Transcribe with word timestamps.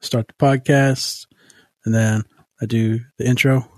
start 0.00 0.28
the 0.28 0.34
podcast, 0.34 1.26
and 1.84 1.94
then 1.94 2.24
I 2.60 2.66
do 2.66 3.00
the 3.18 3.26
intro. 3.26 3.68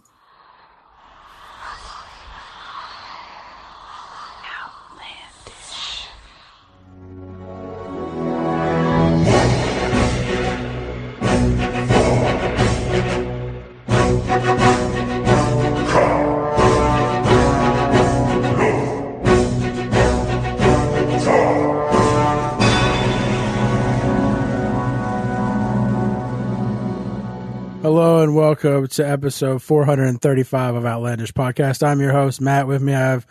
To 28.91 29.09
episode 29.09 29.63
435 29.63 30.75
of 30.75 30.85
Outlandish 30.85 31.33
Podcast. 31.33 31.87
I'm 31.87 32.01
your 32.01 32.13
host, 32.13 32.41
Matt. 32.41 32.67
With 32.67 32.83
me, 32.83 32.93
I 32.93 32.99
have 32.99 33.27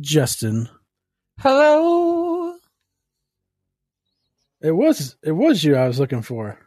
Justin. 0.00 0.68
Hello. 1.38 2.56
It 4.60 4.72
was 4.72 5.16
it 5.22 5.32
was 5.32 5.62
you 5.62 5.76
I 5.76 5.86
was 5.86 6.00
looking 6.00 6.22
for. 6.22 6.58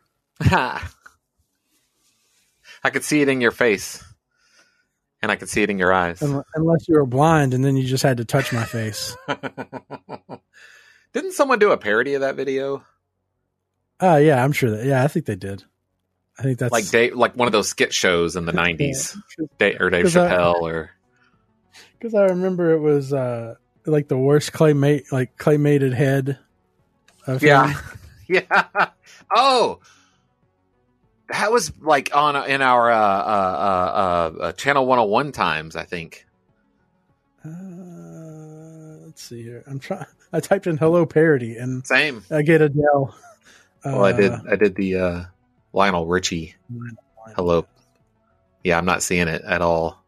Ha. 0.41 0.93
I 2.83 2.89
could 2.91 3.03
see 3.03 3.21
it 3.21 3.27
in 3.27 3.41
your 3.41 3.51
face, 3.51 4.01
and 5.21 5.31
I 5.31 5.35
could 5.35 5.49
see 5.49 5.63
it 5.63 5.69
in 5.69 5.77
your 5.77 5.91
eyes. 5.91 6.21
Unless 6.21 6.87
you 6.87 6.95
were 6.95 7.05
blind 7.05 7.53
and 7.53 7.65
then 7.65 7.75
you 7.75 7.85
just 7.85 8.03
had 8.03 8.17
to 8.17 8.25
touch 8.25 8.53
my 8.53 8.63
face. 8.63 9.17
Didn't 11.13 11.33
someone 11.33 11.59
do 11.59 11.71
a 11.71 11.77
parody 11.77 12.13
of 12.13 12.21
that 12.21 12.35
video? 12.35 12.85
Oh 13.99 14.15
yeah, 14.15 14.41
I'm 14.41 14.53
sure 14.53 14.71
that. 14.71 14.85
Yeah, 14.85 15.03
I 15.03 15.07
think 15.07 15.25
they 15.25 15.35
did. 15.35 15.65
I 16.39 16.41
think 16.41 16.57
that's 16.59 16.71
Like 16.71 16.89
Dave, 16.89 17.15
like 17.15 17.35
one 17.35 17.47
of 17.47 17.51
those 17.51 17.67
skit 17.67 17.93
shows 17.93 18.37
in 18.37 18.45
the 18.45 18.53
'90s, 18.53 19.17
Dave, 19.57 19.81
or 19.81 19.89
Dave 19.89 20.05
'Cause 20.05 20.15
I- 20.15 20.29
Chappelle, 20.31 20.61
or 20.61 20.91
because 21.99 22.15
I 22.15 22.27
remember 22.27 22.71
it 22.71 22.79
was 22.79 23.11
uh 23.11 23.55
like 23.85 24.07
the 24.07 24.17
worst 24.17 24.53
claymate 24.53 25.11
like 25.11 25.37
claymated 25.37 25.93
head. 25.93 26.39
Of 27.27 27.43
yeah, 27.43 27.73
yeah. 28.29 28.63
Oh, 29.35 29.79
that 31.27 31.51
was 31.51 31.73
like 31.81 32.15
on 32.15 32.37
in 32.49 32.61
our 32.61 32.89
uh, 32.89 32.97
uh, 32.97 34.31
uh, 34.39 34.43
uh, 34.43 34.51
channel 34.53 34.85
101 34.85 35.33
times, 35.33 35.75
I 35.75 35.83
think. 35.83 36.25
Uh, 37.45 37.49
let's 39.05 39.21
see 39.21 39.43
here. 39.43 39.63
I'm 39.67 39.79
trying. 39.79 40.05
I 40.31 40.39
typed 40.39 40.67
in 40.67 40.77
"hello 40.77 41.05
parody" 41.05 41.57
and 41.57 41.85
Same. 41.85 42.23
I 42.31 42.41
get 42.43 42.61
Adele. 42.61 43.13
Well, 43.83 44.05
I 44.05 44.11
did. 44.13 44.31
Uh, 44.31 44.39
I 44.51 44.55
did 44.55 44.75
the 44.75 44.95
Lionel 45.73 46.05
Richie. 46.05 46.55
Hello. 47.35 47.65
Yeah, 48.63 48.77
I'm 48.77 48.85
not 48.85 49.03
seeing 49.03 49.27
it 49.27 49.41
at 49.43 49.61
all. 49.61 50.03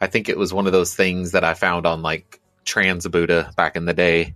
I 0.00 0.06
think 0.06 0.28
it 0.28 0.38
was 0.38 0.52
one 0.52 0.66
of 0.66 0.72
those 0.72 0.94
things 0.94 1.32
that 1.32 1.44
I 1.44 1.54
found 1.54 1.86
on 1.86 2.02
like 2.02 2.40
Transbuddha 2.68 3.54
back 3.56 3.76
in 3.76 3.84
the 3.86 3.94
day, 3.94 4.34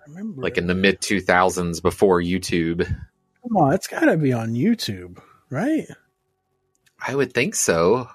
I 0.00 0.08
remember 0.08 0.42
like 0.42 0.56
in 0.58 0.66
the 0.66 0.74
mid 0.74 1.00
2000s 1.00 1.82
before 1.82 2.20
YouTube. 2.20 2.86
Come 3.42 3.56
on, 3.56 3.74
it's 3.74 3.88
got 3.88 4.04
to 4.04 4.16
be 4.16 4.32
on 4.32 4.54
YouTube, 4.54 5.20
right? 5.50 5.86
I 7.04 7.14
would 7.14 7.32
think 7.32 7.54
so. 7.54 8.08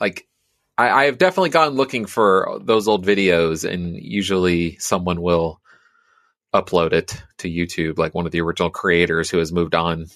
Like, 0.00 0.26
I, 0.76 0.90
I 0.90 1.04
have 1.06 1.18
definitely 1.18 1.50
gone 1.50 1.74
looking 1.74 2.06
for 2.06 2.58
those 2.62 2.88
old 2.88 3.06
videos, 3.06 3.68
and 3.68 3.96
usually 3.96 4.76
someone 4.78 5.20
will 5.22 5.60
upload 6.54 6.92
it 6.92 7.22
to 7.38 7.48
YouTube, 7.50 7.98
like 7.98 8.14
one 8.14 8.26
of 8.26 8.32
the 8.32 8.42
original 8.42 8.70
creators 8.70 9.30
who 9.30 9.38
has 9.38 9.52
moved 9.52 9.74
on 9.74 10.06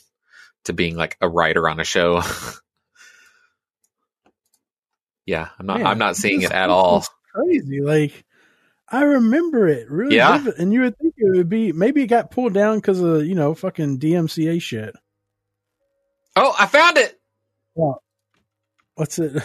to 0.67 0.73
being 0.75 0.97
like 0.97 1.17
a 1.21 1.29
writer 1.29 1.69
on 1.69 1.81
a 1.81 1.85
show. 1.85 2.23
yeah, 5.27 5.49
I'm 5.59 5.67
not. 5.67 5.81
Man, 5.81 5.87
I'm 5.87 5.99
not 5.99 6.17
seeing 6.17 6.43
it 6.43 6.53
at 6.53 6.71
all. 6.71 7.07
Crazy, 7.35 7.83
like 7.83 8.25
I 8.91 9.03
remember 9.05 9.69
it 9.69 9.91
really 9.91 10.19
Yeah. 10.19 10.21
vivid, 10.21 10.57
and 10.59 10.73
you 10.73 10.83
would 10.83 10.99
think 10.99 11.15
it 11.19 11.37
would 11.37 11.49
be 11.49 11.73
maybe 11.73 12.03
it 12.03 12.09
got 12.09 12.31
pulled 12.31 12.55
down 12.55 12.79
because 12.79 13.01
of 13.01 13.27
you 13.27 13.35
know 13.37 13.55
fucking 13.55 13.99
DMCA 14.01 14.63
shit. 14.63 14.97
Oh, 16.37 16.55
I 16.59 16.67
found 16.67 16.99
it. 16.99 17.19
What's 18.97 19.19
it? 19.19 19.43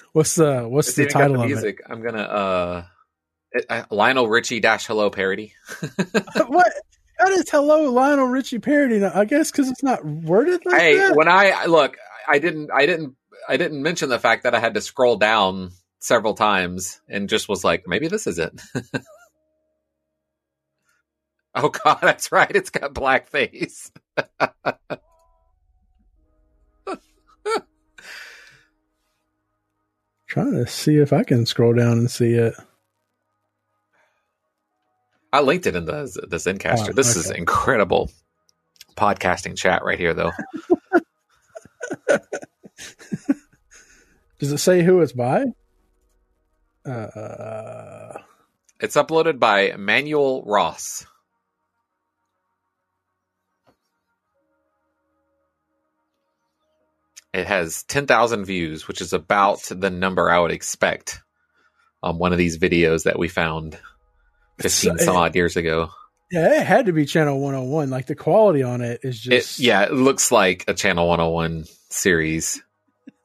what's 0.12 0.36
the 0.36 0.62
what's 0.68 0.92
It's 0.92 0.96
the 0.96 1.06
title 1.06 1.34
the 1.34 1.38
of 1.40 1.40
music. 1.40 1.82
I'm 1.88 2.02
gonna 2.02 2.22
uh, 2.22 2.84
it, 2.84 2.91
uh, 3.68 3.84
Lionel 3.90 4.28
Richie 4.28 4.60
dash 4.60 4.86
hello 4.86 5.10
parody. 5.10 5.54
what? 6.46 6.72
That 7.18 7.30
is 7.30 7.48
hello 7.50 7.90
Lionel 7.90 8.26
Richie 8.26 8.58
parody. 8.58 8.98
Now, 8.98 9.12
I 9.14 9.24
guess 9.24 9.50
because 9.50 9.70
it's 9.70 9.82
not 9.82 10.04
worded 10.04 10.64
like 10.64 10.80
hey, 10.80 10.96
that. 10.96 11.16
when 11.16 11.28
I 11.28 11.66
look, 11.66 11.96
I 12.28 12.38
didn't, 12.38 12.70
I 12.72 12.86
didn't, 12.86 13.14
I 13.48 13.56
didn't 13.56 13.82
mention 13.82 14.08
the 14.08 14.18
fact 14.18 14.44
that 14.44 14.54
I 14.54 14.60
had 14.60 14.74
to 14.74 14.80
scroll 14.80 15.16
down 15.16 15.70
several 16.00 16.34
times 16.34 17.00
and 17.08 17.28
just 17.28 17.48
was 17.48 17.64
like, 17.64 17.86
maybe 17.86 18.08
this 18.08 18.26
is 18.26 18.38
it. 18.38 18.60
oh 21.54 21.68
God, 21.68 21.98
that's 22.02 22.32
right. 22.32 22.50
It's 22.50 22.70
got 22.70 22.94
blackface. 22.94 23.90
Trying 30.26 30.52
to 30.52 30.66
see 30.66 30.96
if 30.96 31.12
I 31.12 31.24
can 31.24 31.44
scroll 31.44 31.74
down 31.74 31.98
and 31.98 32.10
see 32.10 32.32
it. 32.32 32.54
I 35.32 35.40
linked 35.40 35.66
it 35.66 35.76
in 35.76 35.84
the 35.86 36.26
the 36.28 36.36
Zencastr. 36.36 36.90
Oh, 36.90 36.92
this 36.92 37.16
is 37.16 37.30
incredible 37.30 38.10
podcasting 38.96 39.56
chat 39.56 39.82
right 39.84 39.98
here, 39.98 40.14
though. 40.14 40.32
Does 44.38 44.52
it 44.52 44.58
say 44.58 44.82
who 44.82 45.00
it's 45.00 45.12
by? 45.12 45.44
Uh, 46.84 48.12
It's 48.80 48.96
uploaded 48.96 49.38
by 49.38 49.74
Manuel 49.78 50.42
Ross. 50.44 51.06
It 57.32 57.46
has 57.46 57.84
10,000 57.84 58.44
views, 58.44 58.88
which 58.88 59.00
is 59.00 59.12
about 59.12 59.62
the 59.70 59.90
number 59.90 60.30
I 60.30 60.40
would 60.40 60.50
expect 60.50 61.20
on 62.02 62.18
one 62.18 62.32
of 62.32 62.38
these 62.38 62.58
videos 62.58 63.04
that 63.04 63.18
we 63.18 63.28
found 63.28 63.78
15 64.58 64.98
So- 64.98 65.04
some 65.04 65.16
odd 65.16 65.34
years 65.34 65.56
ago. 65.56 65.90
yeah, 66.30 66.60
it 66.60 66.66
had 66.66 66.86
to 66.86 66.92
be 66.92 67.04
Channel 67.06 67.38
101. 67.40 67.90
Like 67.90 68.06
the 68.06 68.14
quality 68.14 68.62
on 68.62 68.80
it 68.80 69.00
is 69.02 69.26
It, 69.26 69.30
just 69.30 69.58
yeah, 69.58 69.82
it 69.82 69.92
looks 69.92 70.30
like 70.32 70.64
a 70.68 70.74
Channel 70.74 71.06
101 71.08 71.64
series 71.90 72.62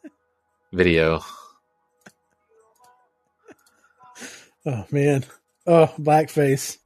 video. 0.74 1.22
Oh 4.66 4.86
man. 4.92 5.24
Oh, 5.66 5.88
blackface. 6.00 6.78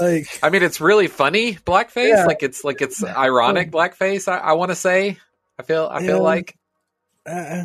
Like 0.00 0.26
I 0.42 0.50
mean, 0.50 0.62
it's 0.62 0.80
really 0.80 1.06
funny 1.08 1.54
blackface. 1.54 2.08
Yeah. 2.10 2.26
Like 2.26 2.42
it's 2.42 2.62
like 2.64 2.82
it's 2.82 3.02
ironic 3.02 3.70
blackface. 3.70 4.28
I, 4.30 4.36
I 4.38 4.52
want 4.52 4.70
to 4.70 4.74
say. 4.76 5.18
I 5.58 5.62
feel. 5.62 5.88
I 5.90 6.00
feel 6.00 6.16
Yeah. 6.16 6.22
like. 6.22 6.56
uh, 7.24 7.64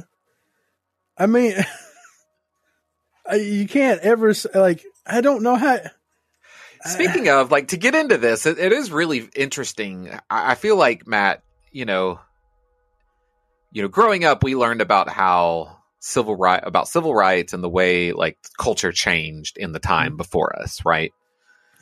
I 1.18 1.26
mean 1.28 1.54
you 3.36 3.68
can't 3.68 4.02
ever 4.02 4.34
like 4.54 4.84
I 5.06 5.22
don't 5.22 5.44
know 5.44 5.56
how 5.56 5.80
Speaking 6.86 7.30
of, 7.30 7.52
like, 7.52 7.70
to 7.70 7.78
get 7.78 7.96
into 7.96 8.18
this, 8.18 8.46
it, 8.46 8.58
it 8.58 8.72
is 8.72 8.92
really 8.92 9.30
interesting. 9.36 10.10
I, 10.30 10.52
I 10.52 10.56
feel 10.56 10.76
like 10.76 11.08
Matt, 11.08 11.44
you 11.72 11.86
know, 11.86 12.20
you 13.72 13.82
know, 13.82 13.88
growing 13.88 14.26
up, 14.26 14.44
we 14.44 14.56
learned 14.56 14.82
about 14.82 15.10
how 15.10 15.78
civil 16.00 16.36
right 16.36 16.62
about 16.64 16.88
civil 16.88 17.14
rights 17.14 17.54
and 17.54 17.64
the 17.64 17.70
way 17.70 18.12
like 18.12 18.36
culture 18.58 18.92
changed 18.92 19.56
in 19.58 19.72
the 19.72 19.80
time 19.80 20.10
mm-hmm. 20.10 20.18
before 20.18 20.60
us, 20.60 20.84
right? 20.84 21.14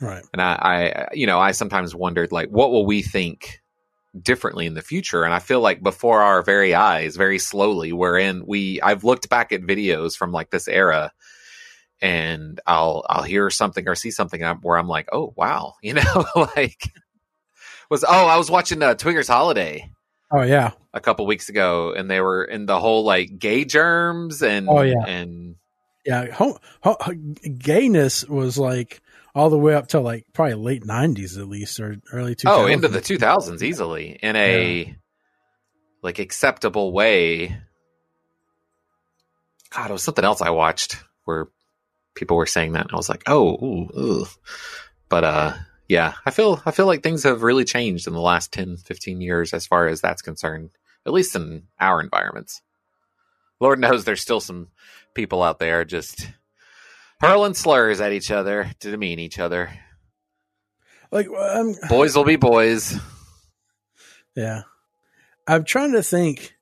Right. 0.00 0.22
And 0.32 0.40
I, 0.40 0.52
I, 0.54 1.08
you 1.14 1.26
know, 1.26 1.38
I 1.38 1.52
sometimes 1.52 1.94
wondered, 1.94 2.32
like, 2.32 2.48
what 2.48 2.70
will 2.70 2.86
we 2.86 3.02
think 3.02 3.60
differently 4.18 4.66
in 4.66 4.74
the 4.74 4.82
future? 4.82 5.24
And 5.24 5.34
I 5.34 5.40
feel 5.40 5.60
like 5.60 5.82
before 5.82 6.22
our 6.22 6.42
very 6.42 6.74
eyes, 6.74 7.16
very 7.16 7.38
slowly, 7.38 7.92
we're 7.92 8.18
in. 8.18 8.44
We, 8.46 8.80
I've 8.80 9.04
looked 9.04 9.28
back 9.28 9.52
at 9.52 9.60
videos 9.60 10.16
from 10.16 10.32
like 10.32 10.50
this 10.50 10.68
era, 10.68 11.12
and 12.02 12.60
I'll, 12.66 13.04
I'll 13.08 13.22
hear 13.22 13.50
something 13.50 13.88
or 13.88 13.94
see 13.94 14.10
something 14.10 14.42
where 14.62 14.78
I'm 14.78 14.88
like, 14.88 15.08
oh 15.12 15.32
wow, 15.36 15.74
you 15.82 15.94
know, 15.94 16.24
like 16.34 16.92
was 17.90 18.04
oh, 18.04 18.26
I 18.26 18.36
was 18.36 18.50
watching 18.50 18.82
uh, 18.82 18.94
Twigger's 18.94 19.28
Holiday 19.28 19.90
Oh 20.32 20.42
yeah. 20.42 20.70
a 20.94 21.00
couple 21.00 21.26
weeks 21.26 21.48
ago, 21.48 21.92
and 21.92 22.08
they 22.10 22.20
were 22.20 22.44
in 22.44 22.66
the 22.66 22.78
whole 22.78 23.04
like 23.04 23.38
gay 23.38 23.64
germs 23.64 24.42
and 24.42 24.68
Oh, 24.68 24.82
yeah. 24.82 25.04
and 25.06 25.56
Yeah, 26.06 26.30
ho- 26.30 26.58
ho- 26.82 26.96
gayness 27.58 28.24
was 28.28 28.56
like 28.56 29.02
all 29.34 29.50
the 29.50 29.58
way 29.58 29.74
up 29.74 29.88
to 29.88 29.98
like 30.00 30.26
probably 30.32 30.54
late 30.54 30.84
'90s 30.84 31.36
at 31.38 31.48
least, 31.48 31.80
or 31.80 31.96
early 32.12 32.34
2000s. 32.36 32.46
oh 32.52 32.66
into 32.66 32.86
the 32.88 33.00
2000s 33.00 33.60
easily 33.62 34.18
in 34.22 34.36
a 34.36 34.96
like 36.02 36.18
acceptable 36.20 36.92
way. 36.92 37.56
God, 39.70 39.90
it 39.90 39.92
was 39.92 40.02
something 40.02 40.24
else 40.24 40.40
I 40.42 40.50
watched 40.50 41.02
where 41.24 41.48
people 42.14 42.36
were 42.36 42.46
saying 42.46 42.72
that, 42.72 42.82
and 42.82 42.92
I 42.92 42.96
was 42.96 43.08
like, 43.08 43.22
oh, 43.26 43.54
ooh, 43.64 44.26
but 45.08 45.24
uh, 45.24 45.52
yeah, 45.88 46.14
I 46.24 46.30
feel 46.30 46.62
I 46.64 46.70
feel 46.70 46.86
like 46.86 47.02
things 47.02 47.24
have 47.24 47.42
really 47.42 47.64
changed 47.64 48.06
in 48.06 48.12
the 48.12 48.20
last 48.20 48.52
10, 48.52 48.76
15 48.76 49.20
years 49.20 49.52
as 49.52 49.66
far 49.66 49.88
as 49.88 50.00
that's 50.00 50.22
concerned. 50.22 50.70
At 51.04 51.12
least 51.12 51.34
in 51.34 51.64
our 51.80 52.00
environments. 52.00 52.62
Lord 53.58 53.80
knows 53.80 54.04
there's 54.04 54.20
still 54.20 54.40
some 54.40 54.68
people 55.14 55.42
out 55.42 55.58
there 55.58 55.84
just 55.84 56.30
hurling 57.20 57.54
slurs 57.54 58.00
at 58.00 58.12
each 58.12 58.30
other 58.30 58.70
to 58.80 58.90
demean 58.90 59.18
each 59.18 59.38
other. 59.38 59.70
Like, 61.10 61.26
um, 61.28 61.74
boys 61.88 62.14
will 62.14 62.24
be 62.24 62.36
boys. 62.36 62.98
Yeah, 64.36 64.62
I'm 65.46 65.64
trying 65.64 65.92
to 65.92 66.02
think. 66.02 66.54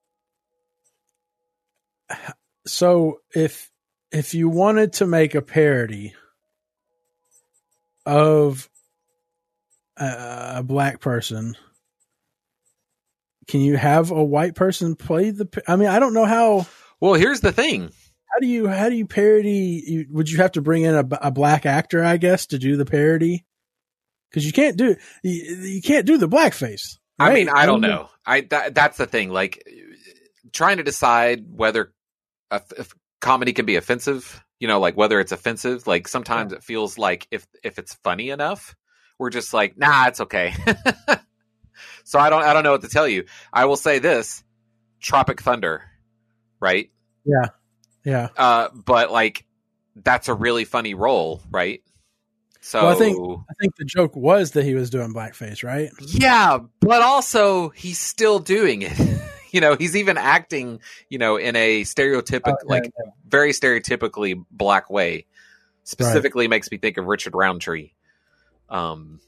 So 2.66 3.20
if 3.34 3.70
if 4.12 4.34
you 4.34 4.48
wanted 4.48 4.94
to 4.94 5.06
make 5.06 5.34
a 5.34 5.42
parody 5.42 6.14
of 8.06 8.68
a, 9.96 10.54
a 10.56 10.62
black 10.62 11.00
person, 11.00 11.56
can 13.46 13.60
you 13.60 13.76
have 13.76 14.10
a 14.10 14.22
white 14.22 14.54
person 14.54 14.94
play 14.94 15.30
the? 15.30 15.48
I 15.66 15.76
mean, 15.76 15.88
I 15.88 15.98
don't 15.98 16.14
know 16.14 16.26
how. 16.26 16.66
Well, 17.00 17.14
here's 17.14 17.40
the 17.40 17.52
thing. 17.52 17.82
How 17.82 18.40
do 18.40 18.46
you 18.46 18.68
how 18.68 18.88
do 18.88 18.94
you 18.94 19.06
parody? 19.06 19.82
You, 19.86 20.06
would 20.10 20.30
you 20.30 20.38
have 20.38 20.52
to 20.52 20.62
bring 20.62 20.82
in 20.82 20.94
a, 20.94 21.08
a 21.22 21.30
black 21.30 21.66
actor, 21.66 22.04
I 22.04 22.16
guess, 22.18 22.46
to 22.46 22.58
do 22.58 22.76
the 22.76 22.84
parody? 22.84 23.44
Because 24.30 24.44
you 24.44 24.52
can't 24.52 24.76
do 24.76 24.96
you, 25.22 25.32
you 25.32 25.82
can't 25.82 26.06
do 26.06 26.18
the 26.18 26.28
blackface. 26.28 26.98
Right? 27.18 27.30
I 27.30 27.34
mean, 27.34 27.48
I 27.48 27.66
don't 27.66 27.80
know. 27.80 28.10
I 28.24 28.42
that, 28.42 28.74
that's 28.74 28.98
the 28.98 29.06
thing. 29.06 29.30
Like 29.30 29.66
trying 30.52 30.76
to 30.76 30.82
decide 30.82 31.46
whether 31.50 31.92
a, 32.50 32.60
comedy 33.20 33.52
can 33.52 33.66
be 33.66 33.76
offensive. 33.76 34.42
You 34.60 34.68
know, 34.68 34.80
like 34.80 34.96
whether 34.96 35.20
it's 35.20 35.32
offensive. 35.32 35.86
Like 35.86 36.08
sometimes 36.08 36.52
yeah. 36.52 36.58
it 36.58 36.64
feels 36.64 36.98
like 36.98 37.26
if 37.30 37.46
if 37.62 37.78
it's 37.78 37.94
funny 38.02 38.30
enough, 38.30 38.74
we're 39.18 39.30
just 39.30 39.54
like, 39.54 39.78
nah, 39.78 40.06
it's 40.06 40.20
okay. 40.20 40.54
so 42.04 42.18
I 42.18 42.30
don't 42.30 42.42
I 42.42 42.52
don't 42.52 42.64
know 42.64 42.72
what 42.72 42.82
to 42.82 42.88
tell 42.88 43.06
you. 43.06 43.24
I 43.52 43.66
will 43.66 43.76
say 43.76 43.98
this: 43.98 44.42
Tropic 45.00 45.40
Thunder, 45.40 45.82
right? 46.60 46.90
Yeah, 47.24 47.48
yeah. 48.04 48.28
Uh, 48.36 48.68
but 48.72 49.10
like 49.12 49.44
that's 49.94 50.28
a 50.28 50.34
really 50.34 50.64
funny 50.64 50.94
role, 50.94 51.42
right? 51.50 51.82
So 52.60 52.82
well, 52.82 52.92
I 52.92 52.98
think 52.98 53.18
I 53.18 53.54
think 53.60 53.76
the 53.76 53.84
joke 53.84 54.16
was 54.16 54.52
that 54.52 54.64
he 54.64 54.74
was 54.74 54.90
doing 54.90 55.14
blackface, 55.14 55.62
right? 55.62 55.90
Yeah, 56.00 56.58
but 56.80 57.02
also 57.02 57.70
he's 57.70 57.98
still 57.98 58.38
doing 58.40 58.82
it. 58.82 58.98
you 59.52 59.60
know, 59.60 59.74
he's 59.74 59.96
even 59.96 60.18
acting, 60.18 60.80
you 61.08 61.18
know, 61.18 61.36
in 61.36 61.56
a 61.56 61.82
stereotypical, 61.82 62.56
oh, 62.62 62.66
like 62.66 62.84
yeah. 62.84 63.10
very 63.26 63.52
stereotypically 63.52 64.42
black 64.50 64.90
way. 64.90 65.26
Specifically, 65.84 66.44
right. 66.44 66.50
makes 66.50 66.70
me 66.70 66.76
think 66.76 66.98
of 66.98 67.06
Richard 67.06 67.34
Roundtree. 67.34 67.92
Um, 68.68 69.20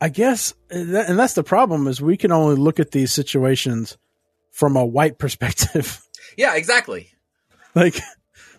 I 0.00 0.10
guess, 0.10 0.52
and 0.70 1.18
that's 1.18 1.32
the 1.32 1.42
problem 1.42 1.86
is 1.86 2.00
we 2.00 2.18
can 2.18 2.30
only 2.30 2.56
look 2.56 2.78
at 2.78 2.90
these 2.90 3.10
situations 3.10 3.96
from 4.50 4.76
a 4.76 4.84
white 4.84 5.18
perspective. 5.18 6.02
Yeah, 6.36 6.54
exactly. 6.54 7.10
Like, 7.74 7.98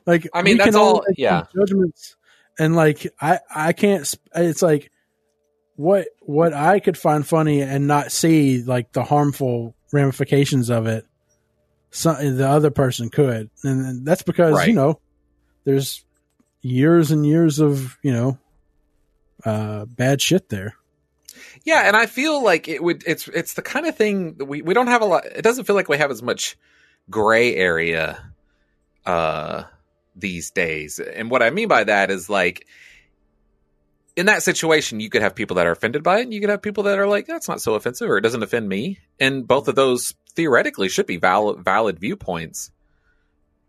like 0.06 0.27
I 0.33 0.41
mean, 0.41 0.57
that's 0.57 0.75
all. 0.75 1.06
Yeah, 1.15 1.45
judgments, 1.56 2.18
and 2.57 2.75
like 2.75 3.07
I, 3.21 3.39
I 3.53 3.71
can't. 3.71 4.12
It's 4.36 4.62
like 4.62 4.91
what 5.75 6.07
what 6.19 6.51
I 6.53 6.81
could 6.81 6.97
find 6.97 7.25
funny 7.25 7.62
and 7.62 7.88
not 7.88 8.12
see 8.12 8.63
like 8.63 8.91
the 8.91 9.03
harmful 9.03 9.75
ramifications 9.91 10.69
of 10.69 10.88
it. 10.88 11.06
Some 11.91 12.38
the 12.38 12.47
other 12.47 12.69
person 12.69 13.09
could, 13.09 13.50
and 13.63 14.06
that's 14.06 14.21
because 14.21 14.53
right. 14.53 14.68
you 14.68 14.74
know 14.74 15.00
there's 15.63 16.06
years 16.62 17.12
and 17.12 17.25
years 17.25 17.59
of 17.59 17.97
you 18.03 18.12
know 18.12 18.38
uh, 19.44 19.86
bad 19.86 20.21
shit 20.21 20.50
there. 20.50 20.75
Yeah, 21.63 21.88
and 21.88 21.95
I 21.95 22.06
feel 22.06 22.44
like 22.44 22.68
it 22.68 22.83
would. 22.83 23.03
It's 23.07 23.27
it's 23.30 23.56
the 23.56 23.62
kind 23.62 23.88
of 23.88 23.95
thing 23.95 24.36
that 24.36 24.45
we 24.45 24.62
we 24.62 24.74
don't 24.74 24.88
have 24.88 25.01
a 25.01 25.06
lot. 25.06 25.25
It 25.25 25.41
doesn't 25.41 25.65
feel 25.65 25.75
like 25.75 25.89
we 25.89 25.97
have 25.97 26.12
as 26.12 26.21
much 26.21 26.57
gray 27.09 27.56
area 27.56 28.21
uh, 29.06 29.63
these 30.15 30.51
days. 30.51 31.00
And 31.00 31.31
what 31.31 31.41
I 31.41 31.50
mean 31.50 31.68
by 31.68 31.83
that 31.83 32.12
is 32.12 32.30
like 32.30 32.68
in 34.19 34.25
that 34.25 34.44
situation, 34.44 35.00
you 35.00 35.10
could 35.10 35.21
have 35.21 35.33
people 35.33 35.56
that 35.56 35.66
are 35.66 35.71
offended 35.71 36.04
by 36.04 36.19
it, 36.19 36.24
and 36.24 36.33
you 36.33 36.42
could 36.42 36.50
have 36.50 36.62
people 36.62 36.83
that 36.83 37.00
are 37.00 37.07
like, 37.07 37.25
"That's 37.25 37.48
not 37.48 37.62
so 37.62 37.75
offensive," 37.75 38.10
or 38.10 38.18
"It 38.18 38.21
doesn't 38.21 38.44
offend 38.44 38.68
me." 38.68 39.00
And 39.18 39.48
both 39.48 39.69
of 39.69 39.75
those 39.75 40.13
theoretically 40.36 40.89
should 40.89 41.06
be 41.06 41.16
valid 41.16 41.63
valid 41.63 42.00
viewpoints 42.00 42.69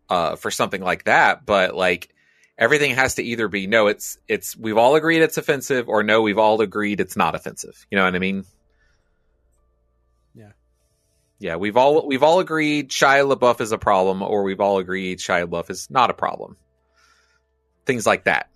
uh, 0.09 0.35
for 0.35 0.51
something 0.51 0.83
like 0.83 1.05
that. 1.05 1.47
But 1.47 1.77
like 1.77 2.13
everything 2.59 2.97
has 2.97 3.15
to 3.15 3.23
either 3.23 3.47
be 3.47 3.69
no, 3.69 3.87
it's 3.87 4.19
it's 4.27 4.57
we've 4.57 4.77
all 4.77 4.97
agreed 4.97 5.23
it's 5.23 5.39
offensive, 5.39 5.89
or 5.89 6.03
no, 6.03 6.21
we've 6.21 6.39
all 6.39 6.61
agreed 6.61 6.99
it's 6.99 7.17
not 7.17 7.37
offensive. 7.37 7.87
You 7.89 7.99
know 7.99 8.05
what 8.05 8.17
I 8.17 8.19
mean? 8.19 8.45
Yeah. 10.35 10.51
Yeah, 11.39 11.57
we've 11.57 11.77
all 11.77 12.09
we've 12.09 12.25
all 12.25 12.41
agreed 12.41 12.91
Shia 12.91 13.33
LaBeouf 13.33 13.61
is 13.61 13.71
a 13.71 13.79
problem, 13.79 14.21
or 14.21 14.43
we've 14.43 14.61
all 14.61 14.79
agreed 14.79 15.21
Shia 15.21 15.49
LaBeouf 15.49 15.71
is 15.71 15.89
not 15.91 16.11
a 16.11 16.15
problem. 16.15 16.57
Things 17.87 18.05
like 18.05 18.25
that. 18.25 18.51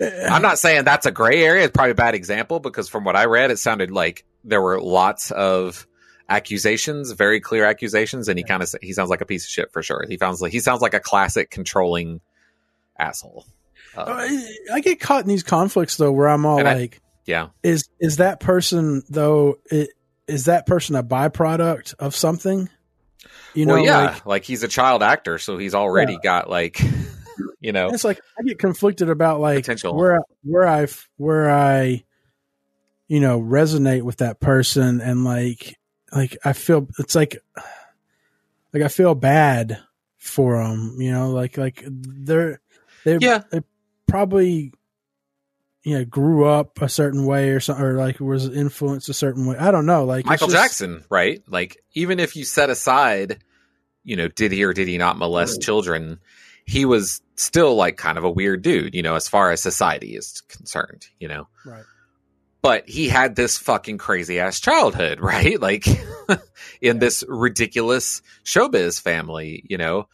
I'm 0.00 0.42
not 0.42 0.58
saying 0.58 0.84
that's 0.84 1.06
a 1.06 1.12
gray 1.12 1.42
area. 1.42 1.64
It's 1.64 1.72
probably 1.72 1.92
a 1.92 1.96
bad 1.96 2.14
example 2.14 2.60
because 2.60 2.88
from 2.88 3.04
what 3.04 3.16
I 3.16 3.26
read, 3.26 3.50
it 3.50 3.58
sounded 3.58 3.90
like 3.90 4.24
there 4.42 4.60
were 4.60 4.80
lots 4.80 5.30
of 5.30 5.86
accusations, 6.28 7.12
very 7.12 7.40
clear 7.40 7.64
accusations, 7.64 8.28
and 8.28 8.38
he 8.38 8.44
kind 8.44 8.62
of 8.62 8.74
he 8.82 8.92
sounds 8.92 9.10
like 9.10 9.20
a 9.20 9.26
piece 9.26 9.44
of 9.44 9.50
shit 9.50 9.72
for 9.72 9.82
sure. 9.82 10.04
He 10.08 10.18
sounds 10.18 10.40
like 10.40 10.52
he 10.52 10.60
sounds 10.60 10.82
like 10.82 10.94
a 10.94 11.00
classic 11.00 11.50
controlling 11.50 12.20
asshole. 12.98 13.46
Uh, 13.96 14.28
I 14.72 14.80
get 14.80 15.00
caught 15.00 15.22
in 15.22 15.28
these 15.28 15.42
conflicts 15.42 15.96
though, 15.96 16.12
where 16.12 16.28
I'm 16.28 16.44
all 16.46 16.62
like, 16.62 16.96
I, 16.96 17.00
"Yeah, 17.26 17.48
is 17.62 17.88
is 18.00 18.16
that 18.16 18.40
person 18.40 19.02
though? 19.08 19.58
It, 19.70 19.90
is 20.26 20.46
that 20.46 20.66
person 20.66 20.96
a 20.96 21.02
byproduct 21.02 21.94
of 21.98 22.16
something?" 22.16 22.68
You 23.54 23.66
know, 23.66 23.74
well, 23.74 23.84
yeah, 23.84 23.98
like, 23.98 24.26
like, 24.26 24.44
he's 24.44 24.64
a 24.64 24.68
child 24.68 25.02
actor, 25.02 25.38
so 25.38 25.56
he's 25.58 25.74
already 25.74 26.14
yeah. 26.14 26.18
got 26.22 26.50
like, 26.50 26.80
you 27.60 27.72
know, 27.72 27.88
it's 27.88 28.04
like 28.04 28.20
I 28.38 28.42
get 28.42 28.58
conflicted 28.58 29.10
about 29.10 29.40
like 29.40 29.64
potential 29.64 29.96
where 29.96 30.20
where 30.42 30.66
I 30.66 30.86
where 31.16 31.50
I, 31.50 32.04
you 33.08 33.20
know, 33.20 33.40
resonate 33.40 34.02
with 34.02 34.18
that 34.18 34.40
person, 34.40 35.00
and 35.00 35.24
like 35.24 35.76
like 36.14 36.36
I 36.44 36.52
feel 36.52 36.88
it's 36.98 37.14
like 37.14 37.42
like 38.72 38.82
I 38.82 38.88
feel 38.88 39.14
bad 39.14 39.78
for 40.18 40.62
them, 40.62 40.96
you 40.98 41.12
know, 41.12 41.30
like 41.30 41.56
like 41.56 41.84
they're 41.86 42.60
they 43.04 43.18
yeah. 43.20 43.42
they 43.50 43.60
probably 44.06 44.72
you 45.82 45.98
know 45.98 46.04
grew 46.04 46.44
up 46.44 46.80
a 46.80 46.88
certain 46.88 47.26
way 47.26 47.50
or 47.50 47.60
something 47.60 47.84
or 47.84 47.94
like 47.94 48.18
was 48.20 48.48
influenced 48.48 49.08
a 49.08 49.14
certain 49.14 49.46
way. 49.46 49.56
I 49.56 49.70
don't 49.70 49.86
know. 49.86 50.04
Like 50.04 50.26
Michael 50.26 50.48
just, 50.48 50.56
Jackson, 50.56 51.04
right? 51.10 51.42
Like 51.46 51.78
even 51.92 52.18
if 52.18 52.36
you 52.36 52.44
set 52.44 52.70
aside, 52.70 53.44
you 54.02 54.16
know, 54.16 54.28
did 54.28 54.50
he 54.50 54.64
or 54.64 54.72
did 54.72 54.88
he 54.88 54.98
not 54.98 55.18
molest 55.18 55.56
right. 55.56 55.62
children? 55.62 56.20
He 56.64 56.84
was 56.84 57.20
still 57.36 57.74
like 57.74 57.96
kind 57.96 58.18
of 58.18 58.24
a 58.24 58.30
weird 58.30 58.62
dude, 58.62 58.94
you 58.94 59.02
know, 59.02 59.14
as 59.14 59.28
far 59.28 59.50
as 59.50 59.60
society 59.60 60.16
is 60.16 60.42
concerned, 60.48 61.06
you 61.18 61.28
know. 61.28 61.48
Right. 61.64 61.84
But 62.62 62.88
he 62.88 63.08
had 63.08 63.36
this 63.36 63.58
fucking 63.58 63.98
crazy 63.98 64.40
ass 64.40 64.60
childhood, 64.60 65.20
right? 65.20 65.60
Like 65.60 65.86
in 66.80 66.98
this 66.98 67.24
ridiculous 67.28 68.22
showbiz 68.44 69.00
family, 69.00 69.64
you 69.68 69.76
know, 69.76 70.08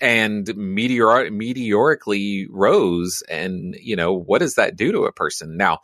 and 0.00 0.54
meteor 0.56 1.30
meteorically 1.30 2.46
rose 2.50 3.22
and 3.28 3.74
you 3.80 3.96
know 3.96 4.12
what 4.12 4.38
does 4.38 4.56
that 4.56 4.76
do 4.76 4.92
to 4.92 5.04
a 5.04 5.12
person 5.12 5.56
now 5.56 5.78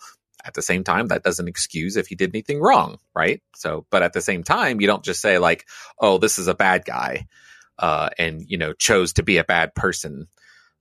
at 0.45 0.55
the 0.55 0.63
same 0.63 0.85
time 0.85 1.09
that 1.09 1.23
doesn't 1.23 1.49
excuse 1.49 1.97
if 1.97 2.07
he 2.07 2.15
did 2.15 2.31
anything 2.35 2.61
wrong 2.61 2.99
right 3.15 3.43
so 3.55 3.87
but 3.91 4.03
at 4.03 4.13
the 4.13 4.21
same 4.21 4.43
time 4.43 4.81
you 4.81 4.87
don't 4.87 5.05
just 5.05 5.21
say 5.21 5.39
like 5.39 5.67
oh 5.99 6.19
this 6.19 6.39
is 6.39 6.49
a 6.49 6.55
bad 6.55 6.85
guy 6.85 7.27
uh, 7.79 8.11
and 8.19 8.45
you 8.49 8.59
know 8.59 8.73
chose 8.73 9.15
to 9.15 9.23
be 9.23 9.39
a 9.39 9.45
bad 9.45 9.75
person 9.75 10.29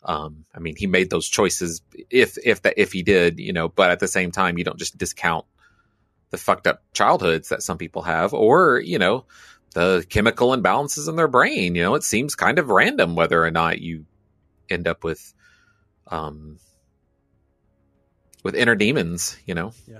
um, 0.03 0.45
i 0.55 0.59
mean 0.59 0.75
he 0.75 0.87
made 0.87 1.09
those 1.09 1.27
choices 1.27 1.81
if 2.09 2.37
if 2.43 2.61
that 2.61 2.73
if 2.77 2.91
he 2.91 3.03
did 3.03 3.39
you 3.39 3.53
know 3.53 3.69
but 3.69 3.91
at 3.91 3.99
the 3.99 4.07
same 4.07 4.31
time 4.31 4.57
you 4.57 4.63
don't 4.63 4.79
just 4.79 4.97
discount 4.97 5.45
the 6.31 6.37
fucked 6.37 6.67
up 6.67 6.81
childhoods 6.93 7.49
that 7.49 7.61
some 7.61 7.77
people 7.77 8.01
have 8.01 8.33
or 8.33 8.79
you 8.79 8.97
know 8.97 9.25
the 9.73 10.05
chemical 10.09 10.49
imbalances 10.49 11.07
in 11.07 11.15
their 11.15 11.27
brain. 11.27 11.75
You 11.75 11.83
know, 11.83 11.95
it 11.95 12.03
seems 12.03 12.35
kind 12.35 12.59
of 12.59 12.69
random 12.69 13.15
whether 13.15 13.43
or 13.43 13.51
not 13.51 13.79
you 13.79 14.05
end 14.69 14.87
up 14.87 15.03
with 15.03 15.33
um 16.07 16.59
with 18.43 18.55
inner 18.55 18.75
demons, 18.75 19.37
you 19.45 19.55
know. 19.55 19.73
Yeah. 19.87 19.99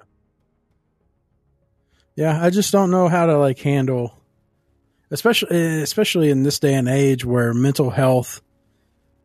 Yeah, 2.16 2.44
I 2.44 2.50
just 2.50 2.72
don't 2.72 2.92
know 2.92 3.08
how 3.08 3.26
to 3.26 3.38
like 3.38 3.60
handle 3.60 4.21
especially 5.12 5.82
especially 5.82 6.30
in 6.30 6.44
this 6.44 6.60
day 6.60 6.74
and 6.74 6.88
age 6.88 7.24
where 7.24 7.53
mental 7.53 7.89
health 7.89 8.41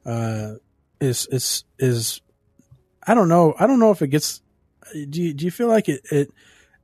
uh 0.05 0.55
is 1.01 1.27
is 1.31 1.65
is 1.79 2.21
I 3.07 3.15
don't 3.15 3.29
know. 3.29 3.55
I 3.59 3.67
don't 3.67 3.79
know 3.79 3.93
if 3.93 4.03
it 4.03 4.09
gets 4.09 4.43
do 4.93 5.23
you, 5.23 5.33
do 5.33 5.45
you 5.45 5.51
feel 5.51 5.69
like 5.69 5.89
it 5.89 6.03
it 6.11 6.31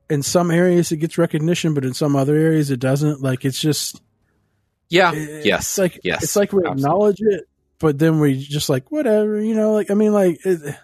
in 0.09 0.23
some 0.23 0.51
areas 0.51 0.91
it 0.91 0.97
gets 0.97 1.17
recognition, 1.17 1.73
but 1.73 1.85
in 1.85 1.93
some 1.93 2.15
other 2.15 2.35
areas 2.35 2.71
it 2.71 2.79
doesn't. 2.79 3.21
Like 3.21 3.45
it's 3.45 3.59
just 3.59 4.01
yeah, 4.89 5.11
it, 5.13 5.45
yes, 5.45 5.61
it's 5.61 5.77
like 5.77 5.99
yes, 6.03 6.23
it's 6.23 6.35
like 6.35 6.53
we 6.53 6.59
absolutely. 6.59 6.81
acknowledge 6.81 7.21
it, 7.21 7.45
but 7.79 7.99
then 7.99 8.19
we 8.19 8.37
just 8.37 8.69
like 8.69 8.91
whatever, 8.91 9.41
you 9.41 9.55
know. 9.55 9.73
Like 9.73 9.91
I 9.91 9.95
mean, 9.95 10.13
like 10.13 10.39
it, 10.45 10.75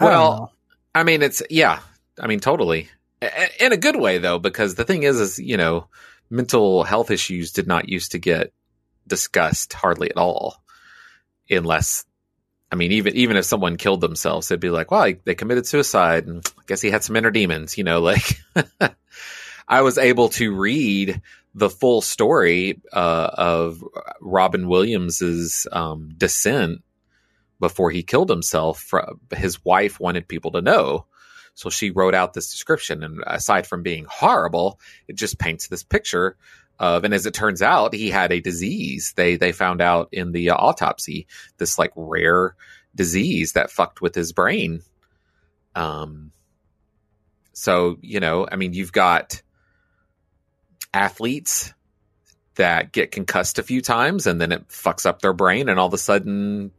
well, 0.00 0.52
I 0.94 1.02
mean, 1.02 1.22
it's 1.22 1.42
yeah. 1.50 1.80
I 2.20 2.26
mean, 2.26 2.40
totally. 2.40 2.88
In 3.60 3.72
a 3.72 3.76
good 3.76 3.96
way 3.96 4.18
though, 4.18 4.38
because 4.38 4.76
the 4.76 4.84
thing 4.84 5.02
is, 5.02 5.20
is 5.20 5.38
you 5.38 5.56
know, 5.56 5.88
mental 6.30 6.82
health 6.82 7.10
issues 7.10 7.52
did 7.52 7.66
not 7.66 7.88
used 7.88 8.12
to 8.12 8.18
get 8.18 8.52
discussed 9.06 9.72
hardly 9.72 10.10
at 10.10 10.16
all, 10.16 10.62
unless. 11.50 12.04
I 12.70 12.76
mean, 12.76 12.92
even 12.92 13.16
even 13.16 13.36
if 13.38 13.46
someone 13.46 13.76
killed 13.76 14.02
themselves, 14.02 14.48
they'd 14.48 14.60
be 14.60 14.68
like, 14.68 14.90
"Well, 14.90 15.14
they 15.24 15.34
committed 15.34 15.66
suicide, 15.66 16.26
and 16.26 16.46
I 16.58 16.62
guess 16.66 16.82
he 16.82 16.90
had 16.90 17.02
some 17.02 17.16
inner 17.16 17.30
demons." 17.30 17.78
You 17.78 17.84
know, 17.84 18.00
like 18.02 18.38
I 19.66 19.80
was 19.80 19.96
able 19.96 20.28
to 20.30 20.54
read 20.54 21.22
the 21.54 21.70
full 21.70 22.02
story 22.02 22.80
uh, 22.92 23.30
of 23.32 23.82
Robin 24.20 24.68
Williams's 24.68 25.66
um, 25.72 26.10
descent 26.16 26.82
before 27.58 27.90
he 27.90 28.02
killed 28.02 28.28
himself. 28.28 28.80
From 28.80 29.20
his 29.34 29.64
wife 29.64 29.98
wanted 29.98 30.28
people 30.28 30.52
to 30.52 30.60
know, 30.60 31.06
so 31.58 31.70
she 31.70 31.90
wrote 31.90 32.14
out 32.14 32.34
this 32.34 32.52
description. 32.52 33.02
And 33.02 33.20
aside 33.26 33.66
from 33.66 33.82
being 33.82 34.06
horrible, 34.08 34.78
it 35.08 35.16
just 35.16 35.40
paints 35.40 35.66
this 35.66 35.82
picture 35.82 36.36
of. 36.78 37.02
And 37.02 37.12
as 37.12 37.26
it 37.26 37.34
turns 37.34 37.62
out, 37.62 37.92
he 37.92 38.10
had 38.10 38.30
a 38.30 38.40
disease. 38.40 39.12
They 39.16 39.34
they 39.34 39.50
found 39.50 39.80
out 39.80 40.08
in 40.12 40.30
the 40.30 40.50
autopsy 40.50 41.26
this 41.56 41.76
like 41.76 41.90
rare 41.96 42.54
disease 42.94 43.54
that 43.54 43.72
fucked 43.72 44.00
with 44.00 44.14
his 44.14 44.32
brain. 44.32 44.82
Um. 45.74 46.30
So 47.54 47.98
you 48.02 48.20
know, 48.20 48.46
I 48.48 48.54
mean, 48.54 48.72
you've 48.72 48.92
got 48.92 49.42
athletes 50.94 51.74
that 52.54 52.92
get 52.92 53.10
concussed 53.10 53.58
a 53.58 53.64
few 53.64 53.80
times 53.80 54.28
and 54.28 54.40
then 54.40 54.52
it 54.52 54.68
fucks 54.68 55.06
up 55.06 55.22
their 55.22 55.32
brain 55.32 55.68
and 55.68 55.80
all 55.80 55.88
of 55.88 55.94
a 55.94 55.98
sudden 55.98 56.70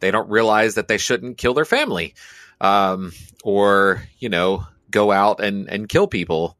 they 0.00 0.10
don't 0.10 0.28
realize 0.30 0.74
that 0.74 0.88
they 0.88 0.98
shouldn't 0.98 1.38
kill 1.38 1.54
their 1.54 1.64
family 1.64 2.14
um, 2.60 3.12
or 3.44 4.02
you 4.18 4.28
know 4.28 4.66
go 4.90 5.12
out 5.12 5.40
and, 5.40 5.68
and 5.68 5.88
kill 5.88 6.06
people 6.06 6.56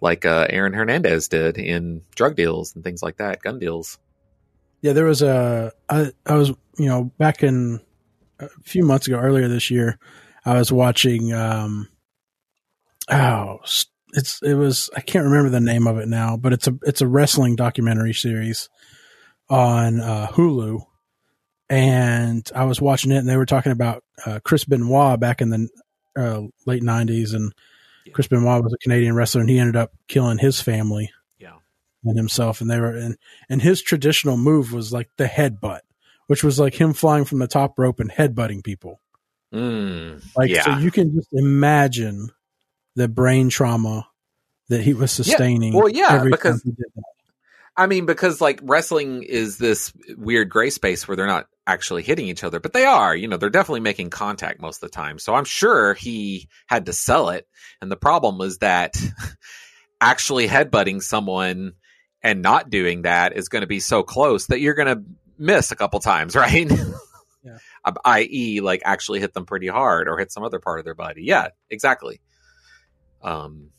like 0.00 0.24
uh, 0.24 0.46
aaron 0.50 0.72
hernandez 0.72 1.28
did 1.28 1.58
in 1.58 2.02
drug 2.14 2.34
deals 2.34 2.74
and 2.74 2.82
things 2.84 3.02
like 3.02 3.18
that 3.18 3.40
gun 3.42 3.58
deals. 3.58 3.98
Yeah 4.80 4.92
there 4.92 5.04
was 5.04 5.22
a 5.22 5.72
I, 5.88 6.12
I 6.26 6.34
was 6.34 6.50
you 6.78 6.86
know 6.86 7.04
back 7.18 7.42
in 7.42 7.80
a 8.40 8.48
few 8.64 8.84
months 8.84 9.06
ago 9.06 9.18
earlier 9.18 9.46
this 9.46 9.70
year 9.70 9.98
i 10.44 10.54
was 10.54 10.72
watching 10.72 11.32
um 11.32 11.88
oh 13.08 13.60
it's 14.12 14.40
it 14.42 14.54
was 14.54 14.90
I 14.94 15.00
can't 15.00 15.24
remember 15.24 15.50
the 15.50 15.60
name 15.60 15.86
of 15.86 15.98
it 15.98 16.08
now, 16.08 16.36
but 16.36 16.52
it's 16.52 16.68
a 16.68 16.78
it's 16.82 17.00
a 17.00 17.08
wrestling 17.08 17.56
documentary 17.56 18.12
series 18.12 18.68
on 19.48 20.00
uh, 20.00 20.28
Hulu, 20.28 20.84
and 21.68 22.48
I 22.54 22.64
was 22.64 22.80
watching 22.80 23.12
it, 23.12 23.18
and 23.18 23.28
they 23.28 23.36
were 23.36 23.46
talking 23.46 23.72
about 23.72 24.04
uh, 24.26 24.40
Chris 24.44 24.64
Benoit 24.64 25.18
back 25.18 25.40
in 25.40 25.50
the 25.50 25.68
uh, 26.16 26.42
late 26.66 26.82
'90s, 26.82 27.34
and 27.34 27.52
yeah. 28.04 28.12
Chris 28.12 28.28
Benoit 28.28 28.62
was 28.62 28.72
a 28.72 28.78
Canadian 28.78 29.14
wrestler, 29.14 29.40
and 29.40 29.50
he 29.50 29.58
ended 29.58 29.76
up 29.76 29.92
killing 30.08 30.38
his 30.38 30.60
family, 30.60 31.10
yeah, 31.38 31.56
and 32.04 32.16
himself, 32.16 32.60
and 32.60 32.70
they 32.70 32.80
were 32.80 32.96
and 32.96 33.16
and 33.48 33.62
his 33.62 33.82
traditional 33.82 34.36
move 34.36 34.72
was 34.72 34.92
like 34.92 35.08
the 35.16 35.26
headbutt, 35.26 35.80
which 36.26 36.44
was 36.44 36.58
like 36.60 36.74
him 36.74 36.92
flying 36.92 37.24
from 37.24 37.38
the 37.38 37.48
top 37.48 37.78
rope 37.78 38.00
and 38.00 38.10
headbutting 38.10 38.62
people. 38.62 39.00
Mm, 39.52 40.22
like 40.36 40.50
yeah. 40.50 40.64
so, 40.64 40.78
you 40.78 40.90
can 40.90 41.14
just 41.14 41.28
imagine 41.32 42.30
the 42.96 43.08
brain 43.08 43.48
trauma 43.48 44.08
that 44.68 44.82
he 44.82 44.94
was 44.94 45.12
sustaining. 45.12 45.72
Yeah. 45.72 45.78
Well, 45.78 45.88
yeah, 45.88 46.24
because 46.30 46.66
I 47.76 47.86
mean, 47.86 48.06
because 48.06 48.40
like 48.40 48.60
wrestling 48.62 49.22
is 49.22 49.58
this 49.58 49.92
weird 50.16 50.50
gray 50.50 50.70
space 50.70 51.06
where 51.06 51.16
they're 51.16 51.26
not 51.26 51.46
actually 51.66 52.02
hitting 52.02 52.26
each 52.26 52.44
other, 52.44 52.60
but 52.60 52.72
they 52.72 52.84
are. 52.84 53.14
You 53.14 53.28
know, 53.28 53.36
they're 53.36 53.50
definitely 53.50 53.80
making 53.80 54.10
contact 54.10 54.60
most 54.60 54.82
of 54.82 54.90
the 54.90 54.94
time. 54.94 55.18
So 55.18 55.34
I'm 55.34 55.44
sure 55.44 55.94
he 55.94 56.48
had 56.66 56.86
to 56.86 56.92
sell 56.92 57.30
it, 57.30 57.46
and 57.80 57.90
the 57.90 57.96
problem 57.96 58.38
was 58.38 58.58
that 58.58 58.96
actually 60.00 60.48
headbutting 60.48 61.02
someone 61.02 61.72
and 62.22 62.42
not 62.42 62.70
doing 62.70 63.02
that 63.02 63.36
is 63.36 63.48
going 63.48 63.62
to 63.62 63.66
be 63.66 63.80
so 63.80 64.02
close 64.02 64.46
that 64.46 64.60
you're 64.60 64.74
going 64.74 64.96
to 64.96 65.02
miss 65.38 65.72
a 65.72 65.76
couple 65.76 66.00
times, 66.00 66.36
right? 66.36 66.70
Yeah. 67.44 67.58
I.e., 68.04 68.60
like 68.60 68.82
actually 68.84 69.20
hit 69.20 69.34
them 69.34 69.46
pretty 69.46 69.66
hard 69.66 70.08
or 70.08 70.18
hit 70.18 70.30
some 70.30 70.44
other 70.44 70.60
part 70.60 70.78
of 70.78 70.84
their 70.84 70.94
body. 70.94 71.22
Yeah, 71.24 71.48
exactly. 71.68 72.20
Um, 73.22 73.70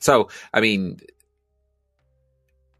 so, 0.00 0.28
I 0.52 0.60
mean, 0.60 0.98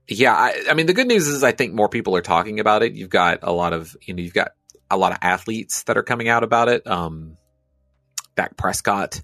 yeah, 0.09 0.35
I, 0.35 0.65
I, 0.71 0.75
mean, 0.75 0.87
the 0.87 0.95
good 0.95 1.07
news 1.07 1.29
is 1.29 1.43
I 1.43 1.53
think 1.53 1.73
more 1.73 1.89
people 1.89 2.17
are 2.17 2.23
talking 2.23 2.61
about 2.61 2.83
it. 2.83 2.93
You've 2.93 3.11
got 3.11 3.41
a 3.43 3.53
lot 3.53 3.73
of, 3.73 3.97
you 4.03 4.15
know, 4.15 4.23
you've 4.23 4.35
got 4.35 4.53
a 4.91 4.97
lot 4.97 5.13
of 5.13 5.19
athletes 5.23 5.85
that 5.85 5.97
are 5.97 6.03
coming 6.03 6.29
out 6.29 6.45
about 6.45 6.69
it. 6.69 6.87
Um, 6.87 7.37
Dak 8.37 8.57
Prescott 8.57 9.23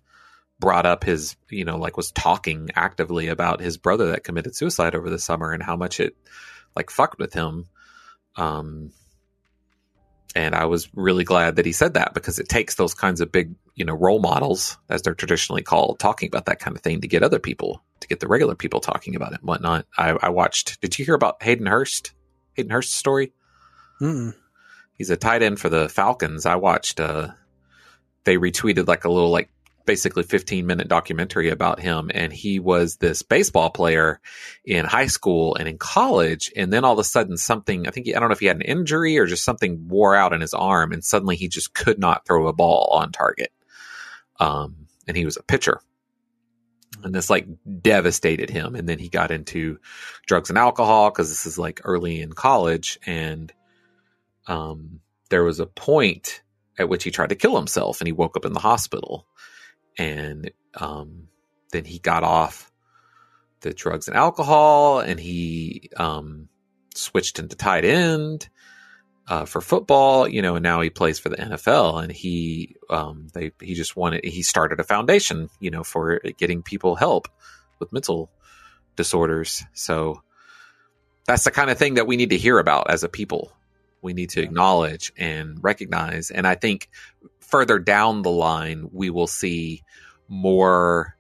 brought 0.58 0.87
up 0.87 1.04
his, 1.04 1.37
you 1.50 1.64
know, 1.64 1.76
like 1.76 1.96
was 1.96 2.12
talking 2.12 2.70
actively 2.75 3.28
about 3.28 3.60
his 3.60 3.76
brother 3.76 4.12
that 4.12 4.25
committed 4.25 4.54
suicide 4.54 4.94
over 4.94 5.10
the 5.10 5.18
summer 5.18 5.52
and 5.52 5.62
how 5.62 5.76
much 5.76 6.00
it 6.00 6.16
like 6.75 6.90
fucked 6.90 7.18
with 7.18 7.32
him. 7.32 7.66
Um, 8.37 8.92
and 10.34 10.54
I 10.54 10.66
was 10.66 10.88
really 10.94 11.25
glad 11.25 11.56
that 11.56 11.66
he 11.66 11.72
said 11.72 11.94
that 11.94 12.14
because 12.14 12.38
it 12.38 12.49
takes 12.49 12.76
those 12.76 12.94
kinds 12.94 13.20
of 13.20 13.32
big, 13.32 13.54
you 13.80 13.87
know, 13.87 13.94
role 13.94 14.20
models, 14.20 14.76
as 14.90 15.00
they're 15.00 15.14
traditionally 15.14 15.62
called, 15.62 15.99
talking 15.99 16.26
about 16.26 16.44
that 16.44 16.60
kind 16.60 16.76
of 16.76 16.82
thing 16.82 17.00
to 17.00 17.08
get 17.08 17.22
other 17.22 17.38
people, 17.38 17.82
to 18.00 18.08
get 18.08 18.20
the 18.20 18.28
regular 18.28 18.54
people 18.54 18.78
talking 18.78 19.16
about 19.16 19.32
it 19.32 19.40
and 19.40 19.49
whatnot. 19.49 19.87
I, 19.96 20.10
I 20.10 20.28
watched. 20.28 20.82
Did 20.82 20.99
you 20.99 21.06
hear 21.06 21.14
about 21.14 21.42
Hayden 21.42 21.64
Hurst? 21.64 22.12
Hayden 22.52 22.70
Hurst's 22.70 22.94
story. 22.94 23.32
Mm-mm. 23.99 24.34
He's 24.99 25.08
a 25.08 25.16
tight 25.16 25.42
end 25.42 25.58
for 25.58 25.70
the 25.70 25.88
Falcons. 25.88 26.44
I 26.44 26.56
watched. 26.56 27.00
Uh, 27.00 27.28
they 28.25 28.37
retweeted 28.37 28.87
like 28.87 29.06
a 29.06 29.10
little 29.10 29.30
like 29.30 29.49
basically 29.87 30.25
15 30.25 30.66
minute 30.66 30.88
documentary 30.88 31.49
about 31.49 31.80
him 31.80 32.10
and 32.14 32.32
he 32.32 32.60
was 32.60 32.96
this 32.96 33.22
baseball 33.22 33.70
player 33.70 34.20
in 34.64 34.84
high 34.84 35.06
school 35.06 35.56
and 35.56 35.66
in 35.66 35.78
college 35.78 36.52
and 36.54 36.72
then 36.72 36.84
all 36.84 36.92
of 36.92 36.99
a 36.99 37.04
sudden 37.04 37.37
something 37.37 37.88
i 37.88 37.90
think 37.90 38.06
he, 38.06 38.14
i 38.14 38.20
don't 38.20 38.28
know 38.28 38.34
if 38.34 38.40
he 38.40 38.46
had 38.46 38.56
an 38.56 38.62
injury 38.62 39.18
or 39.18 39.26
just 39.26 39.42
something 39.42 39.88
wore 39.88 40.14
out 40.14 40.32
in 40.32 40.40
his 40.40 40.54
arm 40.54 40.92
and 40.92 41.02
suddenly 41.02 41.34
he 41.34 41.49
just 41.49 41.75
could 41.75 41.99
not 41.99 42.26
throw 42.26 42.46
a 42.46 42.52
ball 42.52 42.90
on 42.92 43.10
target 43.10 43.50
um, 44.40 44.88
and 45.06 45.16
he 45.16 45.25
was 45.25 45.37
a 45.37 45.42
pitcher. 45.42 45.80
And 47.04 47.14
this 47.14 47.30
like 47.30 47.47
devastated 47.80 48.50
him. 48.50 48.75
And 48.75 48.88
then 48.88 48.99
he 48.99 49.09
got 49.09 49.30
into 49.30 49.78
drugs 50.26 50.50
and 50.50 50.59
alcohol 50.59 51.11
because 51.11 51.28
this 51.28 51.47
is 51.47 51.59
like 51.59 51.80
early 51.85 52.20
in 52.20 52.32
college. 52.32 52.99
And 53.06 53.52
um, 54.47 55.00
there 55.28 55.44
was 55.44 55.61
a 55.61 55.66
point 55.66 56.42
at 56.78 56.88
which 56.88 57.04
he 57.04 57.11
tried 57.11 57.28
to 57.28 57.37
kill 57.37 57.56
himself 57.56 58.00
and 58.00 58.09
he 58.09 58.12
woke 58.12 58.37
up 58.37 58.44
in 58.44 58.52
the 58.52 58.61
hospital. 58.61 59.26
And 59.97 60.50
um, 60.75 61.28
then 61.73 61.85
he 61.85 61.99
got 61.99 62.25
off 62.25 62.70
the 63.61 63.73
drugs 63.73 64.09
and 64.09 64.16
alcohol 64.16 65.00
and 65.00 65.20
he 65.20 65.90
um, 65.97 66.49
switched 66.94 67.38
into 67.38 67.56
tight 67.56 67.85
end 67.85 68.49
uh, 69.30 69.44
for 69.46 69.60
football 69.60 70.28
you 70.28 70.42
know 70.42 70.56
and 70.56 70.62
now 70.62 70.80
he 70.80 70.90
plays 70.90 71.18
for 71.18 71.30
the 71.30 71.37
NFL 71.37 72.02
and 72.02 72.12
he 72.12 72.76
um, 72.90 73.28
they 73.32 73.52
he 73.60 73.75
just 73.75 73.96
wanted 73.96 74.25
he 74.25 74.42
started 74.42 74.80
a 74.80 74.84
foundation 74.84 75.49
you 75.60 75.70
know 75.70 75.84
for 75.84 76.18
getting 76.37 76.62
people 76.62 76.96
help 76.96 77.28
with 77.78 77.92
mental 77.92 78.30
disorders. 78.96 79.64
So 79.72 80.22
that's 81.26 81.44
the 81.44 81.50
kind 81.50 81.70
of 81.70 81.78
thing 81.78 81.94
that 81.94 82.06
we 82.06 82.16
need 82.16 82.30
to 82.30 82.37
hear 82.37 82.58
about 82.58 82.90
as 82.90 83.02
a 83.02 83.08
people. 83.08 83.52
We 84.02 84.12
need 84.12 84.30
to 84.30 84.42
acknowledge 84.42 85.12
and 85.16 85.62
recognize. 85.62 86.30
And 86.30 86.46
i 86.46 86.54
think 86.54 86.88
further 87.40 87.78
down 87.78 88.22
the 88.22 88.30
line, 88.30 88.90
we 88.92 89.10
will 89.10 89.26
see 89.26 89.82
more 90.28 91.16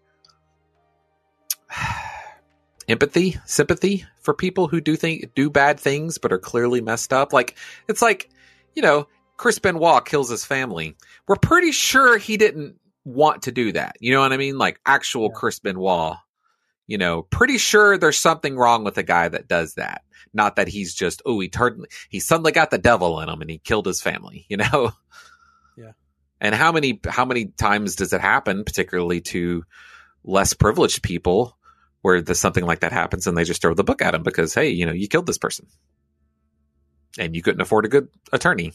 empathy, 2.90 3.36
sympathy 3.46 4.04
for 4.20 4.34
people 4.34 4.68
who 4.68 4.80
do 4.80 4.96
think 4.96 5.34
do 5.34 5.48
bad 5.48 5.78
things 5.78 6.18
but 6.18 6.32
are 6.32 6.38
clearly 6.38 6.80
messed 6.80 7.12
up. 7.12 7.32
Like 7.32 7.56
it's 7.88 8.02
like, 8.02 8.28
you 8.74 8.82
know, 8.82 9.06
Chris 9.36 9.58
Benoit 9.58 10.04
kills 10.04 10.28
his 10.28 10.44
family. 10.44 10.96
We're 11.26 11.36
pretty 11.36 11.72
sure 11.72 12.18
he 12.18 12.36
didn't 12.36 12.76
want 13.04 13.42
to 13.42 13.52
do 13.52 13.72
that. 13.72 13.96
You 14.00 14.12
know 14.12 14.20
what 14.20 14.32
I 14.32 14.36
mean? 14.36 14.58
Like 14.58 14.80
actual 14.84 15.30
yeah. 15.32 15.34
Chris 15.34 15.58
Benoit. 15.58 16.16
You 16.86 16.98
know, 16.98 17.22
pretty 17.22 17.58
sure 17.58 17.96
there's 17.96 18.18
something 18.18 18.56
wrong 18.56 18.82
with 18.82 18.98
a 18.98 19.04
guy 19.04 19.28
that 19.28 19.46
does 19.46 19.74
that. 19.74 20.02
Not 20.34 20.56
that 20.56 20.66
he's 20.66 20.92
just, 20.92 21.22
oh, 21.24 21.38
he 21.38 21.48
turned, 21.48 21.86
he 22.08 22.18
suddenly 22.18 22.50
got 22.50 22.70
the 22.70 22.78
devil 22.78 23.20
in 23.20 23.28
him 23.28 23.40
and 23.40 23.48
he 23.48 23.58
killed 23.58 23.86
his 23.86 24.02
family. 24.02 24.46
You 24.50 24.56
know? 24.56 24.90
Yeah. 25.76 25.92
And 26.40 26.54
how 26.54 26.72
many 26.72 27.00
how 27.06 27.24
many 27.24 27.46
times 27.46 27.94
does 27.94 28.12
it 28.12 28.20
happen, 28.20 28.64
particularly 28.64 29.20
to 29.20 29.64
less 30.24 30.52
privileged 30.52 31.02
people, 31.02 31.56
where 32.02 32.20
the, 32.20 32.34
something 32.34 32.64
like 32.64 32.80
that 32.80 32.92
happens 32.92 33.26
and 33.26 33.36
they 33.36 33.44
just 33.44 33.60
throw 33.60 33.74
the 33.74 33.84
book 33.84 34.02
at 34.02 34.14
him 34.14 34.22
because 34.22 34.54
hey, 34.54 34.70
you 34.70 34.86
know, 34.86 34.92
you 34.92 35.08
killed 35.08 35.26
this 35.26 35.38
person, 35.38 35.66
and 37.18 37.34
you 37.34 37.42
couldn't 37.42 37.60
afford 37.60 37.84
a 37.84 37.88
good 37.88 38.08
attorney. 38.32 38.72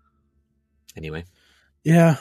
anyway, 0.96 1.24
yeah, 1.84 2.16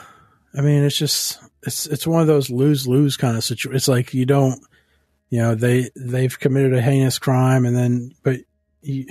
I 0.56 0.62
mean, 0.62 0.84
it's 0.84 0.98
just 0.98 1.40
it's 1.64 1.86
it's 1.86 2.08
one 2.08 2.22
of 2.22 2.28
those 2.28 2.50
lose 2.50 2.88
lose 2.88 3.18
kind 3.18 3.38
of 3.38 3.44
situation. 3.44 3.76
It's 3.76 3.88
like 3.88 4.14
you 4.14 4.26
don't, 4.26 4.62
you 5.30 5.40
know, 5.40 5.56
they 5.56 5.90
they've 5.96 6.40
committed 6.40 6.74
a 6.74 6.82
heinous 6.82 7.20
crime, 7.20 7.66
and 7.66 7.76
then 7.76 8.12
but 8.24 8.40
you, 8.82 9.08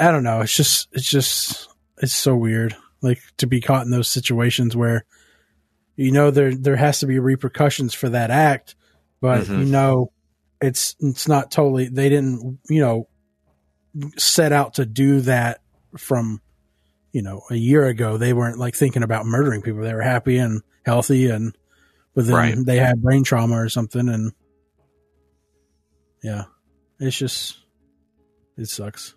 I 0.00 0.10
don't 0.10 0.24
know. 0.24 0.40
It's 0.40 0.56
just 0.56 0.88
it's 0.92 1.08
just 1.08 1.68
it's 1.98 2.14
so 2.14 2.36
weird 2.36 2.76
like 3.02 3.20
to 3.38 3.46
be 3.46 3.60
caught 3.60 3.84
in 3.84 3.90
those 3.90 4.08
situations 4.08 4.76
where 4.76 5.04
you 5.96 6.10
know 6.10 6.30
there 6.30 6.54
there 6.54 6.76
has 6.76 7.00
to 7.00 7.06
be 7.06 7.18
repercussions 7.18 7.94
for 7.94 8.08
that 8.08 8.30
act, 8.30 8.74
but 9.26 9.46
Mhm. 9.46 9.58
you 9.58 9.64
know 9.66 10.12
it's 10.60 10.94
it's 11.00 11.26
not 11.28 11.50
totally 11.50 11.88
they 11.88 12.08
didn't 12.08 12.58
you 12.70 12.80
know 12.80 13.08
set 14.16 14.52
out 14.52 14.74
to 14.74 14.86
do 14.86 15.20
that 15.22 15.60
from 15.98 16.40
you 17.12 17.22
know 17.22 17.42
a 17.50 17.56
year 17.56 17.86
ago. 17.86 18.16
They 18.18 18.32
weren't 18.32 18.58
like 18.58 18.74
thinking 18.76 19.02
about 19.02 19.26
murdering 19.26 19.62
people. 19.62 19.82
They 19.82 19.92
were 19.94 20.02
happy 20.02 20.38
and 20.38 20.62
healthy 20.84 21.28
and 21.30 21.56
but 22.14 22.26
then 22.26 22.34
Right. 22.34 22.56
they 22.64 22.76
had 22.78 23.02
brain 23.02 23.24
trauma 23.24 23.56
or 23.60 23.68
something 23.68 24.08
and 24.08 24.32
yeah, 26.22 26.44
it's 27.00 27.16
just 27.18 27.58
it 28.56 28.68
sucks. 28.68 29.14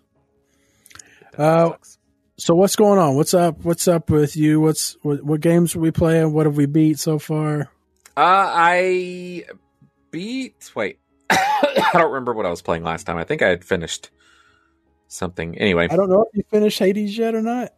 Uh, 1.38 1.68
Sucks. 1.70 1.98
So 2.38 2.54
what's 2.54 2.76
going 2.76 2.98
on? 2.98 3.16
What's 3.16 3.34
up? 3.34 3.64
What's 3.64 3.86
up 3.86 4.08
with 4.10 4.34
you? 4.36 4.60
What's 4.60 4.96
what, 5.02 5.22
what 5.22 5.40
games 5.40 5.76
are 5.76 5.80
we 5.80 5.90
playing? 5.90 6.32
What 6.32 6.46
have 6.46 6.56
we 6.56 6.66
beat 6.66 6.98
so 6.98 7.18
far? 7.18 7.70
Uh, 8.16 8.48
I 8.56 9.44
beat. 10.10 10.70
Wait, 10.74 10.98
I 11.30 11.90
don't 11.94 12.12
remember 12.12 12.34
what 12.34 12.46
I 12.46 12.50
was 12.50 12.62
playing 12.62 12.84
last 12.84 13.04
time. 13.04 13.16
I 13.16 13.24
think 13.24 13.42
I 13.42 13.48
had 13.48 13.64
finished 13.64 14.10
something. 15.08 15.58
Anyway, 15.58 15.88
I 15.90 15.96
don't 15.96 16.10
know 16.10 16.22
if 16.22 16.36
you 16.36 16.44
finished 16.50 16.78
Hades 16.78 17.16
yet 17.16 17.34
or 17.34 17.42
not. 17.42 17.72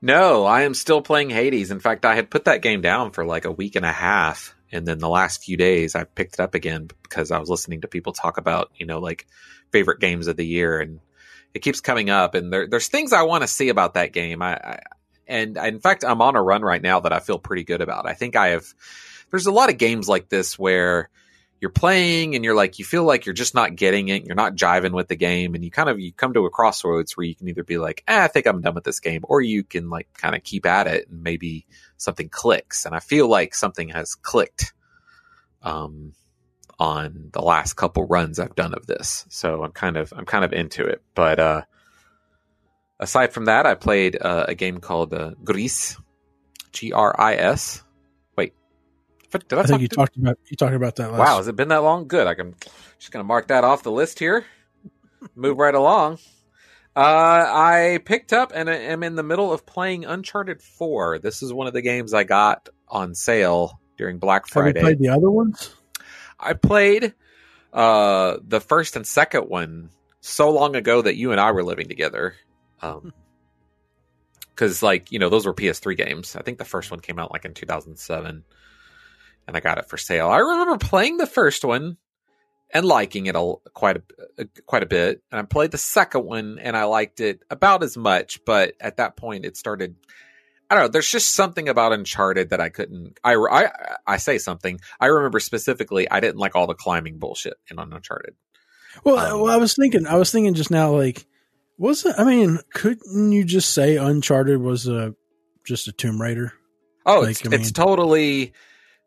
no, 0.00 0.44
I 0.44 0.62
am 0.62 0.74
still 0.74 1.02
playing 1.02 1.30
Hades. 1.30 1.70
In 1.70 1.80
fact, 1.80 2.04
I 2.04 2.14
had 2.14 2.30
put 2.30 2.44
that 2.46 2.62
game 2.62 2.80
down 2.80 3.10
for 3.12 3.24
like 3.24 3.44
a 3.44 3.52
week 3.52 3.76
and 3.76 3.84
a 3.84 3.92
half, 3.92 4.54
and 4.72 4.86
then 4.86 4.98
the 4.98 5.08
last 5.08 5.44
few 5.44 5.56
days 5.56 5.94
I 5.94 6.04
picked 6.04 6.34
it 6.34 6.40
up 6.40 6.54
again 6.54 6.88
because 7.02 7.30
I 7.30 7.38
was 7.38 7.50
listening 7.50 7.82
to 7.82 7.88
people 7.88 8.12
talk 8.12 8.38
about 8.38 8.70
you 8.76 8.86
know 8.86 8.98
like 8.98 9.26
favorite 9.72 10.00
games 10.00 10.26
of 10.26 10.36
the 10.36 10.46
year, 10.46 10.80
and 10.80 11.00
it 11.54 11.60
keeps 11.60 11.80
coming 11.80 12.10
up. 12.10 12.34
And 12.34 12.52
there, 12.52 12.66
there's 12.68 12.88
things 12.88 13.12
I 13.12 13.22
want 13.22 13.42
to 13.42 13.48
see 13.48 13.68
about 13.68 13.94
that 13.94 14.12
game. 14.12 14.42
I, 14.42 14.54
I 14.54 14.80
and 15.26 15.56
in 15.58 15.80
fact, 15.80 16.04
I'm 16.04 16.22
on 16.22 16.36
a 16.36 16.42
run 16.42 16.62
right 16.62 16.80
now 16.80 17.00
that 17.00 17.12
I 17.12 17.20
feel 17.20 17.38
pretty 17.38 17.64
good 17.64 17.82
about. 17.82 18.06
I 18.06 18.14
think 18.14 18.34
I 18.34 18.48
have. 18.48 18.64
There's 19.30 19.46
a 19.46 19.52
lot 19.52 19.68
of 19.68 19.76
games 19.76 20.08
like 20.08 20.30
this 20.30 20.58
where 20.58 21.10
you're 21.60 21.70
playing 21.70 22.34
and 22.34 22.44
you're 22.44 22.54
like 22.54 22.78
you 22.78 22.84
feel 22.84 23.04
like 23.04 23.26
you're 23.26 23.32
just 23.32 23.54
not 23.54 23.74
getting 23.74 24.08
it 24.08 24.24
you're 24.24 24.34
not 24.34 24.54
jiving 24.54 24.92
with 24.92 25.08
the 25.08 25.16
game 25.16 25.54
and 25.54 25.64
you 25.64 25.70
kind 25.70 25.88
of 25.88 25.98
you 25.98 26.12
come 26.12 26.32
to 26.32 26.46
a 26.46 26.50
crossroads 26.50 27.16
where 27.16 27.26
you 27.26 27.34
can 27.34 27.48
either 27.48 27.64
be 27.64 27.78
like 27.78 28.04
eh, 28.06 28.24
i 28.24 28.28
think 28.28 28.46
i'm 28.46 28.60
done 28.60 28.74
with 28.74 28.84
this 28.84 29.00
game 29.00 29.22
or 29.24 29.40
you 29.40 29.64
can 29.64 29.90
like 29.90 30.08
kind 30.14 30.34
of 30.34 30.42
keep 30.42 30.66
at 30.66 30.86
it 30.86 31.08
and 31.08 31.22
maybe 31.22 31.66
something 31.96 32.28
clicks. 32.28 32.86
And 32.86 32.94
i 32.94 33.00
feel 33.00 33.28
like 33.28 33.54
something 33.54 33.90
has 33.90 34.14
clicked 34.14 34.72
um 35.62 36.12
on 36.78 37.30
the 37.32 37.42
last 37.42 37.74
couple 37.74 38.06
runs 38.06 38.38
i've 38.38 38.54
done 38.54 38.72
of 38.72 38.86
this. 38.86 39.26
So 39.28 39.62
i'm 39.62 39.72
kind 39.72 39.96
of 39.96 40.12
i'm 40.16 40.24
kind 40.24 40.44
of 40.44 40.52
into 40.52 40.84
it. 40.84 41.02
But 41.14 41.40
uh 41.40 41.62
aside 43.00 43.32
from 43.32 43.44
that 43.44 43.64
i 43.64 43.74
played 43.76 44.18
uh, 44.20 44.46
a 44.48 44.56
game 44.56 44.78
called 44.78 45.14
uh, 45.14 45.30
gris 45.44 45.96
g-r-i-s 46.72 47.84
did 49.30 49.52
i, 49.52 49.60
I 49.60 49.64
think 49.64 49.82
you 49.82 49.88
to- 49.88 49.96
talked 49.96 50.16
about 50.16 50.38
you 50.48 50.56
talked 50.56 50.74
about 50.74 50.96
that 50.96 51.12
last. 51.12 51.18
Wow, 51.18 51.36
has 51.38 51.48
it 51.48 51.56
been 51.56 51.68
that 51.68 51.82
long? 51.82 52.08
Good. 52.08 52.26
I 52.26 52.34
can 52.34 52.54
just 52.98 53.12
gonna 53.12 53.24
mark 53.24 53.48
that 53.48 53.64
off 53.64 53.82
the 53.82 53.92
list 53.92 54.18
here. 54.18 54.44
Move 55.34 55.58
right 55.58 55.74
along. 55.74 56.18
Uh, 56.96 57.00
I 57.46 58.00
picked 58.04 58.32
up 58.32 58.52
and 58.54 58.68
I 58.68 58.74
am 58.74 59.02
in 59.02 59.14
the 59.14 59.22
middle 59.22 59.52
of 59.52 59.64
playing 59.66 60.04
Uncharted 60.04 60.62
Four. 60.62 61.18
This 61.18 61.42
is 61.42 61.52
one 61.52 61.66
of 61.66 61.72
the 61.72 61.82
games 61.82 62.12
I 62.14 62.24
got 62.24 62.68
on 62.88 63.14
sale 63.14 63.80
during 63.96 64.18
Black 64.18 64.44
Have 64.48 64.48
you 64.48 64.62
Friday. 64.72 64.80
played 64.80 64.98
the 64.98 65.08
other 65.10 65.30
ones? 65.30 65.74
I 66.40 66.54
played 66.54 67.14
uh, 67.72 68.38
the 68.46 68.60
first 68.60 68.96
and 68.96 69.06
second 69.06 69.48
one 69.48 69.90
so 70.20 70.50
long 70.50 70.74
ago 70.76 71.02
that 71.02 71.16
you 71.16 71.30
and 71.32 71.40
I 71.40 71.52
were 71.52 71.62
living 71.62 71.88
together. 71.88 72.34
Um, 72.82 73.12
because 74.50 74.82
like 74.82 75.12
you 75.12 75.18
know 75.20 75.28
those 75.28 75.46
were 75.46 75.54
PS3 75.54 75.96
games. 75.96 76.34
I 76.34 76.42
think 76.42 76.58
the 76.58 76.64
first 76.64 76.90
one 76.90 76.98
came 77.00 77.18
out 77.18 77.30
like 77.32 77.44
in 77.44 77.54
2007, 77.54 78.44
and 79.48 79.56
I 79.56 79.60
got 79.60 79.78
it 79.78 79.88
for 79.88 79.96
sale. 79.96 80.28
I 80.28 80.38
remember 80.38 80.76
playing 80.78 81.16
the 81.16 81.26
first 81.26 81.64
one 81.64 81.96
and 82.72 82.84
liking 82.86 83.26
it 83.26 83.34
a, 83.34 83.54
quite 83.74 83.96
a 83.96 84.02
uh, 84.38 84.44
quite 84.66 84.82
a 84.84 84.86
bit, 84.86 85.22
and 85.32 85.40
I 85.40 85.42
played 85.44 85.70
the 85.72 85.78
second 85.78 86.24
one 86.24 86.58
and 86.60 86.76
I 86.76 86.84
liked 86.84 87.18
it 87.20 87.40
about 87.50 87.82
as 87.82 87.96
much. 87.96 88.44
But 88.44 88.74
at 88.80 88.98
that 88.98 89.16
point, 89.16 89.44
it 89.44 89.56
started. 89.56 89.96
I 90.70 90.74
don't 90.74 90.84
know. 90.84 90.88
There's 90.88 91.10
just 91.10 91.32
something 91.34 91.66
about 91.70 91.94
Uncharted 91.94 92.50
that 92.50 92.60
I 92.60 92.68
couldn't. 92.68 93.18
I, 93.24 93.34
I 93.36 93.70
I 94.06 94.16
say 94.18 94.36
something. 94.36 94.78
I 95.00 95.06
remember 95.06 95.40
specifically. 95.40 96.08
I 96.10 96.20
didn't 96.20 96.36
like 96.36 96.54
all 96.54 96.66
the 96.66 96.74
climbing 96.74 97.18
bullshit 97.18 97.54
in 97.70 97.78
Uncharted. 97.78 98.34
Well, 99.02 99.16
Um, 99.18 99.40
well, 99.40 99.52
I 99.54 99.56
was 99.56 99.74
thinking. 99.74 100.06
I 100.06 100.16
was 100.16 100.30
thinking 100.30 100.52
just 100.52 100.70
now. 100.70 100.90
Like, 100.94 101.24
was 101.78 102.04
it? 102.04 102.14
I 102.18 102.24
mean, 102.24 102.58
couldn't 102.74 103.32
you 103.32 103.44
just 103.44 103.72
say 103.72 103.96
Uncharted 103.96 104.60
was 104.60 104.86
a 104.86 105.14
just 105.64 105.88
a 105.88 105.92
Tomb 105.92 106.20
Raider? 106.20 106.52
Oh, 107.06 107.20
Like, 107.20 107.30
it's, 107.30 107.46
I 107.46 107.48
mean- 107.48 107.60
it's 107.60 107.72
totally 107.72 108.52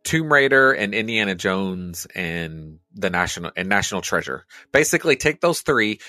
Tomb 0.04 0.32
Raider 0.32 0.72
and 0.74 0.94
Indiana 0.94 1.36
Jones 1.36 2.08
and 2.16 2.80
the 2.94 3.10
National 3.10 3.52
and 3.56 3.70
National 3.70 4.02
Treasure. 4.02 4.46
Basically, 4.72 5.16
take 5.16 5.42
those 5.42 5.62
three 5.62 6.00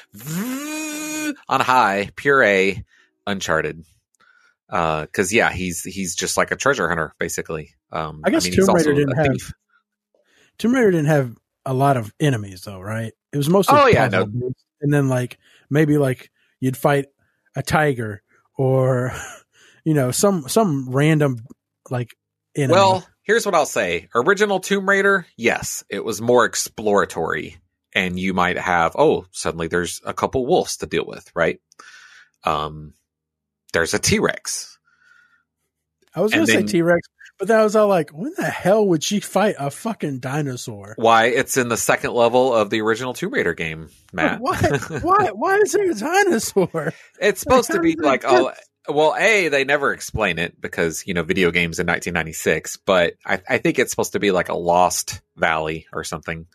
on 1.49 1.61
high, 1.61 2.11
pure 2.17 2.43
A, 2.43 2.85
Uncharted. 3.27 3.85
Because 4.69 5.33
yeah, 5.33 5.53
he's 5.53 5.83
he's 5.83 6.15
just 6.15 6.37
like 6.39 6.51
a 6.51 6.57
treasure 6.57 6.89
hunter, 6.89 7.15
basically. 7.19 7.75
Um, 7.91 8.23
I 8.25 8.31
guess 8.31 8.45
he's 8.45 8.57
Tomb 8.57 8.71
also 8.71 8.89
Raider 8.91 8.95
didn't 8.95 9.13
a 9.13 9.17
have- 9.23 9.33
thief. 9.33 9.53
Tomb 10.59 10.75
Raider 10.75 10.91
didn't 10.93 11.07
have 11.07 11.37
a 11.67 11.75
lot 11.75 11.97
of 11.97 12.13
enemies, 12.19 12.63
though, 12.63 12.81
right? 12.81 13.13
It 13.33 13.37
was 13.37 13.49
mostly 13.49 13.79
Oh, 13.79 13.87
yeah, 13.87 14.09
based. 14.09 14.29
and 14.81 14.93
then 14.93 15.09
like 15.09 15.39
maybe 15.71 15.99
like 15.99 16.31
you'd 16.61 16.77
fight 16.77 17.07
a 17.55 17.63
tiger 17.63 18.23
or 18.57 19.13
you 19.85 19.93
know 19.95 20.11
some 20.11 20.49
some 20.49 20.89
random 20.89 21.45
like 21.91 22.15
enemy. 22.57 22.73
Well, 22.73 23.07
here's 23.23 23.47
what 23.47 23.55
I'll 23.55 23.67
say. 23.67 24.09
Original 24.15 24.61
Tomb 24.61 24.89
Raider, 24.89 25.27
yes, 25.37 25.85
it 25.89 26.05
was 26.05 26.21
more 26.21 26.45
exploratory. 26.45 27.57
And 27.95 28.19
you 28.19 28.33
might 28.33 28.57
have, 28.57 28.97
oh, 28.97 29.27
suddenly 29.33 29.69
there's 29.69 30.01
a 30.05 30.15
couple 30.15 30.47
wolves 30.47 30.79
to 30.79 30.87
deal 30.87 31.05
with, 31.07 31.31
right? 31.35 31.61
Um, 32.45 32.95
there's 33.73 33.95
a 33.95 33.99
T 33.99 34.19
Rex. 34.19 34.79
I 36.15 36.21
was 36.21 36.33
gonna 36.33 36.47
say 36.47 36.63
T 36.63 36.83
Rex, 36.83 37.07
but 37.39 37.49
then 37.49 37.59
I 37.59 37.65
was 37.65 37.77
all 37.77 37.89
like, 37.89 38.11
when 38.11 38.33
the 38.37 38.45
hell 38.45 38.87
would 38.89 39.03
she 39.03 39.21
fight 39.21 39.57
a 39.59 39.71
fucking 39.71 40.21
dinosaur? 40.21 40.95
Why 40.97 41.27
it's 41.27 41.57
in 41.57 41.69
the 41.69 41.77
second 41.77 42.13
level 42.13 42.55
of 42.55 42.71
the 42.71 42.81
original 42.83 43.15
Tomb 43.15 43.33
Raider 43.33 43.55
game, 43.55 43.91
Matt. 44.13 44.41
Why? 44.41 44.59
Why? 45.03 45.31
Why 45.33 45.57
is 45.57 45.73
there 45.73 45.91
a 45.91 45.95
dinosaur? 45.95 46.93
it's 47.21 47.41
supposed 47.41 47.71
to 47.73 47.81
be 47.81 47.97
like, 47.97 48.25
oh, 48.27 48.53
well, 48.89 49.15
a 49.19 49.49
they 49.49 49.65
never 49.65 49.93
explain 49.93 50.39
it 50.39 50.61
because 50.61 51.05
you 51.07 51.15
know 51.15 51.23
video 51.23 51.51
games 51.51 51.79
in 51.79 51.87
1996, 51.87 52.79
but 52.79 53.15
I, 53.25 53.41
I 53.49 53.59
think 53.59 53.79
it's 53.79 53.91
supposed 53.91 54.13
to 54.13 54.21
be 54.21 54.31
like 54.31 54.49
a 54.49 54.55
lost 54.57 55.21
valley 55.37 55.87
or 55.93 56.05
something. 56.05 56.47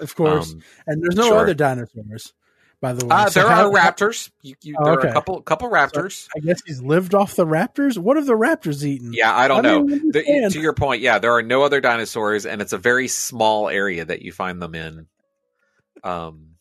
Of 0.00 0.14
course, 0.14 0.52
Um, 0.52 0.62
and 0.86 1.02
there's 1.02 1.16
no 1.16 1.28
sure. 1.28 1.38
other 1.38 1.54
dinosaurs, 1.54 2.34
by 2.82 2.92
the 2.92 3.06
way. 3.06 3.16
uh, 3.16 3.30
So 3.30 3.40
there 3.40 3.48
how- 3.50 3.70
are 3.70 3.72
raptors. 3.72 4.30
You, 4.42 4.54
you, 4.62 4.76
Oh, 4.78 4.84
there 4.84 4.94
are 4.94 5.06
a 5.06 5.12
couple 5.12 5.40
couple 5.42 5.70
raptors. 5.70 6.28
I 6.36 6.40
guess 6.40 6.60
he's 6.66 6.82
lived 6.82 7.14
off 7.14 7.34
the 7.34 7.46
raptors. 7.46 7.96
What 7.96 8.16
have 8.16 8.26
the 8.26 8.34
raptors 8.36 8.84
eaten? 8.84 9.12
Yeah, 9.14 9.34
I 9.34 9.48
don't 9.48 9.64
I 9.64 9.70
know. 9.70 9.86
The- 9.86 10.50
to 10.52 10.60
your 10.60 10.74
point, 10.74 11.00
yeah, 11.02 11.18
there 11.18 11.32
are 11.32 11.42
no 11.42 11.62
other 11.62 11.80
dinosaurs, 11.80 12.44
and 12.46 12.60
it's 12.60 12.72
a 12.74 12.78
very 12.78 13.08
small 13.08 13.68
area 13.70 14.04
that 14.04 14.20
you 14.22 14.32
find 14.32 14.60
them 14.60 14.74
in. 14.74 15.06
Um, 16.04 16.56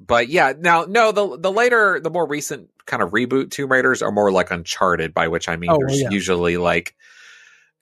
but 0.00 0.28
yeah, 0.28 0.52
now 0.58 0.84
no, 0.88 1.12
the 1.12 1.38
the 1.38 1.52
later, 1.52 2.00
the 2.00 2.10
more 2.10 2.26
recent 2.26 2.70
kind 2.88 3.02
of 3.02 3.10
reboot 3.12 3.52
Tomb 3.52 3.70
Raiders 3.70 4.02
are 4.02 4.10
more 4.10 4.32
like 4.32 4.50
Uncharted, 4.50 5.14
by 5.14 5.28
which 5.28 5.48
I 5.48 5.54
mean 5.54 5.70
Oh, 5.70 5.78
there's 5.78 6.00
yeah. 6.00 6.10
usually 6.10 6.56
like 6.56 6.96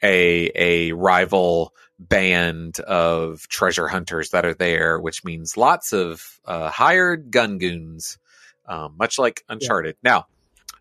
a 0.03 0.51
a 0.55 0.92
rival 0.92 1.73
band 1.99 2.79
of 2.81 3.49
treasure 3.49 3.88
hunters 3.88 4.31
that 4.31 4.45
are 4.45 4.53
there, 4.53 5.01
which 5.01 5.25
means 5.25 5.57
lots 5.57 5.95
of 5.95 6.23
uh, 6.45 6.69
hired 6.69 7.31
gun 7.31 7.57
goons, 7.57 8.19
um, 8.66 8.95
much 8.99 9.19
like 9.19 9.42
Uncharted. 9.49 9.97
Now, 10.03 10.27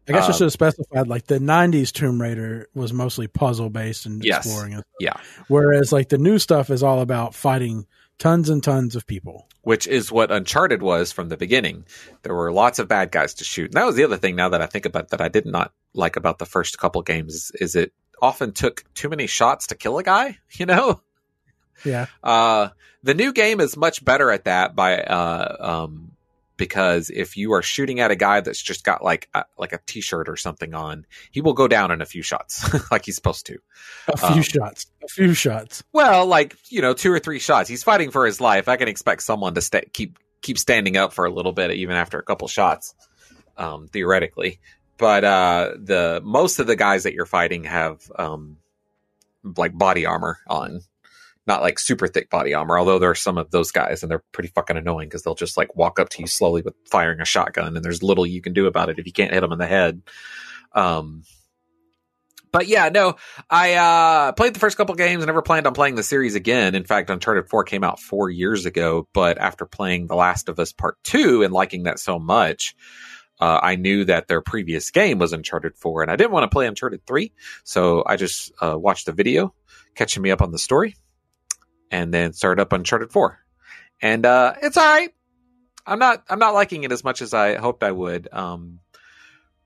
I 0.09 0.11
guess 0.11 0.23
I 0.23 0.27
Um, 0.27 0.33
should 0.33 0.41
have 0.41 0.51
specified 0.51 1.07
like 1.07 1.27
the 1.27 1.39
'90s 1.39 1.93
Tomb 1.93 2.21
Raider 2.21 2.67
was 2.73 2.91
mostly 2.91 3.27
puzzle 3.27 3.69
based 3.69 4.05
and 4.05 4.21
Yes. 4.23 4.45
exploring. 4.45 4.81
Yeah. 4.99 5.13
Whereas 5.47 5.93
like 5.93 6.09
the 6.09 6.17
new 6.17 6.37
stuff 6.37 6.69
is 6.69 6.83
all 6.83 6.99
about 7.01 7.33
fighting 7.33 7.87
tons 8.17 8.49
and 8.49 8.63
tons 8.63 8.95
of 8.95 9.05
people. 9.05 9.47
which 9.61 9.87
is 9.87 10.11
what 10.11 10.31
Uncharted 10.31 10.81
was 10.81 11.11
from 11.11 11.27
the 11.27 11.37
beginning. 11.37 11.85
There 12.21 12.35
were 12.35 12.51
lots 12.51 12.79
of 12.79 12.87
bad 12.87 13.11
guys 13.11 13.35
to 13.35 13.43
shoot. 13.43 13.65
And 13.65 13.73
that 13.73 13.85
was 13.85 13.95
the 13.95 14.03
other 14.03 14.17
thing 14.17 14.35
now 14.35 14.49
that 14.49 14.61
I 14.61 14.67
think 14.67 14.85
about 14.85 15.09
that 15.09 15.21
I 15.21 15.27
did 15.27 15.45
not 15.45 15.73
like 15.93 16.15
about 16.15 16.37
the 16.37 16.45
first 16.45 16.77
couple 16.77 17.01
games 17.01 17.51
is, 17.55 17.75
it 17.75 17.91
often 18.21 18.51
took 18.53 18.83
too 18.93 19.09
many 19.09 19.27
shots 19.27 19.67
to 19.67 19.75
kill 19.75 19.97
a 19.97 20.03
guy, 20.03 20.37
you 20.51 20.65
know? 20.65 21.01
Yeah. 21.83 22.05
Uh, 22.23 22.69
the 23.03 23.13
new 23.13 23.33
game 23.33 23.59
is 23.59 23.75
much 23.75 24.03
better 24.05 24.31
at 24.31 24.45
that 24.45 24.75
by, 24.75 24.97
uh, 24.97 25.55
um, 25.59 26.11
because 26.57 27.09
if 27.09 27.37
you 27.37 27.53
are 27.53 27.61
shooting 27.61 27.99
at 27.99 28.11
a 28.11 28.15
guy 28.15 28.41
that's 28.41 28.61
just 28.61 28.83
got 28.83 29.03
like 29.03 29.29
a, 29.33 29.43
like 29.57 29.73
a 29.73 29.79
t-shirt 29.85 30.29
or 30.29 30.35
something 30.37 30.73
on, 30.73 31.05
he 31.31 31.41
will 31.41 31.53
go 31.53 31.67
down 31.67 31.91
in 31.91 32.01
a 32.01 32.05
few 32.05 32.21
shots 32.21 32.65
like 32.91 33.05
he's 33.05 33.15
supposed 33.15 33.45
to. 33.47 33.57
A 34.07 34.17
few 34.17 34.27
Um, 34.27 34.41
shots. 34.41 34.87
A 35.03 35.07
few 35.07 35.33
shots. 35.33 35.83
Well, 35.93 36.25
like 36.25 36.55
you 36.69 36.81
know, 36.81 36.93
two 36.93 37.11
or 37.11 37.19
three 37.19 37.39
shots. 37.39 37.69
He's 37.69 37.83
fighting 37.83 38.11
for 38.11 38.25
his 38.25 38.39
life. 38.41 38.67
I 38.67 38.77
can 38.77 38.87
expect 38.87 39.23
someone 39.23 39.53
to 39.55 39.61
sta 39.61 39.81
keep 39.93 40.17
keep 40.41 40.57
standing 40.57 40.95
up 40.97 41.11
for 41.13 41.25
a 41.25 41.31
little 41.31 41.51
bit, 41.53 41.71
even 41.71 41.95
after 41.95 42.19
a 42.19 42.23
couple 42.23 42.47
shots, 42.47 42.93
um, 43.57 43.87
theoretically. 43.87 44.59
But 44.97 45.23
uh, 45.25 45.71
the 45.77 46.21
most 46.23 46.59
of 46.59 46.67
the 46.67 46.75
guys 46.75 47.03
that 47.03 47.13
you're 47.13 47.25
fighting 47.25 47.65
have 47.65 47.99
um, 48.17 48.57
like 49.57 49.77
body 49.77 50.05
armor 50.05 50.37
on, 50.47 50.81
not 51.47 51.61
like 51.61 51.79
super 51.79 52.07
thick 52.07 52.29
body 52.29 52.53
armor. 52.53 52.77
Although 52.77 52.99
there 52.99 53.09
are 53.09 53.15
some 53.15 53.37
of 53.37 53.51
those 53.51 53.71
guys, 53.71 54.01
and 54.01 54.11
they're 54.11 54.23
pretty 54.31 54.49
fucking 54.49 54.77
annoying 54.77 55.07
because 55.07 55.23
they'll 55.23 55.35
just 55.35 55.57
like 55.57 55.75
walk 55.75 55.99
up 55.99 56.09
to 56.09 56.21
you 56.21 56.27
slowly 56.27 56.61
with 56.61 56.75
firing 56.89 57.21
a 57.21 57.25
shotgun, 57.25 57.75
and 57.75 57.85
there's 57.85 58.03
little 58.03 58.25
you 58.25 58.41
can 58.41 58.53
do 58.53 58.67
about 58.67 58.89
it 58.89 58.99
if 58.99 59.05
you 59.05 59.13
can't 59.13 59.33
hit 59.33 59.41
them 59.41 59.51
in 59.51 59.59
the 59.59 59.67
head. 59.67 60.01
Um, 60.73 61.23
but 62.51 62.67
yeah, 62.67 62.87
no, 62.87 63.15
I 63.49 63.73
uh, 63.73 64.31
played 64.31 64.53
the 64.53 64.61
first 64.61 64.77
couple 64.77 64.95
games. 64.95 65.25
Never 65.25 65.41
planned 65.41 65.67
on 65.67 65.73
playing 65.73 65.95
the 65.95 66.03
series 66.03 66.35
again. 66.35 66.73
In 66.73 66.85
fact, 66.85 67.09
Uncharted 67.09 67.49
Four 67.49 67.65
came 67.65 67.83
out 67.83 67.99
four 67.99 68.29
years 68.29 68.65
ago. 68.65 69.09
But 69.13 69.37
after 69.37 69.65
playing 69.65 70.07
The 70.07 70.15
Last 70.15 70.47
of 70.47 70.57
Us 70.57 70.71
Part 70.71 70.97
Two 71.03 71.43
and 71.43 71.53
liking 71.53 71.83
that 71.83 71.99
so 71.99 72.17
much, 72.17 72.73
uh, 73.41 73.59
I 73.61 73.75
knew 73.75 74.05
that 74.05 74.29
their 74.29 74.41
previous 74.41 74.89
game 74.91 75.19
was 75.19 75.33
Uncharted 75.33 75.75
Four, 75.75 76.01
and 76.01 76.09
I 76.09 76.15
didn't 76.15 76.31
want 76.31 76.43
to 76.43 76.53
play 76.53 76.65
Uncharted 76.67 77.05
Three, 77.05 77.33
so 77.65 78.03
I 78.05 78.15
just 78.15 78.53
uh, 78.61 78.77
watched 78.77 79.05
the 79.05 79.11
video, 79.11 79.53
catching 79.95 80.23
me 80.23 80.31
up 80.31 80.41
on 80.41 80.51
the 80.51 80.57
story, 80.57 80.95
and 81.91 82.13
then 82.13 82.33
started 82.33 82.61
up 82.61 82.73
Uncharted 82.73 83.11
Four, 83.11 83.39
and 84.01 84.25
uh, 84.25 84.53
it's 84.61 84.77
all 84.77 84.85
right. 84.85 85.13
I'm 85.85 85.99
not 85.99 86.23
I'm 86.29 86.39
not 86.39 86.53
liking 86.53 86.83
it 86.83 86.91
as 86.91 87.03
much 87.03 87.21
as 87.21 87.33
I 87.33 87.55
hoped 87.55 87.83
I 87.83 87.91
would. 87.91 88.27
Um, 88.31 88.79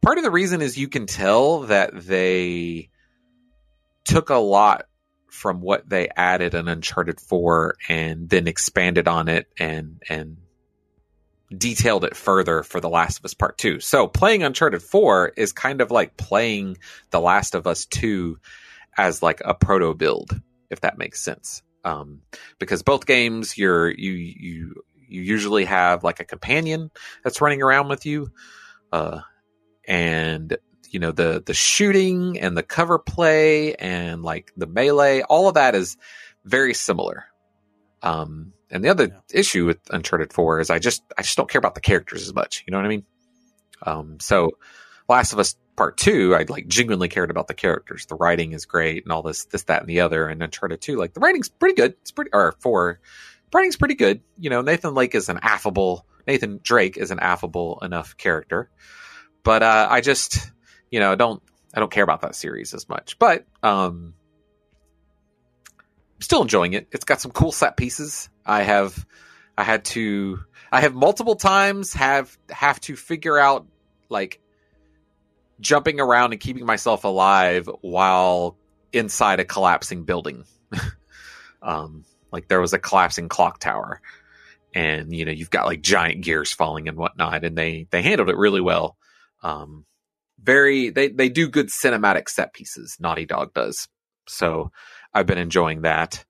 part 0.01 0.17
of 0.17 0.23
the 0.23 0.31
reason 0.31 0.61
is 0.61 0.77
you 0.77 0.89
can 0.89 1.05
tell 1.05 1.61
that 1.61 1.91
they 1.93 2.89
took 4.05 4.29
a 4.29 4.35
lot 4.35 4.85
from 5.31 5.61
what 5.61 5.87
they 5.87 6.09
added 6.15 6.55
in 6.55 6.67
Uncharted 6.67 7.19
4 7.19 7.75
and 7.87 8.27
then 8.29 8.47
expanded 8.47 9.07
on 9.07 9.29
it 9.29 9.47
and 9.57 10.01
and 10.09 10.37
detailed 11.55 12.03
it 12.03 12.15
further 12.15 12.63
for 12.63 12.79
The 12.79 12.89
Last 12.89 13.19
of 13.19 13.25
Us 13.25 13.33
Part 13.33 13.57
2. 13.57 13.79
So 13.79 14.07
playing 14.07 14.43
Uncharted 14.43 14.83
4 14.83 15.33
is 15.35 15.51
kind 15.51 15.81
of 15.81 15.91
like 15.91 16.17
playing 16.17 16.77
The 17.09 17.19
Last 17.19 17.55
of 17.55 17.65
Us 17.65 17.85
2 17.85 18.37
as 18.97 19.23
like 19.23 19.41
a 19.43 19.53
proto 19.53 19.95
build, 19.95 20.39
if 20.69 20.81
that 20.81 20.97
makes 20.97 21.19
sense. 21.19 21.63
Um, 21.83 22.21
because 22.59 22.83
both 22.83 23.05
games 23.05 23.57
you're 23.57 23.89
you 23.89 24.11
you 24.11 24.83
you 24.95 25.21
usually 25.21 25.65
have 25.65 26.03
like 26.03 26.19
a 26.19 26.25
companion 26.25 26.91
that's 27.23 27.41
running 27.41 27.61
around 27.61 27.87
with 27.87 28.05
you. 28.05 28.31
Uh, 28.91 29.21
and 29.87 30.57
you 30.91 30.99
know 30.99 31.11
the 31.11 31.43
the 31.45 31.53
shooting 31.53 32.39
and 32.39 32.57
the 32.57 32.63
cover 32.63 32.99
play 32.99 33.75
and 33.75 34.23
like 34.23 34.51
the 34.57 34.67
melee 34.67 35.21
all 35.21 35.47
of 35.47 35.55
that 35.55 35.75
is 35.75 35.97
very 36.45 36.73
similar 36.73 37.25
um 38.01 38.53
and 38.71 38.83
the 38.83 38.89
other 38.89 39.07
yeah. 39.07 39.39
issue 39.39 39.65
with 39.65 39.79
uncharted 39.91 40.33
4 40.33 40.59
is 40.59 40.69
i 40.69 40.79
just 40.79 41.03
i 41.17 41.21
just 41.21 41.37
don't 41.37 41.49
care 41.49 41.59
about 41.59 41.75
the 41.75 41.81
characters 41.81 42.23
as 42.23 42.33
much 42.33 42.63
you 42.65 42.71
know 42.71 42.77
what 42.77 42.85
i 42.85 42.89
mean 42.89 43.05
um 43.83 44.19
so 44.19 44.51
last 45.07 45.33
of 45.33 45.39
us 45.39 45.55
part 45.79 45.97
2 45.97 46.35
i 46.35 46.45
like 46.49 46.67
genuinely 46.67 47.07
cared 47.07 47.31
about 47.31 47.47
the 47.47 47.53
characters 47.53 48.05
the 48.05 48.15
writing 48.15 48.51
is 48.51 48.65
great 48.65 49.03
and 49.03 49.11
all 49.11 49.23
this 49.23 49.45
this 49.45 49.63
that 49.63 49.81
and 49.81 49.89
the 49.89 50.01
other 50.01 50.27
and 50.27 50.43
uncharted 50.43 50.81
2 50.81 50.97
like 50.97 51.13
the 51.13 51.19
writing's 51.19 51.49
pretty 51.49 51.75
good 51.75 51.95
it's 52.01 52.11
pretty 52.11 52.31
or 52.33 52.53
4 52.59 52.99
writing's 53.53 53.77
pretty 53.77 53.95
good 53.95 54.21
you 54.37 54.49
know 54.49 54.61
nathan 54.61 54.93
lake 54.93 55.15
is 55.15 55.29
an 55.29 55.39
affable 55.41 56.05
nathan 56.27 56.59
drake 56.61 56.97
is 56.97 57.11
an 57.11 57.19
affable 57.19 57.79
enough 57.81 58.17
character 58.17 58.69
but 59.43 59.63
uh, 59.63 59.87
I 59.89 60.01
just, 60.01 60.51
you 60.89 60.99
know, 60.99 61.15
don't 61.15 61.41
I 61.73 61.79
don't 61.79 61.91
care 61.91 62.03
about 62.03 62.21
that 62.21 62.35
series 62.35 62.73
as 62.73 62.89
much. 62.89 63.19
But 63.19 63.45
um, 63.63 64.13
still 66.19 66.41
enjoying 66.41 66.73
it. 66.73 66.87
It's 66.91 67.05
got 67.05 67.21
some 67.21 67.31
cool 67.31 67.51
set 67.51 67.77
pieces. 67.77 68.29
I 68.45 68.63
have 68.63 69.05
I 69.57 69.63
had 69.63 69.85
to 69.85 70.39
I 70.71 70.81
have 70.81 70.93
multiple 70.93 71.35
times 71.35 71.93
have 71.93 72.35
have 72.49 72.79
to 72.81 72.95
figure 72.95 73.37
out 73.37 73.65
like 74.09 74.39
jumping 75.59 75.99
around 75.99 76.31
and 76.31 76.41
keeping 76.41 76.65
myself 76.65 77.03
alive 77.03 77.69
while 77.81 78.57
inside 78.93 79.39
a 79.39 79.45
collapsing 79.45 80.03
building. 80.03 80.45
um, 81.61 82.05
like 82.31 82.47
there 82.47 82.61
was 82.61 82.73
a 82.73 82.79
collapsing 82.79 83.29
clock 83.29 83.59
tower, 83.59 84.01
and 84.73 85.13
you 85.13 85.25
know 85.25 85.31
you've 85.31 85.49
got 85.49 85.65
like 85.65 85.81
giant 85.81 86.21
gears 86.21 86.53
falling 86.53 86.87
and 86.87 86.97
whatnot, 86.97 87.43
and 87.43 87.57
they 87.57 87.87
they 87.91 88.01
handled 88.01 88.29
it 88.29 88.37
really 88.37 88.61
well. 88.61 88.97
Um, 89.41 89.85
very 90.41 90.89
they 90.89 91.09
they 91.09 91.29
do 91.29 91.49
good 91.49 91.67
cinematic 91.67 92.29
set 92.29 92.53
pieces. 92.53 92.97
Naughty 92.99 93.25
Dog 93.25 93.53
does. 93.53 93.87
So 94.27 94.71
I've 95.13 95.25
been 95.25 95.37
enjoying 95.37 95.81
that. 95.81 96.23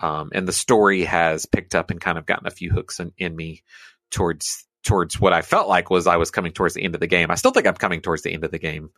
Um, 0.00 0.30
and 0.32 0.46
the 0.46 0.52
story 0.52 1.04
has 1.04 1.46
picked 1.46 1.74
up 1.74 1.90
and 1.90 2.00
kind 2.00 2.18
of 2.18 2.26
gotten 2.26 2.46
a 2.46 2.52
few 2.52 2.70
hooks 2.70 3.00
in, 3.00 3.12
in 3.18 3.34
me 3.34 3.62
towards 4.10 4.67
towards 4.84 5.20
what 5.20 5.32
I 5.32 5.42
felt 5.42 5.68
like 5.68 5.90
was 5.90 6.06
I 6.06 6.16
was 6.16 6.30
coming 6.30 6.52
towards 6.52 6.74
the 6.74 6.82
end 6.82 6.94
of 6.94 7.00
the 7.00 7.06
game. 7.06 7.30
I 7.30 7.34
still 7.34 7.50
think 7.50 7.66
I'm 7.66 7.74
coming 7.74 8.00
towards 8.00 8.22
the 8.22 8.32
end 8.32 8.44
of 8.44 8.50
the 8.50 8.58
game, 8.58 8.90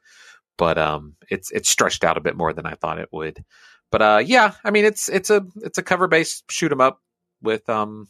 but 0.56 0.78
um, 0.78 1.16
it's 1.28 1.50
it's 1.50 1.68
stretched 1.68 2.04
out 2.04 2.16
a 2.16 2.20
bit 2.20 2.36
more 2.36 2.52
than 2.52 2.66
I 2.66 2.74
thought 2.74 2.98
it 2.98 3.08
would. 3.12 3.44
But 3.90 4.02
uh, 4.02 4.22
yeah, 4.24 4.52
I 4.64 4.70
mean 4.70 4.84
it's 4.84 5.08
it's 5.08 5.30
a 5.30 5.44
it's 5.56 5.78
a 5.78 5.82
cover 5.82 6.06
based 6.06 6.50
shoot 6.50 6.72
'em 6.72 6.80
up 6.80 7.00
with 7.42 7.68
um, 7.68 8.08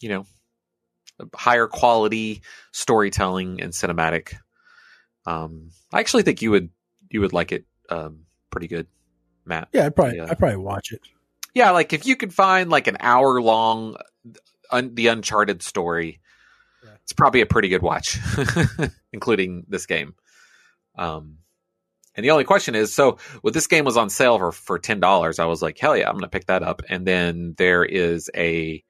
you 0.00 0.08
know, 0.08 0.26
higher 1.34 1.66
quality 1.66 2.42
storytelling 2.72 3.60
and 3.60 3.72
cinematic. 3.72 4.34
Um, 5.24 5.70
I 5.92 6.00
actually 6.00 6.24
think 6.24 6.42
you 6.42 6.50
would 6.50 6.70
you 7.10 7.20
would 7.20 7.32
like 7.32 7.52
it 7.52 7.64
um, 7.88 8.24
pretty 8.50 8.68
good, 8.68 8.86
Matt. 9.44 9.68
Yeah, 9.72 9.86
I'd 9.86 9.96
probably 9.96 10.16
yeah. 10.16 10.26
I'd 10.28 10.38
probably 10.38 10.56
watch 10.56 10.92
it. 10.92 11.00
Yeah, 11.54 11.70
like 11.70 11.92
if 11.92 12.06
you 12.06 12.16
could 12.16 12.34
find 12.34 12.70
like 12.70 12.86
an 12.86 12.96
hour 13.00 13.40
long 13.40 13.96
un- 14.72 14.94
the 14.94 15.08
Uncharted 15.08 15.62
story, 15.62 16.20
yeah. 16.84 16.90
it's 17.02 17.12
probably 17.12 17.40
a 17.40 17.46
pretty 17.46 17.68
good 17.68 17.82
watch, 17.82 18.18
including 19.12 19.64
this 19.68 19.86
game. 19.86 20.14
Um, 20.96 21.38
and 22.14 22.24
the 22.24 22.30
only 22.30 22.44
question 22.44 22.74
is, 22.74 22.92
so 22.92 23.18
when 23.40 23.54
this 23.54 23.66
game 23.66 23.84
was 23.84 23.96
on 23.96 24.10
sale 24.10 24.38
for 24.38 24.52
for 24.52 24.78
ten 24.78 25.00
dollars, 25.00 25.38
I 25.38 25.46
was 25.46 25.62
like, 25.62 25.78
hell 25.78 25.96
yeah, 25.96 26.08
I'm 26.08 26.16
gonna 26.16 26.28
pick 26.28 26.46
that 26.46 26.62
up. 26.62 26.82
And 26.88 27.06
then 27.06 27.54
there 27.56 27.84
is 27.84 28.30
a 28.36 28.84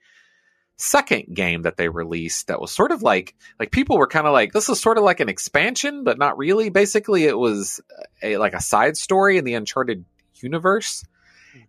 second 0.82 1.32
game 1.32 1.62
that 1.62 1.76
they 1.76 1.88
released 1.88 2.48
that 2.48 2.60
was 2.60 2.72
sort 2.72 2.90
of 2.90 3.02
like 3.02 3.36
like 3.60 3.70
people 3.70 3.96
were 3.96 4.06
kind 4.06 4.26
of 4.26 4.32
like 4.32 4.52
this 4.52 4.68
is 4.68 4.80
sort 4.80 4.98
of 4.98 5.04
like 5.04 5.20
an 5.20 5.28
expansion 5.28 6.02
but 6.02 6.18
not 6.18 6.36
really 6.36 6.70
basically 6.70 7.24
it 7.24 7.38
was 7.38 7.80
a 8.20 8.36
like 8.38 8.52
a 8.52 8.60
side 8.60 8.96
story 8.96 9.38
in 9.38 9.44
the 9.44 9.54
uncharted 9.54 10.04
universe 10.34 11.04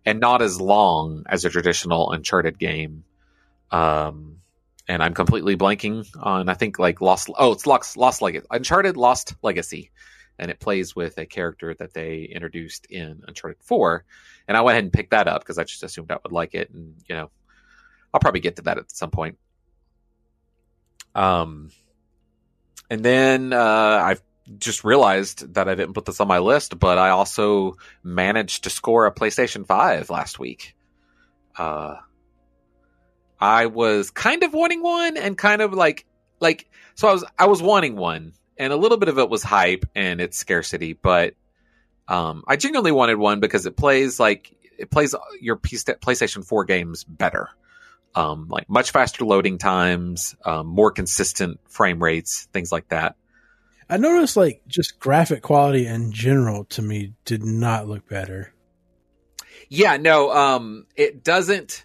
and 0.04 0.18
not 0.18 0.42
as 0.42 0.60
long 0.60 1.22
as 1.28 1.44
a 1.44 1.50
traditional 1.50 2.10
uncharted 2.10 2.58
game 2.58 3.04
um 3.74 4.38
and 4.88 5.02
i'm 5.02 5.14
completely 5.14 5.56
blanking 5.56 6.06
on 6.20 6.48
i 6.48 6.54
think 6.54 6.78
like 6.78 7.00
lost 7.00 7.30
oh 7.38 7.52
it's 7.52 7.66
lost 7.66 7.96
lost 7.96 8.22
legacy 8.22 8.46
uncharted 8.50 8.96
lost 8.96 9.34
legacy 9.42 9.90
and 10.38 10.50
it 10.50 10.60
plays 10.60 10.96
with 10.96 11.16
a 11.18 11.26
character 11.26 11.74
that 11.74 11.94
they 11.94 12.22
introduced 12.22 12.86
in 12.86 13.22
uncharted 13.26 13.62
4 13.62 14.04
and 14.48 14.56
i 14.56 14.60
went 14.60 14.74
ahead 14.74 14.84
and 14.84 14.92
picked 14.92 15.10
that 15.10 15.28
up 15.28 15.42
because 15.42 15.58
i 15.58 15.64
just 15.64 15.82
assumed 15.82 16.10
i 16.10 16.18
would 16.22 16.32
like 16.32 16.54
it 16.54 16.70
and 16.70 16.94
you 17.08 17.14
know 17.14 17.30
I'll 18.14 18.20
probably 18.20 18.40
get 18.40 18.56
to 18.56 18.62
that 18.62 18.78
at 18.78 18.92
some 18.92 19.10
point. 19.10 19.38
Um, 21.16 21.70
and 22.88 23.04
then 23.04 23.52
uh, 23.52 23.58
I've 24.04 24.22
just 24.58 24.84
realized 24.84 25.54
that 25.54 25.68
I 25.68 25.74
didn't 25.74 25.94
put 25.94 26.04
this 26.04 26.20
on 26.20 26.28
my 26.28 26.38
list, 26.38 26.78
but 26.78 26.96
I 26.96 27.10
also 27.10 27.76
managed 28.04 28.64
to 28.64 28.70
score 28.70 29.06
a 29.06 29.12
PlayStation 29.12 29.66
5 29.66 30.10
last 30.10 30.38
week. 30.38 30.76
Uh, 31.58 31.96
I 33.40 33.66
was 33.66 34.10
kind 34.10 34.42
of 34.42 34.52
wanting 34.52 34.82
one 34.82 35.16
and 35.16 35.36
kind 35.36 35.62
of 35.62 35.72
like 35.72 36.06
like 36.40 36.68
so 36.94 37.08
I 37.08 37.12
was 37.12 37.24
I 37.38 37.46
was 37.46 37.62
wanting 37.62 37.96
one 37.96 38.32
and 38.56 38.72
a 38.72 38.76
little 38.76 38.98
bit 38.98 39.08
of 39.08 39.18
it 39.18 39.28
was 39.28 39.42
hype 39.42 39.84
and 39.94 40.20
its 40.20 40.36
scarcity, 40.36 40.92
but 40.92 41.34
um, 42.06 42.44
I 42.46 42.56
genuinely 42.56 42.92
wanted 42.92 43.16
one 43.16 43.40
because 43.40 43.66
it 43.66 43.76
plays 43.76 44.20
like 44.20 44.54
it 44.78 44.90
plays 44.90 45.14
your 45.40 45.56
PlayStation 45.56 46.44
4 46.44 46.64
games 46.64 47.04
better 47.04 47.50
um, 48.14 48.48
like 48.48 48.68
much 48.68 48.90
faster 48.90 49.24
loading 49.24 49.58
times, 49.58 50.36
um, 50.44 50.66
more 50.66 50.90
consistent 50.90 51.60
frame 51.68 52.02
rates, 52.02 52.48
things 52.52 52.70
like 52.70 52.88
that. 52.88 53.16
I 53.88 53.96
noticed 53.96 54.36
like 54.36 54.62
just 54.66 54.98
graphic 54.98 55.42
quality 55.42 55.86
in 55.86 56.12
general 56.12 56.64
to 56.66 56.82
me 56.82 57.12
did 57.24 57.44
not 57.44 57.88
look 57.88 58.08
better. 58.08 58.52
Yeah, 59.68 59.96
no, 59.96 60.30
um, 60.30 60.86
it 60.96 61.24
doesn't. 61.24 61.84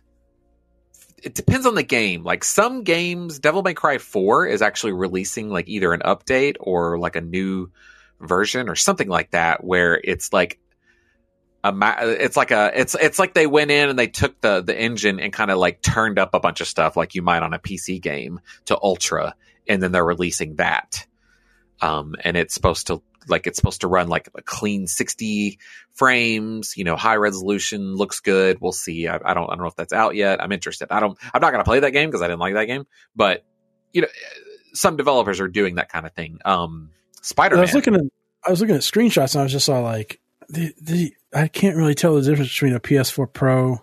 It 1.23 1.35
depends 1.35 1.65
on 1.65 1.75
the 1.75 1.83
game. 1.83 2.23
Like 2.23 2.43
some 2.43 2.83
games, 2.83 3.39
Devil 3.39 3.61
May 3.63 3.73
Cry 3.73 3.97
4 3.97 4.47
is 4.47 4.61
actually 4.61 4.93
releasing 4.93 5.49
like 5.49 5.67
either 5.67 5.93
an 5.93 6.01
update 6.01 6.55
or 6.59 6.97
like 6.99 7.15
a 7.15 7.21
new 7.21 7.71
version 8.19 8.69
or 8.69 8.75
something 8.75 9.07
like 9.07 9.31
that 9.31 9.63
where 9.63 9.99
it's 10.03 10.33
like 10.33 10.59
a 11.63 11.71
ma- 11.71 11.97
it's 11.99 12.37
like 12.37 12.51
a 12.51 12.71
it's 12.73 12.95
it's 12.95 13.19
like 13.19 13.33
they 13.33 13.47
went 13.47 13.71
in 13.71 13.89
and 13.89 13.99
they 13.99 14.07
took 14.07 14.39
the 14.41 14.61
the 14.61 14.77
engine 14.77 15.19
and 15.19 15.33
kind 15.33 15.51
of 15.51 15.57
like 15.57 15.81
turned 15.81 16.17
up 16.17 16.33
a 16.33 16.39
bunch 16.39 16.61
of 16.61 16.67
stuff 16.67 16.95
like 16.95 17.15
you 17.15 17.21
might 17.21 17.43
on 17.43 17.53
a 17.53 17.59
PC 17.59 18.01
game 18.01 18.39
to 18.65 18.77
ultra 18.81 19.35
and 19.67 19.81
then 19.81 19.91
they're 19.91 20.05
releasing 20.05 20.55
that 20.55 21.05
um 21.81 22.15
and 22.23 22.37
it's 22.37 22.53
supposed 22.53 22.87
to 22.87 23.01
like 23.29 23.47
it's 23.47 23.57
supposed 23.57 23.81
to 23.81 23.87
run 23.87 24.07
like 24.07 24.29
a 24.35 24.41
clean 24.41 24.87
60 24.87 25.59
frames 25.93 26.73
you 26.75 26.83
know 26.83 26.95
high 26.95 27.15
resolution 27.15 27.95
looks 27.95 28.19
good. 28.19 28.59
We'll 28.61 28.71
see. 28.71 29.07
I, 29.07 29.19
I 29.23 29.33
don't 29.33 29.49
I 29.49 29.55
don't 29.55 29.59
know 29.61 29.67
if 29.67 29.75
that's 29.75 29.93
out 29.93 30.15
yet. 30.15 30.41
I'm 30.41 30.51
interested. 30.51 30.87
I 30.91 30.99
don't 30.99 31.17
I'm 31.33 31.41
not 31.41 31.51
going 31.51 31.63
to 31.63 31.69
play 31.69 31.79
that 31.81 31.91
game 31.91 32.09
because 32.09 32.21
I 32.21 32.27
didn't 32.27 32.39
like 32.39 32.53
that 32.55 32.65
game 32.65 32.85
but 33.15 33.43
you 33.93 34.01
know 34.01 34.07
some 34.73 34.97
developers 34.97 35.39
are 35.39 35.47
doing 35.47 35.75
that 35.75 35.89
kind 35.89 36.05
of 36.05 36.13
thing. 36.13 36.39
Um 36.45 36.91
Spider-Man. 37.21 37.59
I 37.59 37.63
was 37.63 37.73
looking 37.73 37.95
at 37.95 38.01
I 38.45 38.51
was 38.51 38.61
looking 38.61 38.75
at 38.75 38.81
screenshots 38.81 39.35
and 39.35 39.41
I 39.41 39.43
was 39.43 39.51
just 39.51 39.69
all 39.69 39.81
like 39.83 40.19
the, 40.49 40.73
the 40.81 41.13
I 41.33 41.47
can't 41.47 41.75
really 41.77 41.95
tell 41.95 42.15
the 42.15 42.21
difference 42.21 42.53
between 42.53 42.73
a 42.73 42.79
PS4 42.79 43.31
Pro 43.31 43.79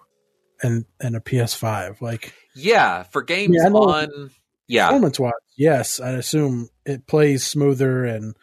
and 0.62 0.84
and 1.00 1.16
a 1.16 1.20
PS5. 1.20 2.00
Like, 2.00 2.32
yeah, 2.54 3.04
for 3.04 3.22
games 3.22 3.56
Yeah, 3.58 3.68
on, 3.68 4.30
yeah, 4.66 4.86
performance 4.88 5.20
wise, 5.20 5.32
yes, 5.56 6.00
I 6.00 6.10
assume 6.10 6.68
it 6.84 7.06
plays 7.06 7.46
smoother 7.46 8.04
and. 8.04 8.34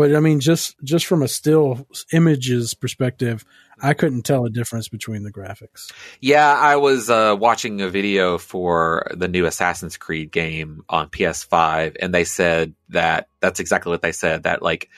But 0.00 0.16
I 0.16 0.20
mean, 0.20 0.40
just 0.40 0.82
just 0.82 1.04
from 1.04 1.20
a 1.20 1.28
still 1.28 1.86
images 2.10 2.72
perspective, 2.72 3.44
I 3.82 3.92
couldn't 3.92 4.22
tell 4.22 4.46
a 4.46 4.48
difference 4.48 4.88
between 4.88 5.24
the 5.24 5.30
graphics. 5.30 5.92
Yeah, 6.22 6.50
I 6.50 6.76
was 6.76 7.10
uh, 7.10 7.36
watching 7.38 7.82
a 7.82 7.90
video 7.90 8.38
for 8.38 9.08
the 9.14 9.28
new 9.28 9.44
Assassin's 9.44 9.98
Creed 9.98 10.32
game 10.32 10.84
on 10.88 11.10
PS5, 11.10 11.98
and 12.00 12.14
they 12.14 12.24
said 12.24 12.74
that 12.88 13.28
that's 13.40 13.60
exactly 13.60 13.90
what 13.90 14.00
they 14.00 14.12
said. 14.12 14.44
That 14.44 14.62
like 14.62 14.88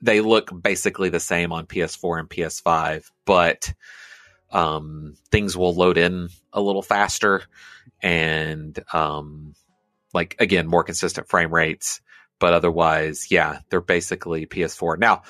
they 0.00 0.20
look 0.20 0.50
basically 0.60 1.08
the 1.08 1.20
same 1.20 1.52
on 1.52 1.66
PS4 1.66 2.18
and 2.18 2.28
PS5, 2.28 3.12
but 3.24 3.72
um, 4.50 5.14
things 5.30 5.56
will 5.56 5.72
load 5.72 5.98
in 5.98 6.30
a 6.52 6.60
little 6.60 6.82
faster, 6.82 7.44
and 8.02 8.76
um, 8.92 9.54
like 10.12 10.34
again, 10.40 10.66
more 10.66 10.82
consistent 10.82 11.28
frame 11.28 11.54
rates. 11.54 12.00
But 12.42 12.54
otherwise, 12.54 13.28
yeah, 13.30 13.60
they're 13.70 13.80
basically 13.80 14.46
PS4 14.46 14.98
now 14.98 15.22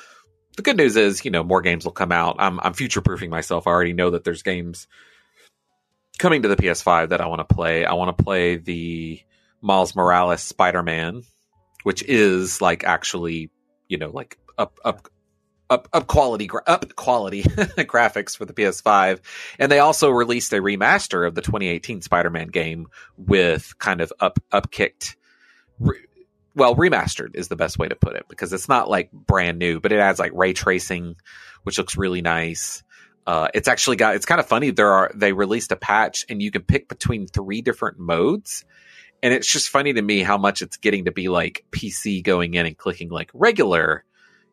the 0.57 0.63
good 0.63 0.77
news 0.77 0.97
is, 0.97 1.25
you 1.25 1.31
know, 1.31 1.43
more 1.43 1.63
games 1.63 1.85
will 1.85 1.93
come 1.93 2.13
out. 2.13 2.37
I'm 2.39 2.61
I'm 2.61 2.75
future 2.75 3.01
proofing 3.01 3.31
myself. 3.31 3.67
I 3.67 3.71
already 3.71 3.93
know 3.93 4.11
that 4.11 4.25
there's 4.25 4.43
games 4.43 4.87
coming 6.19 6.43
to 6.43 6.49
the 6.49 6.57
PS5 6.57 7.11
that 7.11 7.21
I 7.21 7.27
want 7.27 7.47
to 7.47 7.55
play. 7.55 7.85
I 7.85 7.95
want 7.95 8.17
to 8.17 8.23
play 8.23 8.57
the 8.57 9.21
Miles 9.61 9.97
Morales 9.97 10.43
Spider 10.43 10.83
Man, 10.83 11.23
which 11.85 12.03
is 12.03 12.61
like 12.61 12.85
actually, 12.85 13.51
you 13.89 13.99
know, 13.99 14.11
like 14.11 14.39
up 14.59 14.79
up 14.85 15.09
up 15.71 15.89
up 15.93 16.07
quality 16.07 16.51
up 16.67 16.95
quality 16.97 17.43
graphics 17.45 18.37
for 18.37 18.45
the 18.45 18.53
PS5. 18.53 19.21
And 19.59 19.73
they 19.73 19.79
also 19.79 20.11
released 20.11 20.53
a 20.53 20.57
remaster 20.57 21.27
of 21.27 21.35
the 21.35 21.43
2018 21.43 22.03
Spider 22.03 22.31
Man 22.31 22.49
game 22.49 22.89
with 23.17 23.79
kind 23.79 24.03
of 24.03 24.13
up 24.21 24.39
upkicked. 24.53 25.17
Re- 25.79 26.05
well, 26.55 26.77
remastered 26.77 27.35
is 27.35 27.49
the 27.49 27.57
best 27.57 27.79
way 27.79 27.89
to 27.89 27.97
put 27.97 28.17
it 28.17 28.27
because 28.29 28.53
it's 28.53 28.69
not 28.69 28.91
like 28.91 29.11
brand 29.13 29.59
new, 29.59 29.81
but 29.81 29.93
it 29.93 29.99
adds 29.99 30.19
like 30.19 30.33
ray 30.35 30.53
tracing, 30.53 31.17
which 31.63 31.79
looks 31.79 31.97
really 31.97 32.23
nice. 32.23 32.83
Uh, 33.27 33.49
it's 33.55 33.69
actually 33.69 33.97
got. 33.97 34.17
It's 34.17 34.27
kind 34.27 34.41
of 34.41 34.47
funny. 34.47 34.71
There 34.71 34.91
are 34.91 35.11
they 35.15 35.33
released 35.33 35.73
a 35.73 35.77
patch 35.77 36.25
and 36.29 36.43
you 36.43 36.51
can 36.51 36.63
pick 36.63 36.89
between 36.89 37.27
three 37.27 37.63
different 37.63 37.99
modes, 37.99 38.65
and 39.23 39.33
it's 39.33 39.51
just 39.51 39.69
funny 39.69 39.93
to 39.93 40.03
me 40.03 40.23
how 40.23 40.37
much 40.37 40.61
it's 40.61 40.77
getting 40.77 41.05
to 41.05 41.13
be 41.13 41.29
like 41.29 41.65
PC 41.71 42.23
going 42.23 42.55
in 42.55 42.67
and 42.67 42.77
clicking 42.77 43.11
like 43.11 43.31
regular, 43.33 44.05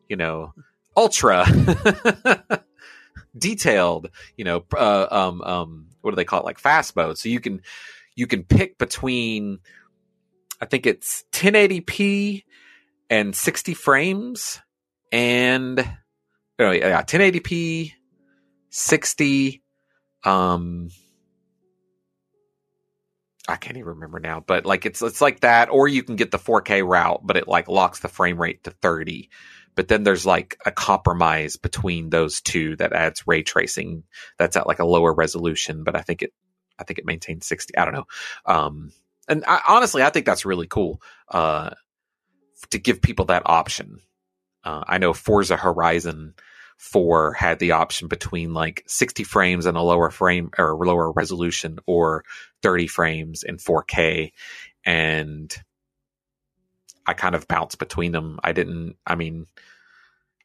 you 0.08 0.16
know, 0.16 0.54
ultra, 0.96 1.44
detailed, 3.38 4.10
you 4.36 4.44
know, 4.44 4.64
uh, 4.76 5.06
um, 5.10 5.42
um, 5.42 5.86
what 6.00 6.12
do 6.12 6.16
they 6.16 6.24
call 6.24 6.40
it? 6.40 6.46
Like 6.46 6.60
fast 6.60 6.94
mode. 6.94 7.18
So 7.18 7.28
you 7.28 7.40
can 7.40 7.62
you 8.14 8.26
can 8.26 8.44
pick 8.44 8.78
between 8.78 9.58
I 10.60 10.66
think 10.66 10.86
it's 10.86 11.24
1080p 11.32 12.44
and 13.08 13.34
60 13.34 13.74
frames 13.74 14.60
and 15.10 15.80
oh 16.58 16.70
yeah, 16.70 17.02
1080p 17.02 17.92
60 18.70 19.62
um 20.24 20.90
I 23.48 23.56
can't 23.56 23.76
even 23.76 23.88
remember 23.88 24.20
now, 24.20 24.44
but 24.46 24.64
like 24.64 24.86
it's 24.86 25.02
it's 25.02 25.20
like 25.20 25.40
that 25.40 25.70
or 25.70 25.88
you 25.88 26.02
can 26.04 26.16
get 26.16 26.30
the 26.30 26.38
4K 26.38 26.86
route, 26.86 27.20
but 27.24 27.36
it 27.36 27.48
like 27.48 27.68
locks 27.68 27.98
the 28.00 28.08
frame 28.08 28.40
rate 28.40 28.62
to 28.64 28.70
30. 28.70 29.28
But 29.74 29.88
then 29.88 30.04
there's 30.04 30.26
like 30.26 30.56
a 30.66 30.70
compromise 30.70 31.56
between 31.56 32.10
those 32.10 32.40
two 32.40 32.76
that 32.76 32.92
adds 32.92 33.26
ray 33.26 33.42
tracing 33.42 34.04
that's 34.38 34.56
at 34.56 34.66
like 34.66 34.78
a 34.78 34.86
lower 34.86 35.12
resolution, 35.12 35.82
but 35.84 35.96
I 35.96 36.02
think 36.02 36.22
it 36.22 36.32
I 36.78 36.84
think 36.84 36.98
it 36.98 37.06
maintains 37.06 37.46
60. 37.46 37.76
I 37.76 37.84
don't 37.84 37.94
know. 37.94 38.06
Um 38.46 38.92
and 39.30 39.44
I, 39.46 39.60
honestly, 39.68 40.02
I 40.02 40.10
think 40.10 40.26
that's 40.26 40.44
really 40.44 40.66
cool 40.66 41.00
uh, 41.30 41.70
to 42.70 42.78
give 42.78 43.00
people 43.00 43.26
that 43.26 43.44
option. 43.46 44.00
Uh, 44.64 44.84
I 44.86 44.98
know 44.98 45.14
Forza 45.14 45.56
Horizon 45.56 46.34
4 46.78 47.34
had 47.34 47.58
the 47.58 47.72
option 47.72 48.08
between 48.08 48.52
like 48.52 48.82
60 48.86 49.24
frames 49.24 49.66
and 49.66 49.76
a 49.76 49.82
lower 49.82 50.10
frame 50.10 50.50
or 50.58 50.76
lower 50.76 51.12
resolution 51.12 51.78
or 51.86 52.24
30 52.62 52.88
frames 52.88 53.42
in 53.44 53.56
4K. 53.56 54.32
And 54.84 55.54
I 57.06 57.14
kind 57.14 57.34
of 57.34 57.46
bounced 57.46 57.78
between 57.78 58.12
them. 58.12 58.40
I 58.42 58.52
didn't, 58.52 58.96
I 59.06 59.14
mean, 59.14 59.46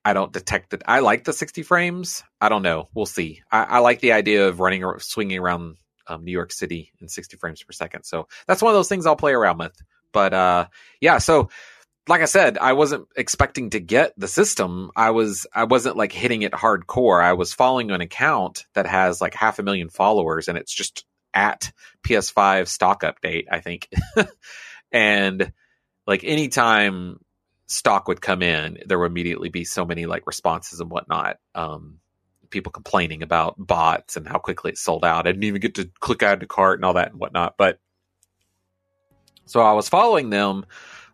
I 0.03 0.13
don't 0.13 0.31
detect 0.31 0.69
that. 0.69 0.83
I 0.87 0.99
like 0.99 1.23
the 1.23 1.33
60 1.33 1.63
frames. 1.63 2.23
I 2.39 2.49
don't 2.49 2.61
know. 2.61 2.89
We'll 2.93 3.07
see. 3.07 3.41
I, 3.51 3.63
I 3.63 3.79
like 3.79 3.99
the 4.01 4.11
idea 4.11 4.47
of 4.47 4.59
running 4.59 4.83
or 4.83 4.99
swinging 4.99 5.39
around 5.39 5.77
um, 6.07 6.23
New 6.23 6.31
York 6.31 6.51
City 6.51 6.91
in 6.99 7.07
60 7.07 7.37
frames 7.37 7.63
per 7.63 7.71
second. 7.71 8.03
So 8.03 8.27
that's 8.47 8.61
one 8.61 8.73
of 8.73 8.77
those 8.77 8.89
things 8.89 9.05
I'll 9.05 9.15
play 9.15 9.33
around 9.33 9.59
with. 9.59 9.75
But 10.11 10.33
uh, 10.33 10.67
yeah, 11.01 11.17
so 11.17 11.49
like 12.07 12.21
I 12.21 12.25
said, 12.25 12.57
I 12.57 12.73
wasn't 12.73 13.07
expecting 13.15 13.71
to 13.71 13.79
get 13.79 14.13
the 14.17 14.27
system. 14.27 14.91
I 14.95 15.11
was 15.11 15.47
I 15.53 15.63
wasn't 15.63 15.97
like 15.97 16.11
hitting 16.11 16.43
it 16.43 16.51
hardcore. 16.51 17.21
I 17.21 17.33
was 17.33 17.53
following 17.53 17.91
an 17.91 18.01
account 18.01 18.65
that 18.73 18.85
has 18.85 19.21
like 19.21 19.33
half 19.33 19.59
a 19.59 19.63
million 19.63 19.89
followers, 19.89 20.47
and 20.47 20.57
it's 20.57 20.73
just 20.73 21.05
at 21.33 21.71
PS5 22.07 22.67
stock 22.67 23.01
update, 23.03 23.45
I 23.51 23.59
think. 23.59 23.89
and 24.91 25.51
like 26.05 26.23
anytime 26.23 27.19
stock 27.67 28.07
would 28.07 28.21
come 28.21 28.43
in, 28.43 28.79
there 28.85 28.99
would 28.99 29.11
immediately 29.11 29.49
be 29.49 29.65
so 29.65 29.85
many 29.85 30.05
like 30.05 30.27
responses 30.27 30.79
and 30.79 30.91
whatnot. 30.91 31.37
Um, 31.55 31.99
people 32.55 32.71
complaining 32.71 33.21
about 33.21 33.55
bots 33.57 34.15
and 34.15 34.25
how 34.25 34.37
quickly 34.37 34.71
it 34.71 34.77
sold 34.77 35.03
out. 35.03 35.27
I 35.27 35.31
didn't 35.33 35.43
even 35.43 35.59
get 35.59 35.75
to 35.75 35.91
click 35.99 36.23
add 36.23 36.39
to 36.39 36.47
cart 36.47 36.79
and 36.79 36.85
all 36.85 36.93
that 36.93 37.11
and 37.11 37.19
whatnot. 37.19 37.55
But 37.57 37.79
so 39.45 39.59
I 39.59 39.73
was 39.73 39.89
following 39.89 40.29
them 40.29 40.65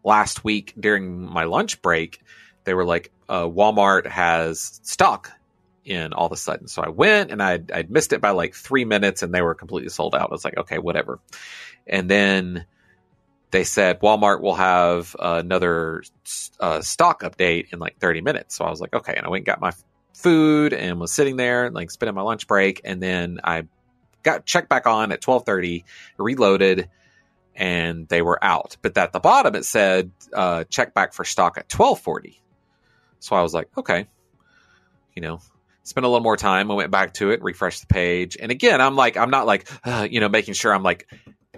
last 0.04 0.44
week 0.44 0.76
during 0.80 1.20
my 1.20 1.46
lunch 1.46 1.82
break. 1.82 2.22
They 2.64 2.76
were 2.76 2.86
like, 2.86 3.12
uh, 3.28 3.46
Walmart 3.46 4.06
has 4.06 4.80
stock 4.84 5.32
in 5.84 6.14
all 6.14 6.28
of 6.28 6.32
a 6.32 6.38
sudden. 6.38 6.68
So 6.68 6.84
I 6.84 6.90
went 6.90 7.32
and 7.32 7.42
I'd, 7.42 7.72
I'd 7.72 7.90
missed 7.90 8.14
it 8.14 8.22
by 8.22 8.30
like 8.30 8.54
three 8.54 8.86
minutes 8.86 9.24
and 9.24 9.34
they 9.34 9.42
were 9.42 9.56
completely 9.56 9.90
sold 9.90 10.14
out. 10.14 10.30
I 10.30 10.32
was 10.32 10.46
like, 10.46 10.58
okay, 10.58 10.78
whatever. 10.78 11.20
And 11.88 12.08
then 12.08 12.68
they 13.50 13.64
said 13.64 14.00
Walmart 14.00 14.42
will 14.42 14.54
have 14.54 15.16
another 15.20 16.04
uh, 16.60 16.82
stock 16.82 17.24
update 17.24 17.74
in 17.74 17.80
like 17.80 17.98
30 17.98 18.22
minutes. 18.22 18.56
So 18.56 18.64
I 18.64 18.70
was 18.70 18.80
like, 18.80 18.94
okay. 18.94 19.16
And 19.16 19.26
I 19.26 19.30
went 19.30 19.40
and 19.40 19.48
got 19.48 19.60
my 19.60 19.74
food 20.14 20.74
and 20.74 21.00
was 21.00 21.12
sitting 21.12 21.36
there 21.36 21.70
like 21.70 21.92
spending 21.92 22.16
my 22.16 22.22
lunch 22.22 22.48
break. 22.48 22.82
And 22.84 23.02
then 23.02 23.40
I 23.44 23.68
got 24.24 24.46
checked 24.46 24.70
back 24.70 24.88
on 24.88 25.12
at 25.12 25.22
12:30 25.22 25.84
reloaded 26.18 26.90
and 27.56 28.08
they 28.08 28.22
were 28.22 28.44
out. 28.44 28.78
But 28.82 28.98
at 28.98 29.14
the 29.14 29.20
bottom 29.20 29.56
it 29.56 29.66
said 29.66 30.12
uh, 30.34 30.64
check 30.66 30.94
back 30.94 31.14
for 31.14 31.26
stock 31.26 31.58
at 31.58 31.68
12:40 31.70 32.38
so 33.20 33.36
I 33.36 33.42
was 33.42 33.54
like 33.54 33.70
okay 33.78 34.08
you 35.16 35.22
know 35.22 35.40
spent 35.84 36.06
a 36.06 36.08
little 36.08 36.24
more 36.24 36.38
time. 36.38 36.70
I 36.70 36.76
went 36.76 36.92
back 36.92 37.14
to 37.16 37.32
it 37.32 37.42
refreshed 37.42 37.82
the 37.82 37.88
page. 37.88 38.38
And 38.40 38.52
again 38.52 38.82
I'm 38.82 38.96
like 38.96 39.18
I'm 39.18 39.32
not 39.32 39.46
like 39.46 39.70
uh, 39.84 40.08
you 40.12 40.20
know 40.20 40.30
making 40.30 40.54
sure 40.54 40.74
I'm 40.74 40.84
like 40.84 41.08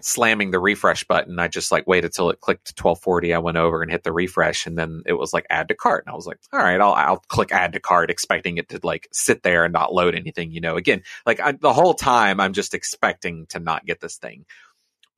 slamming 0.04 0.52
the 0.52 0.60
refresh 0.60 1.04
button. 1.04 1.40
I 1.40 1.48
just 1.48 1.72
like 1.72 1.88
waited 1.88 2.14
till 2.14 2.30
it 2.30 2.42
clicked 2.42 2.74
1240. 2.78 3.34
I 3.34 3.40
went 3.40 3.58
over 3.58 3.82
and 3.82 3.92
hit 3.92 4.04
the 4.04 4.12
refresh 4.12 4.66
and 4.66 4.78
then 4.78 5.04
it 5.06 5.14
was 5.14 5.34
like 5.34 5.46
add 5.50 5.70
to 5.70 5.76
cart. 5.76 6.04
And 6.06 6.14
I 6.14 6.16
was 6.16 6.28
like, 6.28 6.40
all 6.52 6.60
right, 6.60 6.80
I'll, 6.80 6.94
I'll 6.94 7.24
click 7.28 7.52
add 7.52 7.74
to 7.74 7.80
cart 7.80 8.10
expecting 8.10 8.58
it 8.58 8.70
to 8.70 8.80
like 8.84 9.08
sit 9.12 9.44
there 9.44 9.64
and 9.64 9.74
not 9.74 9.94
load 9.94 10.16
anything, 10.16 10.52
you 10.52 10.62
know, 10.62 10.76
again, 10.76 11.04
like 11.26 11.40
I, 11.40 11.54
the 11.54 11.74
whole 11.74 11.94
time 11.94 12.40
I'm 12.40 12.54
just 12.54 12.74
expecting 12.74 13.46
to 13.48 13.60
not 13.60 13.86
get 13.86 14.02
this 14.02 14.18
thing. 14.18 14.46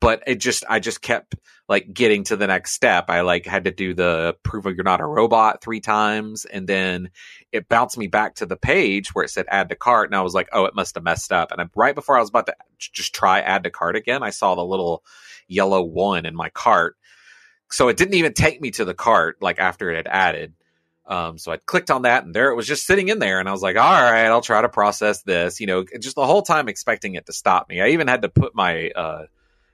But 0.00 0.22
it 0.26 0.36
just, 0.36 0.64
I 0.68 0.78
just 0.78 1.00
kept 1.00 1.36
like 1.68 1.92
getting 1.92 2.24
to 2.24 2.36
the 2.36 2.46
next 2.46 2.72
step. 2.72 3.06
I 3.08 3.22
like 3.22 3.46
had 3.46 3.64
to 3.64 3.70
do 3.70 3.94
the 3.94 4.36
prove 4.42 4.66
you're 4.66 4.84
not 4.84 5.00
a 5.00 5.06
robot 5.06 5.62
three 5.62 5.80
times. 5.80 6.44
And 6.44 6.66
then 6.66 7.10
it 7.50 7.68
bounced 7.68 7.98
me 7.98 8.06
back 8.06 8.36
to 8.36 8.46
the 8.46 8.56
page 8.56 9.14
where 9.14 9.24
it 9.24 9.30
said 9.30 9.46
add 9.48 9.70
to 9.70 9.74
cart. 9.74 10.08
And 10.08 10.16
I 10.16 10.22
was 10.22 10.34
like, 10.34 10.48
oh, 10.52 10.66
it 10.66 10.74
must 10.74 10.94
have 10.94 11.04
messed 11.04 11.32
up. 11.32 11.50
And 11.50 11.60
I, 11.60 11.64
right 11.74 11.94
before 11.94 12.16
I 12.16 12.20
was 12.20 12.28
about 12.28 12.46
to 12.46 12.54
just 12.78 13.14
try 13.14 13.40
add 13.40 13.64
to 13.64 13.70
cart 13.70 13.96
again, 13.96 14.22
I 14.22 14.30
saw 14.30 14.54
the 14.54 14.64
little 14.64 15.02
yellow 15.48 15.82
one 15.82 16.26
in 16.26 16.36
my 16.36 16.50
cart. 16.50 16.96
So 17.70 17.88
it 17.88 17.96
didn't 17.96 18.14
even 18.14 18.32
take 18.32 18.60
me 18.60 18.70
to 18.72 18.84
the 18.84 18.94
cart 18.94 19.38
like 19.40 19.58
after 19.58 19.90
it 19.90 19.96
had 19.96 20.08
added. 20.08 20.54
Um, 21.08 21.38
so 21.38 21.52
I 21.52 21.56
clicked 21.56 21.90
on 21.90 22.02
that 22.02 22.24
and 22.24 22.34
there 22.34 22.50
it 22.50 22.56
was 22.56 22.66
just 22.66 22.86
sitting 22.86 23.08
in 23.08 23.18
there. 23.18 23.40
And 23.40 23.48
I 23.48 23.52
was 23.52 23.62
like, 23.62 23.76
all 23.76 24.02
right, 24.02 24.26
I'll 24.26 24.40
try 24.40 24.60
to 24.60 24.68
process 24.68 25.22
this, 25.22 25.60
you 25.60 25.66
know, 25.66 25.84
just 26.00 26.16
the 26.16 26.26
whole 26.26 26.42
time 26.42 26.68
expecting 26.68 27.14
it 27.14 27.26
to 27.26 27.32
stop 27.32 27.68
me. 27.68 27.80
I 27.80 27.88
even 27.88 28.08
had 28.08 28.22
to 28.22 28.28
put 28.28 28.54
my, 28.54 28.90
uh, 28.90 29.22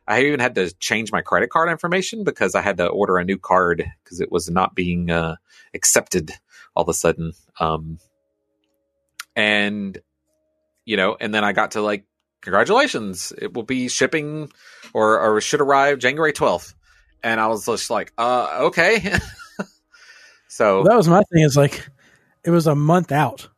I 0.06 0.24
even 0.24 0.40
had 0.40 0.54
to 0.56 0.72
change 0.74 1.12
my 1.12 1.22
credit 1.22 1.50
card 1.50 1.70
information 1.70 2.24
because 2.24 2.54
I 2.54 2.60
had 2.60 2.78
to 2.78 2.86
order 2.86 3.18
a 3.18 3.24
new 3.24 3.38
card 3.38 3.84
because 4.02 4.20
it 4.20 4.32
was 4.32 4.50
not 4.50 4.74
being 4.74 5.10
uh, 5.10 5.36
accepted 5.74 6.32
all 6.74 6.82
of 6.82 6.88
a 6.88 6.94
sudden. 6.94 7.32
Um, 7.60 7.98
and 9.36 9.98
you 10.84 10.96
know, 10.96 11.16
and 11.18 11.32
then 11.32 11.44
I 11.44 11.52
got 11.52 11.72
to 11.72 11.80
like, 11.80 12.04
congratulations, 12.40 13.32
it 13.40 13.54
will 13.54 13.62
be 13.62 13.88
shipping 13.88 14.50
or 14.92 15.20
or 15.20 15.40
should 15.40 15.60
arrive 15.60 15.98
January 15.98 16.32
twelfth. 16.32 16.74
And 17.22 17.40
I 17.40 17.46
was 17.46 17.64
just 17.66 17.88
like, 17.88 18.12
uh, 18.18 18.64
okay. 18.64 18.98
so 20.48 20.82
That 20.82 20.96
was 20.96 21.06
my 21.06 21.22
thing. 21.32 21.44
Is 21.44 21.56
like 21.56 21.88
it 22.44 22.50
was 22.50 22.66
a 22.66 22.74
month 22.74 23.12
out. 23.12 23.48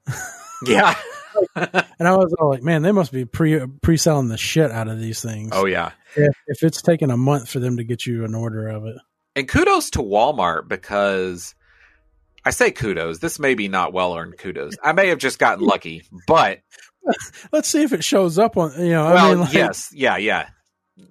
Yeah. 0.67 0.95
and 1.57 2.09
I 2.09 2.17
was 2.17 2.35
all 2.39 2.51
like, 2.51 2.63
man, 2.63 2.83
they 2.83 2.93
must 2.93 3.13
be 3.13 3.25
pre 3.25 3.67
pre 3.83 3.97
selling 3.97 4.29
the 4.29 4.37
shit 4.37 4.71
out 4.71 4.89
of 4.89 5.01
these 5.01 5.23
things. 5.23 5.51
oh 5.53 5.67
yeah. 5.67 5.93
if, 6.17 6.35
if 6.47 6.63
it's 6.63 6.83
taking 6.83 7.11
a 7.11 7.17
month 7.17 7.49
for 7.49 7.61
them 7.61 7.77
to 7.77 7.85
get 7.85 8.07
you 8.07 8.25
an 8.25 8.35
order 8.35 8.69
of 8.69 8.87
it. 8.87 8.97
And 9.37 9.49
kudos 9.49 9.91
to 9.91 9.99
Walmart 9.99 10.69
because 10.69 11.55
I 12.45 12.51
say 12.51 12.71
kudos. 12.71 13.19
This 13.19 13.39
may 13.39 13.55
be 13.55 13.69
not 13.69 13.93
well 13.93 14.17
earned 14.17 14.39
kudos. 14.39 14.75
I 14.83 14.93
may 14.93 15.09
have 15.09 15.19
just 15.19 15.39
gotten 15.39 15.65
lucky, 15.67 16.03
but 16.27 16.61
Let's 17.53 17.69
see 17.69 17.83
if 17.83 17.93
it 17.93 18.05
shows 18.05 18.39
up 18.39 18.57
on 18.57 18.73
you 18.79 18.91
know. 18.91 19.05
well, 19.05 19.27
I 19.27 19.31
mean, 19.31 19.41
like, 19.41 19.53
yes, 19.53 19.91
yeah, 19.93 20.17
yeah, 20.17 20.49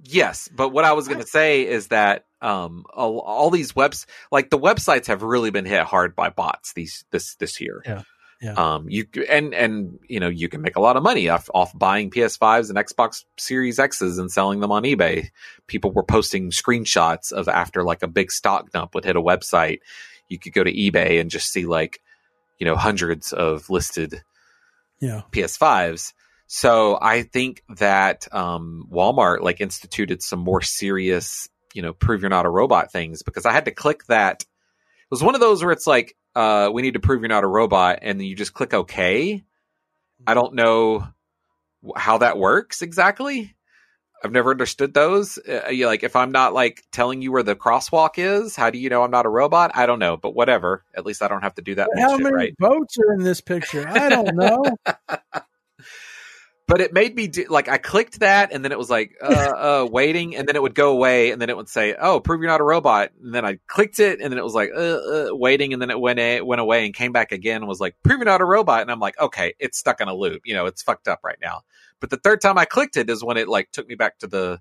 yes. 0.04 0.50
But 0.54 0.70
what 0.70 0.86
I 0.86 0.94
was 0.94 1.08
going 1.08 1.20
to 1.20 1.28
say 1.28 1.68
is 1.68 1.88
that 1.90 2.26
um, 2.42 2.86
all, 2.94 3.20
all 3.20 3.50
these 3.50 3.76
webs, 3.76 4.06
like 4.32 4.50
the 4.50 4.60
websites, 4.60 5.08
have 5.08 5.22
really 5.22 5.52
been 5.52 5.66
hit 5.66 5.84
hard 5.84 6.16
by 6.16 6.30
bots 6.30 6.74
these 6.74 7.06
this 7.12 7.36
this 7.36 7.62
year. 7.62 7.82
Yeah, 7.86 8.02
yeah. 8.44 8.54
Um, 8.54 8.90
you 8.90 9.06
and 9.30 9.54
and 9.54 10.00
you 10.10 10.20
know 10.20 10.28
you 10.28 10.50
can 10.50 10.62
make 10.62 10.76
a 10.76 10.82
lot 10.82 10.98
of 10.98 11.04
money 11.04 11.30
off 11.30 11.50
off 11.54 11.72
buying 11.78 12.12
PS5s 12.12 12.70
and 12.70 12.78
Xbox 12.78 13.24
Series 13.38 13.80
X's 13.80 14.18
and 14.18 14.30
selling 14.30 14.60
them 14.60 14.72
on 14.72 14.84
eBay. 14.84 15.30
People 15.68 15.92
were 15.92 16.04
posting 16.04 16.52
screenshots 16.52 17.32
of 17.32 17.48
after 17.48 17.84
like 17.84 18.04
a 18.04 18.08
big 18.08 18.32
stock 18.32 18.72
dump 18.72 18.94
would 18.96 19.06
hit 19.06 19.16
a 19.16 19.22
website. 19.22 19.80
You 20.28 20.38
could 20.40 20.54
go 20.54 20.64
to 20.64 20.74
eBay 20.74 21.22
and 21.22 21.32
just 21.32 21.54
see 21.54 21.66
like 21.66 22.02
you 22.60 22.66
know 22.66 22.76
hundreds 22.76 23.32
of 23.32 23.70
listed 23.70 24.24
yeah, 25.00 25.22
PS5s. 25.32 26.14
So 26.48 27.00
I 27.02 27.24
think 27.24 27.64
that 27.78 28.28
um, 28.34 28.88
Walmart 28.92 29.42
like 29.42 29.62
instituted 29.62 30.22
some 30.22 30.40
more 30.40 30.62
serious, 30.62 31.48
you 31.74 31.82
know, 31.82 31.94
prove 31.94 32.22
you're 32.22 32.30
not 32.30 32.46
a 32.46 32.50
robot 32.50 32.92
things 32.92 33.24
because 33.24 33.46
I 33.46 33.54
had 33.54 33.66
to 33.66 33.72
click 33.72 34.06
that. 34.06 34.42
It 34.42 35.12
was 35.12 35.24
one 35.24 35.36
of 35.36 35.42
those 35.42 35.64
where 35.64 35.72
it's 35.72 35.88
like, 35.88 36.16
uh, 36.36 36.69
we 36.74 36.82
need 36.82 36.96
to 36.96 37.00
prove 37.00 37.22
you're 37.22 37.30
not 37.30 37.43
a 37.43 37.48
robot, 37.48 38.00
and 38.02 38.19
then 38.19 38.28
you 38.28 38.36
just 38.36 38.54
click 38.54 38.74
OK. 38.74 39.43
I 40.26 40.34
don't 40.34 40.56
know 40.56 41.08
how 41.96 42.19
that 42.19 42.38
works 42.38 42.82
exactly. 42.82 43.56
I've 44.24 44.32
never 44.32 44.52
understood 44.52 44.93
those. 44.93 45.38
Uh, 45.38 45.67
you 45.69 45.86
like 45.86 46.04
if 46.04 46.15
I'm 46.15 46.32
not 46.32 46.54
like 46.54 46.84
telling 46.91 47.22
you 47.22 47.34
where 47.34 47.43
the 47.43 47.58
crosswalk 47.58 48.12
is, 48.17 48.56
how 48.56 48.69
do 48.69 48.78
you 48.78 48.89
know 48.89 49.04
I'm 49.04 49.12
not 49.12 49.26
a 49.26 49.30
robot? 49.30 49.72
I 49.74 49.86
don't 49.86 50.00
know, 50.00 50.15
but 50.15 50.34
whatever. 50.34 50.86
At 50.96 51.06
least 51.06 51.22
I 51.22 51.28
don't 51.28 51.41
have 51.41 51.56
to 51.56 51.62
do 51.62 51.76
that 51.76 51.89
how 51.98 52.17
many 52.17 52.36
right? 52.36 52.58
boats 52.58 52.98
are 53.00 53.13
in 53.13 53.24
this 53.24 53.41
picture? 53.41 53.86
I 53.86 54.10
don't 54.10 54.36
know. 54.36 54.78
but 56.67 56.82
it 56.82 56.93
made 56.93 57.15
me 57.15 57.28
do 57.28 57.45
like 57.49 57.67
I 57.67 57.78
clicked 57.78 58.19
that 58.21 58.52
and 58.52 58.63
then 58.63 58.71
it 58.71 58.78
was 58.78 58.89
like 58.89 59.15
uh, 59.21 59.28
uh 59.28 59.88
waiting 59.91 60.36
and 60.36 60.47
then 60.47 60.56
it 60.56 60.62
would 60.62 60.76
go 60.76 60.91
away 60.91 61.32
and 61.32 61.41
then 61.41 61.49
it 61.49 61.58
would 61.58 61.69
say 61.69 61.95
oh 61.99 62.19
prove 62.19 62.41
you're 62.41 62.49
not 62.49 62.62
a 62.62 62.63
robot 62.63 63.12
and 63.21 63.34
then 63.34 63.45
I 63.45 63.60
clicked 63.67 63.99
it 63.99 64.21
and 64.21 64.32
then 64.32 64.38
it 64.38 64.43
was 64.43 64.54
like 64.54 64.71
uh, 64.76 64.80
uh 64.80 65.28
waiting 65.32 65.73
and 65.73 65.82
then 65.82 65.89
it 65.89 65.99
went 65.99 66.19
a- 66.19 66.41
went 66.41 66.62
away 66.62 66.86
and 66.86 66.93
came 66.93 67.12
back 67.12 67.32
again 67.32 67.58
and 67.58 67.67
was 67.67 67.80
like 67.80 67.95
prove 68.04 68.19
you're 68.19 68.26
not 68.26 68.41
a 68.41 68.45
robot 68.45 68.82
and 68.82 68.91
I'm 68.91 68.99
like 68.99 69.19
okay 69.19 69.54
it's 69.60 69.78
stuck 69.78 70.02
in 70.02 70.08
a 70.08 70.13
loop 70.15 70.41
you 70.45 70.54
know 70.54 70.65
it's 70.65 70.82
fucked 70.82 71.08
up 71.08 71.19
right 71.23 71.39
now 71.41 71.62
but 71.99 72.10
the 72.10 72.17
third 72.17 72.41
time 72.41 72.58
I 72.58 72.65
clicked 72.65 72.97
it 72.97 73.10
is 73.10 73.23
when 73.23 73.38
it 73.38 73.47
like 73.47 73.71
took 73.71 73.88
me 73.88 73.95
back 73.95 74.19
to 74.19 74.28
the 74.28 74.60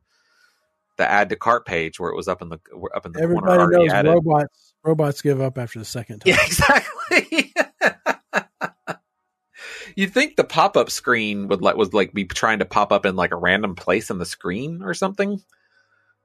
the 0.96 1.10
add 1.10 1.28
to 1.30 1.36
cart 1.36 1.66
page 1.66 1.98
where 1.98 2.10
it 2.10 2.16
was 2.16 2.28
up 2.28 2.42
in 2.42 2.48
the 2.48 2.58
up 2.94 3.06
in 3.06 3.12
the 3.12 3.18
corner 3.18 3.50
Everybody 3.50 3.76
knows 3.76 3.92
added. 3.92 4.10
robots. 4.10 4.74
Robots 4.84 5.22
give 5.22 5.40
up 5.40 5.58
after 5.58 5.78
the 5.78 5.84
second 5.84 6.20
time. 6.20 6.34
Yeah, 6.34 6.38
exactly. 6.46 7.54
You'd 9.96 10.12
think 10.12 10.36
the 10.36 10.44
pop 10.44 10.76
up 10.76 10.90
screen 10.90 11.48
would 11.48 11.62
like 11.62 11.76
was 11.76 11.92
like 11.92 12.12
be 12.12 12.24
trying 12.24 12.60
to 12.60 12.64
pop 12.64 12.92
up 12.92 13.06
in 13.06 13.16
like 13.16 13.32
a 13.32 13.36
random 13.36 13.74
place 13.74 14.10
in 14.10 14.18
the 14.18 14.26
screen 14.26 14.82
or 14.82 14.94
something, 14.94 15.40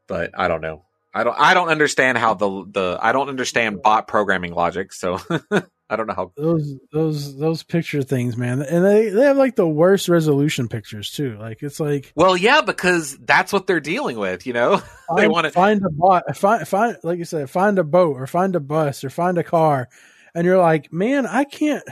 but 0.07 0.31
I 0.37 0.47
don't 0.47 0.61
know. 0.61 0.83
I 1.13 1.23
don't. 1.23 1.35
I 1.39 1.53
don't 1.53 1.69
understand 1.69 2.17
how 2.17 2.35
the 2.35 2.65
the 2.69 2.99
I 3.01 3.11
don't 3.11 3.29
understand 3.29 3.81
bot 3.81 4.07
programming 4.07 4.53
logic, 4.53 4.93
so 4.93 5.19
I 5.89 5.95
don't 5.95 6.05
know 6.05 6.13
how. 6.13 6.31
Those 6.35 6.75
those 6.91 7.37
those 7.37 7.63
picture 7.63 8.03
things, 8.03 8.37
man, 8.37 8.61
and 8.61 8.85
they 8.85 9.09
they 9.09 9.23
have 9.23 9.37
like 9.37 9.55
the 9.55 9.67
worst 9.67 10.09
resolution 10.09 10.67
pictures 10.67 11.11
too. 11.11 11.37
Like 11.39 11.63
it's 11.63 11.79
like 11.79 12.11
Well, 12.15 12.35
yeah, 12.35 12.61
because 12.61 13.17
that's 13.17 13.53
what 13.53 13.67
they're 13.67 13.79
dealing 13.79 14.19
with. 14.19 14.45
You 14.45 14.53
know, 14.53 14.81
they 15.15 15.27
want 15.27 15.45
to. 15.45 15.51
find 15.51 15.81
a 15.83 15.89
bot, 15.89 16.35
find 16.35 16.67
find 16.67 16.97
like 17.03 17.17
you 17.17 17.25
said, 17.25 17.49
find 17.49 17.79
a 17.79 17.83
boat 17.83 18.17
or 18.17 18.27
find 18.27 18.55
a 18.55 18.59
bus 18.59 19.03
or 19.03 19.09
find 19.09 19.37
a 19.37 19.43
car, 19.43 19.87
and 20.35 20.45
you're 20.45 20.59
like, 20.59 20.93
man, 20.93 21.25
I 21.25 21.45
can't. 21.45 21.83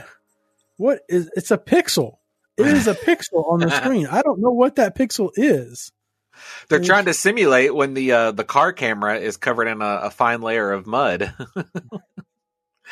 What 0.76 1.00
is? 1.08 1.30
It's 1.36 1.50
a 1.50 1.58
pixel. 1.58 2.18
It 2.56 2.66
is 2.66 2.86
a 2.86 2.94
pixel 2.94 3.50
on 3.50 3.60
the 3.60 3.70
screen. 3.82 4.06
I 4.06 4.22
don't 4.22 4.40
know 4.40 4.50
what 4.50 4.76
that 4.76 4.96
pixel 4.96 5.30
is. 5.36 5.92
They're 6.68 6.80
trying 6.80 7.06
to 7.06 7.14
simulate 7.14 7.74
when 7.74 7.94
the 7.94 8.12
uh, 8.12 8.32
the 8.32 8.44
car 8.44 8.72
camera 8.72 9.18
is 9.18 9.36
covered 9.36 9.68
in 9.68 9.80
a, 9.80 10.00
a 10.04 10.10
fine 10.10 10.42
layer 10.42 10.72
of 10.72 10.86
mud. 10.86 11.34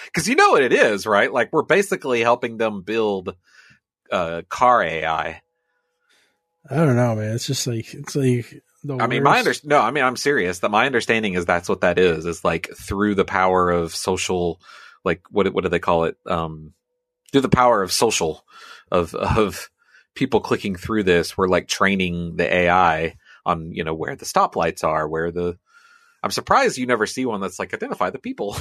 Because 0.07 0.29
you 0.29 0.35
know 0.35 0.51
what 0.51 0.63
it 0.63 0.73
is, 0.73 1.07
right? 1.07 1.33
Like 1.33 1.53
we're 1.53 1.63
basically 1.63 2.21
helping 2.21 2.57
them 2.57 2.83
build 2.83 3.35
uh, 4.11 4.43
car 4.49 4.83
AI. 4.83 5.41
I 6.69 6.75
don't 6.77 6.97
know, 6.97 7.15
man. 7.15 7.35
It's 7.35 7.47
just 7.47 7.67
like 7.67 7.93
it's 7.95 8.17
like. 8.17 8.63
The 8.83 8.99
I 8.99 9.07
mean, 9.07 9.23
my 9.23 9.43
worst. 9.43 9.65
under- 9.65 9.77
no, 9.77 9.81
I 9.81 9.91
mean, 9.93 10.05
I'm 10.05 10.17
serious. 10.17 10.59
That 10.59 10.71
my 10.71 10.85
understanding 10.85 11.35
is 11.35 11.47
that's 11.47 11.69
what 11.69 11.81
that 11.83 11.99
is. 11.99 12.27
Is 12.27 12.45
like 12.45 12.69
through 12.77 13.15
the 13.15 13.25
power 13.25 13.71
of 13.71 13.95
social, 13.95 14.61
like 15.05 15.23
what 15.31 15.53
what 15.55 15.65
do 15.65 15.71
they 15.71 15.79
call 15.79 16.05
it? 16.05 16.17
Um, 16.27 16.75
through 17.35 17.41
the 17.41 17.49
power 17.49 17.83
of 17.83 17.91
social, 17.91 18.47
of 18.93 19.13
of 19.13 19.69
people 20.15 20.39
clicking 20.39 20.77
through 20.77 21.03
this, 21.03 21.37
we're 21.37 21.49
like 21.49 21.67
training 21.67 22.37
the 22.37 22.55
AI 22.55 23.17
on 23.45 23.73
you 23.73 23.83
know 23.83 23.93
where 23.93 24.15
the 24.15 24.25
stoplights 24.25 24.85
are, 24.85 25.09
where 25.09 25.33
the. 25.33 25.59
I'm 26.23 26.31
surprised 26.31 26.79
you 26.79 26.87
never 26.87 27.07
see 27.07 27.27
one 27.27 27.41
that's 27.41 27.59
like 27.59 27.75
identify 27.75 28.11
the 28.11 28.21
people. 28.21 28.57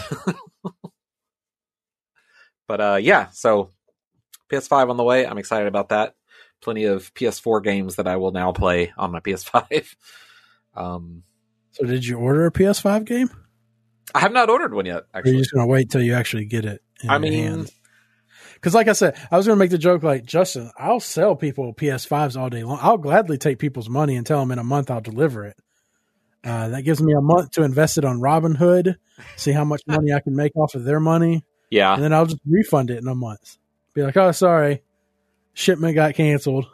but 2.67 2.81
uh, 2.81 2.97
yeah, 2.99 3.29
so 3.29 3.69
PS5 4.51 4.89
on 4.89 4.97
the 4.97 5.03
way. 5.03 5.27
I'm 5.27 5.37
excited 5.37 5.67
about 5.67 5.89
that. 5.89 6.15
Plenty 6.59 6.85
of 6.85 7.13
PS4 7.13 7.63
games 7.63 7.97
that 7.97 8.07
I 8.07 8.15
will 8.15 8.31
now 8.31 8.53
play 8.53 8.91
on 8.97 9.11
my 9.11 9.19
PS5. 9.19 9.95
Um, 10.75 11.21
So, 11.73 11.85
did 11.85 12.03
you 12.03 12.17
order 12.17 12.47
a 12.47 12.51
PS5 12.51 13.05
game? 13.05 13.29
I 14.15 14.21
have 14.21 14.33
not 14.33 14.49
ordered 14.49 14.73
one 14.73 14.87
yet. 14.87 14.95
Or 14.95 14.97
are 14.97 15.03
you 15.03 15.19
Actually, 15.19 15.37
just 15.37 15.53
gonna 15.53 15.67
wait 15.67 15.91
till 15.91 16.01
you 16.01 16.15
actually 16.15 16.45
get 16.45 16.65
it? 16.65 16.81
I 17.07 17.19
mean, 17.19 17.33
hands? 17.33 17.71
Because, 18.63 18.73
like 18.73 18.87
I 18.87 18.93
said, 18.93 19.17
I 19.29 19.35
was 19.35 19.45
going 19.45 19.57
to 19.57 19.59
make 19.59 19.71
the 19.71 19.77
joke 19.77 20.03
like, 20.03 20.23
Justin, 20.23 20.71
I'll 20.77 21.01
sell 21.01 21.35
people 21.35 21.73
PS5s 21.73 22.39
all 22.39 22.49
day 22.49 22.63
long. 22.63 22.79
I'll 22.81 22.97
gladly 22.97 23.37
take 23.37 23.59
people's 23.59 23.89
money 23.89 24.15
and 24.15 24.25
tell 24.25 24.39
them 24.39 24.51
in 24.51 24.57
a 24.57 24.63
month 24.63 24.89
I'll 24.89 25.01
deliver 25.01 25.43
it. 25.45 25.57
Uh, 26.45 26.69
that 26.69 26.83
gives 26.83 27.03
me 27.03 27.11
a 27.11 27.19
month 27.19 27.51
to 27.51 27.63
invest 27.63 27.97
it 27.97 28.05
on 28.05 28.21
Robinhood, 28.21 28.95
see 29.35 29.51
how 29.51 29.65
much 29.65 29.81
money 29.85 30.13
I 30.13 30.21
can 30.21 30.33
make 30.33 30.55
off 30.55 30.75
of 30.75 30.85
their 30.85 31.01
money, 31.01 31.43
yeah, 31.69 31.93
and 31.93 32.01
then 32.01 32.13
I'll 32.13 32.25
just 32.25 32.39
refund 32.45 32.89
it 32.89 32.99
in 32.99 33.07
a 33.07 33.15
month. 33.15 33.57
Be 33.93 34.01
like, 34.01 34.15
oh, 34.15 34.31
sorry, 34.31 34.81
shipment 35.53 35.95
got 35.95 36.15
canceled. 36.15 36.67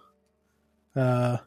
Uh, 0.95 1.37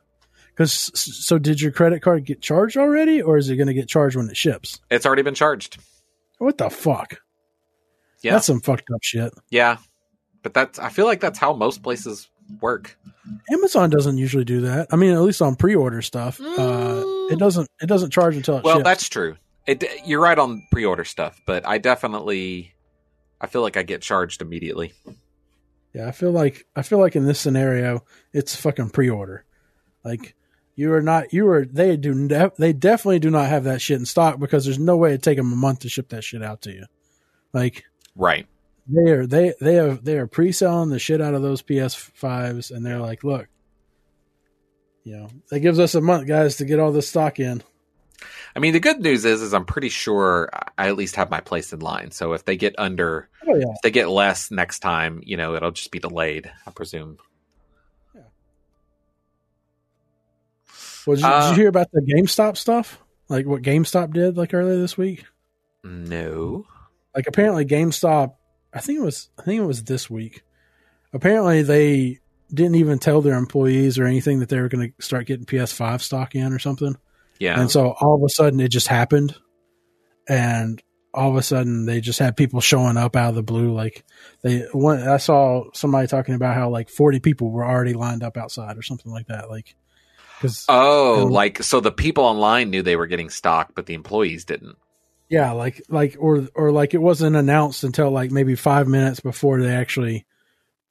because 0.48 0.72
so 0.94 1.38
did 1.38 1.60
your 1.60 1.70
credit 1.72 2.02
card 2.02 2.24
get 2.24 2.40
charged 2.42 2.76
already, 2.76 3.22
or 3.22 3.38
is 3.38 3.48
it 3.48 3.56
going 3.56 3.68
to 3.68 3.74
get 3.74 3.88
charged 3.88 4.16
when 4.16 4.28
it 4.28 4.36
ships? 4.36 4.80
it's 4.90 5.06
already 5.06 5.22
been 5.22 5.34
charged. 5.34 5.78
What 6.38 6.58
the 6.58 6.68
fuck? 6.68 7.20
Yeah, 8.22 8.32
That's 8.32 8.46
some 8.46 8.60
fucked 8.60 8.90
up 8.92 9.02
shit. 9.02 9.32
yeah, 9.50 9.78
but 10.42 10.54
that's. 10.54 10.78
I 10.78 10.88
feel 10.88 11.06
like 11.06 11.20
that's 11.20 11.38
how 11.38 11.52
most 11.52 11.82
places 11.82 12.28
work. 12.60 12.96
Amazon 13.52 13.88
doesn't 13.90 14.18
usually 14.18 14.44
do 14.44 14.62
that. 14.62 14.88
I 14.90 14.96
mean, 14.96 15.12
at 15.12 15.20
least 15.22 15.40
on 15.42 15.54
pre-order 15.56 16.02
stuff, 16.02 16.40
uh, 16.40 17.02
it 17.30 17.38
doesn't. 17.38 17.68
It 17.80 17.86
doesn't 17.86 18.10
charge 18.10 18.36
until 18.36 18.58
it 18.58 18.64
Well, 18.64 18.76
ships. 18.78 18.84
that's 18.84 19.08
true. 19.08 19.36
It, 19.66 19.84
you're 20.04 20.20
right 20.20 20.38
on 20.38 20.66
pre-order 20.72 21.04
stuff, 21.04 21.40
but 21.46 21.66
I 21.66 21.78
definitely, 21.78 22.74
I 23.40 23.46
feel 23.46 23.62
like 23.62 23.76
I 23.76 23.84
get 23.84 24.02
charged 24.02 24.42
immediately. 24.42 24.92
yeah. 25.94 26.08
I 26.08 26.10
feel 26.10 26.32
like 26.32 26.66
I 26.74 26.82
feel 26.82 26.98
like 26.98 27.14
in 27.16 27.26
this 27.26 27.38
scenario, 27.38 28.04
it's 28.32 28.56
fucking 28.56 28.90
pre-order. 28.90 29.44
Like 30.04 30.34
you 30.74 30.92
are 30.94 31.02
not. 31.02 31.32
You 31.32 31.46
are. 31.48 31.64
They 31.64 31.96
do. 31.96 32.12
ne- 32.14 32.50
They 32.58 32.72
definitely 32.72 33.20
do 33.20 33.30
not 33.30 33.48
have 33.48 33.64
that 33.64 33.80
shit 33.80 34.00
in 34.00 34.06
stock 34.06 34.40
because 34.40 34.64
there's 34.64 34.78
no 34.80 34.96
way 34.96 35.10
it'd 35.10 35.22
take 35.22 35.36
them 35.36 35.52
a 35.52 35.56
month 35.56 35.80
to 35.80 35.88
ship 35.88 36.08
that 36.08 36.24
shit 36.24 36.42
out 36.42 36.62
to 36.62 36.72
you. 36.72 36.86
Like 37.52 37.84
Right. 38.16 38.46
They 38.86 39.10
are. 39.10 39.26
They 39.26 39.54
they 39.60 39.74
have. 39.74 40.04
They 40.04 40.18
are 40.18 40.26
pre-selling 40.26 40.90
the 40.90 40.98
shit 40.98 41.20
out 41.20 41.34
of 41.34 41.42
those 41.42 41.62
PS5s, 41.62 42.70
and 42.70 42.84
they're 42.84 42.98
like, 42.98 43.24
look. 43.24 43.48
You 45.04 45.16
know, 45.16 45.28
that 45.50 45.58
gives 45.60 45.80
us 45.80 45.96
a 45.96 46.00
month, 46.00 46.28
guys, 46.28 46.56
to 46.58 46.64
get 46.64 46.78
all 46.78 46.92
this 46.92 47.08
stock 47.08 47.40
in. 47.40 47.60
I 48.54 48.60
mean, 48.60 48.72
the 48.72 48.78
good 48.78 49.00
news 49.00 49.24
is, 49.24 49.42
is 49.42 49.52
I'm 49.52 49.64
pretty 49.64 49.88
sure 49.88 50.48
I 50.78 50.86
at 50.88 50.96
least 50.96 51.16
have 51.16 51.28
my 51.28 51.40
place 51.40 51.72
in 51.72 51.80
line. 51.80 52.12
So 52.12 52.34
if 52.34 52.44
they 52.44 52.56
get 52.56 52.76
under, 52.78 53.28
Oh 53.46 53.56
yeah, 53.56 53.64
if 53.70 53.82
they 53.82 53.90
get 53.90 54.08
less 54.08 54.52
next 54.52 54.78
time, 54.78 55.20
you 55.24 55.36
know, 55.36 55.56
it'll 55.56 55.72
just 55.72 55.90
be 55.90 55.98
delayed. 55.98 56.52
I 56.66 56.70
presume. 56.70 57.16
Yeah. 58.14 58.20
Well, 61.06 61.16
did, 61.16 61.22
you, 61.22 61.28
Uh, 61.28 61.48
did 61.48 61.56
you 61.56 61.62
hear 61.62 61.68
about 61.68 61.90
the 61.92 62.02
GameStop 62.02 62.56
stuff? 62.56 63.00
Like 63.28 63.46
what 63.46 63.62
GameStop 63.62 64.12
did 64.12 64.36
like 64.36 64.54
earlier 64.54 64.78
this 64.78 64.96
week? 64.96 65.24
No. 65.82 66.66
Like 67.14 67.26
apparently 67.26 67.64
GameStop, 67.64 68.34
I 68.72 68.80
think 68.80 68.98
it 68.98 69.02
was, 69.02 69.28
I 69.38 69.42
think 69.42 69.60
it 69.60 69.66
was 69.66 69.84
this 69.84 70.08
week. 70.08 70.42
Apparently 71.12 71.62
they 71.62 72.20
didn't 72.52 72.76
even 72.76 72.98
tell 72.98 73.22
their 73.22 73.36
employees 73.36 73.98
or 73.98 74.04
anything 74.04 74.40
that 74.40 74.48
they 74.48 74.60
were 74.60 74.68
going 74.68 74.92
to 74.92 75.04
start 75.04 75.26
getting 75.26 75.46
PS5 75.46 76.00
stock 76.00 76.34
in 76.34 76.52
or 76.52 76.58
something. 76.58 76.96
Yeah. 77.38 77.60
And 77.60 77.70
so 77.70 77.94
all 78.00 78.14
of 78.14 78.22
a 78.22 78.28
sudden 78.28 78.60
it 78.60 78.68
just 78.68 78.88
happened, 78.88 79.34
and 80.28 80.82
all 81.14 81.30
of 81.30 81.36
a 81.36 81.42
sudden 81.42 81.86
they 81.86 82.00
just 82.00 82.18
had 82.18 82.36
people 82.36 82.60
showing 82.60 82.96
up 82.96 83.16
out 83.16 83.30
of 83.30 83.34
the 83.34 83.42
blue. 83.42 83.72
Like 83.72 84.04
they, 84.42 84.60
one, 84.72 85.06
I 85.06 85.16
saw 85.16 85.64
somebody 85.74 86.06
talking 86.06 86.34
about 86.34 86.54
how 86.54 86.70
like 86.70 86.88
40 86.88 87.20
people 87.20 87.50
were 87.50 87.64
already 87.64 87.94
lined 87.94 88.22
up 88.22 88.36
outside 88.36 88.78
or 88.78 88.82
something 88.82 89.10
like 89.10 89.26
that. 89.26 89.50
Like, 89.50 89.74
cause, 90.40 90.64
oh, 90.68 91.26
like, 91.30 91.62
so 91.62 91.80
the 91.80 91.92
people 91.92 92.24
online 92.24 92.70
knew 92.70 92.82
they 92.82 92.96
were 92.96 93.06
getting 93.06 93.28
stock, 93.28 93.72
but 93.74 93.86
the 93.86 93.94
employees 93.94 94.44
didn't. 94.44 94.76
Yeah. 95.32 95.52
Like, 95.52 95.82
like, 95.88 96.16
or, 96.18 96.46
or 96.54 96.70
like 96.70 96.94
it 96.94 96.98
wasn't 96.98 97.36
announced 97.36 97.84
until 97.84 98.10
like 98.10 98.30
maybe 98.30 98.54
five 98.54 98.86
minutes 98.86 99.20
before 99.20 99.60
they 99.60 99.74
actually 99.74 100.26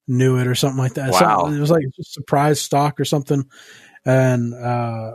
knew 0.08 0.38
it 0.38 0.48
or 0.48 0.56
something 0.56 0.80
like 0.80 0.96
that. 0.96 1.12
Wow. 1.12 1.46
it 1.46 1.60
was 1.60 1.70
like 1.72 1.86
just 1.96 2.14
surprise 2.14 2.60
stock 2.60 3.00
or 3.00 3.06
something. 3.06 3.46
And, 4.04 4.54
uh, 4.54 5.14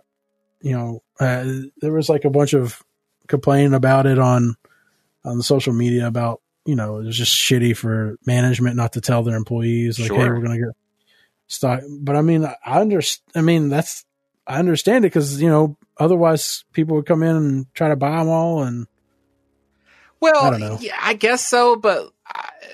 you 0.60 0.72
know, 0.72 1.02
uh, 1.18 1.44
there 1.80 1.92
was 1.92 2.08
like 2.08 2.24
a 2.24 2.30
bunch 2.30 2.52
of 2.54 2.80
complaining 3.26 3.74
about 3.74 4.06
it 4.06 4.18
on, 4.18 4.54
on 5.24 5.38
the 5.38 5.44
social 5.44 5.72
media 5.72 6.06
about 6.06 6.40
you 6.66 6.74
know 6.74 6.98
it 6.98 7.04
was 7.04 7.16
just 7.16 7.34
shitty 7.34 7.76
for 7.76 8.16
management 8.26 8.76
not 8.76 8.92
to 8.92 9.00
tell 9.00 9.22
their 9.22 9.36
employees 9.36 9.98
like 9.98 10.08
sure. 10.08 10.18
hey 10.18 10.28
we're 10.28 10.40
gonna 10.40 10.58
get 10.58 10.68
stock 11.46 11.80
but 12.00 12.16
i 12.16 12.22
mean 12.22 12.44
i 12.64 12.80
understand 12.80 13.32
i 13.36 13.40
mean 13.40 13.68
that's 13.68 14.04
i 14.46 14.58
understand 14.58 15.04
it 15.04 15.08
because 15.08 15.40
you 15.40 15.48
know 15.48 15.76
otherwise 15.96 16.64
people 16.72 16.96
would 16.96 17.06
come 17.06 17.22
in 17.22 17.36
and 17.36 17.74
try 17.74 17.88
to 17.88 17.96
buy 17.96 18.18
them 18.18 18.28
all 18.28 18.62
and 18.62 18.86
well 20.20 20.44
I, 20.44 20.50
don't 20.50 20.60
know. 20.60 20.78
yeah 20.80 20.96
i 21.00 21.14
guess 21.14 21.46
so 21.46 21.76
but 21.76 22.10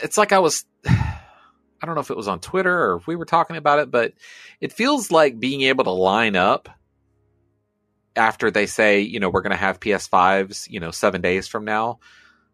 it's 0.03 0.19
like 0.19 0.33
i 0.33 0.39
was 0.39 0.65
i 0.87 1.87
don't 1.87 1.95
know 1.95 2.01
if 2.01 2.11
it 2.11 2.17
was 2.17 2.29
on 2.29 2.41
twitter 2.41 2.91
or 2.93 2.97
if 2.97 3.07
we 3.07 3.17
were 3.17 3.25
talking 3.25 3.57
about 3.57 3.79
it 3.79 3.91
but 3.91 4.13
it 4.61 4.73
feels 4.73 5.11
like 5.11 5.41
being 5.41 5.63
able 5.63 5.85
to 5.85 5.91
line 5.91 6.37
up 6.37 6.69
after 8.15 8.51
they 8.51 8.67
say 8.67 9.01
you 9.01 9.21
know 9.21 9.31
we're 9.31 9.43
going 9.43 9.51
to 9.51 9.57
have 9.57 9.81
ps5s 9.81 10.69
you 10.71 10.81
know 10.81 10.91
seven 10.91 11.21
days 11.21 11.49
from 11.49 11.65
now 11.65 11.99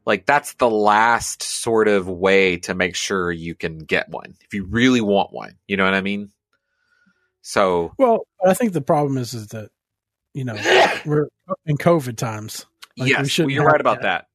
like 0.09 0.25
that's 0.25 0.55
the 0.55 0.71
last 0.71 1.43
sort 1.43 1.87
of 1.87 2.09
way 2.09 2.57
to 2.57 2.75
make 2.75 2.97
sure 2.97 3.31
you 3.31 3.55
can 3.55 3.77
get 3.77 4.09
one 4.09 4.37
if 4.41 4.55
you 4.55 4.65
really 4.65 5.03
want 5.03 5.35
one. 5.35 5.59
You 5.67 5.77
know 5.77 5.85
what 5.85 5.93
I 5.93 6.01
mean? 6.01 6.31
So 7.43 7.93
well, 7.99 8.27
I 8.45 8.55
think 8.55 8.73
the 8.73 8.81
problem 8.81 9.19
is 9.19 9.35
is 9.35 9.49
that 9.49 9.69
you 10.33 10.45
know 10.45 10.55
we're 11.05 11.29
in 11.67 11.77
COVID 11.77 12.17
times. 12.17 12.65
Like, 12.97 13.11
yes, 13.11 13.39
well, 13.39 13.51
you're 13.51 13.67
right 13.67 13.83
about 13.83 14.01
that. 14.01 14.28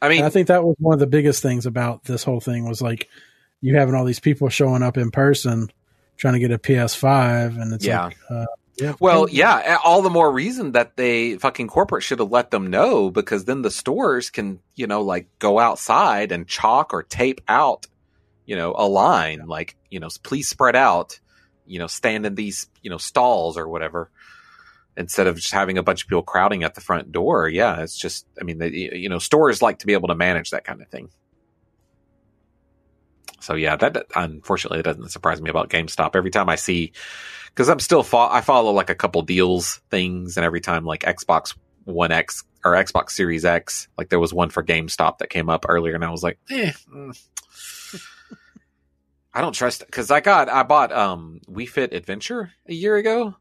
I 0.00 0.08
mean, 0.08 0.18
and 0.18 0.26
I 0.26 0.30
think 0.30 0.48
that 0.48 0.64
was 0.64 0.76
one 0.78 0.94
of 0.94 1.00
the 1.00 1.06
biggest 1.06 1.42
things 1.42 1.66
about 1.66 2.04
this 2.04 2.22
whole 2.22 2.40
thing 2.40 2.68
was 2.68 2.82
like 2.82 3.08
you 3.60 3.76
having 3.76 3.94
all 3.94 4.04
these 4.04 4.20
people 4.20 4.48
showing 4.48 4.82
up 4.82 4.96
in 4.96 5.10
person 5.10 5.70
trying 6.16 6.34
to 6.34 6.40
get 6.40 6.50
a 6.50 6.58
PS5, 6.58 7.60
and 7.60 7.72
it's 7.72 7.84
yeah. 7.84 8.04
like, 8.06 8.16
uh, 8.30 8.46
yeah. 8.78 8.94
Well, 9.00 9.28
yeah, 9.30 9.78
all 9.84 10.02
the 10.02 10.10
more 10.10 10.30
reason 10.30 10.72
that 10.72 10.96
they 10.96 11.36
fucking 11.36 11.68
corporate 11.68 12.02
should 12.02 12.18
have 12.18 12.30
let 12.30 12.50
them 12.50 12.68
know 12.68 13.10
because 13.10 13.46
then 13.46 13.62
the 13.62 13.70
stores 13.70 14.28
can, 14.28 14.60
you 14.74 14.86
know, 14.86 15.02
like 15.02 15.26
go 15.38 15.58
outside 15.58 16.30
and 16.30 16.46
chalk 16.46 16.92
or 16.92 17.02
tape 17.02 17.40
out, 17.48 17.86
you 18.44 18.54
know, 18.56 18.74
a 18.76 18.86
line 18.86 19.46
like, 19.46 19.76
you 19.90 19.98
know, 19.98 20.08
please 20.22 20.48
spread 20.48 20.76
out, 20.76 21.18
you 21.66 21.78
know, 21.78 21.86
stand 21.86 22.26
in 22.26 22.34
these, 22.34 22.68
you 22.82 22.90
know, 22.90 22.98
stalls 22.98 23.56
or 23.56 23.66
whatever 23.66 24.10
instead 24.96 25.26
of 25.26 25.36
just 25.36 25.52
having 25.52 25.78
a 25.78 25.82
bunch 25.82 26.02
of 26.02 26.08
people 26.08 26.22
crowding 26.22 26.64
at 26.64 26.74
the 26.74 26.80
front 26.80 27.12
door. 27.12 27.48
Yeah, 27.48 27.82
it's 27.82 27.96
just, 27.96 28.26
I 28.40 28.44
mean, 28.44 28.58
the, 28.58 28.70
you 28.70 29.08
know, 29.08 29.18
stores 29.18 29.62
like 29.62 29.80
to 29.80 29.86
be 29.86 29.92
able 29.92 30.08
to 30.08 30.14
manage 30.14 30.50
that 30.50 30.64
kind 30.64 30.80
of 30.80 30.88
thing. 30.88 31.10
So 33.40 33.54
yeah, 33.54 33.76
that 33.76 34.06
unfortunately 34.16 34.80
it 34.80 34.84
doesn't 34.84 35.10
surprise 35.10 35.40
me 35.40 35.50
about 35.50 35.70
GameStop. 35.70 36.16
Every 36.16 36.30
time 36.30 36.48
I 36.48 36.56
see, 36.56 36.92
because 37.46 37.68
I'm 37.68 37.78
still 37.78 38.02
fo- 38.02 38.28
I 38.28 38.40
follow 38.40 38.72
like 38.72 38.90
a 38.90 38.94
couple 38.94 39.22
deals 39.22 39.80
things, 39.88 40.36
and 40.36 40.44
every 40.44 40.60
time 40.60 40.84
like 40.84 41.02
Xbox 41.02 41.56
One 41.84 42.10
X 42.10 42.42
or 42.64 42.72
Xbox 42.72 43.10
Series 43.10 43.44
X, 43.44 43.86
like 43.96 44.08
there 44.08 44.18
was 44.18 44.34
one 44.34 44.50
for 44.50 44.64
GameStop 44.64 45.18
that 45.18 45.30
came 45.30 45.48
up 45.48 45.66
earlier, 45.68 45.94
and 45.94 46.04
I 46.04 46.10
was 46.10 46.24
like, 46.24 46.40
eh. 46.50 46.72
Mm. 46.92 47.16
I 49.32 49.42
don't 49.42 49.52
trust 49.52 49.84
because 49.86 50.10
I 50.10 50.20
got 50.20 50.48
I 50.48 50.64
bought 50.64 50.90
um 50.90 51.40
Wii 51.48 51.68
Fit 51.68 51.92
Adventure 51.92 52.50
a 52.66 52.74
year 52.74 52.96
ago, 52.96 53.36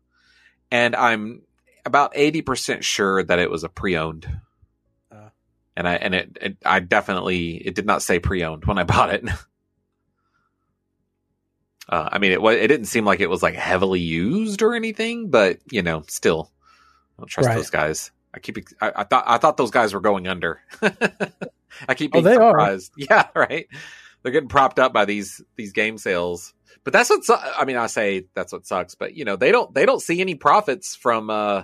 and 0.72 0.96
I'm 0.96 1.42
about 1.86 2.14
eighty 2.16 2.42
percent 2.42 2.84
sure 2.84 3.24
that 3.24 3.40
it 3.40 3.50
was 3.50 3.64
a 3.64 3.70
pre-owned. 3.70 4.28
Uh, 5.12 5.30
and 5.76 5.88
I 5.88 5.96
and 5.96 6.16
it, 6.16 6.38
it 6.42 6.58
I 6.66 6.80
definitely 6.80 7.56
it 7.56 7.76
did 7.76 7.86
not 7.86 8.02
say 8.02 8.20
pre-owned 8.20 8.66
when 8.66 8.78
I 8.78 8.84
bought 8.84 9.14
it. 9.14 9.26
Uh, 11.88 12.10
I 12.12 12.18
mean, 12.18 12.32
it 12.32 12.42
it 12.42 12.68
didn't 12.68 12.88
seem 12.88 13.06
like 13.06 13.20
it 13.20 13.30
was 13.30 13.44
like 13.44 13.54
heavily 13.54 14.00
used 14.00 14.62
or 14.64 14.74
anything, 14.74 15.30
but 15.30 15.60
you 15.70 15.84
know, 15.84 16.04
still, 16.08 16.52
I 17.16 17.22
don't 17.22 17.28
trust 17.28 17.48
right. 17.48 17.56
those 17.56 17.70
guys. 17.70 18.12
I 18.34 18.40
keep, 18.40 18.58
I, 18.82 18.92
I, 18.98 19.04
thought, 19.04 19.24
I 19.28 19.38
thought 19.38 19.56
those 19.56 19.72
guys 19.72 19.94
were 19.94 20.02
going 20.02 20.28
under. 20.28 20.60
I 20.82 21.94
keep 21.96 22.12
oh, 22.14 22.22
being 22.22 22.28
oh, 22.28 22.50
surprised. 22.50 22.92
Are. 22.94 23.06
Yeah, 23.10 23.28
right. 23.36 23.68
They're 24.22 24.32
getting 24.32 24.50
propped 24.50 24.80
up 24.80 24.92
by 24.92 25.06
these 25.06 25.42
these 25.56 25.72
game 25.72 26.00
sales, 26.00 26.54
but 26.84 26.94
that's 26.94 27.10
what 27.10 27.24
I 27.58 27.66
mean. 27.66 27.78
I 27.78 27.88
say 27.88 28.26
that's 28.34 28.54
what 28.54 28.66
sucks, 28.66 28.96
but 28.96 29.16
you 29.16 29.26
know, 29.26 29.36
they 29.36 29.52
don't 29.52 29.74
they 29.74 29.86
don't 29.86 30.02
see 30.02 30.22
any 30.22 30.36
profits 30.36 30.96
from 30.96 31.30
uh, 31.30 31.64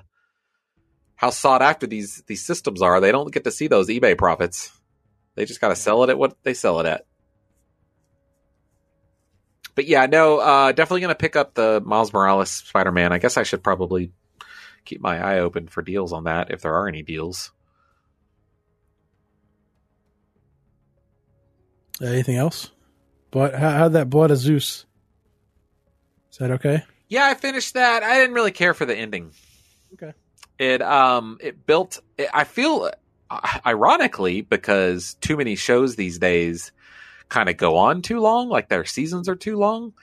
how 1.16 1.30
sought 1.30 1.62
after 1.62 1.88
these 1.88 2.24
these 2.28 2.46
systems 2.46 2.82
are. 2.82 3.00
They 3.00 3.12
don't 3.12 3.34
get 3.34 3.44
to 3.44 3.52
see 3.52 3.68
those 3.68 3.90
eBay 3.90 4.18
profits. 4.18 4.72
They 5.36 5.46
just 5.46 5.62
got 5.62 5.70
to 5.70 5.76
sell 5.76 6.04
it 6.04 6.10
at 6.10 6.18
what 6.18 6.36
they 6.44 6.54
sell 6.54 6.80
it 6.80 6.86
at 6.86 7.06
but 9.76 9.88
yeah, 9.88 10.06
no, 10.06 10.40
uh, 10.40 10.72
definitely 10.72 11.02
going 11.02 11.16
to 11.16 11.16
pick 11.16 11.36
up 11.36 11.54
the 11.54 11.82
Miles 11.84 12.12
Morales 12.14 12.50
Spider 12.50 12.92
Man. 12.92 13.14
I 13.14 13.18
guess 13.18 13.38
I 13.38 13.44
should 13.44 13.64
probably 13.64 14.12
keep 14.86 15.02
my 15.02 15.20
eye 15.20 15.40
open 15.40 15.68
for 15.68 15.82
deals 15.82 16.14
on 16.14 16.26
that 16.26 16.52
if 16.52 16.62
there 16.62 16.74
are 16.74 16.88
any 16.88 17.02
deals. 17.02 17.52
Anything 22.02 22.36
else? 22.36 22.72
But 23.30 23.56
how 23.56 23.72
how'd 23.72 23.94
that 23.94 24.10
Blood 24.10 24.32
of 24.32 24.38
Zeus? 24.38 24.86
Is 26.32 26.38
that 26.38 26.52
okay? 26.52 26.84
Yeah, 27.10 27.26
I 27.26 27.34
finished 27.34 27.74
that. 27.74 28.04
I 28.04 28.18
didn't 28.20 28.36
really 28.36 28.52
care 28.52 28.74
for 28.74 28.86
the 28.86 28.96
ending. 28.96 29.32
Okay. 29.94 30.14
It 30.58 30.82
um 30.82 31.38
it 31.42 31.66
built. 31.66 32.00
It, 32.18 32.30
I 32.34 32.46
feel 32.46 32.90
uh, 33.30 33.60
ironically 33.66 34.42
because 34.42 35.16
too 35.16 35.36
many 35.38 35.56
shows 35.56 35.96
these 35.96 36.20
days 36.20 36.72
kind 37.30 37.50
of 37.50 37.58
go 37.58 37.78
on 37.78 38.02
too 38.02 38.20
long, 38.20 38.50
like 38.50 38.70
their 38.70 38.86
seasons 38.86 39.28
are 39.28 39.36
too 39.36 39.58
long. 39.58 39.94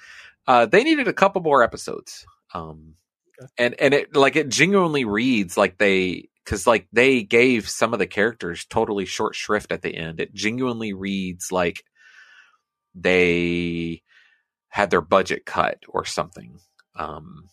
Uh, 0.47 0.67
they 0.67 0.83
needed 0.83 1.09
a 1.09 1.13
couple 1.13 1.43
more 1.43 1.63
episodes. 1.63 2.27
Um, 2.55 2.95
okay. 3.41 3.49
and 3.59 3.75
and 3.81 3.95
it 3.95 4.17
like 4.17 4.37
it 4.37 4.49
genuinely 4.49 5.05
reads 5.05 5.57
like 5.57 5.79
they 5.79 6.29
because 6.45 6.67
like 6.67 6.89
they 6.93 7.23
gave 7.23 7.69
some 7.69 7.93
of 7.93 7.99
the 7.99 8.07
characters 8.07 8.65
totally 8.65 9.05
short 9.05 9.35
shrift 9.35 9.73
at 9.73 9.83
the 9.83 9.95
end. 9.95 10.21
It 10.21 10.35
genuinely 10.35 10.93
reads 10.95 11.53
like 11.53 11.85
they 12.95 14.03
had 14.69 14.91
their 14.91 15.01
budget 15.01 15.47
cut 15.47 15.83
or 15.89 16.05
something. 16.05 16.61
Um, 16.95 17.49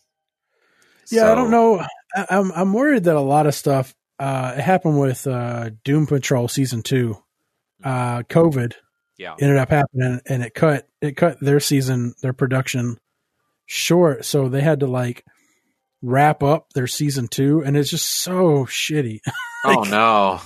yeah, 1.09 1.21
so. 1.21 1.31
I 1.31 1.35
don't 1.35 1.51
know. 1.51 1.85
I, 2.15 2.25
I'm 2.29 2.51
I'm 2.51 2.73
worried 2.73 3.05
that 3.05 3.15
a 3.15 3.21
lot 3.21 3.47
of 3.47 3.55
stuff. 3.55 3.95
Uh, 4.17 4.55
it 4.57 4.61
happened 4.61 4.99
with 4.99 5.27
uh, 5.27 5.71
Doom 5.83 6.07
Patrol 6.07 6.47
season 6.47 6.81
two. 6.81 7.17
Uh, 7.83 8.23
COVID 8.23 8.73
yeah 9.17 9.35
ended 9.39 9.57
up 9.57 9.69
happening 9.69 10.19
and 10.27 10.43
it 10.43 10.53
cut 10.53 10.87
it 11.01 11.15
cut 11.15 11.39
their 11.39 11.59
season 11.59 12.13
their 12.21 12.33
production 12.33 12.97
short 13.65 14.25
so 14.25 14.49
they 14.49 14.61
had 14.61 14.81
to 14.81 14.87
like 14.87 15.23
wrap 16.01 16.43
up 16.43 16.71
their 16.73 16.87
season 16.87 17.27
two 17.27 17.63
and 17.63 17.75
it's 17.75 17.89
just 17.89 18.05
so 18.05 18.65
shitty 18.65 19.19
like, 19.65 19.77
oh 19.77 19.83
no 19.83 20.41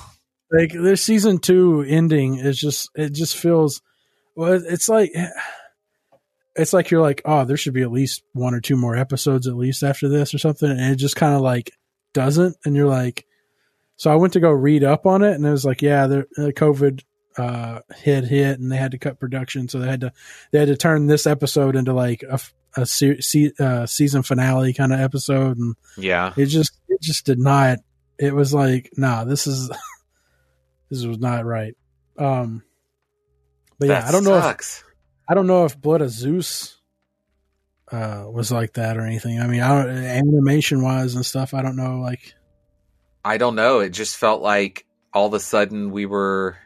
like 0.51 0.71
their 0.71 0.95
season 0.95 1.39
two 1.39 1.81
ending 1.87 2.35
is 2.35 2.59
just 2.59 2.89
it 2.95 3.13
just 3.13 3.35
feels 3.35 3.81
well 4.35 4.53
it's 4.53 4.87
like 4.87 5.11
it's 6.59 6.73
like 6.73 6.91
you're 6.91 7.01
like 7.01 7.21
oh 7.25 7.45
there 7.45 7.57
should 7.57 7.73
be 7.73 7.81
at 7.81 7.91
least 7.91 8.23
one 8.33 8.53
or 8.53 8.61
two 8.61 8.75
more 8.77 8.95
episodes 8.95 9.47
at 9.47 9.55
least 9.55 9.83
after 9.83 10.07
this 10.09 10.33
or 10.33 10.37
something 10.37 10.69
and 10.69 10.93
it 10.93 10.95
just 10.97 11.15
kind 11.15 11.33
of 11.33 11.41
like 11.41 11.71
doesn't 12.13 12.55
and 12.65 12.75
you're 12.75 12.87
like 12.87 13.25
so 13.95 14.11
i 14.11 14.15
went 14.15 14.33
to 14.33 14.39
go 14.39 14.51
read 14.51 14.83
up 14.83 15.05
on 15.05 15.21
it 15.23 15.33
and 15.33 15.45
it 15.45 15.51
was 15.51 15.65
like 15.65 15.81
yeah 15.81 16.07
the 16.07 16.19
uh, 16.37 16.51
covid 16.51 17.01
uh, 17.37 17.79
hit 17.95 18.25
hit 18.25 18.59
and 18.59 18.71
they 18.71 18.75
had 18.77 18.91
to 18.91 18.97
cut 18.97 19.19
production, 19.19 19.69
so 19.69 19.79
they 19.79 19.87
had 19.87 20.01
to 20.01 20.11
they 20.51 20.59
had 20.59 20.67
to 20.67 20.75
turn 20.75 21.07
this 21.07 21.25
episode 21.25 21.75
into 21.75 21.93
like 21.93 22.21
a, 22.23 22.37
a 22.75 22.85
se- 22.85 23.21
se- 23.21 23.53
uh, 23.59 23.85
season 23.85 24.23
finale 24.23 24.73
kind 24.73 24.91
of 24.91 24.99
episode, 24.99 25.57
and 25.57 25.75
yeah, 25.97 26.33
it 26.35 26.47
just 26.47 26.77
it 26.89 27.01
just 27.01 27.25
did 27.25 27.39
not. 27.39 27.77
It 28.17 28.35
was 28.35 28.53
like, 28.53 28.89
nah, 28.97 29.23
this 29.23 29.47
is 29.47 29.69
this 30.89 31.05
was 31.05 31.19
not 31.19 31.45
right. 31.45 31.75
Um, 32.17 32.63
but 33.77 33.87
that 33.87 34.03
yeah, 34.03 34.09
I 34.09 34.11
don't 34.11 34.23
sucks. 34.23 34.83
know 34.83 34.87
if 34.87 34.88
I 35.29 35.35
don't 35.35 35.47
know 35.47 35.65
if 35.65 35.79
Blood 35.79 36.01
of 36.01 36.09
Zeus 36.09 36.77
uh, 37.91 38.25
was 38.27 38.51
like 38.51 38.73
that 38.73 38.97
or 38.97 39.01
anything. 39.01 39.39
I 39.39 39.47
mean, 39.47 39.61
I 39.61 39.83
don't 39.83 39.95
animation 39.95 40.81
wise 40.81 41.13
and 41.15 41.25
stuff. 41.25 41.53
I 41.53 41.61
don't 41.61 41.75
know. 41.75 41.99
Like, 41.99 42.33
I 43.23 43.37
don't 43.37 43.55
know. 43.55 43.79
It 43.79 43.91
just 43.91 44.17
felt 44.17 44.41
like 44.41 44.85
all 45.13 45.27
of 45.27 45.33
a 45.33 45.39
sudden 45.39 45.91
we 45.91 46.05
were 46.05 46.57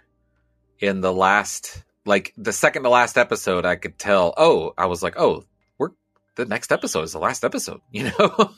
in 0.80 1.02
the 1.02 1.14
last 1.14 1.84
like 2.06 2.34
the 2.38 2.52
second 2.54 2.84
to 2.84 2.90
last 2.90 3.18
episode 3.18 3.66
i 3.66 3.76
could 3.76 3.98
tell 3.98 4.34
oh 4.38 4.74
i 4.78 4.86
was 4.86 5.02
like 5.02 5.16
oh 5.18 5.46
we're 5.78 5.92
the 6.36 6.46
next 6.46 6.72
episode 6.72 7.04
is 7.04 7.14
the 7.14 7.20
last 7.20 7.46
episode 7.46 7.80
you 7.92 8.04
know 8.04 8.52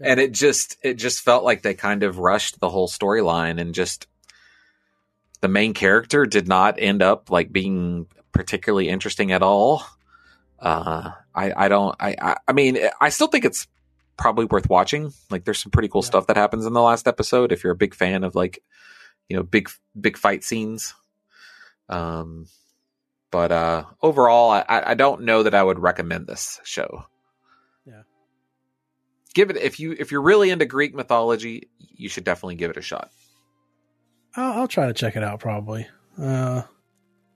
and 0.00 0.20
it 0.20 0.32
just 0.32 0.76
it 0.82 0.94
just 0.94 1.22
felt 1.22 1.44
like 1.44 1.62
they 1.62 1.74
kind 1.74 2.02
of 2.02 2.18
rushed 2.18 2.58
the 2.60 2.68
whole 2.68 2.88
storyline 2.88 3.60
and 3.60 3.74
just 3.74 4.06
the 5.40 5.48
main 5.48 5.74
character 5.74 6.26
did 6.26 6.48
not 6.48 6.80
end 6.80 7.02
up 7.02 7.30
like 7.30 7.52
being 7.52 8.06
particularly 8.36 8.88
interesting 8.88 9.32
at 9.32 9.42
all. 9.42 9.82
Uh, 10.58 11.10
I 11.34 11.52
I 11.64 11.68
don't 11.68 11.94
I, 11.98 12.14
I 12.20 12.36
I 12.48 12.52
mean 12.52 12.78
I 13.00 13.08
still 13.08 13.26
think 13.28 13.44
it's 13.44 13.66
probably 14.16 14.44
worth 14.46 14.68
watching. 14.70 15.12
Like 15.30 15.44
there's 15.44 15.58
some 15.58 15.70
pretty 15.72 15.88
cool 15.88 16.02
Yeah. 16.02 16.06
stuff 16.06 16.26
that 16.28 16.36
happens 16.36 16.66
in 16.66 16.72
the 16.72 16.80
last 16.82 17.06
episode 17.08 17.52
if 17.52 17.62
you're 17.64 17.72
a 17.72 17.76
big 17.76 17.94
fan 17.94 18.24
of 18.24 18.34
like 18.34 18.62
you 19.28 19.36
know 19.36 19.42
big 19.42 19.68
big 20.00 20.16
fight 20.16 20.44
scenes. 20.44 20.94
Um, 21.88 22.46
but 23.30 23.52
uh, 23.52 23.84
overall, 24.02 24.50
I, 24.50 24.64
I 24.68 24.90
I 24.90 24.94
don't 24.94 25.22
know 25.22 25.42
that 25.42 25.54
I 25.54 25.62
would 25.62 25.78
recommend 25.78 26.26
this 26.26 26.60
show. 26.64 27.04
Yeah. 27.84 28.02
Give 29.34 29.50
it 29.50 29.56
if 29.56 29.78
you 29.78 29.94
if 29.98 30.10
you're 30.10 30.22
really 30.22 30.50
into 30.50 30.64
Greek 30.66 30.94
mythology, 30.94 31.68
you 31.78 32.08
should 32.08 32.24
definitely 32.24 32.54
give 32.56 32.70
it 32.70 32.76
a 32.76 32.82
shot. 32.82 33.10
I'll, 34.36 34.60
I'll 34.60 34.68
try 34.68 34.86
to 34.86 34.94
check 34.94 35.16
it 35.16 35.22
out 35.22 35.40
probably 35.40 35.86
uh, 36.20 36.62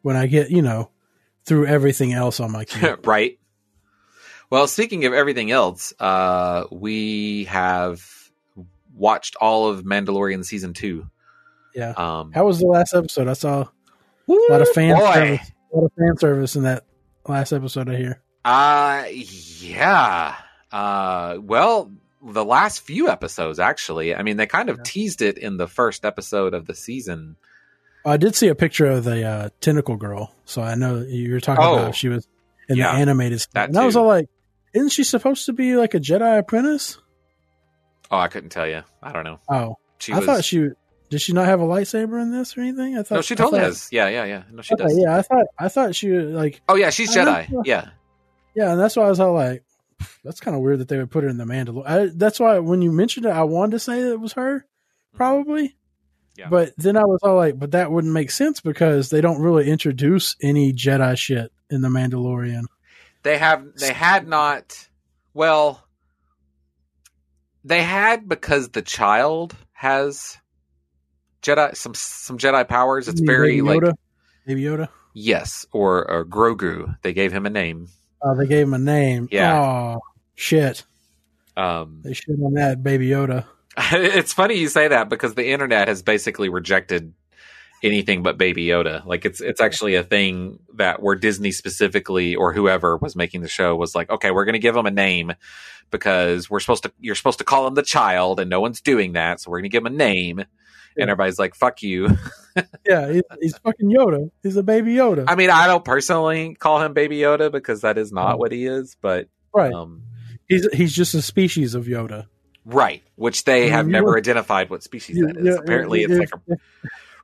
when 0.03 0.16
I 0.16 0.26
get 0.26 0.51
you 0.51 0.62
know 0.62 0.90
through 1.44 1.66
everything 1.66 2.12
else 2.12 2.40
on 2.40 2.53
my 2.53 2.64
queue. 2.66 2.96
right. 3.05 3.38
Well, 4.51 4.66
speaking 4.66 5.05
of 5.05 5.12
everything 5.12 5.51
else, 5.53 5.92
uh, 6.01 6.64
we 6.72 7.44
have 7.44 8.05
watched 8.94 9.36
all 9.40 9.68
of 9.70 9.84
Mandalorian 9.84 10.44
season 10.44 10.74
two. 10.74 11.07
yeah. 11.74 11.90
Um, 11.96 12.32
How 12.32 12.44
was 12.46 12.59
the 12.59 12.66
last 12.66 12.92
episode? 12.94 13.28
I 13.28 13.34
saw 13.34 13.68
a 14.28 14.32
lot 14.51 14.61
of 14.61 14.68
fan 14.70 14.96
boy. 14.96 15.12
service. 15.12 15.51
A 15.72 15.76
lot 15.76 15.84
of 15.84 15.92
fan 15.96 16.16
service 16.18 16.57
in 16.57 16.62
that 16.64 16.84
last 17.28 17.53
episode. 17.53 17.88
I 17.88 17.96
hear. 17.96 18.22
Uh 18.44 19.05
yeah. 19.61 20.34
Uh 20.72 21.38
well, 21.40 21.92
the 22.22 22.44
last 22.44 22.80
few 22.80 23.09
episodes 23.09 23.59
actually. 23.61 24.14
I 24.16 24.22
mean, 24.24 24.36
they 24.36 24.46
kind 24.46 24.68
of 24.68 24.78
Yeah. 24.78 24.82
teased 24.84 25.22
it 25.22 25.38
in 25.38 25.59
the 25.59 25.68
first 25.68 26.05
episode 26.05 26.55
of 26.55 26.66
the 26.66 26.74
season. 26.74 27.36
I 28.05 28.16
did 28.16 28.34
see 28.34 28.48
a 28.48 28.55
picture 28.55 28.86
of 28.86 29.05
the 29.05 29.24
uh, 29.26 29.48
tentacle 29.61 29.96
girl, 29.96 30.34
so 30.44 30.62
I 30.62 30.74
know 30.74 31.01
you 31.01 31.32
were 31.32 31.40
talking 31.40 31.64
Oh. 31.64 31.74
about 31.74 31.88
if 31.90 31.96
she 31.96 32.09
was 32.09 32.26
in 32.68 32.76
Yeah, 32.76 32.92
the 32.92 32.98
animated 32.98 33.40
stuff. 33.40 33.53
that 33.55 33.68
And 33.68 33.78
I 33.78 33.84
was 33.84 33.96
all 33.96 34.07
like, 34.07 34.28
"Isn't 34.72 34.88
she 34.90 35.05
supposed 35.05 35.46
to 35.46 35.53
be 35.53 35.76
like 35.76 35.94
a 35.94 36.01
Jedi 36.01 36.38
apprentice?" 36.38 36.98
Oh, 38.11 38.18
I 38.18 38.28
couldn't 38.28 38.51
tell 38.51 38.66
you. 38.66 38.82
I 39.03 39.12
don't 39.12 39.24
know. 39.24 39.38
Oh, 39.48 39.76
She 39.98 40.12
I 40.12 40.16
was 40.18 40.26
thought 40.26 40.44
she 40.44 40.68
did. 41.11 41.20
She 41.20 41.32
not 41.32 41.46
have 41.46 41.61
a 41.61 41.64
lightsaber 41.64 42.20
in 42.22 42.30
this 42.32 42.57
or 42.57 42.61
anything? 42.62 42.96
I 42.96 43.03
thought 43.03 43.16
No, 43.16 43.22
she 43.22 43.34
totally 43.34 43.61
has. 43.61 43.88
Yeah, 43.92 44.09
yeah, 44.09 44.24
yeah. 44.24 44.42
No, 44.51 44.62
she 44.62 44.74
does. 44.76 44.96
yeah, 44.98 45.16
I 45.16 45.22
thought 45.22 45.46
I 45.59 45.68
thought 45.68 45.94
she 45.94 46.11
like 46.11 46.61
Oh 46.68 46.76
yeah, 46.76 46.90
she's 46.90 47.14
I 47.16 47.24
know. 47.24 47.30
Jedi. 47.32 47.62
Yeah. 47.66 47.88
yeah, 48.55 48.72
and 48.72 48.80
that's 48.80 48.96
why 48.96 49.05
I 49.05 49.09
was 49.11 49.20
all 49.20 49.34
like, 49.34 49.62
"That's 50.24 50.40
kind 50.40 50.57
of 50.57 50.62
weird 50.62 50.78
that 50.80 50.88
they 50.88 50.96
would 50.98 51.11
put 51.11 51.24
her 51.24 51.28
in 51.30 51.36
the 51.36 51.44
Mandalorian." 51.44 52.12
That's 52.18 52.40
why 52.40 52.59
when 52.61 52.80
you 52.82 52.90
mentioned 52.92 53.26
it, 53.26 53.30
I 53.32 53.42
wanted 53.42 53.72
to 53.72 53.78
say 53.80 54.03
that 54.03 54.12
it 54.12 54.20
was 54.20 54.32
her, 54.34 54.64
probably. 55.14 55.76
Yeah. 56.41 56.49
But 56.49 56.72
then 56.78 56.97
I 56.97 57.05
was 57.05 57.20
all 57.22 57.36
like, 57.36 57.59
"But 57.59 57.72
that 57.72 57.93
wouldn't 57.93 58.14
make 58.14 58.30
sense 58.30 58.62
because 58.62 59.11
they 59.11 59.20
don't 59.20 59.43
really 59.43 59.68
introduce 59.68 60.36
any 60.41 60.72
Jedi 60.72 61.18
shit 61.18 61.53
in 61.68 61.82
the 61.82 61.88
Mandalorian." 61.88 62.62
They 63.22 63.36
have 63.36 63.66
they 63.76 63.93
had 63.93 64.26
not 64.26 64.88
well 65.34 65.84
they 67.62 67.82
had 67.82 68.26
because 68.26 68.70
the 68.70 68.80
child 68.80 69.55
has 69.72 70.38
Jedi 71.43 71.76
some 71.76 71.93
some 71.95 72.38
Jedi 72.38 72.66
powers. 72.66 73.07
It's 73.07 73.20
very 73.20 73.57
Baby 73.57 73.62
like 73.62 73.80
Yoda? 73.80 73.95
Baby 74.47 74.62
Yoda. 74.62 74.88
yes, 75.12 75.66
or, 75.72 76.11
or 76.11 76.24
Grogu. 76.24 76.97
They 77.03 77.12
gave 77.12 77.32
him 77.32 77.45
a 77.45 77.51
name. 77.51 77.88
Oh, 78.22 78.34
they 78.34 78.47
gave 78.47 78.66
him 78.66 78.74
a 78.74 78.78
name. 78.78 79.28
Yeah. 79.30 79.61
Oh, 79.61 80.01
shit. 80.34 80.84
Um, 81.55 82.01
They 82.03 82.14
shit 82.14 82.36
on 82.43 82.55
that 82.55 82.82
Baby 82.82 83.09
Yoda. 83.09 83.45
it's 83.92 84.32
funny 84.32 84.54
you 84.58 84.68
say 84.68 84.88
that 84.88 85.08
because 85.08 85.34
the 85.34 85.48
internet 85.50 85.88
has 85.88 86.02
basically 86.02 86.48
rejected 86.48 87.12
anything 87.82 88.22
but 88.22 88.36
Baby 88.38 88.66
Yoda. 88.66 89.04
Like 89.06 89.24
it's 89.24 89.40
it's 89.40 89.60
actually 89.60 89.94
a 89.94 90.02
thing 90.02 90.58
that 90.74 91.02
where 91.02 91.14
Disney 91.16 91.50
specifically 91.52 92.34
or 92.36 92.52
whoever 92.52 92.96
was 92.96 93.16
making 93.16 93.40
the 93.42 93.48
show 93.48 93.74
was 93.76 93.94
like, 93.94 94.10
okay, 94.10 94.30
we're 94.30 94.44
going 94.44 94.52
to 94.54 94.58
give 94.58 94.76
him 94.76 94.86
a 94.86 94.90
name 94.90 95.32
because 95.90 96.50
we're 96.50 96.60
supposed 96.60 96.82
to 96.84 96.92
you're 97.00 97.14
supposed 97.14 97.38
to 97.38 97.44
call 97.44 97.66
him 97.66 97.74
the 97.74 97.82
child 97.82 98.38
and 98.40 98.50
no 98.50 98.60
one's 98.60 98.80
doing 98.80 99.14
that, 99.14 99.40
so 99.40 99.50
we're 99.50 99.58
going 99.58 99.70
to 99.70 99.74
give 99.74 99.84
him 99.86 99.92
a 99.94 99.96
name. 99.96 100.38
Yeah. 100.38 100.44
And 101.04 101.10
everybody's 101.10 101.38
like, 101.38 101.54
"Fuck 101.54 101.82
you." 101.82 102.08
Yeah, 102.84 103.12
he's, 103.12 103.22
he's 103.40 103.58
fucking 103.58 103.88
Yoda. 103.88 104.28
He's 104.42 104.56
a 104.56 104.62
Baby 104.64 104.94
Yoda. 104.94 105.24
I 105.28 105.36
mean, 105.36 105.50
I 105.50 105.68
don't 105.68 105.84
personally 105.84 106.56
call 106.56 106.82
him 106.82 106.92
Baby 106.94 107.18
Yoda 107.18 107.50
because 107.50 107.82
that 107.82 107.96
is 107.96 108.10
not 108.10 108.34
Oh. 108.34 108.36
what 108.38 108.50
he 108.50 108.66
is, 108.66 108.96
but 109.00 109.28
right. 109.54 109.72
um, 109.72 110.02
He's 110.48 110.66
he's 110.72 110.92
just 110.92 111.14
a 111.14 111.22
species 111.22 111.76
of 111.76 111.84
Yoda. 111.86 112.26
Right, 112.72 113.02
which 113.16 113.44
they 113.44 113.68
have 113.70 113.86
You- 113.86 113.92
never 113.92 114.16
identified 114.16 114.70
what 114.70 114.82
species 114.82 115.16
You- 115.16 115.26
that 115.26 115.36
is. 115.36 115.56
Apparently, 115.56 116.02
it's 116.02 116.12
if- 116.12 116.18
like 116.20 116.30
a 116.50 116.56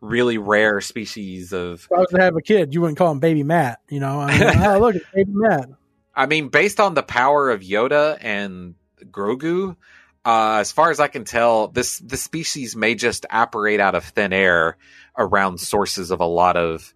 really 0.00 0.38
rare 0.38 0.80
species 0.80 1.52
of 1.52 1.88
I 1.94 2.00
was 2.00 2.08
to 2.10 2.20
have 2.20 2.36
a 2.36 2.42
kid, 2.42 2.74
you 2.74 2.80
wouldn't 2.80 2.98
call 2.98 3.12
him 3.12 3.20
Baby 3.20 3.42
Matt. 3.42 3.80
You 3.88 4.00
know, 4.00 4.20
I 4.20 4.38
mean, 4.38 4.62
oh 4.64 4.78
look, 4.78 4.96
it's 4.96 5.06
Baby 5.14 5.30
Matt. 5.32 5.68
I 6.14 6.26
mean, 6.26 6.48
based 6.48 6.80
on 6.80 6.94
the 6.94 7.02
power 7.02 7.50
of 7.50 7.60
Yoda 7.60 8.16
and 8.20 8.74
Grogu, 9.04 9.76
uh, 10.24 10.56
as 10.60 10.72
far 10.72 10.90
as 10.90 10.98
I 10.98 11.08
can 11.08 11.24
tell, 11.24 11.68
this 11.68 11.98
this 11.98 12.22
species 12.22 12.74
may 12.74 12.94
just 12.94 13.26
apparate 13.30 13.80
out 13.80 13.94
of 13.94 14.04
thin 14.04 14.32
air 14.32 14.76
around 15.16 15.60
sources 15.60 16.10
of 16.10 16.20
a 16.20 16.26
lot 16.26 16.56
of 16.56 16.92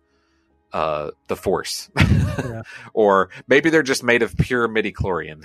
uh, 0.73 1.11
the 1.29 1.37
Force, 1.37 1.91
or 2.95 3.31
maybe 3.47 3.71
they're 3.71 3.83
just 3.83 4.03
made 4.05 4.23
of 4.23 4.37
pure 4.37 4.69
midi-chlorian. 4.69 5.43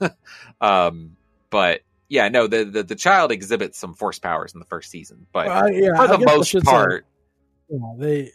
um, 0.60 1.16
but 1.50 1.80
yeah, 2.08 2.28
no, 2.28 2.46
the, 2.46 2.64
the 2.64 2.82
the 2.82 2.94
child 2.94 3.32
exhibits 3.32 3.78
some 3.78 3.94
Force 3.94 4.18
powers 4.18 4.54
in 4.54 4.60
the 4.60 4.66
first 4.66 4.90
season, 4.90 5.26
but 5.32 5.48
I- 5.48 5.70
yeah, 5.70 5.96
for 5.96 6.08
the 6.08 6.18
most 6.24 6.48
should 6.48 6.64
say, 6.64 6.70
part, 6.70 7.06
yeah, 7.68 7.78
they 7.98 8.30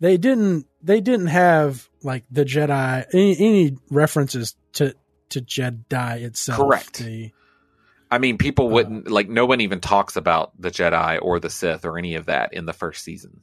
they 0.00 0.16
didn't 0.16 0.66
they 0.82 1.00
didn't 1.00 1.26
have 1.28 1.88
like 2.02 2.24
the 2.30 2.44
Jedi 2.44 3.04
any, 3.12 3.36
any 3.38 3.76
references 3.90 4.56
to 4.74 4.94
to 5.30 5.40
Jedi 5.40 6.22
itself. 6.22 6.58
Correct. 6.58 6.98
The- 6.98 7.32
I 8.12 8.18
mean, 8.18 8.38
people 8.38 8.66
Uh, 8.66 8.70
wouldn't 8.70 9.10
like. 9.10 9.28
No 9.28 9.46
one 9.46 9.60
even 9.60 9.80
talks 9.80 10.16
about 10.16 10.50
the 10.60 10.70
Jedi 10.70 11.20
or 11.22 11.38
the 11.38 11.50
Sith 11.50 11.84
or 11.84 11.96
any 11.96 12.16
of 12.16 12.26
that 12.26 12.52
in 12.54 12.66
the 12.66 12.72
first 12.72 13.04
season, 13.04 13.42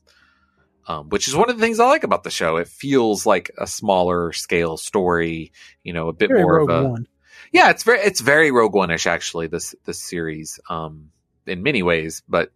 um, 0.87 1.07
which 1.07 1.29
is 1.29 1.35
one 1.37 1.49
of 1.49 1.55
the 1.57 1.61
things 1.63 1.79
I 1.79 1.85
like 1.87 2.03
about 2.03 2.23
the 2.23 2.29
show. 2.29 2.57
It 2.57 2.67
feels 2.67 3.25
like 3.25 3.49
a 3.57 3.65
smaller 3.65 4.33
scale 4.33 4.75
story. 4.75 5.53
You 5.83 5.93
know, 5.93 6.09
a 6.09 6.13
bit 6.13 6.31
more 6.31 6.57
Rogue 6.57 6.69
of 6.69 6.85
a 6.85 6.89
One. 6.89 7.07
Yeah. 7.51 7.69
It's 7.69 7.83
very 7.83 7.99
it's 7.99 8.21
very 8.21 8.51
Rogue 8.51 8.73
One-ish 8.73 9.07
actually. 9.07 9.47
This 9.47 9.75
this 9.85 9.99
series, 9.99 10.59
um, 10.69 11.11
in 11.45 11.63
many 11.63 11.83
ways, 11.83 12.23
but 12.27 12.51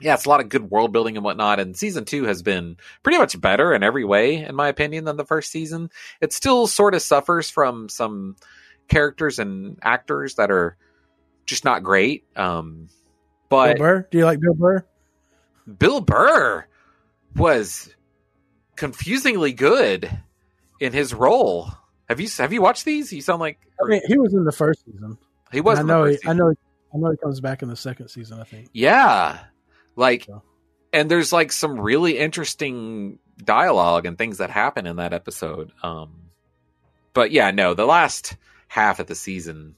yeah, 0.00 0.14
it's 0.14 0.26
a 0.26 0.28
lot 0.28 0.40
of 0.40 0.48
good 0.48 0.70
world 0.70 0.92
building 0.92 1.16
and 1.16 1.24
whatnot. 1.24 1.60
And 1.60 1.76
season 1.76 2.04
two 2.04 2.24
has 2.24 2.42
been 2.42 2.76
pretty 3.02 3.18
much 3.18 3.40
better 3.40 3.72
in 3.72 3.82
every 3.82 4.04
way, 4.04 4.36
in 4.44 4.54
my 4.54 4.68
opinion, 4.68 5.04
than 5.04 5.16
the 5.16 5.24
first 5.24 5.50
season. 5.50 5.90
It 6.20 6.32
still 6.32 6.66
sort 6.66 6.94
of 6.94 7.02
suffers 7.02 7.50
from 7.50 7.88
some 7.88 8.36
characters 8.88 9.38
and 9.38 9.78
actors 9.82 10.34
that 10.36 10.50
are 10.50 10.76
just 11.46 11.64
not 11.64 11.82
great. 11.82 12.24
Um, 12.36 12.88
Bill 13.48 13.58
but 13.58 13.78
Burr. 13.78 14.08
Do 14.10 14.18
you 14.18 14.24
like 14.24 14.40
Bill 14.40 14.54
Burr? 14.54 14.84
Bill 15.78 16.00
Burr 16.00 16.66
was 17.36 17.94
confusingly 18.76 19.52
good 19.52 20.10
in 20.80 20.92
his 20.92 21.14
role. 21.14 21.70
Have 22.12 22.20
you 22.20 22.28
have 22.36 22.52
you 22.52 22.60
watched 22.60 22.84
these? 22.84 23.10
You 23.10 23.22
sound 23.22 23.40
like 23.40 23.58
I 23.82 23.88
mean, 23.88 24.02
he 24.06 24.18
was 24.18 24.34
in 24.34 24.44
the 24.44 24.52
first 24.52 24.84
season. 24.84 25.16
he 25.50 25.62
was. 25.62 25.78
I 25.78 25.80
in 25.80 25.86
the 25.86 25.94
know. 25.94 26.04
He, 26.04 26.18
I 26.26 26.34
know. 26.34 26.52
I 26.94 26.98
know 26.98 27.10
he 27.10 27.16
comes 27.16 27.40
back 27.40 27.62
in 27.62 27.70
the 27.70 27.76
second 27.76 28.08
season. 28.08 28.38
I 28.38 28.44
think. 28.44 28.68
Yeah. 28.74 29.38
Like 29.96 30.24
So. 30.24 30.42
and 30.92 31.10
there's 31.10 31.32
like 31.32 31.52
some 31.52 31.80
really 31.80 32.18
interesting 32.18 33.18
dialogue 33.42 34.04
and 34.04 34.18
things 34.18 34.38
that 34.38 34.50
happen 34.50 34.86
in 34.86 34.96
that 34.96 35.14
episode. 35.14 35.72
Um 35.82 36.28
but 37.14 37.30
yeah, 37.30 37.50
no, 37.50 37.72
the 37.72 37.86
last 37.86 38.36
half 38.68 39.00
of 39.00 39.06
the 39.06 39.14
season 39.14 39.74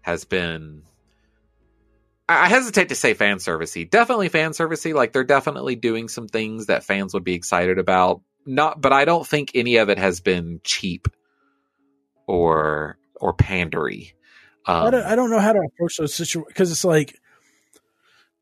has 0.00 0.24
been 0.24 0.82
I 2.26 2.46
I 2.46 2.48
hesitate 2.48 2.88
to 2.88 2.94
say 2.94 3.12
fan 3.12 3.36
servicey. 3.36 3.88
Definitely 3.90 4.30
fan 4.30 4.52
servicey. 4.52 4.94
Like 4.94 5.12
they're 5.12 5.24
definitely 5.24 5.76
doing 5.76 6.08
some 6.08 6.26
things 6.26 6.66
that 6.66 6.84
fans 6.84 7.12
would 7.12 7.24
be 7.24 7.34
excited 7.34 7.78
about. 7.78 8.22
Not 8.46 8.80
but 8.80 8.94
I 8.94 9.04
don't 9.04 9.26
think 9.26 9.50
any 9.54 9.76
of 9.76 9.90
it 9.90 9.98
has 9.98 10.20
been 10.20 10.62
cheap 10.64 11.06
or 12.30 12.98
or 13.20 13.34
pandery. 13.34 14.12
Um, 14.66 14.86
I, 14.86 14.90
don't, 14.90 15.04
I 15.04 15.16
don't 15.16 15.30
know 15.30 15.40
how 15.40 15.52
to 15.52 15.60
approach 15.60 15.96
those 15.98 16.14
situations 16.14 16.48
because 16.48 16.70
it's 16.70 16.84
like 16.84 17.18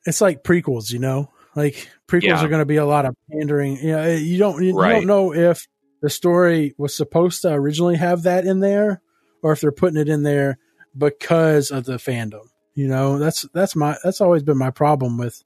it's 0.07 0.21
like 0.21 0.45
prequels, 0.45 0.93
you 0.93 0.99
know. 0.99 1.31
Like 1.57 1.89
prequels 2.07 2.23
Yeah. 2.23 2.45
are 2.45 2.49
going 2.49 2.61
to 2.61 2.67
be 2.67 2.77
a 2.77 2.87
lot 2.87 3.05
of 3.07 3.17
pandering. 3.33 3.77
You 3.79 3.93
know, 3.93 4.09
you 4.15 4.39
don't 4.39 4.63
you, 4.63 4.69
you 4.69 4.89
don't 4.89 5.07
know 5.07 5.35
if 5.35 5.67
the 6.03 6.11
story 6.11 6.75
was 6.79 6.95
supposed 6.95 7.43
to 7.43 7.53
originally 7.53 7.97
have 7.97 8.23
that 8.23 8.45
in 8.45 8.61
there, 8.61 9.01
or 9.43 9.53
if 9.53 9.61
they're 9.61 9.73
putting 9.73 10.01
it 10.01 10.09
in 10.09 10.23
there 10.23 10.59
because 10.97 11.71
of 11.71 11.85
the 11.85 11.97
fandom. 11.97 12.47
You 12.75 12.87
know, 12.87 13.19
that's 13.19 13.47
that's 13.55 13.75
my 13.75 13.97
that's 14.05 14.21
always 14.21 14.43
been 14.45 14.59
my 14.59 14.71
problem 14.71 15.19
with 15.19 15.43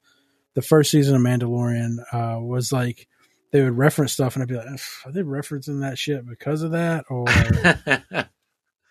the 0.54 0.60
first 0.62 0.90
season 0.90 1.16
of 1.16 1.22
Mandalorian. 1.22 1.96
Uh, 2.12 2.40
was 2.40 2.72
like 2.72 3.08
they 3.52 3.62
would 3.62 3.76
reference 3.76 4.12
stuff 4.14 4.34
and 4.34 4.42
I'd 4.42 4.48
be 4.48 4.56
like, 4.56 4.66
are 5.04 5.12
they 5.12 5.22
referencing 5.22 5.80
that 5.82 5.98
shit 5.98 6.26
because 6.26 6.62
of 6.62 6.72
that, 6.72 7.04
or 7.10 7.26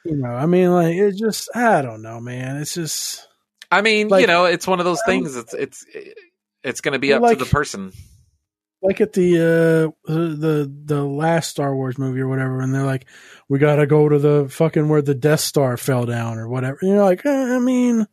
you 0.06 0.16
know? 0.18 0.30
I 0.30 0.46
mean, 0.46 0.72
like 0.72 0.96
it 0.96 1.16
just 1.18 1.50
I 1.56 1.82
don't 1.82 2.02
know, 2.02 2.20
man. 2.20 2.58
It's 2.58 2.74
just. 2.74 3.28
I 3.72 3.82
mean, 3.82 4.08
Like- 4.10 4.22
you 4.22 4.28
know, 4.28 4.46
it's 4.46 4.68
one 4.68 4.80
of 4.80 4.86
those 4.86 5.02
things. 5.06 5.36
It's 5.36 5.54
it's 5.54 5.86
it's 6.64 6.82
going 6.82 6.94
to 6.94 7.00
be 7.00 7.14
up 7.14 7.22
like- 7.22 7.38
to 7.40 7.44
the 7.46 7.50
person. 7.50 7.92
like 8.84 9.00
at 9.02 9.14
the 9.14 9.38
uh 9.38 10.12
the 10.12 10.72
the 10.86 11.04
last 11.06 11.50
Star 11.50 11.76
Wars 11.76 11.98
movie 11.98 12.20
or 12.20 12.28
whatever, 12.28 12.60
and 12.62 12.74
they're 12.74 12.84
like, 12.86 13.06
"We 13.48 13.60
gotta 13.60 13.86
go 13.88 14.10
to 14.10 14.20
the 14.20 14.48
fucking 14.50 14.90
where 14.90 15.02
the 15.02 15.16
Death 15.16 15.40
Star 15.42 15.78
fell 15.78 16.06
down 16.06 16.38
or 16.38 16.48
whatever." 16.50 16.78
And 16.82 16.92
you're 16.92 17.04
like, 17.04 17.26
eh, 17.26 17.56
I 17.56 17.60
mean, 17.60 18.06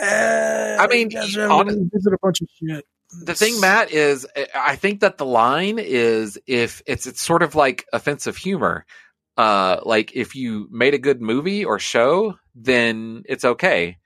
eh, 0.00 0.76
I 0.80 0.86
mean, 0.88 1.14
on- 1.16 1.90
visit 1.92 2.12
a 2.12 2.18
bunch 2.22 2.40
of 2.40 2.48
shit. 2.58 2.84
The 3.12 3.34
thing, 3.34 3.60
Matt, 3.60 3.90
is 3.90 4.26
I 4.54 4.76
think 4.76 5.00
that 5.00 5.18
the 5.18 5.26
line 5.26 5.78
is 5.78 6.38
if 6.46 6.82
it's 6.86 7.06
it's 7.06 7.20
sort 7.20 7.42
of 7.42 7.54
like 7.54 7.86
offensive 7.92 8.36
humor. 8.36 8.86
Uh, 9.36 9.80
like 9.84 10.14
if 10.14 10.34
you 10.34 10.68
made 10.70 10.92
a 10.92 10.98
good 10.98 11.22
movie 11.22 11.64
or 11.64 11.78
show, 11.78 12.36
then 12.54 13.22
it's 13.26 13.44
okay. 13.44 13.96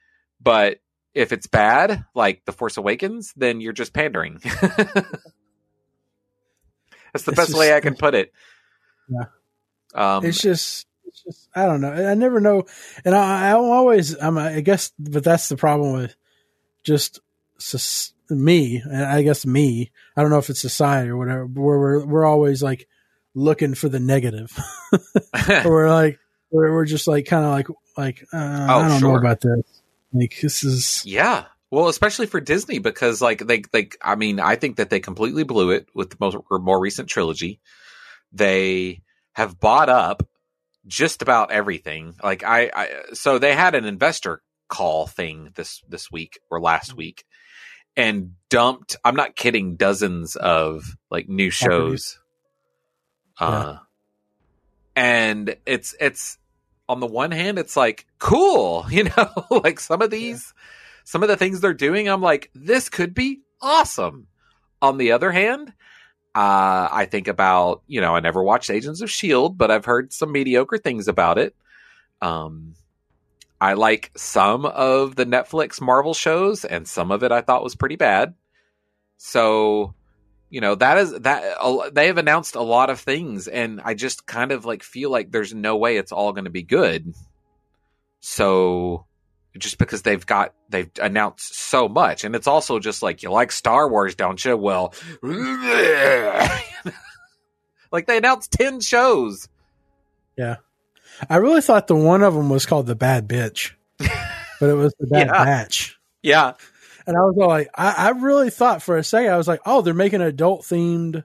But 0.41 0.79
if 1.13 1.33
it's 1.33 1.47
bad, 1.49 2.05
like 2.15 2.45
The 2.45 2.53
Force 2.53 2.77
Awakens, 2.77 3.33
then 3.37 3.61
you're 3.61 3.73
just 3.73 3.93
pandering. 3.93 4.39
That's 7.13 7.25
the 7.25 7.33
It's 7.33 7.37
best 7.37 7.49
just- 7.49 7.59
way 7.59 7.75
I 7.75 7.81
can 7.81 7.95
put 7.99 8.15
it. 8.15 8.33
Yeah. 9.09 9.25
Um, 9.95 10.25
it's 10.25 10.41
just, 10.41 10.87
it's 11.07 11.23
just, 11.23 11.49
I 11.55 11.67
don't 11.67 11.81
know. 11.81 11.93
I 11.93 12.15
never 12.15 12.41
know, 12.41 12.65
and 13.05 13.15
I, 13.15 13.51
I 13.51 13.53
always, 13.53 14.17
I'm, 14.21 14.37
I 14.39 14.61
guess, 14.61 14.93
but 14.99 15.23
that's 15.23 15.49
the 15.49 15.57
problem 15.57 15.93
with 15.95 16.17
just 16.83 17.21
me, 18.31 18.83
and 18.85 19.05
I 19.05 19.23
guess 19.23 19.45
me. 19.47 19.91
I 20.17 20.23
don't 20.23 20.31
know 20.31 20.39
if 20.39 20.51
it's 20.51 20.61
society 20.61 21.11
or 21.11 21.17
whatever. 21.17 21.47
Where 21.47 21.79
we're 21.79 22.07
we're 22.07 22.25
always 22.25 22.63
like 22.63 22.89
looking 23.35 23.75
for 23.75 23.89
the 23.89 24.01
negative, 24.01 24.59
we're 25.65 25.91
like 25.91 26.19
we're 26.51 26.73
we're 26.73 26.85
just 26.85 27.07
like 27.07 27.27
kind 27.27 27.45
of 27.45 27.51
like 27.51 27.67
like 27.97 28.27
uh, 28.33 28.67
I 28.71 28.89
don't 28.89 29.01
know 29.01 29.17
about 29.17 29.41
this. 29.41 29.83
Like 30.13 30.39
this 30.41 30.65
is 30.65 31.03
Yeah. 31.05 31.45
Well, 31.71 31.89
especially 31.89 32.27
for 32.27 32.41
Disney 32.41 32.79
because 32.79 33.21
like 33.21 33.45
they 33.45 33.63
they 33.73 33.89
I 34.01 34.15
mean, 34.15 34.39
I 34.39 34.57
think 34.57 34.77
that 34.77 34.91
they 34.91 35.01
completely 35.01 35.43
blew 35.43 35.71
it 35.71 35.89
with 35.95 36.11
the 36.11 36.17
most 36.21 36.37
more 36.51 36.81
recent 36.81 37.09
trilogy. 37.09 37.61
They 38.33 39.03
have 39.33 39.59
bought 39.59 39.89
up 39.89 40.23
just 40.87 41.23
about 41.23 41.51
everything. 41.51 42.15
Like 42.23 42.45
I, 42.45 42.71
I 42.75 42.89
so 43.13 43.39
they 43.39 43.55
had 43.55 43.75
an 43.75 43.85
investor 43.85 44.43
call 44.69 45.07
thing 45.07 45.51
this 45.55 45.83
this 45.89 46.11
week 46.11 46.39
or 46.51 46.61
last 46.61 46.95
week 46.95 47.25
and 47.97 48.35
dumped 48.49 48.97
I'm 49.05 49.17
not 49.17 49.37
kidding 49.37 49.77
dozens 49.77 50.37
of 50.37 50.97
like 51.11 51.29
new 51.29 51.51
shows. 51.51 52.19
Uh 53.39 53.79
and 54.97 55.57
it's 55.67 55.95
it's 56.01 56.39
on 56.89 57.01
the 57.01 57.07
one 57.07 57.31
hand 57.31 57.59
it's 57.59 57.77
like 57.77 58.07
cool, 58.19 58.87
you 58.91 59.05
know, 59.05 59.31
like 59.51 59.81
some 59.81 60.03
of 60.03 60.11
these 60.11 60.53
some 61.05 61.23
of 61.23 61.29
the 61.29 61.37
things 61.37 61.61
they're 61.61 61.75
doing 61.75 62.09
I'm 62.09 62.23
like 62.23 62.51
this 62.55 62.89
could 62.89 63.15
be 63.15 63.41
awesome. 63.61 64.29
On 64.83 64.99
the 64.99 65.13
other 65.13 65.33
hand, 65.33 65.73
uh, 66.35 66.89
I 66.91 67.07
think 67.09 67.29
about, 67.29 67.83
you 67.87 68.01
know, 68.01 68.15
I 68.15 68.21
never 68.21 68.43
watched 68.43 68.69
Agents 68.69 69.01
of 69.01 69.09
S.H.I.E.L.D., 69.09 69.55
but 69.57 69.71
I've 69.71 69.85
heard 69.85 70.13
some 70.13 70.33
mediocre 70.33 70.79
things 70.79 71.07
about 71.07 71.39
it. 71.39 71.55
Um, 72.21 72.75
I 73.61 73.75
like 73.75 74.11
some 74.17 74.67
of 74.67 75.17
the 75.17 75.25
Netflix 75.27 75.81
Marvel 75.81 76.15
shows, 76.15 76.65
and 76.65 76.87
some 76.87 77.11
of 77.11 77.23
it 77.23 77.33
I 77.33 77.41
thought 77.41 77.65
was 77.65 77.77
pretty 77.77 77.97
bad. 77.97 78.35
So, 79.17 79.95
you 80.51 80.61
know, 80.61 80.75
that 80.75 80.99
is 80.99 81.13
that 81.21 81.57
they 81.93 82.09
have 82.09 82.19
announced 82.19 82.57
a 82.57 82.63
lot 82.63 82.91
of 82.91 83.01
things, 83.01 83.49
and 83.49 83.81
I 83.83 83.95
just 83.95 84.27
kind 84.27 84.53
of 84.53 84.65
like 84.65 84.83
feel 84.83 85.11
like 85.11 85.31
there's 85.31 85.55
no 85.55 85.77
way 85.77 85.97
it's 85.97 86.13
all 86.13 86.33
going 86.33 86.45
to 86.45 86.51
be 86.51 86.63
good. 86.63 87.15
So, 88.21 89.07
just 89.57 89.79
because 89.79 90.03
they've 90.03 90.27
got 90.27 90.53
they've 90.69 90.91
announced 91.01 91.55
so 91.55 91.89
much, 91.89 92.25
and 92.25 92.35
it's 92.35 92.47
also 92.47 92.81
just 92.81 93.03
like 93.03 93.23
you 93.23 93.31
like 93.31 93.53
Star 93.53 93.89
Wars, 93.89 94.15
don't 94.15 94.45
you? 94.45 94.57
Well, 94.57 94.95
like 97.93 98.07
they 98.07 98.19
announced 98.19 98.53
ten 98.53 98.81
shows. 98.81 99.49
I 101.29 101.37
really 101.37 101.61
thought 101.61 101.87
the 101.87 101.97
one 101.97 102.23
of 102.23 102.35
them 102.35 102.49
was 102.51 102.67
called 102.67 102.87
the 102.87 102.95
Bad 102.95 103.29
Bitch, 103.29 103.73
but 103.99 104.71
it 104.71 104.75
was 104.75 104.95
the 104.99 105.07
Bad 105.07 105.27
Yeah. 105.27 105.45
Batch. 105.45 105.99
Yeah, 106.23 106.55
And 107.07 107.17
I 107.17 107.21
was 107.21 107.37
all 107.39 107.49
like, 107.49 107.69
I, 107.75 107.93
I 108.07 108.09
really 108.11 108.49
thought 108.49 108.83
for 108.83 108.97
a 108.97 109.05
second, 109.05 109.31
I 109.33 109.37
was 109.37 109.47
like, 109.47 109.61
oh, 109.67 109.83
they're 109.83 109.93
making 109.93 110.23
adult 110.23 110.63
themed 110.63 111.23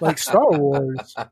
like 0.00 0.18
Star 0.18 0.50
Wars. 0.50 1.14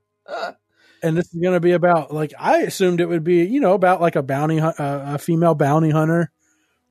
And 1.04 1.16
this 1.16 1.34
is 1.34 1.40
going 1.40 1.54
to 1.54 1.60
be 1.60 1.72
about, 1.72 2.14
like, 2.14 2.32
I 2.38 2.58
assumed 2.58 3.00
it 3.00 3.08
would 3.08 3.24
be, 3.24 3.44
you 3.44 3.58
know, 3.58 3.72
about 3.72 4.00
like 4.00 4.14
a 4.14 4.22
bounty, 4.22 4.60
uh, 4.60 4.72
a 4.78 5.18
female 5.18 5.56
bounty 5.56 5.90
hunter 5.90 6.30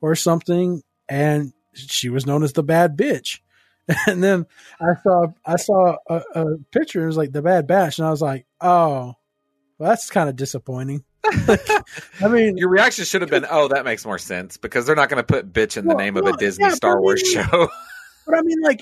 or 0.01 0.15
something. 0.15 0.83
And 1.07 1.53
she 1.73 2.09
was 2.09 2.25
known 2.25 2.43
as 2.43 2.51
the 2.51 2.61
bad 2.63 2.97
bitch. 2.97 3.39
And 4.07 4.21
then 4.21 4.45
I 4.81 4.95
saw, 5.01 5.27
I 5.45 5.55
saw 5.55 5.95
a, 6.09 6.21
a 6.35 6.45
picture, 6.73 7.03
it 7.03 7.07
was 7.07 7.15
like 7.15 7.31
the 7.31 7.41
bad 7.41 7.67
batch. 7.67 7.99
And 7.99 8.07
I 8.07 8.11
was 8.11 8.21
like, 8.21 8.45
oh, 8.59 9.15
well, 9.81 9.89
that's 9.89 10.09
kind 10.11 10.29
of 10.29 10.35
disappointing. 10.35 11.03
I 11.25 12.27
mean, 12.29 12.57
Your 12.57 12.69
reaction 12.69 13.03
should 13.05 13.21
have 13.21 13.29
been, 13.31 13.45
"Oh, 13.49 13.67
that 13.69 13.83
makes 13.85 14.05
more 14.05 14.17
sense," 14.19 14.57
because 14.57 14.85
they're 14.85 14.95
not 14.95 15.09
going 15.09 15.17
to 15.21 15.23
put 15.23 15.51
"bitch" 15.51 15.75
in 15.77 15.85
the 15.85 15.89
Well, 15.95 15.97
name 15.97 16.17
of 16.17 16.23
well, 16.23 16.35
a 16.35 16.37
Disney 16.37 16.65
yeah, 16.65 16.71
Star 16.73 16.95
but 16.95 16.97
I 16.97 17.01
Wars 17.01 17.23
mean- 17.23 17.33
show. 17.45 17.69
But 18.27 18.37
I 18.37 18.41
mean, 18.43 18.61
like, 18.61 18.81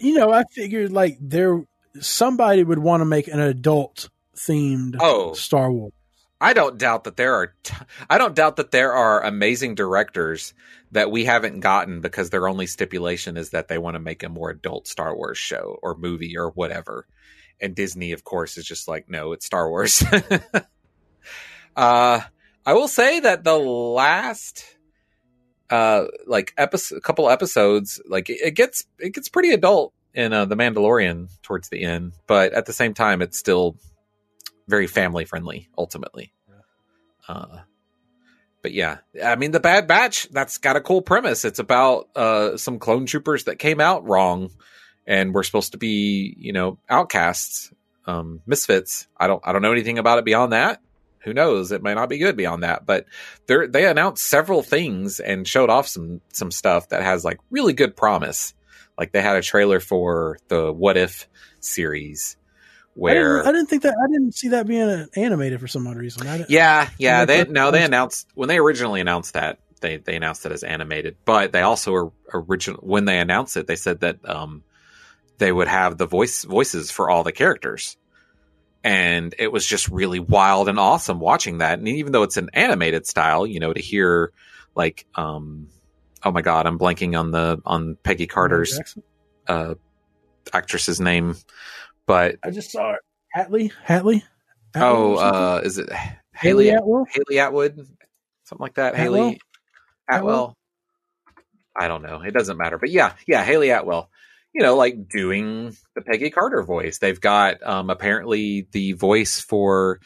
you 0.00 0.14
know, 0.14 0.32
I 0.32 0.44
figured 0.50 0.92
like 0.92 1.18
there 1.20 1.62
somebody 2.00 2.64
would 2.64 2.78
want 2.78 3.02
to 3.02 3.04
make 3.04 3.28
an 3.28 3.38
adult 3.38 4.08
themed 4.34 4.96
Oh. 4.98 5.34
Star 5.34 5.70
Wars. 5.70 5.92
I 6.40 6.54
don't 6.54 6.78
doubt 6.78 7.04
that 7.04 7.16
there 7.18 7.34
are. 7.34 7.54
T- 7.62 7.74
I 8.08 8.16
don't 8.16 8.34
doubt 8.34 8.56
that 8.56 8.70
there 8.70 8.94
are 8.94 9.22
amazing 9.22 9.74
directors 9.74 10.54
that 10.90 11.10
we 11.10 11.26
haven't 11.26 11.60
gotten 11.60 12.00
because 12.00 12.30
their 12.30 12.48
only 12.48 12.66
stipulation 12.66 13.36
is 13.36 13.50
that 13.50 13.68
they 13.68 13.76
want 13.78 13.94
to 13.94 14.00
make 14.00 14.22
a 14.22 14.28
more 14.30 14.48
adult 14.50 14.88
Star 14.88 15.14
Wars 15.14 15.38
show 15.38 15.78
or 15.82 15.94
movie 15.94 16.36
or 16.38 16.48
whatever. 16.50 17.06
And 17.60 17.74
Disney, 17.74 18.12
of 18.12 18.24
course, 18.24 18.56
is 18.56 18.64
just 18.64 18.88
like, 18.88 19.08
no, 19.08 19.32
it's 19.32 19.46
Star 19.46 19.68
Wars. 19.68 20.02
uh, 21.76 22.20
I 22.64 22.72
will 22.74 22.88
say 22.88 23.20
that 23.20 23.44
the 23.44 23.56
last, 23.56 24.64
uh, 25.70 26.06
like 26.26 26.52
episode, 26.56 27.02
couple 27.02 27.30
episodes, 27.30 28.00
like 28.06 28.30
it, 28.30 28.40
it 28.42 28.50
gets 28.52 28.84
it 28.98 29.14
gets 29.14 29.28
pretty 29.28 29.50
adult 29.50 29.92
in 30.14 30.32
uh, 30.32 30.44
the 30.44 30.56
Mandalorian 30.56 31.28
towards 31.42 31.68
the 31.68 31.82
end, 31.82 32.12
but 32.26 32.52
at 32.52 32.66
the 32.66 32.72
same 32.72 32.94
time, 32.94 33.22
it's 33.22 33.38
still 33.38 33.76
very 34.68 34.86
family 34.86 35.24
friendly 35.24 35.68
ultimately. 35.76 36.32
Uh, 37.28 37.60
but 38.62 38.72
yeah, 38.72 38.98
I 39.22 39.36
mean, 39.36 39.50
the 39.50 39.60
Bad 39.60 39.88
Batch 39.88 40.28
that's 40.30 40.58
got 40.58 40.76
a 40.76 40.80
cool 40.80 41.02
premise. 41.02 41.44
It's 41.44 41.58
about 41.58 42.08
uh, 42.14 42.56
some 42.56 42.78
clone 42.78 43.06
troopers 43.06 43.44
that 43.44 43.58
came 43.58 43.80
out 43.80 44.06
wrong, 44.06 44.50
and 45.06 45.34
we're 45.34 45.42
supposed 45.42 45.72
to 45.72 45.78
be, 45.78 46.34
you 46.38 46.52
know, 46.52 46.78
outcasts, 46.88 47.72
um, 48.06 48.40
misfits. 48.46 49.06
I 49.16 49.26
don't, 49.26 49.42
I 49.44 49.52
don't 49.52 49.62
know 49.62 49.72
anything 49.72 49.98
about 49.98 50.18
it 50.18 50.24
beyond 50.24 50.52
that. 50.52 50.80
Who 51.24 51.32
knows? 51.32 51.70
It 51.70 51.82
might 51.82 51.94
not 51.94 52.08
be 52.08 52.18
good 52.18 52.36
beyond 52.36 52.64
that. 52.64 52.84
But 52.84 53.06
they 53.46 53.66
they 53.66 53.86
announced 53.86 54.24
several 54.24 54.62
things 54.62 55.20
and 55.20 55.46
showed 55.46 55.70
off 55.70 55.86
some 55.86 56.20
some 56.32 56.50
stuff 56.50 56.88
that 56.88 57.02
has 57.02 57.24
like 57.24 57.38
really 57.50 57.72
good 57.72 57.96
promise. 57.96 58.54
Like 58.98 59.12
they 59.12 59.22
had 59.22 59.36
a 59.36 59.42
trailer 59.42 59.80
for 59.80 60.38
the 60.48 60.72
What 60.72 60.96
If 60.96 61.28
series, 61.60 62.36
I 62.40 62.44
where 62.94 63.36
didn't, 63.36 63.48
I 63.48 63.52
didn't 63.52 63.66
think 63.68 63.82
that 63.84 63.94
I 63.94 64.10
didn't 64.10 64.32
see 64.34 64.48
that 64.48 64.66
being 64.66 65.06
animated 65.16 65.60
for 65.60 65.68
some 65.68 65.86
odd 65.86 65.96
reason. 65.96 66.26
I 66.26 66.44
yeah, 66.48 66.90
yeah. 66.98 67.24
They 67.24 67.44
no, 67.44 67.70
they 67.70 67.84
announced 67.84 68.28
when 68.34 68.48
they 68.48 68.58
originally 68.58 69.00
announced 69.00 69.34
that 69.34 69.58
they 69.80 69.98
they 69.98 70.16
announced 70.16 70.44
it 70.44 70.52
as 70.52 70.64
animated, 70.64 71.16
but 71.24 71.52
they 71.52 71.62
also 71.62 71.92
were 71.92 72.12
original 72.34 72.80
when 72.82 73.04
they 73.04 73.18
announced 73.18 73.56
it. 73.56 73.66
They 73.66 73.76
said 73.76 74.00
that 74.00 74.28
um 74.28 74.64
they 75.38 75.52
would 75.52 75.68
have 75.68 75.98
the 75.98 76.06
voice 76.06 76.44
voices 76.44 76.90
for 76.90 77.10
all 77.10 77.22
the 77.22 77.32
characters, 77.32 77.96
and 78.84 79.34
it 79.38 79.50
was 79.50 79.66
just 79.66 79.88
really 79.88 80.20
wild 80.20 80.68
and 80.68 80.78
awesome 80.78 81.20
watching 81.20 81.58
that. 81.58 81.78
And 81.78 81.88
even 81.88 82.12
though 82.12 82.22
it's 82.22 82.36
an 82.36 82.50
animated 82.52 83.06
style, 83.06 83.46
you 83.46 83.60
know, 83.60 83.72
to 83.72 83.80
hear 83.80 84.32
like 84.74 85.06
um 85.14 85.68
oh 86.22 86.30
my 86.30 86.42
god, 86.42 86.66
I'm 86.66 86.78
blanking 86.78 87.18
on 87.18 87.30
the 87.30 87.60
on 87.64 87.96
Peggy 88.02 88.26
Carter's 88.26 88.80
uh 89.46 89.74
actress's 90.52 91.00
name, 91.00 91.36
but 92.06 92.36
I 92.44 92.50
just 92.50 92.70
saw 92.70 92.92
it. 92.92 93.00
Hatley, 93.36 93.72
Hatley. 93.86 94.22
Atwell 94.74 94.90
oh, 94.92 95.16
uh, 95.16 95.60
is 95.64 95.78
it 95.78 95.90
Hayley 96.34 96.66
Hayley 96.66 96.70
Atwell. 96.70 97.06
Hayley 97.10 97.40
Atwood, 97.40 97.76
something 98.44 98.62
like 98.62 98.74
that. 98.74 98.94
Atwell? 98.94 99.24
Hayley 99.24 99.40
Atwell. 100.10 100.56
I 101.76 101.88
don't 101.88 102.02
know. 102.02 102.20
It 102.20 102.32
doesn't 102.32 102.58
matter. 102.58 102.78
But 102.78 102.90
yeah, 102.90 103.14
yeah, 103.26 103.44
Hayley 103.44 103.70
Atwell. 103.70 104.10
You 104.52 104.62
know, 104.62 104.76
like 104.76 105.08
doing 105.08 105.76
the 105.94 106.02
Peggy 106.02 106.30
Carter 106.30 106.62
voice. 106.62 106.98
They've 106.98 107.20
got 107.20 107.62
um 107.62 107.90
apparently 107.90 108.68
the 108.72 108.92
voice 108.92 109.40
for 109.40 110.00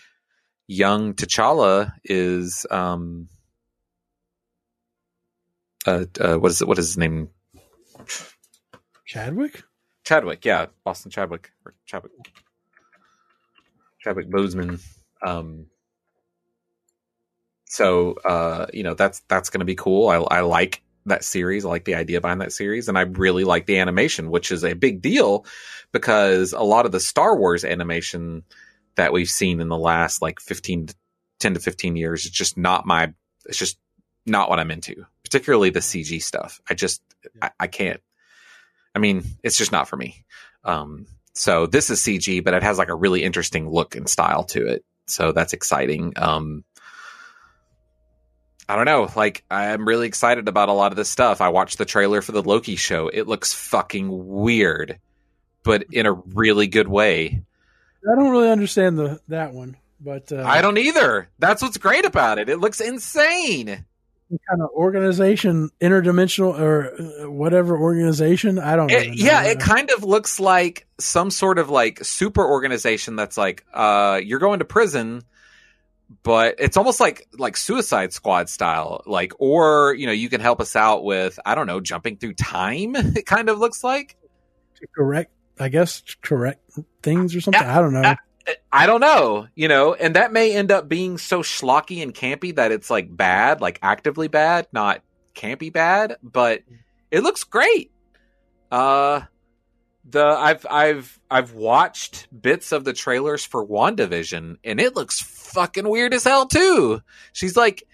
young 0.69 1.15
T'Challa 1.15 1.93
is 2.05 2.67
um 2.71 3.29
uh, 5.87 6.05
uh 6.21 6.37
what 6.37 6.51
is 6.51 6.63
it 6.63 6.69
what 6.69 6.79
is 6.79 6.89
his 6.89 6.99
name? 6.99 7.31
Chadwick. 9.05 9.63
Chadwick, 10.07 10.45
yeah, 10.45 10.67
Boston 10.85 11.11
Chadwick 11.11 11.51
or 11.65 11.75
Chadwick, 11.85 12.13
Chadwick 13.99 14.31
Boseman. 14.31 14.81
Um, 15.21 15.67
so 17.65 18.13
uh, 18.25 18.67
you 18.73 18.85
know 18.85 18.95
that's 18.95 19.21
that's 19.29 19.51
going 19.51 19.59
to 19.59 19.65
be 19.67 19.75
cool. 19.75 20.09
I, 20.09 20.19
I 20.19 20.41
like 20.43 20.81
that 21.07 21.25
series. 21.25 21.65
I 21.65 21.69
like 21.69 21.85
the 21.85 21.95
idea 21.95 22.21
behind 22.21 22.41
that 22.41 22.53
series, 22.53 22.89
and 22.89 22.99
I 22.99 23.03
really 23.03 23.45
like 23.45 23.67
the 23.67 23.79
animation, 23.79 24.31
which 24.31 24.53
is 24.53 24.65
a 24.65 24.75
big 24.75 25.01
deal 25.01 25.47
because 25.93 26.53
a 26.53 26.63
lot 26.63 26.87
of 26.87 26.93
the 26.93 27.01
Star 27.01 27.37
Wars 27.37 27.65
animation 27.65 28.43
that 28.97 29.13
we've 29.13 29.29
seen 29.29 29.61
in 29.61 29.69
the 29.69 29.79
last 29.79 30.23
like 30.23 30.41
15 30.41 30.89
10 31.39 31.55
to 31.55 31.61
15 31.61 31.97
years 31.97 32.25
is 32.25 32.31
just 32.31 32.57
not 32.57 32.87
my 32.87 33.13
it's 33.45 33.59
just 33.59 33.79
not 34.25 34.49
what 34.51 34.59
I'm 34.59 34.71
into, 34.71 35.07
particularly 35.23 35.71
the 35.71 35.81
CG 35.81 36.23
stuff. 36.23 36.61
I 36.69 36.75
just 36.75 37.03
I, 37.41 37.51
I 37.61 37.67
can't. 37.67 38.01
I 38.95 38.99
mean, 38.99 39.25
it's 39.43 39.59
just 39.59 39.73
not 39.73 39.89
for 39.89 39.97
me. 39.97 40.25
Um, 40.65 41.07
so 41.35 41.67
this 41.67 41.91
is 41.91 42.01
CG, 42.01 42.43
but 42.43 42.55
it 42.55 42.63
has 42.63 42.79
like 42.79 42.89
a 42.89 42.95
really 42.95 43.23
interesting 43.23 43.69
look 43.69 43.95
and 43.95 44.09
style 44.09 44.45
to 44.45 44.67
it. 44.67 44.85
So 45.07 45.33
that's 45.33 45.53
exciting. 45.53 46.15
Um, 46.17 46.65
I 48.69 48.77
don't 48.77 48.85
know. 48.85 49.09
Like, 49.15 49.45
I'm 49.51 49.87
really 49.87 50.09
excited 50.09 50.49
about 50.49 50.69
a 50.69 50.73
lot 50.73 50.93
of 50.93 50.97
this 50.97 51.09
stuff. 51.09 51.41
I 51.41 51.51
watched 51.51 51.79
the 51.79 51.85
trailer 51.85 52.21
for 52.21 52.33
the 52.33 52.43
Loki 52.43 52.77
show. 52.77 53.09
It 53.09 53.29
looks 53.29 53.55
fucking 53.55 54.09
weird, 54.11 54.99
but 55.63 55.85
in 55.93 56.07
a 56.07 56.13
really 56.13 56.67
good 56.67 56.89
way. 56.89 57.43
I 58.03 58.15
don't 58.17 58.31
really 58.31 58.51
understand 58.51 58.99
the 58.99 59.21
that 59.29 59.53
one, 59.53 59.77
but 60.01 60.33
uh, 60.33 60.43
I 60.45 60.63
don't 60.63 60.79
either. 60.79 61.29
That's 61.39 61.63
what's 61.63 61.79
great 61.79 62.05
about 62.05 62.39
it. 62.39 62.49
It 62.49 62.59
looks 62.59 62.81
insane. 62.81 63.85
kind 64.49 64.63
of 64.63 64.71
organization, 64.71 65.71
interdimensional 65.81 66.59
or 66.59 66.95
uh, 67.01 67.31
whatever 67.31 67.79
organization. 67.79 68.59
I 68.59 68.77
don't. 68.77 68.91
It, 68.91 69.15
yeah, 69.15 69.45
it 69.45 69.61
kind 69.61 69.91
of 69.91 70.03
looks 70.03 70.41
like 70.41 70.87
some 70.99 71.31
sort 71.31 71.59
of 71.59 71.71
like 71.71 72.05
super 72.05 72.45
organization 72.45 73.17
that's 73.17 73.37
like, 73.37 73.65
uh, 73.73 74.21
you're 74.23 74.41
going 74.41 74.59
to 74.59 74.65
prison 74.65 75.23
but 76.23 76.57
it's 76.59 76.77
almost 76.77 77.01
like 77.01 77.27
like 77.33 77.57
Suicide 77.57 78.13
Squad 78.13 78.49
style, 78.49 79.03
like 79.07 79.33
or 79.39 79.95
you 79.95 80.07
know 80.07 80.13
you 80.13 80.29
can 80.29 80.41
help 80.41 80.61
us 80.61 80.77
out 80.77 81.05
with 81.05 81.39
I 81.45 81.55
don't 81.55 81.67
know 81.67 81.81
jumping 81.81 82.17
through 82.17 82.35
time. 82.35 82.95
It 83.17 83.27
kind 83.27 83.49
of 83.49 83.59
looks 83.59 83.83
like 83.83 84.17
correct, 84.95 85.33
I 85.59 85.69
guess 85.69 86.03
correct 86.23 86.61
things 87.03 87.35
or 87.35 87.41
something. 87.41 87.63
I, 87.63 87.79
I 87.79 87.81
don't 87.81 87.93
know. 87.93 88.03
I, 88.03 88.17
I, 88.71 88.87
don't 88.87 89.01
know, 89.01 89.49
you 89.55 89.69
know, 89.69 89.95
and 89.95 90.15
that 90.15 90.33
may 90.33 90.55
end 90.55 90.71
up 90.71 90.89
being 90.89 91.19
so 91.19 91.43
schlocky 91.43 92.03
and 92.03 92.15
campy 92.15 92.55
that 92.55 92.71
it's 92.71 92.91
like 92.91 93.15
bad, 93.15 93.61
like 93.61 93.81
actively 93.83 94.29
bad, 94.29 94.69
not 94.73 95.03
campy 95.35 95.73
bad, 95.73 96.17
but 96.23 96.63
it 97.11 97.23
looks 97.23 97.45
great. 97.45 97.91
Uh 98.71 99.23
the 100.09 100.25
I've 100.25 100.65
I've 100.71 101.21
I've 101.31 101.53
watched 101.55 102.29
bits 102.41 102.73
of 102.73 102.85
the 102.85 102.93
trailers 102.93 103.45
for 103.45 103.67
WandaVision 103.67 104.59
and 104.63 104.81
it 104.81 104.95
looks 104.95 105.21
fucking 105.21 105.89
weird 105.89 106.15
as 106.15 106.25
hell 106.25 106.47
too. 106.47 107.01
She's 107.33 107.57
like 107.57 107.85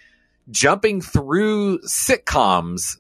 jumping 0.50 1.00
through 1.00 1.80
sitcoms 1.80 2.98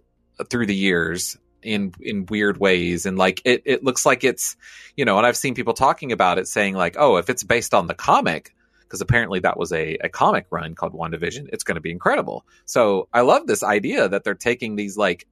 through 0.48 0.66
the 0.66 0.74
years 0.74 1.36
in 1.62 1.92
in 2.00 2.26
weird 2.26 2.58
ways 2.58 3.06
and 3.06 3.18
like 3.18 3.42
it 3.44 3.62
it 3.66 3.84
looks 3.84 4.06
like 4.06 4.24
it's 4.24 4.56
you 4.96 5.04
know 5.04 5.18
and 5.18 5.26
I've 5.26 5.36
seen 5.36 5.54
people 5.54 5.74
talking 5.74 6.10
about 6.10 6.38
it 6.38 6.48
saying 6.48 6.74
like 6.74 6.96
oh 6.98 7.18
if 7.18 7.28
it's 7.30 7.44
based 7.44 7.74
on 7.74 7.86
the 7.86 7.94
comic 7.94 8.54
because 8.80 9.00
apparently 9.00 9.40
that 9.40 9.56
was 9.56 9.72
a, 9.72 9.96
a 10.02 10.08
comic 10.08 10.46
run 10.50 10.74
called 10.74 10.92
WandaVision 10.92 11.50
it's 11.52 11.64
going 11.64 11.76
to 11.76 11.80
be 11.80 11.90
incredible. 11.90 12.46
So 12.64 13.08
I 13.12 13.20
love 13.20 13.46
this 13.46 13.62
idea 13.62 14.08
that 14.08 14.24
they're 14.24 14.34
taking 14.34 14.76
these 14.76 14.96
like 14.96 15.26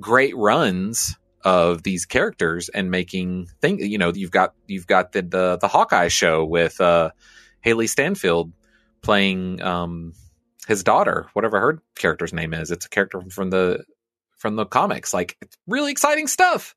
great 0.00 0.36
runs 0.36 1.16
of 1.42 1.82
these 1.82 2.06
characters 2.06 2.68
and 2.68 2.90
making 2.90 3.48
things. 3.60 3.86
You 3.86 3.98
know, 3.98 4.12
you've 4.12 4.30
got 4.30 4.54
you've 4.66 4.86
got 4.86 5.12
the 5.12 5.22
the, 5.22 5.58
the 5.60 5.68
Hawkeye 5.68 6.08
show 6.08 6.44
with 6.44 6.80
uh, 6.80 7.10
Hailee 7.64 7.88
Steinfeld 7.88 8.52
playing 9.02 9.62
um, 9.62 10.12
his 10.68 10.84
daughter, 10.84 11.28
whatever 11.32 11.60
her 11.60 11.82
character's 11.96 12.32
name 12.32 12.54
is. 12.54 12.70
It's 12.70 12.86
a 12.86 12.90
character 12.90 13.20
from 13.30 13.50
the 13.50 13.84
from 14.38 14.56
the 14.56 14.66
comics. 14.66 15.14
Like 15.14 15.36
it's 15.40 15.56
really 15.66 15.92
exciting 15.92 16.26
stuff. 16.26 16.74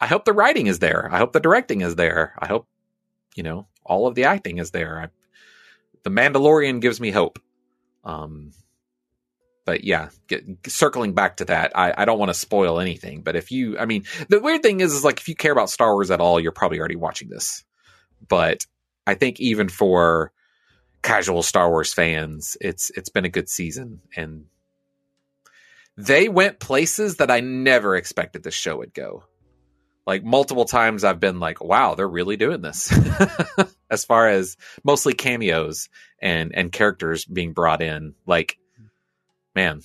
I 0.00 0.06
hope 0.06 0.24
the 0.24 0.32
writing 0.32 0.66
is 0.66 0.78
there. 0.78 1.08
I 1.10 1.18
hope 1.18 1.32
the 1.32 1.40
directing 1.40 1.80
is 1.80 1.96
there. 1.96 2.34
I 2.38 2.46
hope 2.46 2.68
you 3.34 3.42
know 3.42 3.66
all 3.84 4.06
of 4.06 4.14
the 4.14 4.24
acting 4.24 4.58
is 4.58 4.70
there. 4.70 5.00
I, 5.00 5.08
the 6.04 6.10
Mandalorian 6.10 6.80
gives 6.80 7.00
me 7.00 7.10
hope. 7.10 7.38
Um, 8.04 8.52
but 9.68 9.84
yeah, 9.84 10.08
get, 10.28 10.46
circling 10.66 11.12
back 11.12 11.36
to 11.36 11.44
that, 11.44 11.72
I, 11.76 11.92
I 11.94 12.04
don't 12.06 12.18
want 12.18 12.30
to 12.30 12.34
spoil 12.34 12.80
anything. 12.80 13.20
But 13.20 13.36
if 13.36 13.50
you, 13.52 13.78
I 13.78 13.84
mean, 13.84 14.04
the 14.30 14.40
weird 14.40 14.62
thing 14.62 14.80
is, 14.80 14.94
is 14.94 15.04
like 15.04 15.20
if 15.20 15.28
you 15.28 15.34
care 15.34 15.52
about 15.52 15.68
Star 15.68 15.92
Wars 15.92 16.10
at 16.10 16.22
all, 16.22 16.40
you're 16.40 16.52
probably 16.52 16.78
already 16.78 16.96
watching 16.96 17.28
this. 17.28 17.64
But 18.26 18.64
I 19.06 19.12
think 19.12 19.40
even 19.40 19.68
for 19.68 20.32
casual 21.02 21.42
Star 21.42 21.68
Wars 21.68 21.92
fans, 21.92 22.56
it's 22.62 22.90
it's 22.96 23.10
been 23.10 23.26
a 23.26 23.28
good 23.28 23.50
season, 23.50 24.00
and 24.16 24.46
they 25.98 26.30
went 26.30 26.60
places 26.60 27.18
that 27.18 27.30
I 27.30 27.40
never 27.40 27.94
expected 27.94 28.44
the 28.44 28.50
show 28.50 28.78
would 28.78 28.94
go. 28.94 29.24
Like 30.06 30.24
multiple 30.24 30.64
times, 30.64 31.04
I've 31.04 31.20
been 31.20 31.40
like, 31.40 31.62
"Wow, 31.62 31.94
they're 31.94 32.08
really 32.08 32.38
doing 32.38 32.62
this." 32.62 32.90
as 33.90 34.06
far 34.06 34.30
as 34.30 34.56
mostly 34.82 35.12
cameos 35.12 35.90
and 36.22 36.54
and 36.54 36.72
characters 36.72 37.26
being 37.26 37.52
brought 37.52 37.82
in, 37.82 38.14
like 38.24 38.56
man, 39.58 39.82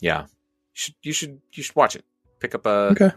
yeah, 0.00 0.22
you 0.22 0.26
should 0.74 0.94
you 1.02 1.12
should 1.12 1.40
you 1.52 1.62
should 1.62 1.74
watch 1.74 1.96
it. 1.96 2.04
Pick 2.38 2.54
up 2.54 2.66
a 2.66 2.92
okay. 2.92 3.10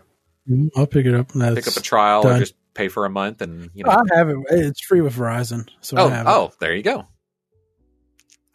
Mm, 0.49 0.69
I'll 0.75 0.87
pick 0.87 1.05
it 1.05 1.13
up. 1.13 1.31
pick 1.31 1.67
up 1.67 1.77
a 1.77 1.81
trial 1.81 2.23
done. 2.23 2.37
or 2.37 2.39
just 2.39 2.55
pay 2.73 2.87
for 2.87 3.05
a 3.05 3.09
month, 3.09 3.41
and 3.41 3.69
you 3.75 3.83
know 3.83 3.91
I 3.91 4.15
have 4.15 4.29
it. 4.29 4.37
It's 4.49 4.81
free 4.81 5.01
with 5.01 5.15
Verizon, 5.15 5.69
so 5.81 5.97
oh 5.97 6.23
oh, 6.25 6.51
there 6.59 6.75
you 6.75 6.81
go. 6.81 7.05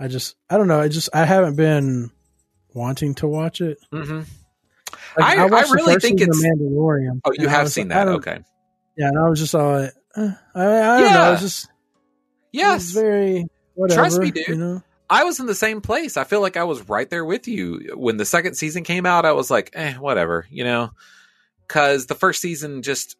I 0.01 0.09
just 0.09 0.35
I 0.51 0.57
don't 0.57 0.66
know. 0.66 0.80
I 0.80 0.89
just 0.89 1.09
I 1.14 1.24
haven't 1.24 1.55
been 1.55 2.11
wanting 2.74 3.14
to 3.16 3.28
watch 3.28 3.61
it. 3.61 3.78
Mm-hmm. 3.93 4.22
Like, 5.16 5.39
I, 5.39 5.45
I, 5.45 5.47
I 5.47 5.62
really 5.70 5.97
think 6.01 6.20
it's 6.20 6.41
the 6.41 6.49
Mandalorian. 6.49 7.20
Oh, 7.24 7.33
you 7.39 7.47
have 7.47 7.70
seen 7.70 7.89
that? 7.89 8.09
Okay. 8.09 8.41
Yeah, 8.97 9.09
and 9.09 9.18
I 9.18 9.28
was 9.28 9.39
just 9.39 9.55
all 9.55 9.78
like, 9.78 9.93
uh, 10.16 10.33
I, 10.55 10.64
I 10.64 10.99
don't 10.99 11.07
yeah. 11.07 11.14
know. 11.14 11.22
I 11.22 11.30
was 11.30 11.41
just 11.41 11.68
yes, 12.51 12.80
was 12.80 12.93
very 12.93 13.47
whatever. 13.74 14.01
Trust 14.01 14.20
me, 14.20 14.30
dude. 14.33 14.49
You 14.49 14.57
know? 14.57 14.83
I 15.13 15.25
was 15.25 15.39
in 15.41 15.47
the 15.47 15.55
same 15.55 15.83
place. 15.83 16.17
I 16.17 16.25
feel 16.25 16.41
like 16.41 16.57
I 16.57 16.65
was 16.65 16.89
right 16.89 17.09
there 17.09 17.25
with 17.25 17.47
you 17.47 17.93
when 17.95 18.17
the 18.17 18.25
second 18.25 18.55
season 18.55 18.83
came 18.83 19.05
out. 19.05 19.27
I 19.27 19.33
was 19.33 19.51
like, 19.51 19.69
eh, 19.75 19.93
whatever, 19.95 20.47
you 20.51 20.65
know, 20.65 20.91
because 21.69 22.07
the 22.07 22.15
first 22.15 22.41
season 22.41 22.81
just 22.81 23.19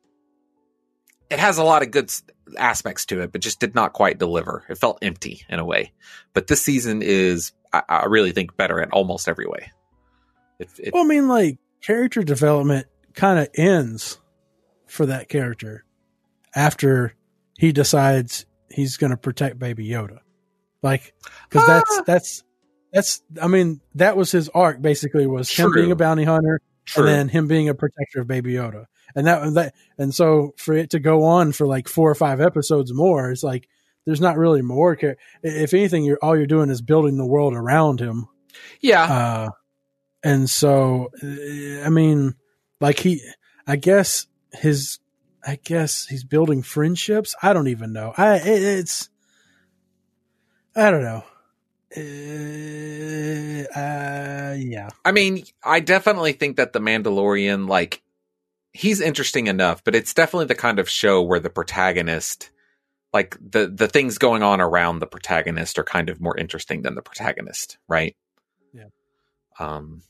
it 1.29 1.39
has 1.39 1.59
a 1.59 1.65
lot 1.65 1.83
of 1.83 1.91
good 1.91 2.11
aspects 2.57 3.05
to 3.07 3.21
it, 3.21 3.31
but 3.31 3.43
just 3.43 3.61
did 3.61 3.75
not 3.75 3.93
quite 3.93 4.19
deliver. 4.19 4.65
It 4.71 4.79
felt 4.79 5.01
empty 5.03 5.45
in 5.51 5.59
a 5.59 5.67
way. 5.67 5.93
But 6.33 6.47
this 6.47 6.63
season 6.63 7.03
is, 7.03 7.53
I, 7.75 7.83
I 7.87 8.05
really 8.07 8.33
think, 8.33 8.57
better 8.57 8.81
in 8.81 8.91
almost 8.91 9.29
every 9.29 9.47
way. 9.47 9.71
It, 10.59 10.71
it, 10.79 10.95
well, 10.95 11.05
I 11.05 11.07
mean, 11.07 11.29
like 11.29 11.59
character 11.83 12.23
development 12.23 12.87
kind 13.15 13.39
of 13.39 13.49
ends 13.55 14.19
for 14.87 15.05
that 15.07 15.29
character 15.29 15.85
after 16.55 17.15
he 17.59 17.71
decides 17.71 18.47
he's 18.71 18.97
going 18.97 19.11
to 19.11 19.19
protect 19.19 19.59
Baby 19.59 19.87
Yoda. 19.89 20.21
Like, 20.83 21.15
because 21.49 21.69
ah. 21.69 21.73
that's 21.75 22.03
that's 22.07 22.45
that's. 22.93 23.23
I 23.41 23.49
mean, 23.49 23.81
that 23.95 24.17
was 24.17 24.31
his 24.31 24.49
arc. 24.49 24.83
Basically, 24.83 25.27
was 25.27 25.51
True. 25.51 25.67
him 25.67 25.73
being 25.75 25.93
a 25.93 25.97
bounty 25.97 26.25
hunter, 26.25 26.61
True. 26.85 27.05
and 27.05 27.09
then 27.09 27.29
him 27.29 27.49
being 27.49 27.69
a 27.69 27.75
protector 27.75 28.21
of 28.21 28.27
Baby 28.27 28.55
Yoda. 28.55 28.87
And 29.15 29.27
that 29.27 29.55
that 29.55 29.75
and 29.99 30.15
so 30.15 30.55
for 30.57 30.75
it 30.75 30.91
to 30.91 30.99
go 30.99 31.25
on 31.25 31.53
for 31.53 31.67
like 31.67 31.89
four 31.89 32.11
or 32.11 32.15
five 32.15 32.41
episodes 32.41 32.93
more, 32.93 33.31
it's 33.31 33.43
like 33.43 33.69
there's 34.07 34.21
not 34.21 34.37
really 34.37 34.63
more. 34.63 34.97
Care. 34.97 35.17
If 35.43 35.75
anything, 35.75 36.05
you're 36.05 36.19
all 36.23 36.37
you're 36.37 36.47
doing 36.47 36.71
is 36.71 36.83
building 36.83 37.17
the 37.17 37.27
world 37.27 37.55
around 37.55 38.01
him. 38.01 38.29
Yeah. 38.81 39.05
Uh, 39.05 39.49
and 40.25 40.49
so, 40.49 41.11
I 41.23 41.89
mean, 41.91 42.35
like 42.81 42.99
he, 42.99 43.21
I 43.67 43.77
guess 43.77 44.27
his, 44.53 44.99
I 45.45 45.59
guess 45.63 46.07
he's 46.07 46.25
building 46.25 46.63
friendships. 46.63 47.35
I 47.43 47.53
don't 47.53 47.69
even 47.69 47.93
know. 47.93 48.13
I 48.17 48.37
it, 48.37 48.63
it's 48.63 49.09
I 50.75 50.91
don't 50.91 51.03
know. 51.03 51.25
Uh, 51.95 52.01
uh, 53.79 54.55
yeah. 54.59 54.89
I 55.05 55.13
mean, 55.13 55.45
I 55.63 55.81
definitely 55.81 56.33
think 56.33 56.57
that 56.57 56.73
the 56.73 56.81
Mandalorian, 56.81 57.69
like, 57.69 58.03
he's 58.73 59.01
interesting 59.01 59.47
enough, 59.47 59.85
but 59.85 59.95
it's 59.95 60.15
definitely 60.15 60.47
the 60.47 60.55
kind 60.55 60.79
of 60.79 60.89
show 60.89 61.23
where 61.23 61.41
the 61.41 61.51
protagonist, 61.51 62.51
like 63.13 63.37
the 63.41 63.67
the 63.67 63.89
things 63.89 64.17
going 64.17 64.43
on 64.43 64.61
around 64.63 64.99
the 64.99 65.07
protagonist, 65.07 65.79
are 65.79 65.85
kind 65.85 66.09
of 66.09 66.21
more 66.21 66.37
interesting 66.39 66.81
than 66.81 66.95
the 66.95 67.03
protagonist, 67.03 67.77
right? 67.87 68.17
Yeah. 68.73 68.87
Um, 69.59 70.03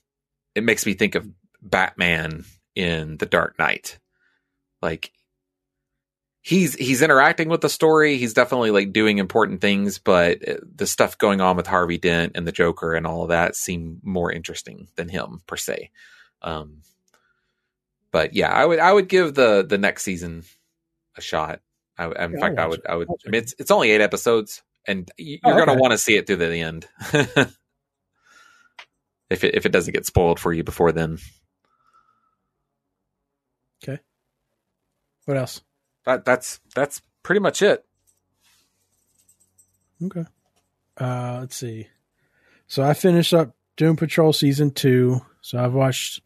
it 0.54 0.62
makes 0.62 0.86
me 0.86 0.94
think 0.94 1.16
of 1.16 1.28
Batman 1.60 2.44
in 2.76 3.16
The 3.16 3.26
Dark 3.26 3.58
Knight. 3.58 3.98
Like 4.80 5.12
he's 6.42 6.74
he's 6.74 7.00
interacting 7.00 7.48
with 7.48 7.60
the 7.60 7.68
story. 7.68 8.18
He's 8.18 8.34
definitely 8.34 8.72
like 8.72 8.92
doing 8.92 9.18
important 9.18 9.60
things, 9.60 9.98
but 9.98 10.46
uh, 10.46 10.56
the 10.74 10.86
stuff 10.86 11.16
going 11.16 11.40
on 11.40 11.56
with 11.56 11.66
Harvey 11.66 11.98
Dent 11.98 12.32
and 12.34 12.46
the 12.46 12.52
Joker 12.52 12.94
and 12.94 13.06
all 13.06 13.22
of 13.22 13.28
that 13.28 13.56
seem 13.56 14.00
more 14.02 14.30
interesting 14.30 14.88
than 14.96 15.08
him 15.08 15.40
per 15.46 15.56
se. 15.56 15.90
Um, 16.42 16.82
but 18.10 18.34
yeah, 18.34 18.52
I 18.52 18.66
would 18.66 18.80
I 18.80 18.92
would 18.92 19.08
give 19.08 19.34
the 19.34 19.64
the 19.66 19.78
next 19.78 20.02
season 20.02 20.44
a 21.16 21.22
shot. 21.22 21.60
I, 21.96 22.06
in 22.24 22.32
yeah, 22.32 22.40
fact, 22.40 22.58
I 22.58 22.66
would. 22.66 22.86
I 22.86 22.96
would. 22.96 23.08
I 23.08 23.30
mean, 23.30 23.42
it's 23.42 23.54
it's 23.58 23.70
only 23.70 23.90
eight 23.92 24.00
episodes, 24.00 24.62
and 24.86 25.10
you're 25.16 25.38
oh, 25.44 25.50
okay. 25.50 25.64
going 25.64 25.76
to 25.76 25.80
want 25.80 25.92
to 25.92 25.98
see 25.98 26.16
it 26.16 26.26
through 26.26 26.36
the 26.36 26.60
end. 26.60 26.88
if 29.30 29.44
it 29.44 29.54
if 29.54 29.66
it 29.66 29.72
doesn't 29.72 29.92
get 29.92 30.06
spoiled 30.06 30.40
for 30.40 30.52
you 30.52 30.64
before 30.64 30.92
then. 30.92 31.18
Okay. 33.84 34.00
What 35.26 35.36
else? 35.36 35.60
That 36.04 36.24
that's 36.24 36.60
that's 36.74 37.02
pretty 37.22 37.40
much 37.40 37.62
it. 37.62 37.84
Okay. 40.04 40.24
Uh, 41.00 41.38
let's 41.40 41.56
see. 41.56 41.88
So 42.66 42.82
I 42.82 42.94
finished 42.94 43.34
up 43.34 43.54
Doom 43.76 43.96
Patrol 43.96 44.32
season 44.32 44.70
two. 44.70 45.20
So 45.40 45.62
I've 45.62 45.74
watched 45.74 46.22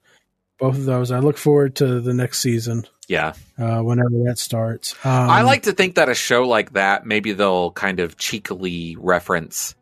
both 0.58 0.76
of 0.76 0.84
those. 0.84 1.10
I 1.10 1.18
look 1.18 1.36
forward 1.36 1.76
to 1.76 2.00
the 2.00 2.14
next 2.14 2.40
season. 2.40 2.86
Yeah, 3.08 3.34
uh, 3.56 3.80
whenever 3.82 4.24
that 4.24 4.36
starts. 4.38 4.94
Um, 5.04 5.30
I 5.30 5.42
like 5.42 5.62
to 5.64 5.72
think 5.72 5.94
that 5.94 6.08
a 6.08 6.14
show 6.14 6.42
like 6.42 6.72
that, 6.72 7.06
maybe 7.06 7.32
they'll 7.32 7.70
kind 7.70 8.00
of 8.00 8.16
cheekily 8.16 8.96
reference 8.98 9.76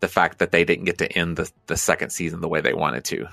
the 0.00 0.08
fact 0.08 0.38
that 0.38 0.52
they 0.52 0.64
didn't 0.64 0.84
get 0.84 0.98
to 0.98 1.10
end 1.10 1.36
the, 1.36 1.50
the 1.66 1.76
second 1.76 2.10
season 2.10 2.40
the 2.40 2.48
way 2.48 2.60
they 2.60 2.74
wanted 2.74 3.04
to. 3.04 3.28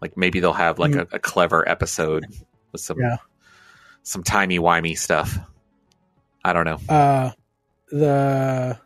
Like 0.00 0.16
maybe 0.16 0.40
they'll 0.40 0.52
have 0.52 0.78
like 0.78 0.92
mm-hmm. 0.92 1.12
a, 1.12 1.16
a, 1.16 1.18
clever 1.18 1.68
episode 1.68 2.24
with 2.72 2.80
some 2.80 2.98
yeah. 2.98 3.18
Some 4.02 4.22
timey 4.22 4.58
wimey 4.58 4.96
stuff. 4.96 5.38
I 6.44 6.52
don't 6.52 6.64
know. 6.64 6.78
Uh, 6.88 7.30
the 7.90 8.78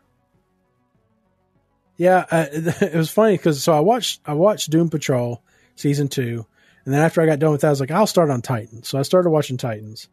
yeah, 1.97 2.25
uh, 2.31 2.47
it 2.53 2.95
was 2.95 3.11
funny 3.11 3.37
because 3.37 3.63
so 3.63 3.73
I 3.73 3.81
watched 3.81 4.21
I 4.27 4.35
watched 4.35 4.71
Doom 4.71 4.91
Patrol 4.91 5.43
season 5.77 6.09
two, 6.09 6.47
and 6.85 6.93
then 6.95 7.03
after 7.03 7.21
I 7.21 7.27
got 7.27 7.39
done 7.39 7.53
with 7.53 7.61
that, 7.63 7.69
I 7.69 7.71
was 7.71 7.81
like, 7.81 7.91
I'll 7.91 8.07
start 8.07 8.31
on 8.31 8.43
Titans. 8.43 8.89
So 8.89 8.99
I 8.99 9.03
started 9.03 9.31
watching 9.31 9.57
Titans, 9.57 10.09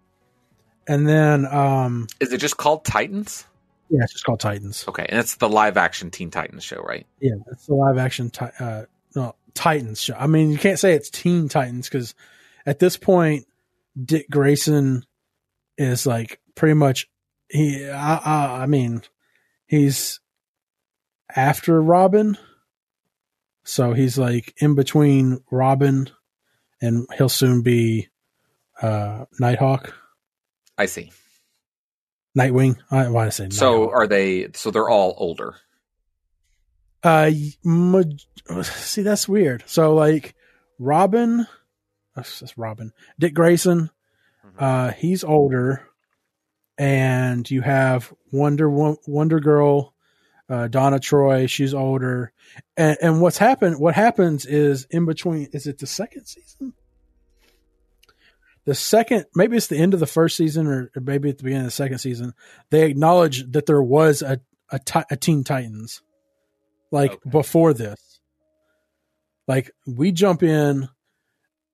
and 0.88 1.08
then 1.08 1.46
um, 1.46 2.08
is 2.20 2.32
it 2.32 2.38
just 2.38 2.58
called 2.58 2.86
Titans? 2.86 3.46
Yeah, 3.90 4.04
it's 4.04 4.14
just 4.14 4.24
called 4.24 4.40
Titans. 4.40 4.86
Okay, 4.88 5.06
and 5.10 5.20
it's 5.20 5.36
the 5.36 5.50
live 5.50 5.78
action 5.78 6.12
Teen 6.12 6.32
Titans 6.32 6.64
show, 6.64 6.82
right? 6.82 7.06
Yeah, 7.20 7.36
it's 7.52 7.66
the 7.66 7.76
live 7.76 7.98
action 7.98 8.30
ti- 8.30 8.46
uh, 8.60 8.84
no, 9.16 9.36
Titans 9.54 10.02
show. 10.02 10.16
I 10.18 10.28
mean, 10.28 10.52
you 10.52 10.58
can't 10.58 10.80
say 10.80 10.94
it's 10.94 11.10
Teen 11.10 11.50
Titans 11.50 11.90
because 11.90 12.16
at 12.66 12.80
this 12.80 12.96
point, 12.96 13.48
Dick 14.02 14.30
Grayson 14.30 15.06
is 15.78 16.06
like 16.06 16.40
pretty 16.56 16.76
much 16.76 17.08
he. 17.50 17.90
I, 17.90 18.16
I, 18.18 18.62
I 18.64 18.66
mean, 18.66 19.02
he's 19.66 20.20
after 21.36 21.82
Robin, 21.82 22.38
so 23.64 23.94
he's 23.94 24.18
like 24.18 24.54
in 24.58 24.76
between 24.76 25.44
Robin, 25.52 26.10
and 26.82 27.08
he'll 27.18 27.30
soon 27.30 27.62
be 27.62 28.10
uh, 28.82 29.26
Nighthawk. 29.40 29.94
I 30.78 30.86
see. 30.86 31.12
Nightwing. 32.38 32.78
I 32.90 33.10
want 33.10 33.28
to 33.28 33.36
say. 33.36 33.50
So 33.50 33.90
are 33.92 34.08
they? 34.08 34.50
So 34.54 34.72
they're 34.72 34.90
all 34.90 35.16
older. 35.18 35.56
Uh, 37.04 37.32
see, 38.64 39.02
that's 39.02 39.28
weird. 39.28 39.64
So 39.66 39.96
like, 39.96 40.36
Robin, 40.80 41.48
that's 42.16 42.58
Robin, 42.58 42.92
Dick 43.20 43.34
Grayson, 43.34 43.90
mm-hmm. 44.46 44.64
uh, 44.64 44.92
he's 44.92 45.24
older, 45.24 45.88
and 46.78 47.50
you 47.50 47.62
have 47.62 48.14
Wonder 48.32 48.70
Wonder 48.70 49.40
Girl, 49.40 49.94
uh, 50.50 50.68
Donna 50.68 51.00
Troy, 51.00 51.48
she's 51.48 51.74
older, 51.74 52.34
and, 52.76 52.98
and 53.02 53.22
what's 53.22 53.38
happened? 53.38 53.80
What 53.80 53.96
happens 53.96 54.46
is 54.46 54.86
in 54.90 55.06
between. 55.06 55.50
Is 55.54 55.68
it 55.68 55.80
the 55.80 55.88
second 55.88 56.26
season? 56.26 56.74
the 58.66 58.76
second, 58.76 59.26
maybe 59.36 59.58
it's 59.58 59.68
the 59.68 59.78
end 59.78 59.94
of 59.94 60.00
the 60.00 60.06
first 60.06 60.38
season 60.38 60.68
or 60.68 60.92
maybe 60.96 61.30
at 61.30 61.38
the 61.38 61.44
beginning 61.44 61.66
of 61.66 61.68
the 61.68 61.72
second 61.72 61.98
season, 61.98 62.34
they 62.70 62.86
acknowledge 62.90 63.52
that 63.52 63.66
there 63.66 63.82
was 63.82 64.22
a, 64.22 64.40
a, 64.70 64.80
a 65.10 65.18
Teen 65.18 65.44
Titans 65.44 66.02
like 66.92 67.14
okay. 67.14 67.30
before 67.30 67.74
this. 67.74 68.20
Like 69.48 69.72
we 69.88 70.12
jump 70.12 70.44
in 70.44 70.90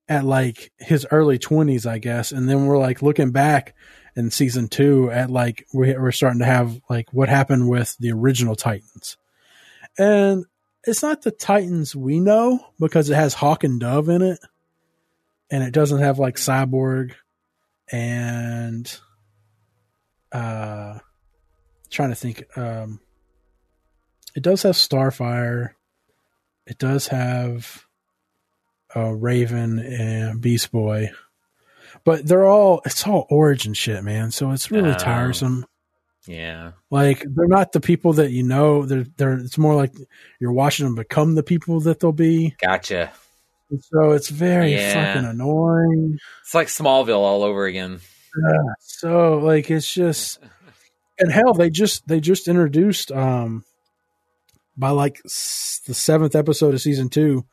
at 0.08 0.24
like 0.24 0.72
his 0.78 1.06
early 1.10 1.38
20s, 1.38 1.86
I 1.86 1.98
guess. 1.98 2.32
And 2.32 2.48
then 2.48 2.66
we're 2.66 2.78
like 2.78 3.02
looking 3.02 3.30
back 3.30 3.74
in 4.16 4.30
season 4.30 4.68
two 4.68 5.10
at 5.10 5.30
like 5.30 5.66
we're 5.72 6.12
starting 6.12 6.40
to 6.40 6.44
have 6.44 6.80
like 6.88 7.12
what 7.12 7.28
happened 7.28 7.68
with 7.68 7.96
the 7.98 8.12
original 8.12 8.56
Titans. 8.56 9.16
And 9.98 10.44
it's 10.84 11.02
not 11.02 11.22
the 11.22 11.30
Titans 11.30 11.94
we 11.94 12.20
know 12.20 12.66
because 12.80 13.10
it 13.10 13.14
has 13.14 13.34
Hawk 13.34 13.64
and 13.64 13.78
Dove 13.78 14.08
in 14.08 14.22
it 14.22 14.40
and 15.50 15.62
it 15.62 15.72
doesn't 15.72 16.00
have 16.00 16.18
like 16.18 16.36
Cyborg 16.36 17.12
and 17.90 18.98
uh 20.30 20.98
trying 21.90 22.10
to 22.10 22.14
think 22.14 22.44
um 22.56 23.00
it 24.34 24.42
does 24.42 24.62
have 24.62 24.74
Starfire. 24.74 25.70
It 26.66 26.78
does 26.78 27.08
have 27.08 27.87
uh 28.94 29.12
Raven 29.12 29.78
and 29.78 30.40
Beast 30.40 30.72
Boy. 30.72 31.10
But 32.04 32.26
they're 32.26 32.46
all 32.46 32.80
it's 32.84 33.06
all 33.06 33.26
origin 33.30 33.74
shit, 33.74 34.02
man. 34.04 34.30
So 34.30 34.50
it's 34.52 34.70
really 34.70 34.90
um, 34.90 34.98
tiresome. 34.98 35.66
Yeah. 36.26 36.72
Like 36.90 37.20
they're 37.20 37.48
not 37.48 37.72
the 37.72 37.80
people 37.80 38.14
that 38.14 38.30
you 38.30 38.42
know. 38.42 38.84
They're 38.84 39.06
they're 39.16 39.38
it's 39.38 39.58
more 39.58 39.74
like 39.74 39.92
you're 40.38 40.52
watching 40.52 40.86
them 40.86 40.94
become 40.94 41.34
the 41.34 41.42
people 41.42 41.80
that 41.80 42.00
they'll 42.00 42.12
be. 42.12 42.54
Gotcha. 42.60 43.10
And 43.70 43.82
so 43.82 44.12
it's 44.12 44.28
very 44.28 44.72
yeah. 44.72 44.92
fucking 45.14 45.28
annoying. 45.28 46.18
It's 46.42 46.54
like 46.54 46.68
Smallville 46.68 47.16
all 47.16 47.42
over 47.42 47.64
again. 47.64 48.00
Yeah. 48.36 48.74
So 48.80 49.38
like 49.38 49.70
it's 49.70 49.92
just 49.92 50.38
and 51.18 51.32
hell 51.32 51.54
they 51.54 51.70
just 51.70 52.06
they 52.06 52.20
just 52.20 52.46
introduced 52.46 53.10
um 53.10 53.64
by 54.76 54.90
like 54.90 55.20
s- 55.24 55.80
the 55.86 55.94
seventh 55.94 56.36
episode 56.36 56.74
of 56.74 56.80
season 56.80 57.08
two, 57.08 57.44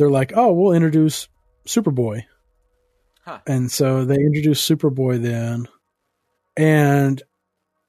they're 0.00 0.10
like, 0.10 0.32
oh, 0.34 0.52
we'll 0.52 0.72
introduce 0.72 1.28
Superboy. 1.66 2.24
Huh. 3.22 3.40
And 3.46 3.70
so 3.70 4.06
they 4.06 4.14
introduced 4.14 4.68
Superboy 4.68 5.22
then, 5.22 5.68
and 6.56 7.22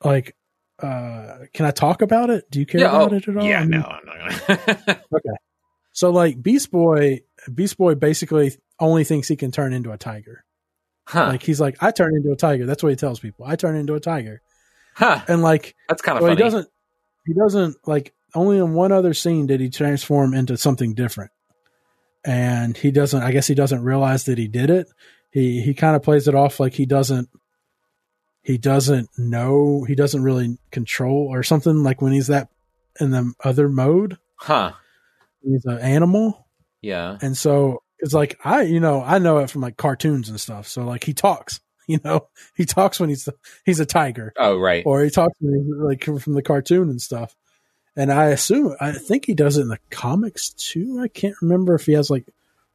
like, 0.04 0.36
uh, 0.84 1.46
can 1.54 1.66
I 1.66 1.72
talk 1.72 2.02
about 2.02 2.30
it? 2.30 2.52
Do 2.52 2.60
you 2.60 2.66
care 2.66 2.82
yeah, 2.82 2.90
about 2.90 3.14
oh, 3.14 3.16
it 3.16 3.28
at 3.30 3.38
all? 3.38 3.46
Yeah, 3.46 3.60
I 3.60 3.66
mean, 3.66 3.80
no, 3.80 3.86
I'm 3.86 4.06
not 4.06 4.48
gonna. 4.48 5.02
okay, 5.16 5.36
so 5.94 6.12
like 6.12 6.42
Beast 6.42 6.70
Boy, 6.70 7.22
Beast 7.54 7.78
Boy 7.78 7.96
basically 7.96 8.52
only 8.78 9.06
thinks 9.06 9.30
he 9.30 9.38
can 9.38 9.52
turn 9.52 9.72
into 9.72 9.94
a 9.94 9.98
tiger. 9.98 10.44
Huh. 11.08 11.28
Like 11.28 11.44
he's 11.44 11.62
like, 11.62 11.82
I 11.82 11.92
turn 11.92 12.14
into 12.14 12.32
a 12.32 12.36
tiger. 12.36 12.66
That's 12.66 12.84
what 12.84 12.90
he 12.90 12.98
tells 12.98 13.22
people. 13.22 13.46
I 13.46 13.56
turn 13.56 13.78
into 13.78 13.96
a 13.96 14.02
tiger. 14.02 14.42
Huh. 14.96 15.22
And 15.30 15.42
like 15.42 15.76
that's 15.88 16.02
kind 16.02 16.18
of 16.18 16.24
well, 16.24 16.32
funny. 16.32 16.40
He 16.40 16.44
doesn't. 16.44 16.68
He 17.26 17.34
doesn't 17.34 17.78
like. 17.88 18.14
Only 18.36 18.58
in 18.58 18.74
one 18.74 18.92
other 18.92 19.14
scene 19.14 19.46
did 19.46 19.60
he 19.60 19.70
transform 19.70 20.34
into 20.34 20.56
something 20.58 20.94
different, 20.94 21.32
and 22.24 22.76
he 22.78 22.92
doesn't. 22.92 23.22
I 23.22 23.32
guess 23.32 23.48
he 23.48 23.56
doesn't 23.56 23.84
realize 23.84 24.26
that 24.26 24.38
he 24.38 24.48
did 24.48 24.70
it. 24.70 24.88
He 25.32 25.62
he 25.62 25.74
kind 25.74 25.96
of 25.96 26.04
plays 26.04 26.28
it 26.28 26.36
off 26.36 26.60
like 26.60 26.74
he 26.74 26.86
doesn't. 26.86 27.30
He 28.44 28.58
doesn't 28.58 29.10
know. 29.18 29.84
He 29.88 29.96
doesn't 29.96 30.24
really 30.24 30.58
control 30.72 31.28
or 31.32 31.44
something. 31.44 31.84
Like 31.84 32.02
when 32.02 32.12
he's 32.12 32.28
that 32.28 32.50
in 33.00 33.12
the 33.12 33.34
other 33.44 33.70
mode. 33.70 34.18
Huh 34.36 34.74
he's 35.44 35.66
an 35.66 35.80
animal. 35.80 36.48
Yeah. 36.82 37.18
And 37.22 37.38
so 37.38 37.84
it's 38.00 38.14
like 38.14 38.40
I, 38.44 38.64
you 38.64 38.80
know, 38.80 39.04
I 39.04 39.20
know 39.20 39.40
it 39.40 39.50
from 39.50 39.62
like 39.62 39.78
cartoons 39.78 40.30
and 40.30 40.40
stuff. 40.40 40.68
So 40.68 40.84
like 40.84 41.04
he 41.04 41.14
talks, 41.14 41.60
you 41.88 42.00
know, 42.04 42.28
he 42.56 42.66
talks 42.66 43.00
when 43.00 43.10
he's 43.10 43.28
he's 43.66 43.80
a 43.80 43.86
tiger. 43.86 44.34
Oh, 44.38 44.58
right. 44.58 44.84
Or 44.86 45.04
he 45.04 45.10
talks 45.10 45.36
like 45.42 46.04
from 46.04 46.34
the 46.34 46.44
cartoon 46.44 46.90
and 46.90 47.02
stuff. 47.02 47.36
And 47.96 48.12
I 48.12 48.28
assume 48.28 48.76
I 48.80 48.94
think 48.94 49.26
he 49.26 49.34
does 49.34 49.58
it 49.58 49.62
in 49.62 49.68
the 49.68 49.80
comics 49.90 50.50
too. 50.50 51.00
I 51.02 51.08
can't 51.08 51.36
remember 51.42 51.76
if 51.76 51.86
he 51.86 51.94
has 51.94 52.10
like 52.10 52.26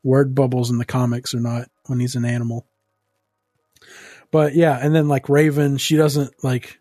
word 0.02 0.34
bubbles 0.34 0.70
in 0.70 0.78
the 0.78 0.84
comics 0.84 1.34
or 1.34 1.40
not 1.40 1.68
when 1.86 2.00
he's 2.00 2.16
an 2.16 2.24
animal. 2.24 2.66
But 4.30 4.54
yeah, 4.54 4.78
and 4.80 4.94
then 4.94 5.08
like 5.08 5.28
Raven, 5.28 5.78
she 5.78 5.96
doesn't 5.96 6.32
like 6.44 6.78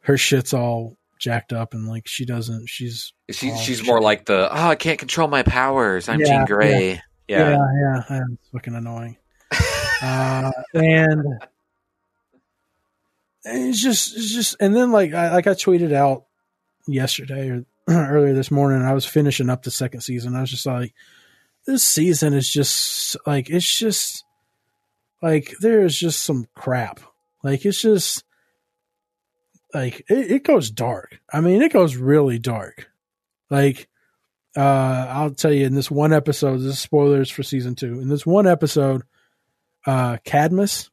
her 0.00 0.16
shit's 0.16 0.52
all 0.52 0.96
jacked 1.18 1.52
up 1.52 1.74
and 1.74 1.88
like 1.88 2.06
she 2.06 2.26
doesn't 2.26 2.68
she's 2.68 3.14
she, 3.30 3.56
she's 3.56 3.86
more 3.86 4.00
like 4.00 4.26
the 4.26 4.48
oh 4.50 4.68
I 4.68 4.74
can't 4.74 4.98
control 4.98 5.26
my 5.26 5.42
powers 5.42 6.08
I'm 6.08 6.20
yeah, 6.20 6.26
Jean 6.26 6.44
Grey 6.44 7.00
yeah 7.28 7.38
yeah 7.38 7.50
yeah, 7.50 7.56
yeah, 7.80 8.02
yeah. 8.10 8.20
it's 8.32 8.48
fucking 8.50 8.74
annoying 8.74 9.16
uh, 10.02 10.52
and, 10.74 11.24
and 13.44 13.64
it's 13.68 13.80
just 13.80 14.16
it's 14.16 14.34
just 14.34 14.56
and 14.60 14.76
then 14.76 14.92
like 14.92 15.14
I 15.14 15.32
like 15.32 15.46
I 15.46 15.52
tweeted 15.52 15.92
out 15.92 16.24
yesterday 16.86 17.50
or 17.50 17.64
earlier 17.88 18.34
this 18.34 18.50
morning 18.50 18.82
I 18.82 18.92
was 18.92 19.06
finishing 19.06 19.50
up 19.50 19.62
the 19.62 19.70
second 19.70 20.00
season 20.00 20.34
I 20.34 20.40
was 20.40 20.50
just 20.50 20.66
like 20.66 20.94
this 21.66 21.82
season 21.82 22.34
is 22.34 22.50
just 22.50 23.16
like 23.26 23.50
it's 23.50 23.78
just 23.78 24.24
like 25.22 25.54
there's 25.60 25.98
just 25.98 26.22
some 26.22 26.46
crap 26.54 27.00
like 27.42 27.64
it's 27.64 27.80
just 27.80 28.24
like 29.74 30.00
it, 30.08 30.30
it 30.30 30.44
goes 30.44 30.70
dark. 30.70 31.20
I 31.32 31.40
mean, 31.40 31.60
it 31.60 31.72
goes 31.72 31.96
really 31.96 32.38
dark. 32.38 32.90
Like, 33.50 33.88
uh, 34.56 34.60
I'll 35.10 35.30
tell 35.32 35.52
you 35.52 35.66
in 35.66 35.74
this 35.74 35.90
one 35.90 36.12
episode, 36.12 36.58
this 36.58 36.74
is 36.74 36.78
spoilers 36.78 37.30
for 37.30 37.42
season 37.42 37.74
two. 37.74 38.00
In 38.00 38.08
this 38.08 38.24
one 38.24 38.46
episode, 38.46 39.02
uh, 39.84 40.18
Cadmus, 40.24 40.90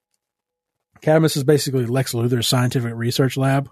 Cadmus 1.01 1.37
is 1.37 1.43
basically 1.43 1.85
Lex 1.85 2.13
Luthor's 2.13 2.47
scientific 2.47 2.93
research 2.95 3.37
lab, 3.37 3.69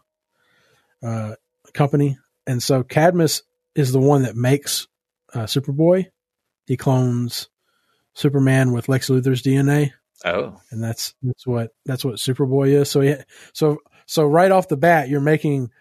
uh, 1.03 1.33
company. 1.73 2.17
And 2.47 2.61
so 2.61 2.83
Cadmus 2.83 3.43
is 3.75 3.91
the 3.91 3.99
one 3.99 4.23
that 4.23 4.35
makes, 4.35 4.87
uh, 5.33 5.43
Superboy 5.43 6.07
he 6.69 6.77
clones 6.77 7.49
Superman 8.13 8.71
with 8.73 8.89
Lex 8.89 9.09
Luthor's 9.09 9.41
DNA, 9.41 9.91
Oh, 10.23 10.59
and 10.69 10.83
that's 10.83 11.15
that's 11.23 11.47
what 11.47 11.71
that's 11.85 12.05
what 12.05 12.15
Superboy 12.15 12.69
is. 12.69 12.91
So 12.91 13.01
yeah, 13.01 13.23
so 13.53 13.79
so 14.05 14.25
right 14.25 14.51
off 14.51 14.67
the 14.67 14.77
bat, 14.77 15.09
you're 15.09 15.19
making 15.19 15.71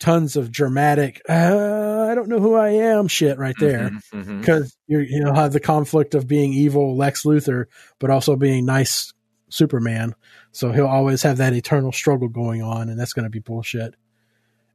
tons 0.00 0.36
of 0.36 0.50
dramatic. 0.50 1.22
Uh, 1.28 2.08
I 2.10 2.14
don't 2.14 2.28
know 2.28 2.40
who 2.40 2.56
I 2.56 2.70
am. 2.70 3.08
Shit, 3.08 3.38
right 3.38 3.54
there. 3.58 3.90
Mhm, 3.90 4.00
mhm. 4.12 4.40
because 4.40 4.76
you 4.86 4.98
you 4.98 5.20
know 5.20 5.32
have 5.32 5.52
the 5.52 5.60
conflict 5.60 6.14
of 6.14 6.26
being 6.28 6.52
evil 6.52 6.94
Lex 6.96 7.22
Luthor, 7.24 7.66
but 7.98 8.10
also 8.10 8.36
being 8.36 8.66
nice 8.66 9.14
Superman. 9.48 10.14
So 10.52 10.72
he'll 10.72 10.86
always 10.86 11.22
have 11.22 11.38
that 11.38 11.54
eternal 11.54 11.92
struggle 11.92 12.28
going 12.28 12.62
on, 12.62 12.90
and 12.90 12.98
that's 13.00 13.12
going 13.14 13.24
to 13.24 13.30
be 13.30 13.38
bullshit. 13.38 13.94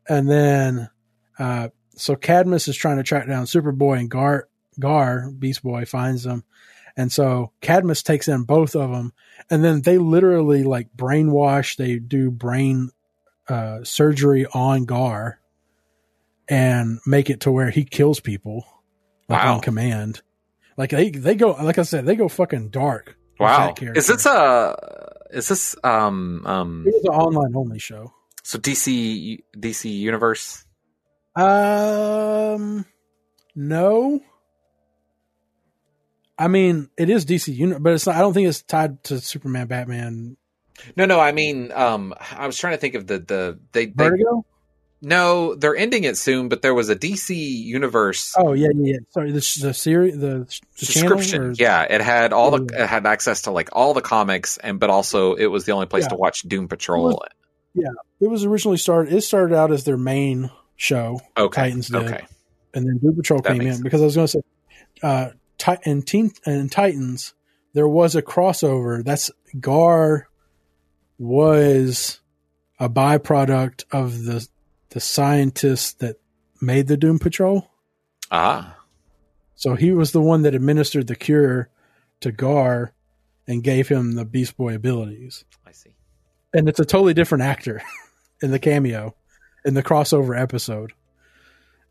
And 0.09 0.29
then, 0.29 0.89
uh, 1.37 1.69
so 1.95 2.15
Cadmus 2.15 2.67
is 2.67 2.75
trying 2.75 2.97
to 2.97 3.03
track 3.03 3.27
down 3.27 3.45
Superboy, 3.45 3.99
and 3.99 4.09
Gar 4.09 4.47
Gar 4.79 5.29
Beast 5.29 5.61
Boy 5.63 5.85
finds 5.85 6.23
them, 6.23 6.43
and 6.97 7.11
so 7.11 7.51
Cadmus 7.61 8.01
takes 8.03 8.27
in 8.27 8.43
both 8.43 8.75
of 8.75 8.89
them, 8.91 9.13
and 9.49 9.63
then 9.63 9.81
they 9.81 9.97
literally 9.99 10.63
like 10.63 10.87
brainwash. 10.95 11.75
They 11.77 11.99
do 11.99 12.31
brain 12.31 12.89
uh, 13.47 13.83
surgery 13.83 14.45
on 14.47 14.85
Gar, 14.85 15.39
and 16.47 16.99
make 17.05 17.29
it 17.29 17.41
to 17.41 17.51
where 17.51 17.69
he 17.69 17.83
kills 17.83 18.19
people 18.19 18.65
like 19.27 19.43
Wow. 19.43 19.55
on 19.55 19.61
command. 19.61 20.21
Like 20.77 20.89
they 20.91 21.09
they 21.11 21.35
go 21.35 21.51
like 21.51 21.77
I 21.77 21.83
said 21.83 22.05
they 22.05 22.15
go 22.15 22.29
fucking 22.29 22.69
dark. 22.69 23.17
wow. 23.39 23.73
Is 23.79 24.07
this 24.07 24.25
a? 24.25 24.75
Is 25.31 25.47
this 25.49 25.75
um 25.83 26.43
um? 26.45 26.85
It 26.87 26.93
was 26.95 27.03
an 27.03 27.11
online 27.11 27.55
only 27.55 27.79
show. 27.79 28.13
So 28.43 28.57
DC 28.59 29.39
DC 29.57 29.91
Universe. 29.99 30.65
Um, 31.35 32.85
no. 33.55 34.19
I 36.37 36.47
mean, 36.47 36.89
it 36.97 37.09
is 37.09 37.25
DC 37.25 37.53
unit, 37.53 37.83
but 37.83 37.93
it's 37.93 38.05
not. 38.07 38.15
I 38.15 38.19
don't 38.19 38.33
think 38.33 38.47
it's 38.47 38.61
tied 38.61 39.03
to 39.05 39.19
Superman, 39.19 39.67
Batman, 39.67 40.37
No, 40.95 41.05
no. 41.05 41.19
I 41.19 41.31
mean, 41.33 41.71
um, 41.73 42.13
I 42.31 42.47
was 42.47 42.57
trying 42.57 42.73
to 42.73 42.77
think 42.77 42.95
of 42.95 43.07
the 43.07 43.19
the 43.19 43.59
they, 43.73 43.87
they 43.87 43.91
Vertigo. 43.93 44.45
no, 45.01 45.55
they're 45.55 45.75
ending 45.75 46.05
it 46.05 46.17
soon, 46.17 46.47
but 46.47 46.61
there 46.61 46.73
was 46.73 46.89
a 46.89 46.95
DC 46.95 47.35
Universe 47.35 48.33
Oh 48.37 48.53
yeah, 48.53 48.69
yeah. 48.73 48.93
yeah. 48.93 48.97
Sorry, 49.09 49.31
the 49.31 49.57
the 49.61 49.73
series, 49.73 50.17
the, 50.17 50.47
the 50.47 50.85
subscription. 50.85 51.41
Or, 51.43 51.51
yeah, 51.53 51.83
it 51.83 51.99
had 52.01 52.31
all 52.31 52.51
the 52.51 52.65
Yeah. 52.73 52.83
it 52.83 52.87
had 52.87 53.05
access 53.05 53.41
to 53.43 53.51
like 53.51 53.69
all 53.73 53.93
the 53.93 54.01
comics, 54.01 54.55
and 54.57 54.79
but 54.79 54.89
also 54.89 55.33
it 55.35 55.47
was 55.47 55.65
the 55.65 55.73
only 55.73 55.87
place 55.87 56.05
Yeah. 56.05 56.09
to 56.09 56.15
watch 56.15 56.43
Doom 56.43 56.69
Patrol. 56.69 57.21
Yeah, 57.79 57.89
it 58.21 58.29
was 58.29 58.45
originally 58.45 58.77
started. 58.77 59.13
It 59.13 59.21
started 59.21 59.55
out 59.55 59.71
as 59.71 59.83
their 59.83 59.97
main 59.97 60.49
show, 60.75 61.21
Okay, 61.37 61.61
Titans 61.63 61.87
did. 61.87 62.03
okay, 62.03 62.25
and 62.73 62.85
then 62.85 62.97
Doom 62.97 63.15
Patrol 63.15 63.41
That 63.41 63.53
came 63.53 63.61
in 63.67 63.81
because 63.81 64.01
I 64.01 64.05
was 64.05 64.15
going 64.15 64.27
to 64.27 64.31
say, 64.31 64.41
uh, 65.03 65.29
Ti- 65.57 66.01
Teen 66.01 66.31
in 66.45 66.69
Titans 66.69 67.33
there 67.73 67.87
was 67.87 68.15
a 68.15 68.21
crossover. 68.21 69.03
That's 69.03 69.29
Gar 69.59 70.27
was 71.17 72.19
a 72.79 72.89
byproduct 72.89 73.83
of 73.91 74.23
the 74.23 74.47
the 74.89 74.99
scientists 74.99 75.93
that 75.93 76.15
made 76.61 76.87
the 76.87 76.97
Doom 76.97 77.19
Patrol. 77.19 77.69
ah, 78.31 78.75
So 79.55 79.75
he 79.75 79.91
was 79.91 80.11
the 80.13 80.21
one 80.21 80.41
that 80.41 80.55
administered 80.55 81.05
the 81.07 81.15
cure 81.15 81.69
to 82.21 82.31
Gar 82.31 82.93
and 83.47 83.63
gave 83.63 83.87
him 83.89 84.13
the 84.13 84.25
Beast 84.25 84.57
Boy 84.57 84.73
abilities. 84.73 85.45
And 86.53 86.67
it's 86.67 86.79
a 86.79 86.85
totally 86.85 87.13
different 87.13 87.43
actor 87.43 87.81
in 88.41 88.51
the 88.51 88.59
cameo 88.59 89.15
in 89.65 89.73
the 89.73 89.83
crossover 89.83 90.39
episode. 90.39 90.93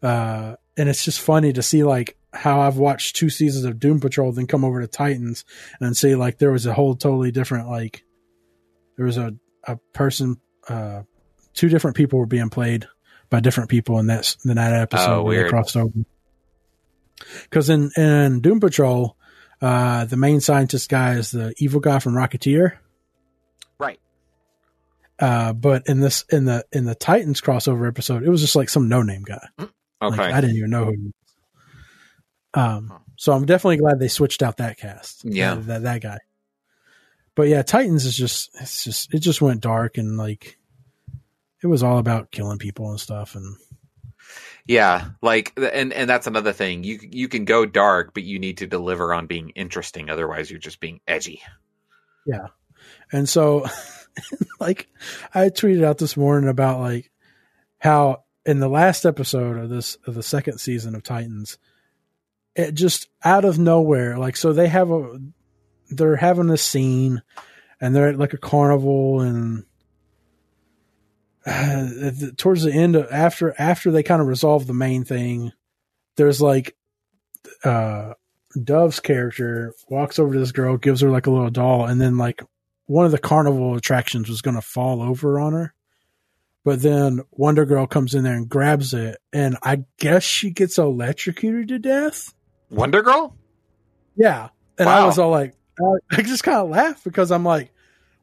Uh, 0.03 0.57
and 0.77 0.89
it's 0.89 1.05
just 1.05 1.21
funny 1.21 1.53
to 1.53 1.63
see 1.63 1.85
like 1.85 2.17
how 2.33 2.61
I've 2.61 2.77
watched 2.77 3.17
two 3.17 3.31
seasons 3.31 3.65
of 3.65 3.79
Doom 3.81 4.01
Patrol, 4.01 4.33
then 4.33 4.47
come 4.47 4.65
over 4.65 4.81
to 4.81 4.87
Titans 4.87 5.45
and 5.81 5.97
see 5.97 6.15
like 6.15 6.39
there 6.39 6.53
was 6.53 6.67
a 6.67 6.75
whole 6.75 6.95
totally 6.95 7.31
different 7.33 7.69
like 7.69 8.05
there 8.97 9.07
was 9.07 9.17
a 9.19 9.35
a 9.65 9.77
person 9.93 10.37
uh 10.69 11.03
two 11.55 11.69
different 11.69 11.97
people 11.97 12.19
were 12.19 12.27
being 12.27 12.49
played 12.51 12.87
by 13.31 13.41
different 13.41 13.69
people 13.71 13.99
in 13.99 14.07
that 14.07 14.37
in 14.45 14.55
that 14.55 14.73
episode 14.73 15.19
Oh, 15.19 15.23
weird. 15.25 15.51
crossed 15.51 15.77
over. 15.77 15.93
Because 17.43 17.69
in 17.69 17.91
in 17.97 18.41
Doom 18.41 18.61
Patrol, 18.61 19.17
uh, 19.61 20.05
the 20.05 20.17
main 20.17 20.41
scientist 20.41 20.89
guy 20.89 21.15
is 21.15 21.33
the 21.33 21.53
evil 21.59 21.81
guy 21.81 21.99
from 21.99 22.15
Rocketeer. 22.15 22.79
Uh, 25.21 25.53
but 25.53 25.83
in 25.87 26.01
this 26.01 26.25
in 26.31 26.45
the 26.45 26.65
in 26.73 26.85
the 26.85 26.95
Titans 26.95 27.41
crossover 27.41 27.89
episode, 27.89 28.23
it 28.23 28.29
was 28.29 28.41
just 28.41 28.57
like 28.57 28.69
some 28.69 28.89
no 28.89 29.03
name 29.03 29.23
guy. 29.23 29.47
Okay. 29.59 29.69
Like, 30.01 30.21
I 30.21 30.41
didn't 30.41 30.57
even 30.57 30.71
know 30.71 30.85
who. 30.85 30.91
He 30.93 30.99
was. 30.99 31.13
Um, 32.55 33.01
so 33.17 33.33
I'm 33.33 33.45
definitely 33.45 33.79
glad 33.79 33.99
they 33.99 34.09
switched 34.09 34.43
out 34.43 34.59
that 34.59 34.79
cast. 34.79 35.25
Yeah. 35.25 35.57
that, 35.57 35.67
that 35.67 35.83
that 35.83 36.03
guy. 36.03 36.19
But 37.35 37.49
yeah, 37.49 37.63
Titans 37.63 38.05
is 38.05 38.17
just 38.17 38.51
it's 38.61 38.85
just 38.85 39.13
it 39.13 39.19
just 39.19 39.43
went 39.43 39.61
dark 39.61 39.99
and 39.99 40.17
like 40.17 40.59
it 41.63 41.67
was 41.67 41.83
all 41.83 41.99
about 41.99 42.31
killing 42.31 42.59
people 42.59 42.91
and 42.91 43.01
stuff 43.01 43.35
and 43.35 43.57
Yeah, 44.67 45.11
like 45.21 45.53
and 45.57 45.93
and 45.93 46.09
that's 46.09 46.29
another 46.29 46.53
thing. 46.53 46.85
You 46.85 47.01
you 47.03 47.29
can 47.29 47.45
go 47.45 47.67
dark, 47.67 48.15
but 48.15 48.23
you 48.23 48.39
need 48.39 48.59
to 48.59 48.67
deliver 48.67 49.13
on 49.13 49.27
being 49.27 49.51
interesting. 49.51 50.11
Otherwise, 50.11 50.51
you're 50.51 50.61
just 50.61 50.81
being 50.81 51.01
edgy. 51.09 51.43
Yeah 52.25 52.49
and 53.13 53.29
so, 53.29 53.67
like, 54.61 54.89
I 55.35 55.49
tweeted 55.49 55.85
out 55.85 55.99
this 55.99 56.17
morning 56.17 56.49
about 56.49 56.81
like 56.81 57.11
how 57.79 58.25
in 58.45 58.61
the 58.61 58.69
last 58.69 59.05
episode 59.05 59.57
of 59.57 59.69
this 59.69 59.97
of 60.07 60.15
the 60.15 60.23
second 60.23 60.59
season 60.59 60.95
of 60.95 61.03
Titans, 61.03 61.59
it 62.55 62.73
just 62.73 63.09
out 63.25 63.45
of 63.45 63.59
nowhere, 63.59 64.19
like, 64.19 64.37
so 64.37 64.53
they 64.53 64.69
have 64.69 64.91
a 64.91 65.19
they're 65.91 66.17
having 66.17 66.51
a 66.51 66.57
scene, 66.57 67.23
and 67.81 67.95
they're 67.95 68.09
at 68.09 68.19
like 68.19 68.33
a 68.33 68.39
carnival, 68.39 69.21
and 69.21 69.65
uh, 71.47 71.83
the- 71.85 72.35
towards 72.37 72.63
the 72.63 72.73
end 72.73 72.97
of 72.97 73.07
after 73.11 73.55
after 73.59 73.91
they 73.91 74.03
kind 74.03 74.21
of 74.21 74.27
resolve 74.29 74.67
the 74.67 74.75
main 74.75 75.05
thing, 75.05 75.53
there's 76.17 76.41
like 76.41 76.77
uh 77.65 78.15
Dove's 78.65 79.01
character 79.01 79.75
walks 79.89 80.19
over 80.19 80.33
to 80.33 80.41
this 80.41 80.53
girl, 80.53 80.77
gives 80.79 81.03
her 81.03 81.11
like 81.11 81.27
a 81.27 81.31
little 81.31 81.51
doll, 81.51 81.85
and 81.87 82.01
then 82.01 82.17
like 82.17 82.43
one 82.89 83.05
of 83.07 83.13
the 83.13 83.19
carnival 83.19 83.77
attractions 83.77 84.29
was 84.29 84.43
going 84.43 84.57
to 84.57 84.61
fall 84.63 85.01
over 85.03 85.39
on 85.39 85.53
her. 85.53 85.73
But 86.65 86.83
then 86.83 87.21
Wonder 87.31 87.65
Girl 87.65 87.87
comes 87.87 88.15
in 88.15 88.25
there 88.25 88.35
and 88.35 88.49
grabs 88.49 88.93
it, 88.93 89.17
and 89.33 89.57
I 89.63 89.85
guess 89.99 90.23
she 90.23 90.51
gets 90.51 90.77
electrocuted 90.77 91.69
to 91.69 91.79
death. 91.79 92.35
Wonder 92.71 93.01
Girl. 93.03 93.37
Yeah, 94.17 94.49
and 94.79 94.89
I 94.89 95.07
was 95.07 95.19
all 95.19 95.31
like, 95.31 95.55
I- 95.79 96.17
I 96.19 96.23
just 96.23 96.43
kind 96.43 96.59
of 96.59 96.69
laughed 96.69 97.05
because 97.05 97.31
I'm 97.31 97.45
like, 97.45 97.71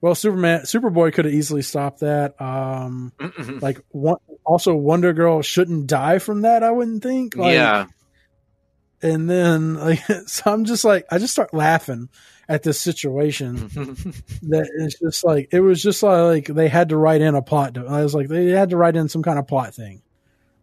well, 0.01 0.13
Superman, 0.13 0.61
Superboy 0.61 1.13
could 1.13 1.26
have 1.26 1.34
easily 1.34 1.61
stopped 1.61 2.01
that. 2.01 2.39
Um, 2.39 3.13
Mm-mm. 3.18 3.61
like, 3.61 3.80
one, 3.89 4.18
also 4.43 4.76
Wonder 4.76 5.13
Girl 5.13 5.41
shouldn't 5.41 5.88
die 5.88 6.20
from 6.20 6.41
that. 6.41 6.61
I 6.63 6.72
wouldn't 6.72 7.01
think. 7.01 7.36
Like, 7.36 7.53
yeah, 7.53 7.86
and 9.01 9.30
then 9.30 9.76
like, 9.76 9.99
so 10.28 10.51
I'm 10.51 10.66
just 10.66 10.84
like, 10.84 11.05
I 11.11 11.18
just 11.18 11.34
start 11.34 11.53
laughing 11.53 12.09
at 12.48 12.64
this 12.64 12.80
situation. 12.80 13.56
that 14.43 14.70
it's 14.80 15.00
just 15.00 15.24
like 15.24 15.50
it 15.52 15.60
was 15.62 15.82
just 15.82 16.04
like 16.04 16.46
they 16.48 16.68
had 16.68 16.89
to 16.89 16.98
write 16.98 17.22
in 17.22 17.36
a 17.36 17.41
plot. 17.41 17.78
I 17.78 18.04
was 18.04 18.14
like 18.16 18.28
they 18.28 18.48
had 18.48 18.70
to 18.72 18.78
write 18.78 18.96
in 18.96 19.10
some 19.10 19.24
kind 19.24 19.39
of 19.39 19.48
plot 19.48 19.74
thing. 19.74 20.02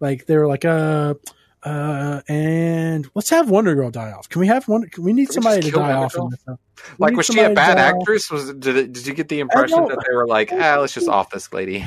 Like 0.01 0.27
they 0.27 0.37
were 0.37 0.47
like, 0.49 0.65
uh, 0.65 1.15
uh, 1.63 2.23
and 2.29 3.09
let's 3.15 3.31
have 3.31 3.49
Wonder 3.49 3.75
Girl 3.75 3.91
die 3.91 4.11
off. 4.11 4.29
Can 4.29 4.41
we 4.41 4.49
have 4.49 4.67
one? 4.67 4.89
Can 4.89 5.05
we 5.05 5.13
need 5.13 5.27
Can 5.27 5.35
somebody 5.35 5.61
just 5.61 5.75
to 5.75 5.79
die 5.81 5.99
Wonder 5.99 6.21
off? 6.49 6.59
Like 6.99 7.17
was 7.17 7.27
she 7.27 7.39
a 7.39 7.51
bad 7.51 7.77
die 7.77 7.91
off. 7.91 8.01
actress? 8.01 8.31
Was 8.31 8.53
did 8.55 8.77
it, 8.77 8.93
did 8.93 9.07
you 9.07 9.15
get 9.15 9.29
the 9.29 9.39
impression 9.41 9.85
that 9.87 10.05
they 10.07 10.15
were 10.15 10.27
like, 10.27 10.51
ah, 10.53 10.79
let's 10.81 10.93
just 10.95 11.09
off 11.09 11.31
this 11.31 11.53
lady? 11.53 11.87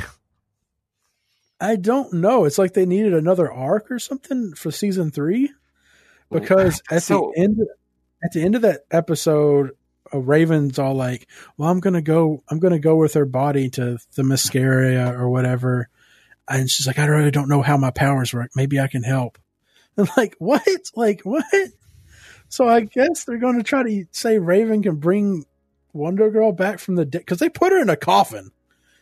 I 1.60 1.76
don't 1.78 2.14
know. 2.14 2.46
It's 2.46 2.58
like 2.58 2.74
they 2.74 2.86
needed 2.86 3.14
another 3.14 3.52
arc 3.52 3.89
or 3.91 4.00
something 4.00 4.54
for 4.56 4.72
season 4.72 5.12
three 5.12 5.52
because 6.32 6.82
at 6.91 7.04
So- 7.04 7.32
the 7.36 7.41
end 7.41 7.60
at 8.24 8.32
the 8.32 8.41
end 8.41 8.56
of 8.56 8.62
that 8.64 8.82
episode 8.91 9.72
raven's 10.20 10.80
all 10.80 10.93
like 10.93 11.28
well 11.57 11.70
i'm 11.70 11.80
gonna 11.80 12.01
go 12.01 12.43
i'm 12.49 12.59
gonna 12.59 12.80
go 12.80 12.95
with 12.95 13.13
her 13.13 13.26
body 13.26 13.70
to 13.70 13.97
Themyscira 14.16 15.18
or 15.18 15.30
whatever 15.30 15.89
and 16.47 16.70
she's 16.70 16.88
like 16.88 16.99
i 16.99 17.05
really 17.05 17.32
don't 17.32 17.49
know 17.49 17.61
how 17.61 17.78
my 17.78 17.91
powers 17.91 18.34
work 18.34 18.51
maybe 18.55 18.80
i 18.80 18.88
can 18.88 19.03
help 19.03 19.38
and 19.97 20.07
like 20.18 20.36
what 20.39 20.61
like 20.95 21.22
what 21.22 21.43
so 22.49 22.68
i 22.68 22.82
guess 22.82 23.24
they're 23.24 23.38
gonna 23.38 23.63
try 23.63 23.84
to 23.84 24.05
say 24.11 24.38
raven 24.39 24.84
can 24.84 24.95
bring 24.95 25.45
wonder 25.93 26.30
girl 26.30 26.51
back 26.51 26.80
from 26.80 26.95
the 26.95 27.05
dead 27.05 27.20
because 27.20 27.39
they 27.39 27.49
put 27.49 27.72
her 27.72 27.80
in 27.82 27.89
a 27.89 27.95
coffin 27.95 28.51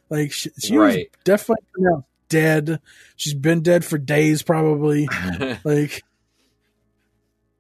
like 0.10 0.32
she, 0.32 0.50
she 0.60 0.78
was 0.78 0.94
Right. 0.96 1.10
definitely 1.24 1.66
pronounced 1.74 2.08
dead 2.30 2.80
she's 3.16 3.34
been 3.34 3.62
dead 3.62 3.84
for 3.86 3.98
days 3.98 4.42
probably 4.44 5.08
like 5.64 6.04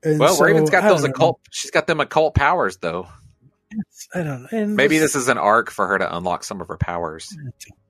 well, 0.06 0.36
so, 0.36 0.44
Raven's 0.44 0.70
got 0.70 0.84
those 0.84 1.02
don't 1.02 1.12
know. 1.12 1.14
occult. 1.16 1.40
She's 1.50 1.72
got 1.72 1.88
them 1.88 2.02
occult 2.02 2.36
powers, 2.36 2.76
though. 2.76 3.08
I 4.14 4.24
don't 4.24 4.52
know. 4.52 4.66
Maybe 4.68 4.98
this 4.98 5.16
is 5.16 5.28
an 5.28 5.38
arc 5.38 5.72
for 5.72 5.88
her 5.88 5.98
to 5.98 6.16
unlock 6.16 6.44
some 6.44 6.62
of 6.62 6.68
her 6.68 6.78
powers. 6.78 7.36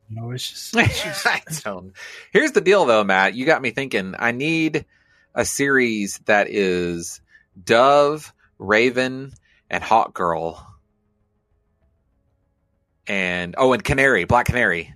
No, 0.09 0.31
it's 0.31 0.49
just, 0.49 0.75
it's 0.77 1.03
just 1.03 1.27
I 1.27 1.41
don't. 1.63 1.93
Here's 2.31 2.51
the 2.51 2.61
deal, 2.61 2.85
though, 2.85 3.03
Matt. 3.03 3.35
You 3.35 3.45
got 3.45 3.61
me 3.61 3.71
thinking. 3.71 4.15
I 4.17 4.31
need 4.31 4.85
a 5.35 5.45
series 5.45 6.19
that 6.25 6.47
is 6.49 7.21
Dove 7.61 8.33
Raven, 8.59 9.33
and 9.69 9.83
Hawk 9.83 10.13
Girl, 10.13 10.65
and 13.07 13.55
oh, 13.57 13.73
and 13.73 13.83
Canary, 13.83 14.25
Black 14.25 14.45
Canary. 14.45 14.93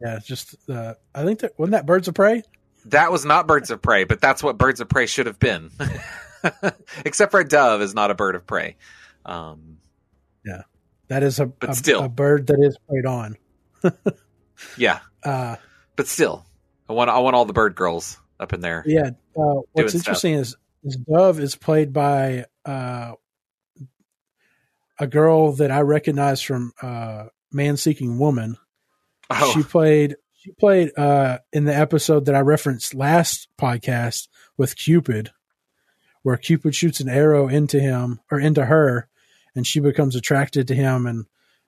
Yeah, 0.00 0.18
just 0.22 0.56
uh, 0.68 0.94
I 1.14 1.24
think 1.24 1.40
that 1.40 1.58
wasn't 1.58 1.72
that 1.72 1.86
Birds 1.86 2.08
of 2.08 2.14
Prey. 2.14 2.42
That 2.86 3.10
was 3.10 3.24
not 3.24 3.46
Birds 3.46 3.70
of 3.70 3.82
Prey, 3.82 4.04
but 4.04 4.20
that's 4.20 4.42
what 4.42 4.58
Birds 4.58 4.80
of 4.80 4.88
Prey 4.88 5.06
should 5.06 5.26
have 5.26 5.38
been. 5.38 5.70
Except 7.04 7.30
for 7.30 7.40
a 7.40 7.48
dove 7.48 7.82
is 7.82 7.94
not 7.94 8.10
a 8.10 8.14
bird 8.14 8.36
of 8.36 8.46
prey. 8.46 8.76
Um, 9.24 9.78
yeah, 10.46 10.62
that 11.08 11.22
is 11.22 11.40
a 11.40 11.46
but 11.46 11.70
a, 11.70 11.74
still. 11.74 12.02
a 12.02 12.08
bird 12.08 12.46
that 12.46 12.58
is 12.60 12.78
preyed 12.88 13.06
on. 13.06 13.36
yeah, 14.78 15.00
Uh, 15.22 15.56
but 15.96 16.06
still, 16.06 16.46
I 16.88 16.92
want 16.92 17.10
I 17.10 17.18
want 17.18 17.36
all 17.36 17.44
the 17.44 17.52
bird 17.52 17.74
girls 17.74 18.18
up 18.38 18.52
in 18.52 18.60
there. 18.60 18.84
yeah, 18.86 19.10
uh, 19.36 19.60
what's 19.72 19.94
interesting 19.94 20.34
is, 20.34 20.56
is 20.84 20.96
Dove 20.96 21.40
is 21.40 21.56
played 21.56 21.92
by 21.92 22.46
uh, 22.64 23.12
a 24.98 25.06
girl 25.06 25.52
that 25.52 25.70
I 25.70 25.80
recognize 25.80 26.40
from 26.40 26.72
uh, 26.80 27.24
Man 27.52 27.76
Seeking 27.76 28.18
Woman. 28.18 28.56
Oh, 29.30 29.52
She 29.54 29.62
played 29.62 30.16
she 30.34 30.52
played 30.52 30.96
uh, 30.96 31.38
in 31.52 31.64
the 31.64 31.74
episode 31.74 32.26
that 32.26 32.34
I 32.34 32.40
referenced 32.40 32.94
last 32.94 33.48
podcast 33.58 34.28
with 34.56 34.76
Cupid, 34.76 35.30
where 36.22 36.36
Cupid 36.36 36.74
shoots 36.74 37.00
an 37.00 37.08
arrow 37.08 37.48
into 37.48 37.80
him 37.80 38.20
or 38.30 38.38
into 38.38 38.66
her, 38.66 39.08
and 39.56 39.66
she 39.66 39.80
becomes 39.80 40.14
attracted 40.14 40.68
to 40.68 40.74
him. 40.74 41.06
And 41.06 41.26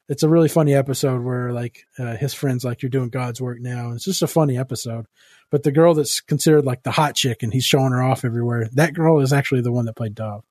it's 0.08 0.22
a 0.22 0.28
really 0.28 0.48
funny 0.48 0.74
episode 0.74 1.22
where 1.22 1.52
like 1.52 1.86
uh, 1.98 2.16
his 2.16 2.34
friends 2.34 2.64
like 2.64 2.82
you're 2.82 2.90
doing 2.90 3.08
God's 3.08 3.40
work 3.40 3.58
now. 3.60 3.92
It's 3.92 4.04
just 4.04 4.22
a 4.22 4.26
funny 4.28 4.56
episode. 4.56 5.06
But 5.50 5.62
the 5.62 5.72
girl 5.72 5.94
that's 5.94 6.20
considered 6.20 6.64
like 6.64 6.82
the 6.82 6.90
hot 6.90 7.14
chick 7.14 7.42
and 7.42 7.52
he's 7.52 7.64
showing 7.64 7.92
her 7.92 8.02
off 8.02 8.24
everywhere, 8.24 8.68
that 8.74 8.94
girl 8.94 9.20
is 9.20 9.32
actually 9.32 9.62
the 9.62 9.72
one 9.72 9.86
that 9.86 9.96
played 9.96 10.14
Dove. 10.14 10.44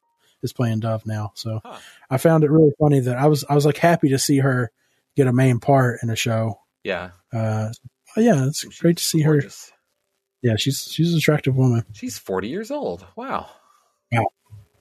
Is 0.44 0.54
playing 0.54 0.82
Dove 0.82 1.06
now. 1.08 1.32
So 1.34 1.62
Huh. 1.64 1.78
I 2.12 2.18
found 2.18 2.44
it 2.44 2.52
really 2.52 2.72
funny 2.80 3.00
that 3.00 3.18
I 3.18 3.26
was 3.26 3.44
I 3.50 3.56
was 3.56 3.66
like 3.66 3.78
happy 3.78 4.10
to 4.10 4.20
see 4.20 4.38
her 4.38 4.72
get 5.16 5.28
a 5.28 5.34
main 5.34 5.60
part 5.60 6.00
in 6.04 6.12
a 6.12 6.16
show. 6.16 6.60
yeah, 6.84 7.10
Uh, 7.34 7.70
yeah, 8.16 8.46
it's 8.46 8.64
great 8.64 8.98
to 8.98 9.04
see 9.04 9.22
her. 9.22 9.42
Yeah, 10.44 10.56
she's 10.56 10.84
she's 10.92 11.12
an 11.12 11.18
attractive 11.18 11.56
woman. 11.56 11.86
She's 11.94 12.20
forty 12.20 12.50
years 12.50 12.70
old. 12.70 13.06
Wow. 13.16 13.50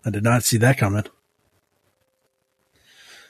I 0.07 0.11
did 0.11 0.23
not 0.23 0.45
see 0.45 0.59
that 0.59 0.79
coming. 0.79 1.03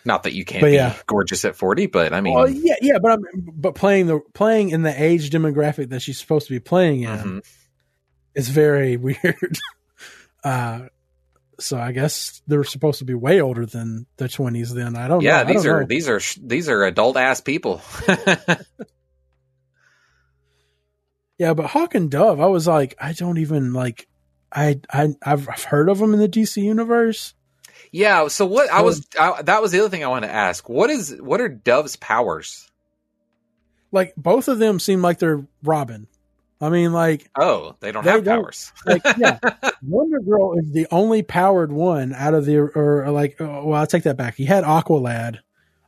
Not 0.06 0.22
that 0.22 0.32
you 0.32 0.44
can't 0.44 0.62
But 0.62 0.68
be 0.68 0.74
yeah. 0.74 0.96
gorgeous 1.06 1.44
at 1.44 1.56
forty, 1.56 1.86
but 1.86 2.12
I 2.12 2.20
mean, 2.20 2.34
well, 2.34 2.48
yeah, 2.48 2.76
yeah, 2.80 2.98
but 2.98 3.12
I'm 3.12 3.24
but 3.34 3.74
playing 3.74 4.06
the 4.06 4.20
playing 4.34 4.70
in 4.70 4.82
the 4.82 5.02
age 5.02 5.30
demographic 5.30 5.90
that 5.90 6.00
she's 6.00 6.18
supposed 6.18 6.46
to 6.46 6.52
be 6.52 6.60
playing 6.60 7.02
in 7.02 7.18
mhm. 7.18 7.44
is 8.34 8.48
very 8.48 8.96
weird. 8.96 9.58
uh, 10.44 10.82
so 11.58 11.78
I 11.78 11.92
guess 11.92 12.40
they're 12.46 12.64
supposed 12.64 13.00
to 13.00 13.04
be 13.04 13.14
way 13.14 13.40
older 13.40 13.66
than 13.66 14.06
the 14.16 14.28
twenties. 14.28 14.72
Then 14.72 14.96
I 14.96 15.08
don't. 15.08 15.22
yeah, 15.22 15.42
know. 15.42 15.52
These 15.52 15.64
don't 15.64 15.72
are 15.74 15.80
know. 15.80 15.86
these 15.86 16.08
are 16.08 16.20
these 16.40 16.68
are 16.68 16.84
adult 16.84 17.16
ass 17.16 17.40
people. 17.40 17.82
Yeah, 21.38 21.54
but 21.54 21.66
Hawk 21.66 21.94
and 21.94 22.10
Dove, 22.10 22.40
I 22.40 22.46
was 22.46 22.66
like, 22.66 22.94
I 23.00 23.12
don't 23.12 23.38
even 23.38 23.72
like. 23.72 24.08
I 24.52 24.80
I 24.90 25.08
I've, 25.22 25.48
I've 25.48 25.64
heard 25.64 25.88
of 25.88 25.98
them 25.98 26.14
in 26.14 26.20
the 26.20 26.28
DC 26.28 26.62
universe. 26.62 27.34
Yeah. 27.92 28.28
So 28.28 28.46
what? 28.46 28.70
I 28.70 28.82
was 28.82 29.06
I, 29.18 29.42
that 29.42 29.62
was 29.62 29.72
the 29.72 29.80
other 29.80 29.88
thing 29.88 30.04
I 30.04 30.08
wanted 30.08 30.28
to 30.28 30.32
ask. 30.34 30.68
What 30.68 30.90
is 30.90 31.16
what 31.20 31.40
are 31.40 31.48
Dove's 31.48 31.96
powers? 31.96 32.70
Like 33.92 34.14
both 34.16 34.48
of 34.48 34.58
them 34.58 34.78
seem 34.80 35.02
like 35.02 35.18
they're 35.18 35.46
Robin. 35.62 36.06
I 36.60 36.70
mean, 36.70 36.92
like 36.92 37.30
Oh, 37.38 37.76
they 37.80 37.92
don't 37.92 38.04
They 38.04 38.10
have 38.12 38.24
don't. 38.24 38.42
powers. 38.42 38.72
like 38.86 39.02
yeah 39.18 39.38
wonder 39.82 40.20
girl 40.20 40.58
is 40.58 40.72
the 40.72 40.86
only 40.90 41.22
powered 41.22 41.70
one 41.70 42.14
out 42.14 42.32
of 42.34 42.46
the 42.46 42.56
or 42.58 43.10
like 43.10 43.36
oh, 43.40 43.66
well 43.66 43.80
i'll 43.80 43.86
take 43.86 44.04
that 44.04 44.16
back 44.16 44.34
he 44.36 44.46
had 44.46 44.64
aqualad 44.64 45.38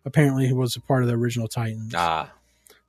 apparently 0.04 0.46
who 0.46 0.54
was 0.56 0.76
a 0.76 0.80
part 0.82 1.02
of 1.02 1.08
the 1.08 1.14
original 1.14 1.48
titans 1.48 1.94
Ah, 1.96 2.30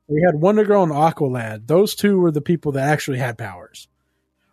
we 0.08 0.22
had 0.22 0.34
wonder 0.36 0.62
girl 0.64 0.82
and 0.82 0.92
aqualad 0.92 1.66
those 1.68 1.94
two 1.94 2.18
were 2.20 2.30
the 2.30 2.42
people 2.42 2.72
that 2.72 2.86
actually 2.86 3.18
had 3.18 3.38
powers 3.38 3.88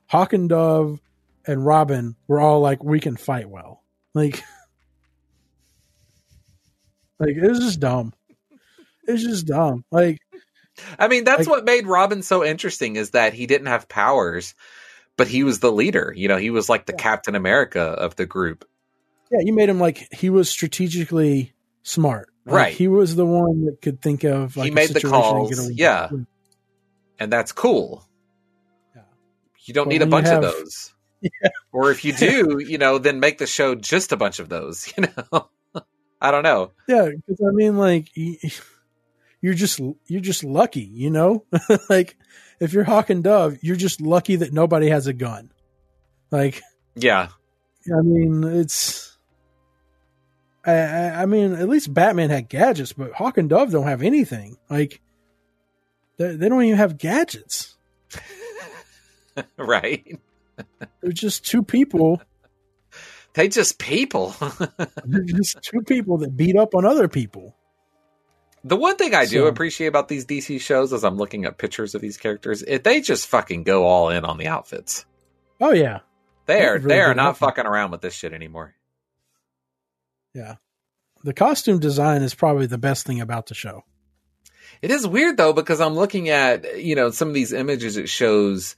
hawk 0.07 0.31
and 0.31 0.47
dove 0.49 0.99
and 1.45 1.65
robin 1.65 2.15
were 2.27 2.39
all 2.39 2.61
like 2.61 2.81
we 2.83 2.99
can 3.01 3.17
fight 3.17 3.49
well 3.49 3.83
like 4.13 4.43
like 7.19 7.35
it 7.35 7.47
was 7.49 7.59
just 7.59 7.79
dumb 7.79 8.13
it's 9.07 9.23
just 9.23 9.47
dumb 9.47 9.83
like 9.91 10.19
I 10.99 11.07
mean, 11.07 11.23
that's 11.23 11.47
Like- 11.47 11.49
what 11.49 11.65
made 11.65 11.87
Robin 11.87 12.21
so 12.21 12.45
interesting 12.45 12.97
is 12.97 13.09
that 13.11 13.33
he 13.33 13.47
didn't 13.47 13.65
have 13.65 13.89
powers, 13.89 14.53
but 15.15 15.27
he 15.27 15.43
was 15.43 15.59
the 15.59 15.71
leader. 15.71 16.13
You 16.15 16.27
know, 16.27 16.37
he 16.37 16.51
was 16.51 16.69
like 16.69 16.85
the 16.85 16.93
Yeah. 16.93 16.97
Captain 17.01 17.33
America 17.33 17.81
of 17.81 18.15
the 18.15 18.27
group. 18.27 18.63
Yeah, 19.31 19.39
you 19.41 19.53
made 19.53 19.69
him 19.69 19.79
like 19.79 20.07
he 20.13 20.29
was 20.29 20.51
strategically 20.51 21.51
smart. 21.81 22.29
Like, 22.45 22.55
Right. 22.55 22.73
He 22.75 22.87
was 22.87 23.15
the 23.15 23.25
one 23.25 23.65
that 23.65 23.81
could 23.81 24.03
think 24.03 24.23
of 24.23 24.55
like 24.55 24.65
He 24.65 24.69
made 24.71 24.89
the 24.89 24.99
situation 24.99 25.15
and 25.15 25.47
calls, 25.57 25.71
yeah. 25.71 26.09
And 27.19 27.33
that's 27.33 27.53
cool. 27.53 28.07
Yeah. 28.95 29.01
You 29.65 29.73
don't 29.73 29.85
But 29.87 29.93
need 29.93 30.01
a 30.03 30.05
bunch 30.05 30.27
have- 30.27 30.43
of 30.43 30.53
those. 30.53 30.93
Or 31.77 31.91
if 31.91 32.03
you 32.03 32.11
do, 32.11 32.57
you 32.67 32.79
know, 32.79 32.97
then 32.97 33.19
make 33.19 33.37
the 33.37 33.45
show 33.45 33.75
just 33.75 34.11
a 34.11 34.17
bunch 34.17 34.39
of 34.39 34.49
those, 34.49 34.91
you 34.97 35.03
know. 35.03 35.49
I 36.19 36.31
don't 36.31 36.41
know. 36.41 36.71
Yeah, 36.87 37.11
because 37.11 37.39
I 37.47 37.51
mean, 37.51 37.77
like 37.77 38.09
you're 39.41 39.53
just 39.53 39.79
you're 40.07 40.21
just 40.21 40.43
lucky, 40.43 40.81
you 40.81 41.11
know. 41.11 41.45
like 41.89 42.17
if 42.59 42.73
you're 42.73 42.83
Hawk 42.83 43.11
and 43.11 43.23
Dove, 43.23 43.59
you're 43.61 43.75
just 43.75 44.01
lucky 44.01 44.37
that 44.37 44.51
nobody 44.51 44.89
has 44.89 45.05
a 45.05 45.13
gun. 45.13 45.51
Like 46.31 46.63
Yeah. 46.95 47.27
I 47.95 48.01
mean, 48.01 48.43
it's. 48.43 49.15
I, 50.65 50.71
I 50.73 51.21
I 51.21 51.25
mean, 51.27 51.53
at 51.53 51.69
least 51.69 51.93
Batman 51.93 52.31
had 52.31 52.49
gadgets, 52.49 52.91
but 52.91 53.13
Hawk 53.13 53.37
and 53.37 53.49
Dove 53.49 53.71
don't 53.71 53.85
have 53.85 54.01
anything. 54.01 54.57
Like, 54.67 54.99
they, 56.17 56.35
they 56.35 56.49
don't 56.49 56.63
even 56.63 56.77
have 56.77 56.97
gadgets. 56.97 57.77
right. 59.57 60.19
They're 61.01 61.11
just 61.11 61.45
two 61.45 61.63
people 61.63 62.21
They 63.33 63.47
just 63.47 63.77
people. 63.77 64.35
They're 65.05 65.23
just 65.23 65.61
two 65.61 65.81
people 65.83 66.17
that 66.19 66.35
beat 66.35 66.55
up 66.55 66.73
on 66.73 66.85
other 66.85 67.07
people. 67.07 67.55
The 68.63 68.75
one 68.75 68.95
thing 68.97 69.13
I 69.13 69.25
do 69.25 69.41
So- 69.41 69.47
appreciate 69.47 69.87
about 69.87 70.07
these 70.07 70.25
DC 70.25 70.59
shows 70.59 70.91
as 70.91 71.03
I'm 71.03 71.17
looking 71.17 71.45
at 71.45 71.57
pictures 71.59 71.93
of 71.95 72.01
these 72.01 72.17
characters, 72.17 72.63
it, 72.63 72.83
they 72.83 72.99
just 73.01 73.27
fucking 73.27 73.63
go 73.63 73.85
all 73.85 74.09
in 74.09 74.25
on 74.25 74.37
the 74.37 74.47
outfits. 74.47 75.05
Oh 75.61 75.71
yeah, 75.71 75.99
They 76.47 76.55
They're 76.59 76.73
really 76.75 76.87
they 76.87 77.01
are 77.01 77.13
not 77.13 77.27
outfits. 77.29 77.39
fucking 77.39 77.65
around 77.65 77.91
with 77.91 78.01
this 78.01 78.13
shit 78.15 78.33
anymore. 78.33 78.73
yeah. 80.33 80.55
The 81.23 81.33
costume 81.33 81.79
design 81.79 82.21
is 82.21 82.35
probably 82.35 82.67
the 82.67 82.77
best 82.77 83.05
thing 83.05 83.21
about 83.21 83.47
the 83.47 83.55
show. 83.55 83.83
It 84.81 84.91
is 84.91 85.05
weird 85.07 85.35
though 85.37 85.51
because 85.53 85.81
I'm 85.81 85.95
looking 85.95 86.29
at 86.29 86.79
you 86.79 86.95
know 86.95 87.09
some 87.11 87.27
of 87.27 87.33
these 87.33 87.53
images. 87.53 87.97
It 87.97 88.07
shows 88.09 88.75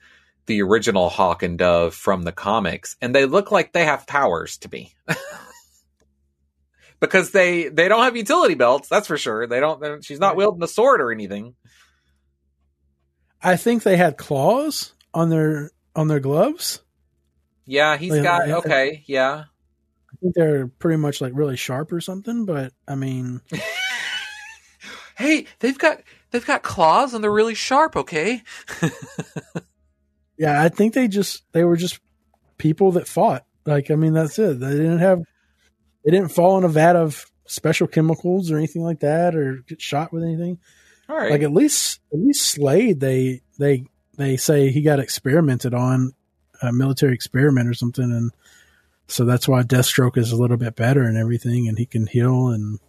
the 0.50 0.64
original 0.64 1.10
Hawk 1.10 1.44
and 1.44 1.58
Dove 1.58 1.94
from 1.94 2.24
the 2.24 2.32
comics, 2.32 2.98
and 3.02 3.14
they 3.14 3.26
look 3.26 3.52
like 3.52 3.72
they 3.72 3.86
have 3.86 4.08
powers 4.08 4.58
to 4.58 4.70
me. 4.70 4.94
because 7.00 7.32
they 7.32 7.70
they 7.70 7.88
don't 7.88 8.04
have 8.04 8.18
utility 8.18 8.56
belts, 8.56 8.90
that's 8.90 9.08
for 9.08 9.18
sure. 9.18 9.46
They 9.46 9.60
don't. 9.60 10.04
She's 10.04 10.20
not 10.20 10.36
wielding 10.36 10.64
a 10.64 10.68
sword 10.68 11.02
or 11.02 11.12
anything. 11.12 11.54
I 13.42 13.56
think 13.56 13.84
they 13.84 13.96
had 13.96 14.18
claws 14.18 14.94
on 15.14 15.30
their 15.30 15.70
on 15.96 16.08
their 16.08 16.20
gloves. 16.20 16.82
Yeah, 17.66 17.96
he's 17.96 18.14
Like, 18.14 18.24
got 18.24 18.50
okay. 18.50 19.04
Yeah, 19.06 19.44
I 20.12 20.16
think 20.20 20.34
they're 20.34 20.66
pretty 20.66 20.98
much 20.98 21.22
like 21.22 21.34
really 21.36 21.58
sharp 21.58 21.92
or 21.92 22.02
something. 22.02 22.46
But 22.46 22.74
I 22.88 22.96
mean, 22.96 23.42
hey, 25.16 25.46
they've 25.60 25.78
got 25.78 26.02
they've 26.32 26.46
got 26.46 26.64
claws 26.64 27.14
and 27.14 27.24
they're 27.24 27.32
really 27.32 27.54
sharp. 27.54 27.96
Okay, 27.96 28.42
yeah, 30.40 30.64
I 30.64 30.70
think 30.70 30.94
they 30.94 31.08
just 31.08 31.44
they 31.52 31.64
were 31.66 31.76
just 31.76 32.00
people 32.58 32.94
that 32.94 33.08
fought. 33.08 33.46
Like 33.66 33.92
I 33.92 33.96
mean, 33.96 34.14
that's 34.14 34.40
it. 34.40 34.60
They 34.60 34.72
didn't 34.72 35.00
have 35.00 35.22
they 36.04 36.12
didn't 36.12 36.30
fall 36.30 36.58
in 36.58 36.64
a 36.64 36.70
vat 36.70 36.96
of 36.96 37.26
special 37.46 37.88
chemicals 37.88 38.50
or 38.50 38.58
anything 38.58 38.84
like 38.84 39.02
that, 39.02 39.36
or 39.36 39.58
get 39.68 39.82
shot 39.82 40.14
with 40.14 40.24
anything. 40.24 40.58
all 41.10 41.18
right. 41.18 41.32
like 41.32 41.42
at 41.42 41.52
least 41.52 42.00
at 42.14 42.20
least 42.20 42.46
Slade 42.46 43.02
they 43.02 43.42
they 43.60 43.86
they 44.18 44.38
say 44.38 44.72
he 44.72 44.82
got 44.82 45.00
experimented 45.00 45.74
on 45.74 46.14
a 46.62 46.72
military 46.72 47.14
experiment 47.14 47.68
or 47.68 47.74
something 47.74 48.04
and 48.04 48.32
so 49.08 49.26
that's 49.26 49.48
why 49.48 49.64
Deathstroke 49.64 50.18
is 50.18 50.32
a 50.32 50.36
little 50.36 50.58
bit 50.58 50.76
better 50.76 51.04
and 51.04 51.18
everything 51.18 51.68
and 51.68 51.78
he 51.78 51.86
can 51.86 52.06
heal 52.06 52.50
and 52.50 52.80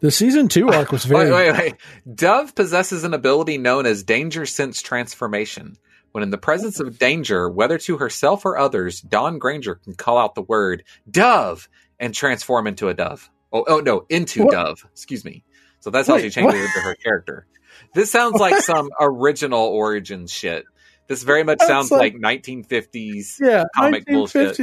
the 0.00 0.10
season 0.10 0.48
two 0.48 0.68
arc 0.70 0.92
was 0.92 1.04
very 1.06 1.30
Wait, 1.30 1.52
wait, 1.52 1.58
wait. 1.58 1.74
Dove 2.16 2.54
possesses 2.54 3.04
an 3.04 3.14
ability 3.14 3.58
known 3.58 3.86
as 3.86 4.02
Danger 4.02 4.46
Sense 4.46 4.82
Transformation. 4.82 5.76
When 6.12 6.24
in 6.24 6.30
the 6.30 6.38
presence 6.38 6.80
of 6.80 6.98
danger, 6.98 7.48
whether 7.48 7.78
to 7.78 7.98
herself 7.98 8.44
or 8.44 8.58
others, 8.58 9.00
Dawn 9.00 9.38
Granger 9.38 9.76
can 9.76 9.94
call 9.94 10.18
out 10.18 10.34
the 10.34 10.42
word 10.42 10.82
Dove 11.08 11.68
and 12.00 12.12
transform 12.14 12.66
into 12.66 12.88
a 12.88 12.94
dove. 12.94 13.30
Oh, 13.52 13.64
oh 13.68 13.78
no, 13.80 14.06
into 14.08 14.44
What? 14.44 14.52
Dove. 14.52 14.84
Excuse 14.90 15.24
me. 15.24 15.44
So 15.80 15.90
that's 15.90 16.08
how 16.08 16.14
Wait, 16.14 16.22
she 16.22 16.30
changes 16.30 16.54
what? 16.54 16.64
into 16.64 16.80
her 16.80 16.94
character. 16.96 17.46
This 17.94 18.10
sounds 18.10 18.40
like 18.40 18.56
some 18.62 18.90
original 19.00 19.60
origin 19.66 20.26
shit. 20.26 20.64
This 21.06 21.22
very 21.22 21.42
much 21.44 21.58
That's 21.58 21.68
sounds 21.70 21.90
like- 21.90 22.14
like 22.14 22.42
1950s. 22.42 23.36
yeah 23.40 23.64
comic 23.76 24.04
bullshit. 24.06 24.58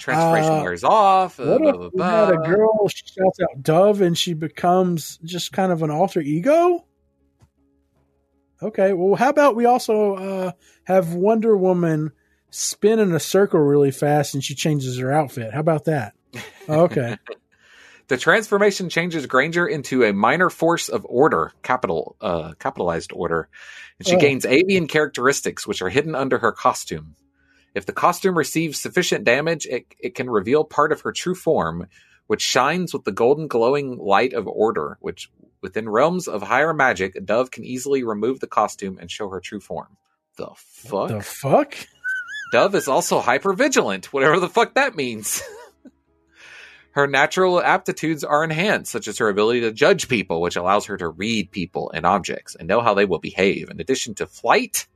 1950s. 0.00 0.04
Transformation 0.04 0.58
Uh, 0.58 0.62
wears 0.62 0.84
off. 0.84 1.38
uh, 1.40 1.44
What 1.44 1.62
blah, 1.62 1.86
if 1.86 1.92
blah, 1.92 1.92
we 1.92 2.02
had 2.02 2.34
a 2.34 2.48
girl? 2.48 2.88
She 2.88 3.02
shouts 3.06 3.38
out 3.42 3.62
Dove, 3.62 4.00
and 4.00 4.16
she 4.18 4.34
becomes 4.34 5.18
just 5.24 5.52
kind 5.52 5.70
of 5.72 5.82
an 5.82 5.90
alter 5.90 6.20
ego. 6.20 6.84
Okay, 8.62 8.92
well, 8.92 9.14
how 9.14 9.30
about 9.30 9.56
we 9.56 9.64
also 9.64 10.14
uh, 10.16 10.52
have 10.84 11.14
Wonder 11.14 11.56
Woman 11.56 12.12
spin 12.50 12.98
in 12.98 13.12
a 13.14 13.20
circle 13.20 13.60
really 13.60 13.90
fast, 13.90 14.34
and 14.34 14.44
she 14.44 14.54
changes 14.54 14.98
her 14.98 15.10
outfit? 15.10 15.54
How 15.54 15.60
about 15.60 15.84
that? 15.86 16.12
Okay, 16.68 17.16
The 18.08 18.16
transformation 18.16 18.88
changes 18.88 19.24
Granger 19.26 19.66
into 19.68 20.02
a 20.02 20.12
minor 20.12 20.50
force 20.50 20.88
of 20.88 21.06
order, 21.08 21.52
capital 21.62 22.16
uh, 22.20 22.52
capitalized 22.58 23.12
order, 23.14 23.48
and 23.98 24.06
she 24.08 24.16
Oh. 24.16 24.18
gains 24.18 24.44
avian 24.44 24.88
characteristics 24.88 25.64
which 25.66 25.80
are 25.80 25.88
hidden 25.88 26.14
under 26.16 26.36
her 26.38 26.50
costume. 26.52 27.14
If 27.74 27.86
the 27.86 27.92
costume 27.92 28.36
receives 28.36 28.80
sufficient 28.80 29.24
damage, 29.24 29.66
it, 29.66 29.86
it 29.98 30.14
can 30.14 30.28
reveal 30.28 30.64
part 30.64 30.92
of 30.92 31.02
her 31.02 31.12
true 31.12 31.34
form, 31.34 31.86
which 32.26 32.42
shines 32.42 32.92
with 32.92 33.04
the 33.04 33.12
golden 33.12 33.46
glowing 33.46 33.98
light 33.98 34.32
of 34.32 34.48
order. 34.48 34.98
Which 35.00 35.30
within 35.60 35.88
realms 35.88 36.26
of 36.26 36.42
higher 36.42 36.74
magic, 36.74 37.16
a 37.16 37.20
Dove 37.20 37.50
can 37.50 37.64
easily 37.64 38.02
remove 38.02 38.40
the 38.40 38.46
costume 38.46 38.98
and 39.00 39.10
show 39.10 39.28
her 39.28 39.40
true 39.40 39.60
form. 39.60 39.96
The 40.36 40.50
fuck? 40.56 41.08
the 41.08 41.22
fuck? 41.22 41.74
Dove 42.52 42.74
is 42.74 42.88
also 42.88 43.20
hyper 43.20 43.52
vigilant, 43.52 44.12
whatever 44.12 44.40
the 44.40 44.48
fuck 44.48 44.74
that 44.74 44.96
means. 44.96 45.42
her 46.92 47.06
natural 47.06 47.62
aptitudes 47.62 48.24
are 48.24 48.42
enhanced, 48.42 48.90
such 48.90 49.06
as 49.06 49.18
her 49.18 49.28
ability 49.28 49.60
to 49.60 49.72
judge 49.72 50.08
people, 50.08 50.40
which 50.40 50.56
allows 50.56 50.86
her 50.86 50.96
to 50.96 51.08
read 51.08 51.52
people 51.52 51.90
and 51.94 52.04
objects 52.04 52.56
and 52.56 52.66
know 52.66 52.80
how 52.80 52.94
they 52.94 53.04
will 53.04 53.20
behave. 53.20 53.70
In 53.70 53.80
addition 53.80 54.14
to 54.16 54.26
flight, 54.26 54.88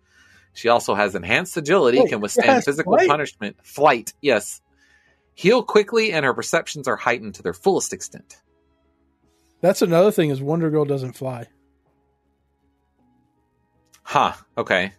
she 0.54 0.68
also 0.68 0.94
has 0.94 1.14
enhanced 1.14 1.56
agility, 1.56 1.98
Wait, 1.98 2.08
can 2.08 2.20
withstand 2.20 2.48
has 2.48 2.64
physical 2.64 2.94
flight? 2.94 3.08
punishment. 3.08 3.56
Flight, 3.62 4.14
yes. 4.22 4.62
Heal 5.34 5.62
quickly, 5.64 6.12
and 6.12 6.24
her 6.24 6.32
perceptions 6.32 6.88
are 6.88 6.96
heightened 6.96 7.34
to 7.34 7.42
their 7.42 7.52
fullest 7.52 7.92
extent. 7.92 8.36
That's 9.60 9.82
another 9.82 10.12
thing 10.12 10.30
is 10.30 10.40
Wonder 10.40 10.70
Girl 10.70 10.84
doesn't 10.84 11.14
fly. 11.14 11.48
Huh, 14.02 14.34
okay. 14.56 14.92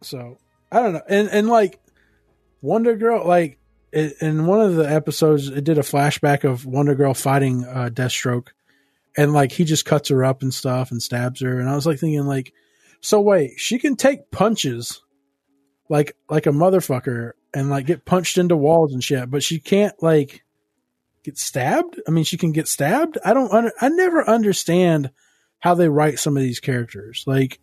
So 0.00 0.38
I 0.72 0.80
don't 0.80 0.94
know, 0.94 1.02
and 1.08 1.28
and 1.28 1.48
like 1.48 1.80
Wonder 2.62 2.96
Girl, 2.96 3.26
like 3.26 3.58
it, 3.92 4.14
in 4.20 4.46
one 4.46 4.60
of 4.60 4.76
the 4.76 4.90
episodes, 4.90 5.48
it 5.48 5.64
did 5.64 5.76
a 5.76 5.82
flashback 5.82 6.44
of 6.44 6.64
Wonder 6.64 6.94
Girl 6.94 7.12
fighting 7.12 7.64
uh, 7.64 7.90
Deathstroke, 7.92 8.48
and 9.16 9.32
like 9.32 9.52
he 9.52 9.64
just 9.64 9.84
cuts 9.84 10.08
her 10.08 10.24
up 10.24 10.42
and 10.42 10.54
stuff 10.54 10.90
and 10.90 11.02
stabs 11.02 11.40
her, 11.42 11.60
and 11.60 11.68
I 11.68 11.74
was 11.74 11.86
like 11.86 11.98
thinking 11.98 12.24
like, 12.24 12.54
so 13.00 13.20
wait, 13.20 13.58
she 13.58 13.78
can 13.78 13.96
take 13.96 14.30
punches, 14.30 15.02
like 15.88 16.16
like 16.28 16.46
a 16.46 16.50
motherfucker, 16.50 17.32
and 17.54 17.70
like 17.70 17.86
get 17.86 18.04
punched 18.04 18.38
into 18.38 18.56
walls 18.56 18.92
and 18.92 19.02
shit, 19.02 19.30
but 19.30 19.42
she 19.42 19.58
can't 19.60 19.94
like 20.02 20.44
get 21.24 21.38
stabbed. 21.38 22.00
I 22.06 22.10
mean, 22.10 22.24
she 22.24 22.36
can 22.36 22.52
get 22.52 22.68
stabbed. 22.68 23.18
I 23.24 23.34
don't. 23.34 23.52
Under, 23.52 23.72
I 23.80 23.88
never 23.88 24.28
understand 24.28 25.10
how 25.58 25.74
they 25.74 25.88
write 25.88 26.18
some 26.18 26.36
of 26.36 26.42
these 26.42 26.60
characters, 26.60 27.24
like 27.26 27.60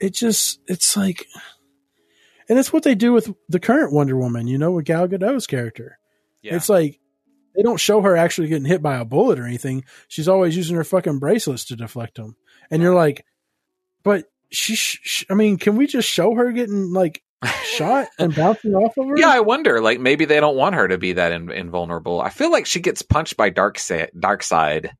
it 0.00 0.14
just 0.14 0.60
it's 0.66 0.96
like 0.96 1.26
and 2.48 2.58
it's 2.58 2.72
what 2.72 2.82
they 2.82 2.94
do 2.94 3.12
with 3.12 3.32
the 3.48 3.60
current 3.60 3.92
Wonder 3.92 4.16
Woman, 4.16 4.46
you 4.46 4.58
know, 4.58 4.72
with 4.72 4.84
Gal 4.84 5.08
Gadot's 5.08 5.46
character. 5.46 5.98
Yeah. 6.42 6.56
It's 6.56 6.68
like 6.68 7.00
they 7.54 7.62
don't 7.62 7.80
show 7.80 8.00
her 8.02 8.16
actually 8.16 8.48
getting 8.48 8.66
hit 8.66 8.82
by 8.82 8.96
a 8.96 9.04
bullet 9.04 9.38
or 9.38 9.46
anything. 9.46 9.84
She's 10.08 10.28
always 10.28 10.56
using 10.56 10.76
her 10.76 10.84
fucking 10.84 11.18
bracelets 11.18 11.64
to 11.66 11.76
deflect 11.76 12.16
them. 12.16 12.36
And 12.70 12.82
you're 12.82 12.94
like, 12.94 13.24
but 14.06 14.24
she, 14.50 14.74
sh- 14.76 15.00
sh- 15.02 15.24
I 15.28 15.34
mean, 15.34 15.58
can 15.58 15.76
we 15.76 15.86
just 15.86 16.08
show 16.08 16.34
her 16.34 16.52
getting 16.52 16.92
like 16.92 17.22
shot 17.64 18.06
and 18.18 18.34
bouncing 18.34 18.74
off 18.74 18.96
of 18.96 19.08
her? 19.08 19.18
Yeah, 19.18 19.28
I 19.28 19.40
wonder. 19.40 19.80
Like 19.80 20.00
maybe 20.00 20.24
they 20.24 20.40
don't 20.40 20.56
want 20.56 20.76
her 20.76 20.88
to 20.88 20.96
be 20.96 21.12
that 21.14 21.32
in, 21.32 21.50
invulnerable. 21.50 22.20
I 22.20 22.30
feel 22.30 22.50
like 22.50 22.64
she 22.66 22.80
gets 22.80 23.02
punched 23.02 23.36
by 23.36 23.50
Darkseid 23.50 24.90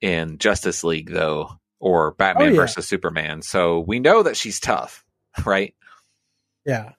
in 0.00 0.38
Justice 0.38 0.84
League, 0.84 1.10
though, 1.10 1.48
or 1.80 2.12
Batman 2.12 2.48
Oh, 2.48 2.50
yeah. 2.50 2.56
versus 2.56 2.86
Superman. 2.88 3.42
So 3.42 3.78
we 3.80 4.00
know 4.00 4.22
that 4.24 4.36
she's 4.36 4.60
tough, 4.60 5.04
right? 5.46 5.74
Yeah. 6.66 6.92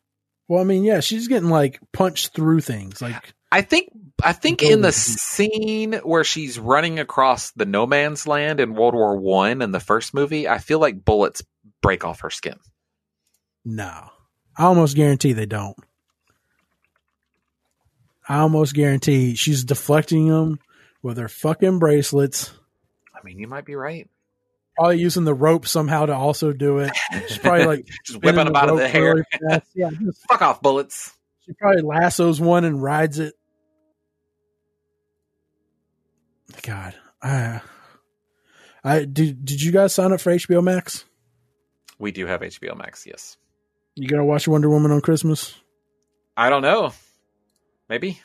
Well, 0.48 0.62
I 0.62 0.64
mean, 0.64 0.84
yeah, 0.84 1.00
she's 1.00 1.28
getting 1.28 1.50
like 1.50 1.80
punched 1.92 2.34
through 2.34 2.62
things. 2.62 3.02
Like, 3.02 3.34
I 3.52 3.62
think. 3.62 3.90
I 4.24 4.32
think 4.34 4.64
in 4.64 4.82
the 4.82 4.92
scene 4.92 5.94
where 6.04 6.24
she's 6.24 6.58
running 6.58 7.00
across 7.00 7.52
the 7.52 7.66
no 7.66 7.86
man's 7.86 8.26
land 8.26 8.60
in 8.60 8.74
World 8.74 8.94
War 8.94 9.18
One 9.18 9.62
in 9.62 9.72
the 9.72 9.80
first 9.80 10.14
movie, 10.14 10.48
I 10.48 10.58
feel 10.58 10.80
like 10.80 11.04
bullets 11.04 11.44
break 11.82 12.06
off 12.06 12.22
her 12.22 12.30
skin. 12.30 12.56
no, 13.66 14.10
I 14.58 14.64
almost 14.64 14.96
guarantee 14.96 15.34
they 15.34 15.46
don't. 15.46 15.78
I 18.28 18.40
almost 18.40 18.74
guarantee 18.74 19.36
she's 19.36 19.64
deflecting 19.64 20.28
them 20.30 20.60
with 21.04 21.18
her 21.18 21.28
fucking 21.28 21.80
bracelets. 21.80 22.52
I 23.14 23.20
mean, 23.24 23.38
you 23.38 23.48
might 23.48 23.66
be 23.66 23.76
right. 23.76 24.10
probably 24.76 25.00
using 25.00 25.26
the 25.26 25.34
rope 25.34 25.68
somehow 25.68 26.06
to 26.08 26.16
also 26.16 26.52
do 26.54 26.80
it. 26.80 26.92
She's 27.28 27.38
probably 27.38 27.66
like 27.66 27.88
Just 28.06 28.24
whipping 28.24 28.46
them 28.46 28.56
out 28.56 28.70
of 28.70 28.78
the 28.78 28.88
hair. 28.88 29.24
really. 29.42 29.62
Yeah, 29.76 29.90
just- 29.92 30.26
Fuck 30.28 30.42
off, 30.42 30.62
bullets. 30.62 31.14
she 31.46 31.54
probably 31.54 31.82
lassos 31.84 32.42
one 32.42 32.66
and 32.66 32.82
rides 32.82 33.20
it. 33.20 33.36
God, 36.62 36.96
I, 37.22 37.62
I 38.84 39.06
did. 39.06 39.46
Did 39.46 39.62
you 39.62 39.72
guys 39.72 39.94
sign 39.94 40.14
up 40.14 40.22
for 40.22 40.32
HBO 40.32 40.64
Max? 40.64 41.06
We 41.98 42.12
do 42.12 42.26
have 42.26 42.42
HBO 42.42 42.78
Max, 42.78 43.06
yes. 43.06 43.38
You 43.96 44.08
gonna 44.08 44.26
watch 44.26 44.48
Wonder 44.48 44.70
Woman 44.70 44.92
on 44.92 45.02
Christmas? 45.02 45.56
I 46.36 46.50
don't 46.50 46.62
know. 46.62 46.94
Maybe. 47.88 48.22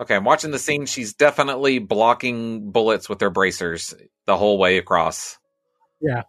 Okay, 0.00 0.14
I'm 0.14 0.24
watching 0.24 0.52
the 0.52 0.58
scene. 0.58 0.86
She's 0.86 1.12
definitely 1.12 1.80
blocking 1.80 2.70
bullets 2.70 3.08
with 3.08 3.20
her 3.20 3.30
bracers 3.30 3.94
the 4.26 4.36
whole 4.36 4.58
way 4.58 4.78
across. 4.78 5.38
Yeah, 6.00 6.22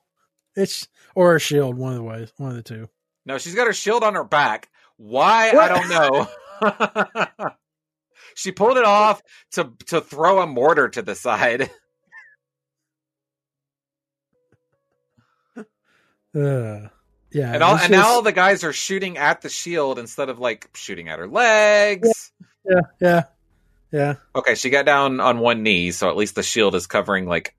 it's 0.55 0.87
or 1.15 1.35
a 1.35 1.39
shield, 1.39 1.77
one 1.77 1.93
of 1.93 1.97
the 1.97 2.03
ways, 2.03 2.33
one 2.37 2.49
of 2.49 2.55
the 2.55 2.63
two. 2.63 2.89
No, 3.25 3.37
she's 3.37 3.55
got 3.55 3.67
her 3.67 3.73
shield 3.73 4.03
on 4.03 4.15
her 4.15 4.23
back. 4.23 4.69
Why? 4.97 5.53
What? 5.53 5.71
I 5.71 5.75
don't 5.75 5.89
know. 5.89 7.49
she 8.35 8.51
pulled 8.51 8.77
it 8.77 8.85
off 8.85 9.21
to 9.51 9.71
to 9.87 10.01
throw 10.01 10.39
a 10.41 10.47
mortar 10.47 10.89
to 10.89 11.01
the 11.01 11.15
side. 11.15 11.69
Uh, 16.35 16.89
yeah, 17.31 17.53
And 17.53 17.63
all 17.63 17.75
and 17.75 17.91
now 17.91 18.07
all 18.07 18.21
the 18.21 18.31
guys 18.31 18.63
are 18.63 18.73
shooting 18.73 19.17
at 19.17 19.41
the 19.41 19.49
shield 19.49 19.97
instead 19.97 20.29
of 20.29 20.37
like 20.39 20.69
shooting 20.75 21.09
at 21.09 21.17
her 21.19 21.27
legs. 21.27 22.31
yeah, 22.69 22.81
yeah, 23.01 23.23
yeah. 23.91 24.13
Okay, 24.35 24.53
she 24.55 24.69
got 24.69 24.85
down 24.85 25.19
on 25.19 25.39
one 25.39 25.63
knee, 25.63 25.91
so 25.91 26.09
at 26.09 26.15
least 26.17 26.35
the 26.35 26.43
shield 26.43 26.75
is 26.75 26.85
covering 26.87 27.25
like 27.27 27.55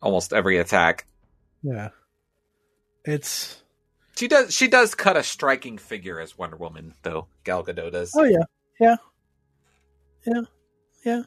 almost 0.00 0.32
every 0.32 0.58
attack. 0.58 1.06
Yeah. 1.62 1.90
It's 3.04 3.62
She 4.16 4.28
does 4.28 4.54
she 4.54 4.68
does 4.68 4.94
cut 4.94 5.16
a 5.16 5.22
striking 5.22 5.76
figure 5.78 6.20
as 6.20 6.36
Wonder 6.38 6.56
Woman, 6.56 6.94
though. 7.02 7.26
Gal 7.44 7.64
Gadot 7.64 7.92
does. 7.92 8.12
oh 8.16 8.24
yeah, 8.24 8.44
yeah, 8.80 8.96
yeah, 10.26 10.40
yeah. 11.04 11.22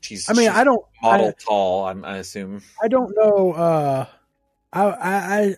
She's 0.00 0.28
I 0.28 0.32
mean, 0.32 0.48
she's 0.50 0.56
I 0.58 0.64
don't 0.64 0.84
model 1.02 1.28
I, 1.28 1.32
tall, 1.38 1.86
I'm, 1.86 2.04
I 2.04 2.16
assume. 2.18 2.62
I 2.82 2.88
don't 2.88 3.14
know. 3.16 3.52
Uh, 3.52 4.06
I, 4.72 4.82
I 4.84 4.96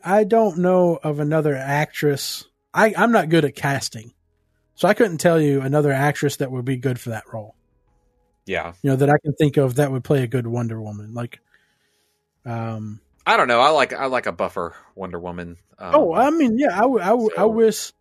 I 0.04 0.18
I 0.20 0.24
don't 0.24 0.58
know 0.58 0.98
of 1.02 1.20
another 1.20 1.54
actress. 1.54 2.44
I 2.74 2.92
I'm 2.96 3.12
not 3.12 3.28
good 3.28 3.44
at 3.44 3.54
casting, 3.54 4.12
so 4.74 4.88
I 4.88 4.94
couldn't 4.94 5.18
tell 5.18 5.40
you 5.40 5.60
another 5.60 5.92
actress 5.92 6.36
that 6.36 6.50
would 6.50 6.64
be 6.64 6.76
good 6.76 6.98
for 6.98 7.10
that 7.10 7.24
role. 7.32 7.54
Yeah. 8.46 8.72
You 8.82 8.90
know 8.90 8.96
that 8.96 9.08
I 9.10 9.18
can 9.22 9.34
think 9.34 9.56
of 9.56 9.76
that 9.76 9.92
would 9.92 10.02
play 10.02 10.22
a 10.24 10.26
good 10.26 10.46
Wonder 10.46 10.80
Woman. 10.80 11.14
Like, 11.14 11.38
um. 12.44 13.00
I 13.24 13.36
don't 13.36 13.46
know. 13.46 13.60
I 13.60 13.68
like 13.68 13.92
I 13.92 14.06
like 14.06 14.26
a 14.26 14.32
buffer 14.32 14.74
Wonder 14.96 15.20
Woman. 15.20 15.56
Um, 15.78 15.94
Oh, 15.94 16.12
I 16.14 16.30
mean, 16.30 16.58
yeah. 16.58 16.76
I 16.76 16.84
I, 16.88 17.10
so- 17.36 17.48
wish. 17.48 17.92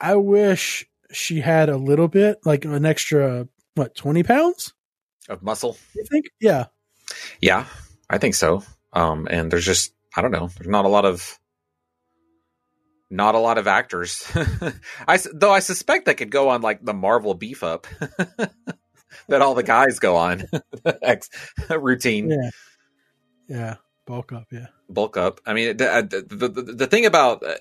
I 0.00 0.16
wish 0.16 0.86
she 1.12 1.40
had 1.40 1.68
a 1.68 1.76
little 1.76 2.08
bit, 2.08 2.38
like 2.44 2.64
an 2.64 2.84
extra, 2.86 3.48
what, 3.74 3.94
twenty 3.94 4.22
pounds? 4.22 4.72
of 5.28 5.42
muscle. 5.42 5.76
You 5.94 6.04
think? 6.10 6.26
Yeah. 6.40 6.66
Yeah, 7.40 7.66
I 8.08 8.18
think 8.18 8.34
so. 8.34 8.62
Um, 8.92 9.26
and 9.30 9.50
there's 9.50 9.64
just 9.64 9.92
I 10.16 10.22
don't 10.22 10.30
know. 10.30 10.48
There's 10.56 10.68
not 10.68 10.84
a 10.84 10.88
lot 10.88 11.04
of 11.04 11.38
not 13.10 13.34
a 13.34 13.38
lot 13.38 13.58
of 13.58 13.66
actors. 13.66 14.24
I 15.08 15.18
though 15.32 15.52
I 15.52 15.60
suspect 15.60 16.06
they 16.06 16.14
could 16.14 16.30
go 16.30 16.48
on 16.48 16.62
like 16.62 16.84
the 16.84 16.94
Marvel 16.94 17.34
beef 17.34 17.62
up 17.62 17.86
that 19.28 19.42
all 19.42 19.54
the 19.54 19.62
guys 19.62 19.98
go 19.98 20.16
on 20.16 20.44
routine 21.70 22.30
Yeah. 22.30 22.50
Yeah. 23.48 23.74
Bulk 24.06 24.32
up. 24.32 24.46
Yeah. 24.52 24.66
bulk 24.88 25.16
up. 25.16 25.40
I 25.44 25.52
mean, 25.52 25.76
the, 25.76 25.92
uh, 25.92 26.02
the, 26.02 26.22
the, 26.22 26.62
the 26.62 26.86
thing 26.86 27.06
about 27.06 27.42
uh, 27.44 27.54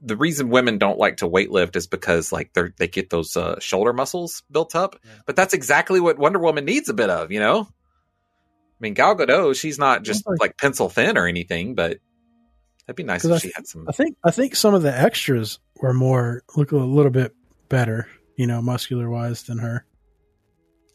the 0.00 0.16
reason 0.16 0.50
women 0.50 0.78
don't 0.78 0.98
like 0.98 1.18
to 1.18 1.28
weightlift 1.28 1.76
is 1.76 1.86
because 1.86 2.32
like 2.32 2.52
they 2.52 2.62
they 2.76 2.88
get 2.88 3.10
those 3.10 3.36
uh, 3.36 3.58
shoulder 3.60 3.92
muscles 3.92 4.42
built 4.50 4.74
up. 4.74 4.98
Yeah. 5.04 5.10
But 5.26 5.36
that's 5.36 5.54
exactly 5.54 6.00
what 6.00 6.18
Wonder 6.18 6.38
Woman 6.38 6.64
needs 6.64 6.88
a 6.88 6.94
bit 6.94 7.10
of, 7.10 7.32
you 7.32 7.40
know. 7.40 7.62
I 7.62 8.80
mean, 8.80 8.94
Gal 8.94 9.16
Gadot, 9.16 9.56
she's 9.56 9.78
not 9.78 10.04
just 10.04 10.24
like 10.38 10.56
pencil 10.56 10.88
thin 10.88 11.18
or 11.18 11.26
anything, 11.26 11.74
but 11.74 11.98
That'd 12.88 12.96
be 12.96 13.02
nice 13.02 13.22
if 13.22 13.30
I 13.30 13.36
she 13.36 13.52
had 13.54 13.66
some. 13.66 13.84
I 13.86 13.92
think 13.92 14.16
I 14.24 14.30
think 14.30 14.56
some 14.56 14.72
of 14.72 14.80
the 14.80 14.98
extras 14.98 15.58
were 15.76 15.92
more 15.92 16.42
look 16.56 16.72
a 16.72 16.76
little 16.76 17.10
bit 17.10 17.34
better, 17.68 18.08
you 18.34 18.46
know, 18.46 18.62
muscular 18.62 19.10
wise 19.10 19.42
than 19.42 19.58
her. 19.58 19.84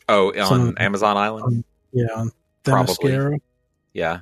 Oh, 0.09 0.33
some 0.33 0.69
on 0.69 0.77
Amazon 0.79 1.17
Island. 1.17 1.63
Yeah, 1.91 2.07
on 2.15 2.31
Probably. 2.63 2.95
Themyscira. 2.95 3.37
Yeah. 3.93 4.21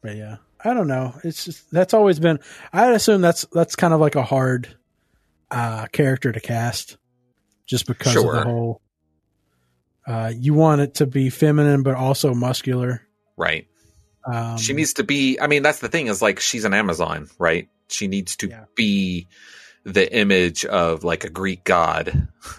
But 0.00 0.14
yeah, 0.14 0.36
I 0.64 0.74
don't 0.74 0.88
know. 0.88 1.14
It's 1.24 1.44
just 1.44 1.70
that's 1.70 1.94
always 1.94 2.18
been. 2.18 2.40
I'd 2.72 2.92
assume 2.94 3.20
that's 3.20 3.44
that's 3.52 3.76
kind 3.76 3.94
of 3.94 4.00
like 4.00 4.16
a 4.16 4.22
hard 4.24 4.76
uh, 5.50 5.86
character 5.92 6.32
to 6.32 6.40
cast, 6.40 6.96
just 7.66 7.86
because 7.86 8.16
of 8.16 8.24
the 8.24 8.42
whole. 8.42 8.80
Uh, 10.06 10.32
you 10.34 10.54
want 10.54 10.80
it 10.80 10.94
to 10.94 11.06
be 11.06 11.30
feminine, 11.30 11.82
but 11.82 11.94
also 11.94 12.34
muscular. 12.34 13.02
Right. 13.36 13.66
Um, 14.26 14.58
she 14.58 14.72
needs 14.72 14.94
to 14.94 15.04
be. 15.04 15.38
I 15.40 15.46
mean, 15.46 15.62
that's 15.62 15.78
the 15.78 15.88
thing 15.88 16.08
is 16.08 16.20
like 16.20 16.40
she's 16.40 16.64
an 16.64 16.74
Amazon, 16.74 17.28
right? 17.38 17.68
She 17.88 18.08
needs 18.08 18.36
to 18.36 18.48
Yeah. 18.48 18.64
be 18.74 19.28
the 19.84 20.12
image 20.12 20.64
of 20.64 21.04
like 21.04 21.24
a 21.24 21.30
Greek 21.30 21.62
god. 21.64 22.28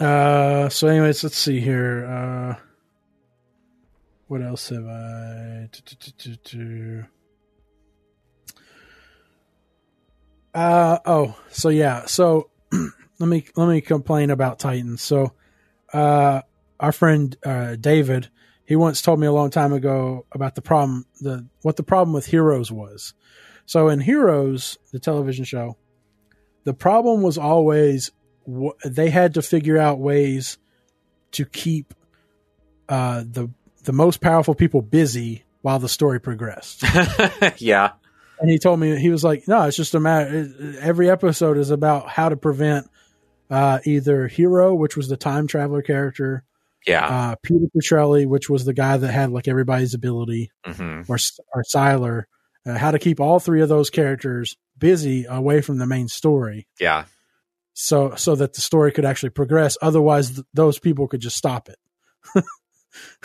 Uh, 0.00 0.68
so, 0.68 0.86
anyways, 0.86 1.24
let's 1.24 1.36
see 1.36 1.58
here. 1.60 2.06
Uh, 2.06 2.54
what 4.28 4.42
else 4.42 4.68
have 4.68 4.86
I? 4.86 5.68
Uh 10.54 10.98
oh, 11.04 11.38
so 11.50 11.68
yeah, 11.68 12.06
so 12.06 12.50
let 13.18 13.28
me 13.28 13.44
let 13.56 13.68
me 13.68 13.80
complain 13.80 14.30
about 14.30 14.58
Titans. 14.58 15.02
So, 15.02 15.32
uh, 15.92 16.42
our 16.80 16.92
friend 16.92 17.36
uh, 17.44 17.76
David, 17.76 18.28
he 18.64 18.76
once 18.76 19.02
told 19.02 19.20
me 19.20 19.26
a 19.26 19.32
long 19.32 19.50
time 19.50 19.72
ago 19.72 20.26
about 20.32 20.54
the 20.54 20.62
problem 20.62 21.06
the 21.20 21.46
what 21.62 21.76
the 21.76 21.82
problem 21.82 22.12
with 22.12 22.26
Heroes 22.26 22.70
was. 22.70 23.14
So 23.66 23.88
in 23.88 24.00
Heroes, 24.00 24.78
the 24.92 24.98
television 24.98 25.44
show, 25.44 25.76
the 26.64 26.74
problem 26.74 27.22
was 27.22 27.36
always 27.36 28.10
wh- 28.50 28.78
they 28.84 29.10
had 29.10 29.34
to 29.34 29.42
figure 29.42 29.76
out 29.76 29.98
ways 29.98 30.58
to 31.32 31.44
keep 31.44 31.92
uh, 32.88 33.24
the 33.30 33.50
the 33.88 33.92
most 33.94 34.20
powerful 34.20 34.54
people 34.54 34.82
busy 34.82 35.42
while 35.62 35.78
the 35.78 35.88
story 35.88 36.20
progressed. 36.20 36.84
yeah. 37.58 37.92
And 38.38 38.48
he 38.50 38.58
told 38.58 38.78
me 38.78 38.96
he 39.00 39.08
was 39.10 39.24
like, 39.24 39.48
"No, 39.48 39.62
it's 39.62 39.76
just 39.76 39.94
a 39.96 40.00
matter. 40.00 40.76
Every 40.80 41.10
episode 41.10 41.56
is 41.58 41.70
about 41.70 42.08
how 42.08 42.28
to 42.28 42.36
prevent 42.36 42.88
uh, 43.50 43.78
either 43.84 44.28
Hiro, 44.28 44.74
which 44.74 44.96
was 44.96 45.08
the 45.08 45.16
time 45.16 45.46
traveler 45.46 45.80
character, 45.82 46.44
Yeah. 46.86 47.06
uh, 47.06 47.34
Peter 47.42 47.64
Petrelli, 47.76 48.26
which 48.28 48.48
was 48.50 48.64
the 48.66 48.74
guy 48.74 48.96
that 48.98 49.10
had 49.10 49.30
like 49.30 49.48
everybody's 49.48 49.94
ability, 49.94 50.50
hmm 50.64 51.00
or 51.08 51.16
or 51.54 51.64
Sylar, 51.74 52.24
uh, 52.66 52.76
how 52.78 52.90
to 52.92 52.98
keep 52.98 53.18
all 53.20 53.40
three 53.40 53.62
of 53.62 53.68
those 53.70 53.90
characters 53.90 54.56
busy 54.78 55.24
away 55.24 55.60
from 55.62 55.78
the 55.78 55.86
main 55.86 56.06
story." 56.08 56.68
Yeah. 56.78 57.06
so 57.72 58.14
so 58.16 58.36
that 58.36 58.52
the 58.52 58.60
story 58.60 58.92
could 58.92 59.04
actually 59.06 59.30
progress 59.30 59.76
otherwise 59.82 60.30
th- 60.34 60.46
those 60.54 60.78
people 60.78 61.08
could 61.08 61.20
just 61.20 61.36
stop 61.36 61.68
it 61.68 61.78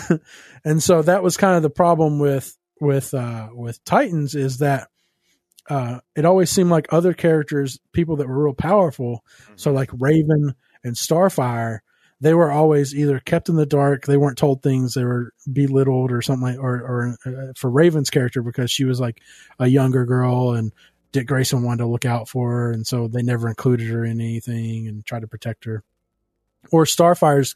and 0.65 0.81
so 0.81 1.01
that 1.01 1.23
was 1.23 1.37
kind 1.37 1.55
of 1.55 1.63
the 1.63 1.69
problem 1.69 2.19
with 2.19 2.57
with 2.79 3.13
uh 3.13 3.49
with 3.53 3.83
titans 3.85 4.35
is 4.35 4.57
that 4.57 4.89
uh 5.69 5.99
it 6.15 6.25
always 6.25 6.49
seemed 6.49 6.69
like 6.69 6.91
other 6.91 7.13
characters 7.13 7.79
people 7.91 8.17
that 8.17 8.27
were 8.27 8.43
real 8.43 8.53
powerful 8.53 9.23
so 9.55 9.71
like 9.71 9.89
raven 9.99 10.53
and 10.83 10.95
starfire 10.95 11.79
they 12.19 12.33
were 12.33 12.51
always 12.51 12.95
either 12.95 13.19
kept 13.19 13.49
in 13.49 13.55
the 13.55 13.65
dark 13.65 14.05
they 14.05 14.17
weren't 14.17 14.37
told 14.37 14.61
things 14.61 14.93
they 14.93 15.05
were 15.05 15.31
belittled 15.51 16.11
or 16.11 16.21
something 16.21 16.55
like 16.55 16.59
or 16.59 16.75
or 16.75 17.17
uh, 17.25 17.53
for 17.55 17.69
raven's 17.69 18.09
character 18.09 18.41
because 18.41 18.71
she 18.71 18.85
was 18.85 18.99
like 18.99 19.21
a 19.59 19.67
younger 19.67 20.05
girl 20.05 20.53
and 20.53 20.71
Dick 21.13 21.27
Grayson 21.27 21.63
wanted 21.63 21.83
to 21.83 21.89
look 21.89 22.05
out 22.05 22.27
for 22.27 22.51
her, 22.51 22.71
and 22.71 22.85
so 22.85 23.07
they 23.07 23.21
never 23.21 23.47
included 23.47 23.87
her 23.87 24.03
in 24.03 24.19
anything 24.19 24.87
and 24.87 25.05
tried 25.05 25.21
to 25.21 25.27
protect 25.27 25.63
her. 25.65 25.83
Or 26.71 26.85
Starfire's 26.85 27.55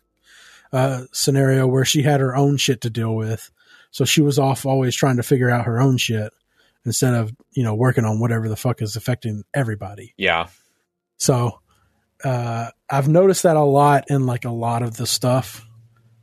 uh, 0.73 1.03
scenario 1.11 1.67
where 1.67 1.85
she 1.85 2.01
had 2.03 2.19
her 2.19 2.35
own 2.35 2.57
shit 2.57 2.81
to 2.81 2.89
deal 2.89 3.15
with, 3.15 3.51
so 3.91 4.05
she 4.05 4.21
was 4.21 4.37
off 4.39 4.65
always 4.65 4.95
trying 4.95 5.17
to 5.17 5.23
figure 5.23 5.49
out 5.49 5.65
her 5.65 5.79
own 5.79 5.97
shit 5.97 6.33
instead 6.85 7.13
of 7.13 7.31
you 7.51 7.63
know 7.63 7.75
working 7.75 8.05
on 8.05 8.19
whatever 8.19 8.47
the 8.49 8.55
fuck 8.55 8.81
is 8.81 8.95
affecting 8.95 9.43
everybody. 9.53 10.13
Yeah. 10.17 10.47
So 11.17 11.59
uh, 12.23 12.69
I've 12.89 13.07
noticed 13.07 13.43
that 13.43 13.57
a 13.57 13.63
lot 13.63 14.05
in 14.09 14.25
like 14.25 14.45
a 14.45 14.51
lot 14.51 14.83
of 14.83 14.97
the 14.97 15.05
stuff 15.07 15.65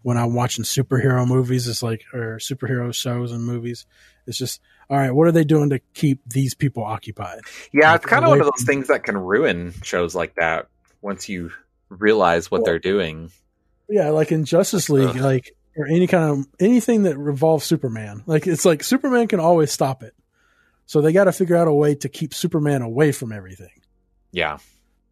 when 0.03 0.17
I'm 0.17 0.35
watching 0.35 0.65
superhero 0.65 1.27
movies. 1.27 1.67
It's 1.69 1.83
like 1.83 2.05
or 2.13 2.39
superhero 2.39 2.95
shows 2.95 3.33
and 3.33 3.45
movies. 3.45 3.87
It's 4.27 4.39
just 4.39 4.61
all 4.89 4.97
right. 4.97 5.11
What 5.11 5.27
are 5.27 5.33
they 5.33 5.45
doing 5.45 5.71
to 5.71 5.81
keep 5.95 6.21
these 6.27 6.55
people 6.55 6.85
occupied? 6.85 7.41
Yeah. 7.73 7.93
Like, 7.93 8.03
It's 8.03 8.11
kind 8.11 8.25
of 8.25 8.31
one 8.31 8.41
of 8.41 8.47
those 8.47 8.65
things 8.67 8.89
that 8.89 9.05
can 9.05 9.17
ruin 9.17 9.73
shows 9.83 10.15
like 10.15 10.35
that 10.37 10.69
once 11.03 11.29
you 11.29 11.51
realize 11.89 12.51
what 12.51 12.61
Well, 12.63 12.67
they're 12.67 12.79
doing. 12.79 13.31
Yeah, 13.89 14.11
like 14.11 14.33
in 14.33 14.45
Justice 14.45 14.89
League, 14.89 15.09
Ugh. 15.09 15.17
like 15.17 15.55
or 15.77 15.87
any 15.87 16.07
kind 16.07 16.31
of 16.31 16.47
anything 16.61 17.05
that 17.05 17.19
revolves 17.19 17.65
Superman. 17.65 18.23
Like 18.27 18.47
it's 18.47 18.65
like 18.65 18.83
Superman 18.83 19.29
can 19.29 19.41
always 19.41 19.73
stop 19.73 20.03
it. 20.03 20.15
So 20.87 21.01
they 21.01 21.13
got 21.13 21.25
to 21.25 21.33
figure 21.33 21.57
out 21.57 21.69
a 21.69 21.73
way 21.73 21.95
to 21.97 22.09
keep 22.09 22.35
Superman 22.35 22.83
away 22.83 23.13
from 23.13 23.33
everything. 23.33 23.81
Yeah. 24.33 24.59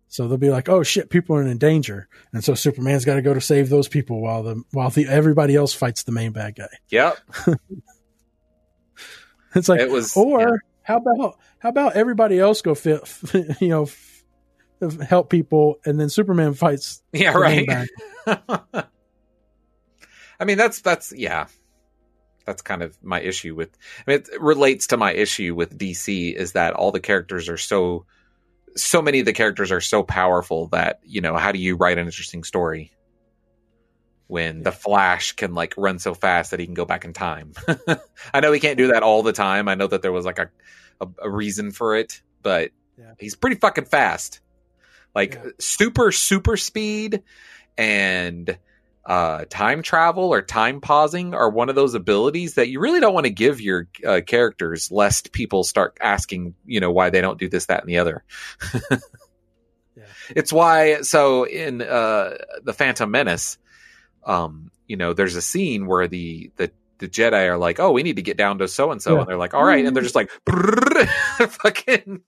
So 0.08 0.28
they'll 0.28 0.36
be 0.36 0.50
like, 0.50 0.68
"Oh 0.68 0.82
shit, 0.82 1.08
people 1.08 1.36
are 1.36 1.42
in 1.42 1.56
danger," 1.56 2.06
and 2.34 2.44
so 2.44 2.54
Superman's 2.54 3.06
got 3.06 3.14
to 3.14 3.22
go 3.22 3.32
to 3.32 3.40
save 3.40 3.70
those 3.70 3.88
people 3.88 4.20
while 4.20 4.42
the 4.42 4.62
while 4.70 4.90
the 4.90 5.08
everybody 5.08 5.56
else 5.56 5.72
fights 5.72 6.02
the 6.02 6.12
main 6.12 6.32
bad 6.32 6.54
guy. 6.54 6.68
Yep. 6.90 7.18
It's 9.54 9.68
like, 9.68 9.80
it 9.80 9.90
was. 9.90 10.16
or 10.16 10.40
yeah. 10.40 10.56
how 10.82 10.96
about 10.96 11.38
how 11.58 11.68
about 11.68 11.94
everybody 11.94 12.38
else 12.38 12.62
go 12.62 12.74
fit, 12.74 13.02
you 13.60 13.68
know, 13.68 13.88
help 15.09 15.30
people, 15.30 15.76
and 15.84 15.98
then 16.00 16.09
Superman 16.09 16.54
fights 16.54 17.02
Yeah. 17.12 17.32
Right. 17.32 17.68
I 20.40 20.44
mean, 20.44 20.59
that's 20.59 20.80
that's 20.80 21.12
yeah. 21.16 21.46
That's 22.44 22.62
kind 22.62 22.82
of 22.82 22.96
my 23.04 23.20
issue 23.20 23.54
with. 23.54 23.70
I 24.06 24.10
mean, 24.10 24.20
it 24.32 24.40
relates 24.40 24.88
to 24.88 24.96
my 24.96 25.12
issue 25.12 25.54
with 25.54 25.78
DC 25.78 26.34
is 26.34 26.52
that 26.52 26.74
all 26.74 26.90
the 26.90 26.98
characters 26.98 27.48
are 27.48 27.56
so, 27.56 28.04
so 28.74 29.00
many 29.00 29.20
of 29.20 29.26
the 29.26 29.32
characters 29.32 29.70
are 29.70 29.80
so 29.80 30.02
powerful 30.02 30.66
that 30.68 30.98
you 31.04 31.20
know 31.20 31.36
how 31.36 31.52
do 31.52 31.60
you 31.60 31.76
write 31.76 31.98
an 31.98 32.06
interesting 32.06 32.42
story 32.42 32.90
when 34.26 34.62
the 34.62 34.72
Flash 34.72 35.32
can 35.32 35.54
like 35.54 35.74
run 35.76 35.98
so 36.00 36.14
fast 36.14 36.50
that 36.50 36.59
he 36.59 36.66
can 36.66 36.74
go 36.74 36.84
back 36.84 37.04
in 37.04 37.12
time. 37.12 37.52
I 38.34 38.40
know 38.40 38.50
he 38.50 38.59
can't 38.60 38.78
do 38.78 38.88
that 38.88 39.04
all 39.04 39.22
the 39.22 39.32
time. 39.32 39.68
I 39.68 39.74
know 39.76 39.86
that 39.86 40.02
there 40.02 40.12
was 40.12 40.24
like 40.24 40.40
a 40.40 40.50
a, 41.00 41.06
a 41.22 41.30
reason 41.30 41.70
for 41.70 41.94
it, 41.96 42.22
but 42.42 42.70
Yeah. 42.98 43.12
he's 43.20 43.36
pretty 43.36 43.56
fucking 43.56 43.84
fast. 43.84 44.40
Like 45.14 45.34
Yeah. 45.34 45.51
super 45.59 46.12
super 46.12 46.56
speed 46.56 47.22
and 47.76 48.59
uh, 49.05 49.44
time 49.51 49.82
travel 49.82 50.24
or 50.32 50.43
time 50.43 50.80
pausing 50.80 51.34
are 51.34 51.51
one 51.51 51.68
of 51.68 51.74
those 51.74 51.94
abilities 51.94 52.55
that 52.55 52.68
you 52.68 52.78
really 52.78 53.01
don't 53.01 53.14
want 53.14 53.26
to 53.26 53.32
give 53.32 53.60
your 53.60 53.89
uh, 54.06 54.20
characters, 54.24 54.93
lest 54.93 55.32
people 55.32 55.64
start 55.64 55.98
asking, 56.01 56.55
you 56.64 56.78
know, 56.78 56.93
why 56.93 57.10
they 57.10 57.20
don't 57.20 57.39
do 57.39 57.48
this, 57.48 57.66
that, 57.66 57.80
and 57.80 57.89
the 57.89 57.98
other. 57.98 58.22
Yeah. 59.94 60.05
It's 60.30 60.52
why. 60.52 61.02
So 61.02 61.44
in 61.44 61.82
uh, 61.82 62.39
the 62.64 62.72
Phantom 62.72 63.10
Menace, 63.10 63.59
um, 64.24 64.70
you 64.86 64.97
know, 64.97 65.12
there's 65.12 65.36
a 65.36 65.43
scene 65.43 65.86
where 65.86 66.09
the 66.09 66.51
the 66.56 66.70
the 66.97 67.09
Jedi 67.09 67.47
are 67.48 67.59
like, 67.59 67.78
"Oh, 67.78 67.93
we 67.93 68.02
need 68.02 68.16
to 68.16 68.22
get 68.22 68.39
down 68.39 68.56
to 68.59 68.68
so 68.68 68.90
and 68.90 69.02
so," 69.02 69.18
and 69.18 69.28
they're 69.28 69.36
like, 69.36 69.52
"All 69.52 69.62
right," 69.64 69.84
and 69.84 69.94
they're 69.94 70.02
just 70.02 70.14
like, 70.14 70.30
"Fucking 70.47 72.22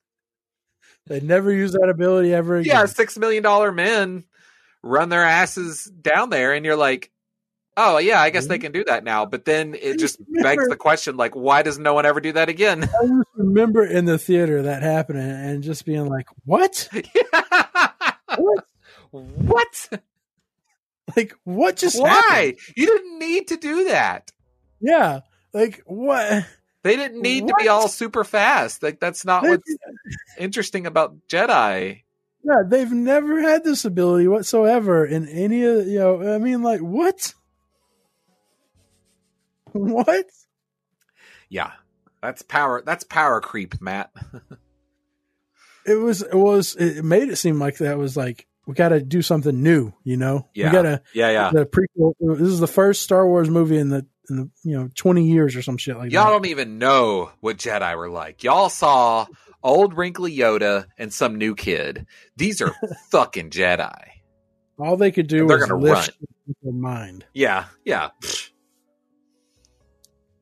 They 1.07 1.21
never 1.21 1.53
use 1.53 1.73
that 1.73 1.89
ability 1.89 2.33
ever 2.33 2.57
again. 2.57 2.75
yeah, 2.75 2.87
six 2.87 3.19
million 3.19 3.43
dollar 3.43 3.73
men 3.73 4.25
run 4.83 5.09
their 5.09 5.25
asses 5.25 5.85
down 5.85 6.31
there, 6.31 6.53
and 6.53 6.65
you're 6.65 6.77
like, 6.77 7.11
oh 7.77 7.99
yeah, 7.99 8.21
I 8.21 8.31
guess 8.31 8.47
they 8.47 8.59
can 8.59 8.73
do 8.73 8.85
that 8.85 9.05
now. 9.05 9.27
But 9.27 9.45
then 9.45 9.75
it 9.75 9.99
just 9.99 10.19
begs 10.43 10.69
the 10.69 10.77
question, 10.77 11.17
like, 11.17 11.35
why 11.35 11.63
does 11.63 11.79
no 11.79 11.95
one 11.95 12.07
ever 12.07 12.21
do 12.21 12.33
that 12.33 12.49
again? 12.49 12.85
I 12.85 13.07
just 13.07 13.29
remember 13.37 13.85
in 13.85 14.05
the 14.05 14.19
theater 14.19 14.63
that 14.63 14.83
happening 14.83 15.29
and 15.29 15.63
just 15.63 15.85
being 15.85 16.07
like, 16.07 16.27
"What? 16.45 16.89
What? 18.37 18.65
what? 19.11 20.01
Like 21.17 21.35
what 21.45 21.77
just 21.77 22.01
Why? 22.01 22.09
happened?" 22.09 22.59
You 22.77 22.87
didn't 22.87 23.19
need 23.19 23.49
to 23.49 23.57
do 23.57 23.85
that. 23.85 24.33
Yeah, 24.81 25.21
like 25.53 25.83
what? 25.87 26.47
They 26.85 26.97
didn't 26.97 27.23
need 27.23 27.49
to 27.49 27.55
be 27.59 27.67
all 27.67 27.89
super 27.89 28.23
fast. 28.25 28.83
Like 28.83 29.01
that's 29.01 29.25
not 29.25 29.43
what's 29.43 29.77
interesting 30.39 30.87
about 30.87 31.17
Jedi. 31.29 32.03
Yeah, 32.45 32.63
they've 32.69 32.93
never 32.93 33.41
had 33.41 33.65
this 33.65 33.87
ability 33.87 34.29
whatsoever 34.29 35.07
in 35.07 35.27
any 35.27 35.65
of 35.65 35.87
you 35.89 35.99
know. 35.99 36.35
I 36.35 36.39
mean, 36.39 36.63
like 36.63 36.81
what? 36.81 37.35
What? 39.73 40.27
Yeah, 41.49 41.73
that's 42.23 42.43
power. 42.43 42.81
That's 42.85 43.03
power 43.03 43.41
creep, 43.41 43.81
Matt. 43.81 44.13
It 45.87 45.97
was. 45.97 46.23
It 46.23 46.35
was. 46.35 46.77
It 46.77 47.05
made 47.05 47.29
it 47.29 47.37
seem 47.37 47.59
like 47.59 47.77
that 47.77 47.99
was 47.99 48.17
like 48.17 48.47
we 48.67 48.73
got 48.73 48.89
to 48.89 49.03
do 49.03 49.21
something 49.21 49.63
new. 49.63 49.93
You 50.03 50.17
know, 50.17 50.49
Yeah. 50.55 50.69
we 50.69 50.73
got 50.73 50.83
to 50.83 51.03
Yeah, 51.13 51.31
yeah, 51.31 51.51
the 51.53 51.67
prequel. 51.67 52.15
This 52.39 52.49
is 52.49 52.59
the 52.61 52.67
first 52.67 53.03
Star 53.03 53.27
Wars 53.29 53.51
movie 53.51 53.77
in 53.77 53.91
the 53.91 54.07
in 54.31 54.37
the 54.37 54.51
you 54.63 54.77
know 54.77 54.89
twenty 54.95 55.27
years 55.29 55.57
or 55.57 55.63
some 55.63 55.77
shit 55.77 55.97
like 55.97 56.11
that. 56.11 56.13
Y'all 56.13 56.31
don't 56.31 56.47
even 56.47 56.79
know 56.79 57.31
what 57.41 57.57
Jedi 57.59 57.97
were 57.97 58.11
like. 58.11 58.43
Y'all 58.43 58.69
saw 58.69 59.27
old 59.63 59.97
wrinkly 59.97 60.37
Yoda 60.37 60.87
and 60.99 61.13
some 61.13 61.37
new 61.37 61.55
kid. 61.55 62.07
These 62.37 62.61
are 62.63 62.75
fucking 63.11 63.51
Jedi. 63.51 63.95
All 64.79 64.97
they 64.97 65.13
could 65.13 65.29
do 65.29 65.47
They're 65.47 65.59
was 65.59 65.67
gonna 65.67 65.81
lift 65.81 66.11
run. 66.47 66.55
their 66.63 66.73
mind. 66.73 67.25
Yeah, 67.33 67.67
yeah. 67.85 68.11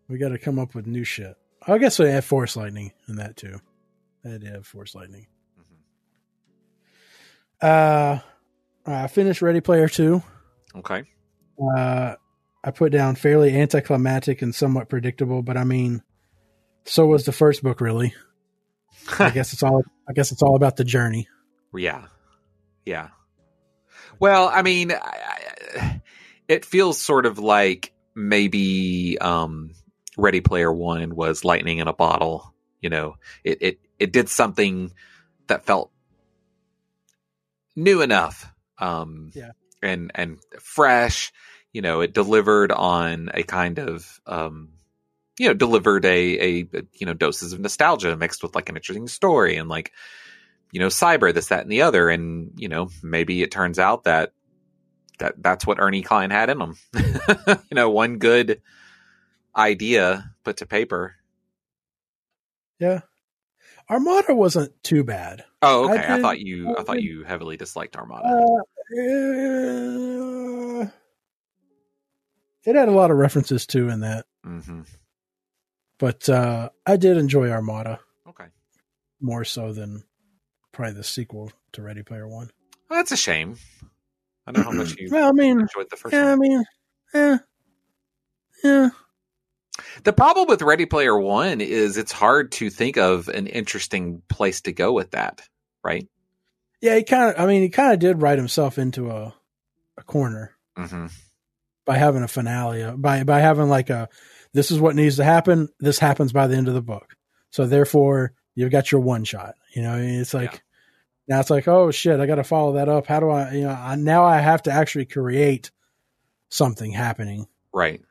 We 0.09 0.18
got 0.18 0.30
to 0.30 0.38
come 0.38 0.59
up 0.59 0.74
with 0.74 0.86
new 0.86 1.04
shit. 1.04 1.36
I 1.66 1.78
guess 1.78 1.96
they 1.96 2.10
have 2.10 2.24
force 2.24 2.56
lightning 2.56 2.92
in 3.09 3.16
that 3.16 3.36
too. 3.36 3.60
They 4.24 4.38
did 4.38 4.42
have 4.44 4.66
force 4.66 4.94
lightning. 4.94 5.26
Uh, 7.60 8.18
I 8.84 9.06
finished 9.06 9.42
Ready 9.42 9.60
Player 9.60 9.88
Two. 9.88 10.22
Okay. 10.74 11.04
Uh, 11.76 12.14
I 12.64 12.70
put 12.70 12.93
down 12.93 13.16
fairly 13.16 13.56
anticlimactic 13.59 14.40
and 14.43 14.55
somewhat 14.55 14.89
predictable, 14.89 15.43
but 15.43 15.56
I 15.56 15.64
mean, 15.64 16.02
so 16.84 17.06
was 17.06 17.24
the 17.24 17.32
first 17.32 17.62
book. 17.62 17.80
Really, 17.80 18.14
I 19.18 19.30
guess 19.34 19.52
it's 19.52 19.62
all. 19.62 19.82
I 20.09 20.12
guess 20.12 20.32
it's 20.32 20.43
all 20.43 20.56
about 20.56 20.76
the 20.76 20.84
journey. 20.84 21.28
Yeah. 21.74 22.06
Yeah. 22.84 23.09
Well, 24.18 24.48
I 24.52 24.62
mean, 24.62 24.93
I, 24.93 26.01
it 26.48 26.64
feels 26.64 26.98
sort 27.01 27.26
of 27.26 27.39
like 27.39 27.93
maybe 28.14 29.18
um, 29.20 29.70
Ready 30.16 30.40
Player 30.40 30.72
One 30.72 31.14
was 31.16 31.44
lightning 31.44 31.78
in 31.78 31.89
a 31.89 31.93
bottle. 31.93 32.55
You 32.80 32.90
know, 32.90 33.16
it 33.43 33.59
it 33.62 33.80
it 33.98 34.12
did 34.12 34.28
something 34.28 34.93
that 35.48 35.64
felt 35.64 35.90
new 37.76 38.02
enough, 38.02 38.52
um, 38.78 39.30
Yeah. 39.34 39.52
and 39.82 40.10
and 40.14 40.39
fresh. 40.60 41.32
You 41.73 41.82
know, 41.82 42.01
it 42.01 42.12
delivered 42.12 42.70
on 42.73 43.31
a 43.35 43.43
kind 43.43 43.78
of 43.78 44.20
um, 44.27 44.70
you 45.39 45.49
know 45.49 45.55
delivered 45.55 46.05
a 46.05 46.09
a 46.09 46.66
you 46.93 47.07
know 47.07 47.15
doses 47.15 47.53
of 47.53 47.61
nostalgia 47.61 48.16
mixed 48.16 48.43
with 48.43 48.55
like 48.55 48.69
an 48.69 48.77
interesting 48.77 49.09
story 49.09 49.57
and 49.57 49.69
like 49.69 49.93
you 50.74 50.81
know, 50.81 50.86
cyber, 50.86 51.35
this, 51.35 51.49
that, 51.49 51.61
and 51.65 51.70
the 51.70 51.82
other. 51.82 52.09
And, 52.09 52.53
you 52.57 52.66
know, 52.66 52.89
maybe 53.03 53.43
it 53.43 53.51
turns 53.51 53.78
out 53.78 54.05
that 54.05 54.32
that 55.19 55.35
that's 55.36 55.66
what 55.66 55.78
Ernie 55.78 56.01
Cline 56.01 56.31
had 56.31 56.49
in 56.49 56.59
him. 56.59 56.77
you 56.97 57.74
know, 57.74 57.90
one 57.90 58.16
good 58.16 58.62
idea 59.55 60.31
put 60.44 60.57
to 60.57 60.66
paper. 60.66 61.15
Yeah, 62.78 63.01
Armada 63.90 64.35
wasn't 64.35 64.73
too 64.82 65.05
bad. 65.05 65.44
Oh, 65.61 65.90
okay. 65.90 66.07
I, 66.07 66.15
did- 66.16 66.23
thought 66.23 66.40
you 66.40 66.70
I 66.70 66.81
I 66.81 66.85
thought 66.85 66.97
did- 66.97 67.05
you 67.05 67.23
heavily 67.23 67.59
disliked 67.59 67.94
Armada. 67.94 68.27
Uh, 68.28 68.62
uh, 70.82 70.86
it 72.64 72.76
had 72.76 72.89
a 72.89 72.93
lot 72.93 73.10
of 73.10 73.16
references 73.16 73.66
too 73.66 73.89
in 73.89 74.01
that, 74.01 74.26
hmm 74.44 74.82
but 75.98 76.28
uh, 76.28 76.70
I 76.84 76.97
did 76.97 77.16
enjoy 77.16 77.51
Armada 77.51 78.01
Okay. 78.28 78.47
more 79.20 79.44
so 79.44 79.72
than 79.72 80.02
probably 80.72 80.94
the 80.94 81.05
sequel 81.05 81.52
to 81.72 81.82
Ready 81.82 82.02
Player 82.02 82.26
One. 82.26 82.51
Well, 82.89 82.98
that's 82.98 83.12
a 83.12 83.16
shame. 83.16 83.56
I 84.47 84.52
don't 84.52 84.64
know 84.64 84.70
how 84.70 84.76
much 84.76 84.97
you 84.98 85.09
Well, 85.10 85.28
I 85.28 85.32
mean, 85.32 85.60
enjoyed 85.60 85.90
the 85.90 85.97
first 85.97 86.12
yeah, 86.14 86.32
I 86.32 86.36
mean, 86.36 86.64
yeah, 87.14 87.39
yeah. 88.64 88.89
The 90.05 90.12
problem 90.12 90.48
with 90.48 90.60
Ready 90.62 90.86
Player 90.86 91.18
One 91.18 91.60
is 91.60 91.97
it's 91.97 92.12
hard 92.12 92.52
to 92.52 92.68
think 92.70 92.97
of 92.98 93.28
an 93.28 93.47
interesting 93.47 94.22
place 94.28 94.60
to 94.62 94.72
go 94.72 94.93
with 94.93 95.12
that, 95.12 95.43
right? 95.84 96.06
Yeah, 96.80 96.97
he 96.97 97.05
kind 97.05 97.30
of. 97.34 97.40
I 97.40 97.47
mean, 97.47 97.62
he 97.62 97.68
kind 97.68 97.93
of 97.93 97.98
did 98.01 98.20
write 98.20 98.39
himself 98.39 98.78
into 98.78 99.10
a 99.10 99.34
a 99.97 100.02
corner 100.02 100.52
hmm 100.76 101.06
by 101.84 101.98
having 101.98 102.22
a 102.22 102.28
finale. 102.28 102.82
uh, 102.82 102.96
By 102.96 103.24
by 103.24 103.40
having 103.40 103.68
like 103.68 103.90
a, 103.90 104.09
this 104.52 104.70
is 104.70 104.78
what 104.80 104.94
needs 104.96 105.16
to 105.16 105.24
happen. 105.24 105.68
This 105.80 105.98
happens 105.98 106.32
by 106.32 106.46
the 106.46 106.56
end 106.56 106.68
of 106.68 106.74
the 106.74 106.82
book. 106.82 107.14
So 107.50 107.66
therefore, 107.66 108.32
you've 108.54 108.70
got 108.72 108.92
your 108.92 109.00
one 109.00 109.24
shot. 109.24 109.54
You 109.74 109.82
know, 109.82 109.96
it's 109.98 110.34
like 110.34 110.52
Yeah. 110.52 110.59
now 111.28 111.40
it's 111.40 111.50
like, 111.50 111.68
oh 111.68 111.90
shit, 111.90 112.20
I 112.20 112.26
got 112.26 112.36
to 112.36 112.44
follow 112.44 112.74
that 112.74 112.88
up. 112.88 113.06
How 113.06 113.20
do 113.20 113.30
I? 113.30 113.52
You 113.52 113.60
know, 113.62 113.70
I, 113.70 113.94
now 113.96 114.24
I 114.24 114.38
have 114.38 114.62
to 114.64 114.70
actually 114.72 115.06
create 115.06 115.70
something 116.50 116.92
happening. 116.92 117.46
Right. 117.72 118.02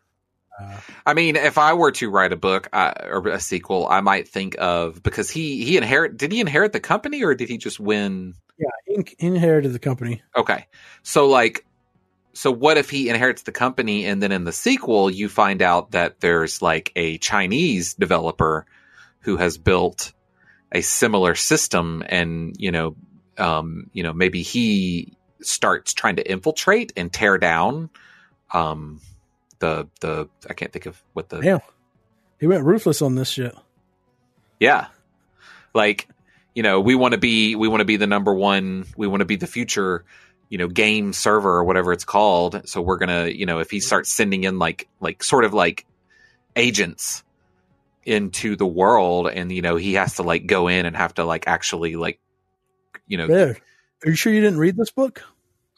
Uh, 0.59 0.77
I 1.05 1.13
mean, 1.13 1.37
if 1.37 1.57
I 1.57 1.73
were 1.73 1.91
to 1.93 2.09
write 2.09 2.33
a 2.33 2.37
book 2.37 2.67
uh, 2.73 2.93
or 3.05 3.27
a 3.29 3.39
sequel, 3.39 3.87
I 3.87 4.01
might 4.01 4.27
think 4.27 4.55
of 4.59 5.01
because 5.01 5.29
he 5.29 5.63
he 5.63 5.77
inherit 5.77 6.17
did 6.17 6.31
he 6.31 6.39
inherit 6.39 6.73
the 6.73 6.79
company 6.79 7.23
or 7.23 7.33
did 7.35 7.49
he 7.49 7.57
just 7.57 7.79
win? 7.79 8.33
yeah, 8.59 8.67
he 8.85 9.15
he 9.17 9.27
inherited 9.27 9.71
the 9.73 9.79
company. 9.79 10.21
Okay, 10.35 10.67
so 11.03 11.27
like, 11.27 11.65
so 12.33 12.51
what 12.51 12.77
if 12.77 12.89
he 12.89 13.09
inherits 13.09 13.43
the 13.43 13.51
company 13.51 14.05
and 14.05 14.21
then 14.21 14.31
in 14.31 14.43
the 14.43 14.51
sequel 14.51 15.09
you 15.09 15.27
find 15.29 15.61
out 15.61 15.91
that 15.91 16.19
there's 16.19 16.61
like 16.61 16.91
a 16.95 17.17
Chinese 17.17 17.93
developer 17.93 18.65
who 19.19 19.37
has 19.37 19.57
built 19.57 20.13
a 20.71 20.81
similar 20.81 21.35
system 21.35 22.03
and 22.07 22.55
you 22.57 22.71
know, 22.71 22.95
um, 23.37 23.89
you 23.93 24.03
know 24.03 24.13
maybe 24.13 24.41
he 24.41 25.13
starts 25.41 25.93
trying 25.93 26.17
to 26.17 26.31
infiltrate 26.31 26.93
and 26.95 27.11
tear 27.11 27.37
down, 27.37 27.89
um, 28.53 29.01
the 29.59 29.87
the 29.99 30.29
I 30.49 30.53
can't 30.53 30.71
think 30.71 30.85
of 30.85 31.01
what 31.13 31.29
the 31.29 31.41
Damn, 31.41 31.59
he 32.39 32.47
went 32.47 32.63
ruthless 32.63 33.01
on 33.01 33.15
this 33.15 33.29
shit. 33.29 33.55
Yeah. 34.59 34.87
Like, 35.73 36.07
you 36.53 36.63
know, 36.63 36.81
we 36.81 36.95
want 36.95 37.13
to 37.13 37.17
be 37.17 37.55
we 37.55 37.67
want 37.67 37.81
to 37.81 37.85
be 37.85 37.97
the 37.97 38.07
number 38.07 38.33
one, 38.33 38.85
we 38.97 39.07
want 39.07 39.21
to 39.21 39.25
be 39.25 39.37
the 39.37 39.47
future, 39.47 40.05
you 40.51 40.57
know, 40.57 40.67
game 40.67 41.13
server 41.13 41.49
or 41.49 41.63
whatever 41.63 41.93
it's 41.93 42.03
called. 42.03 42.67
So 42.67 42.81
we're 42.81 42.97
going 42.97 43.09
to, 43.09 43.35
you 43.35 43.45
know, 43.45 43.59
if 43.59 43.71
he 43.71 43.77
mm-hmm. 43.77 43.83
starts 43.83 44.11
sending 44.11 44.43
in 44.43 44.59
like 44.59 44.89
like 44.99 45.23
sort 45.23 45.45
of 45.45 45.53
like 45.53 45.85
agents 46.57 47.23
into 48.03 48.57
the 48.57 48.67
world 48.67 49.29
and 49.29 49.49
you 49.49 49.61
know, 49.61 49.77
he 49.77 49.93
has 49.93 50.15
to 50.15 50.23
like 50.23 50.45
go 50.45 50.67
in 50.67 50.85
and 50.85 50.95
have 50.97 51.13
to 51.13 51.23
like 51.23 51.47
actually 51.47 51.95
like 51.95 52.19
you 53.07 53.17
know, 53.17 53.27
There. 53.27 53.57
Are 54.05 54.09
you 54.09 54.15
sure 54.15 54.33
you 54.33 54.41
didn't 54.41 54.59
read 54.59 54.75
this 54.75 54.91
book? 54.91 55.23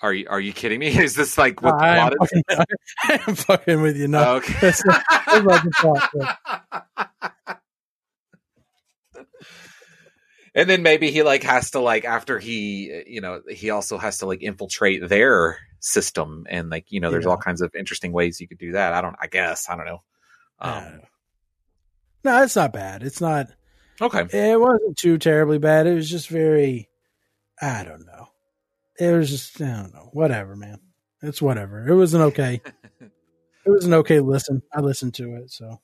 are 0.01 0.11
you 0.11 0.25
are 0.27 0.39
you 0.39 0.51
kidding 0.51 0.79
me? 0.79 0.87
Is 0.99 1.15
this 1.15 1.37
like 1.37 1.61
what 1.61 1.77
the 1.77 1.85
I 1.85 1.97
am 1.97 2.11
plot 2.11 2.29
is? 2.31 2.43
fucking, 2.49 2.65
I 3.03 3.29
am 3.29 3.35
fucking 3.35 3.81
with 3.81 3.95
you. 3.95 4.07
No, 4.07 4.35
Okay. 4.37 4.53
that's 4.59 4.83
that's 4.83 5.05
not 5.45 5.63
the 5.63 5.71
plot, 5.77 6.09
but- 6.13 7.59
and 10.55 10.69
then 10.69 10.83
maybe 10.83 11.11
he 11.11 11.23
like 11.23 11.43
has 11.43 11.71
to 11.71 11.79
like 11.79 12.05
after 12.05 12.39
he 12.39 13.03
you 13.07 13.21
know 13.21 13.41
he 13.49 13.69
also 13.69 13.97
has 13.97 14.19
to 14.19 14.25
like 14.25 14.41
infiltrate 14.43 15.07
their 15.07 15.57
system 15.79 16.45
and 16.49 16.69
like 16.69 16.85
you 16.91 16.99
know 16.99 17.11
there's 17.11 17.25
Yeah. 17.25 17.31
all 17.31 17.37
kinds 17.37 17.61
of 17.61 17.73
interesting 17.75 18.11
ways 18.13 18.39
you 18.39 18.47
could 18.47 18.57
do 18.59 18.71
that 18.73 18.93
i 18.93 19.01
don't 19.01 19.15
i 19.19 19.27
guess 19.27 19.69
i 19.69 19.75
don't 19.75 19.85
know 19.85 20.01
um. 20.59 21.01
No, 22.23 22.41
it's 22.41 22.55
not 22.55 22.71
bad. 22.71 23.03
It's 23.03 23.19
not. 23.19 23.47
okay 23.99 24.21
It 24.31 24.57
wasn't 24.57 24.97
too 24.97 25.17
terribly 25.17 25.57
bad. 25.57 25.87
It 25.87 25.93
was 25.95 26.09
just 26.09 26.29
very. 26.29 26.87
I 27.61 27.83
don't 27.83 28.05
know. 28.05 28.27
It 28.97 29.11
was 29.11 29.29
just 29.29 29.59
I 29.61 29.65
don't 29.81 29.93
know. 29.93 30.09
Whatever, 30.13 30.55
man. 30.55 30.79
It's 31.21 31.41
whatever. 31.41 31.85
It 31.85 31.93
was 31.95 32.13
an 32.13 32.21
okay. 32.21 32.61
it 33.01 33.69
was 33.69 33.83
an 33.85 33.93
okay 33.95 34.21
listen. 34.21 34.61
I 34.73 34.79
listened 34.79 35.15
to 35.15 35.35
it. 35.35 35.51
So. 35.51 35.81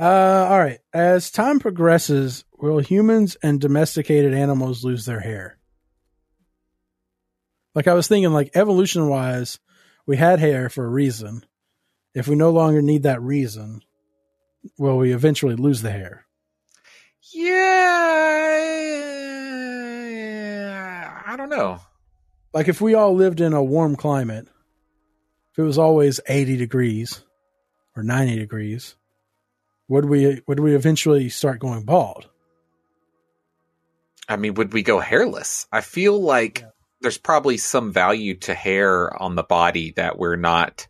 Uh, 0.00 0.48
all 0.50 0.58
right. 0.58 0.78
As 0.94 1.30
time 1.30 1.60
progresses, 1.60 2.44
will 2.58 2.78
humans 2.78 3.36
and 3.42 3.60
domesticated 3.60 4.32
animals 4.32 4.82
lose 4.82 5.04
their 5.04 5.20
hair? 5.20 5.58
Like 7.74 7.86
I 7.86 7.92
was 7.92 8.08
thinking, 8.08 8.32
like 8.32 8.50
evolution 8.54 9.08
wise, 9.08 9.58
we 10.06 10.16
had 10.16 10.40
hair 10.40 10.70
for 10.70 10.86
a 10.86 10.88
reason. 10.88 11.44
If 12.14 12.28
we 12.28 12.34
no 12.34 12.50
longer 12.50 12.80
need 12.80 13.02
that 13.02 13.20
reason, 13.20 13.82
will 14.78 14.96
we 14.96 15.12
eventually 15.12 15.54
lose 15.54 15.82
the 15.82 15.92
hair? 15.92 16.24
yeah 17.32 18.72
i 21.26 21.36
don't 21.36 21.50
know 21.50 21.78
Like 22.52 22.68
if 22.68 22.80
we 22.80 22.94
all 22.94 23.14
lived 23.14 23.40
in 23.40 23.52
a 23.52 23.62
warm 23.62 23.94
climate, 23.94 24.48
if 25.52 25.58
it 25.58 25.62
was 25.62 25.78
always 25.78 26.18
80 26.26 26.56
degrees 26.56 27.22
or 27.94 28.02
90 28.02 28.36
degrees, 28.36 28.96
would 29.90 30.06
we 30.06 30.40
would 30.46 30.60
we 30.60 30.74
eventually 30.74 31.28
start 31.28 31.60
going 31.60 31.82
bald? 31.84 32.28
i 34.28 34.36
mean 34.36 34.54
would 34.54 34.72
we 34.72 34.82
go 34.82 35.00
hairless 35.00 35.66
i 35.72 35.80
feel 35.80 36.18
like 36.20 36.60
Yeah. 36.60 36.68
there's 37.00 37.18
probably 37.18 37.56
some 37.56 37.92
value 37.92 38.36
to 38.36 38.54
hair 38.54 39.20
on 39.20 39.34
the 39.34 39.42
body 39.42 39.92
that 39.96 40.18
we're 40.18 40.36
not 40.36 40.86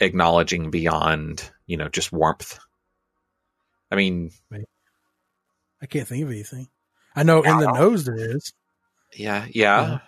acknowledging 0.00 0.70
beyond 0.70 1.48
you 1.66 1.76
know 1.76 1.88
just 1.88 2.12
warmth 2.12 2.58
i 3.90 3.94
mean 3.96 4.30
I 5.80 5.86
can't 5.86 6.08
think 6.08 6.24
of 6.24 6.30
anything. 6.30 6.68
I 7.14 7.22
know 7.22 7.42
in 7.42 7.58
the 7.58 7.70
nose 7.70 8.04
there 8.06 8.16
is. 8.16 8.52
Yeah, 9.14 9.46
yeah. 9.50 9.98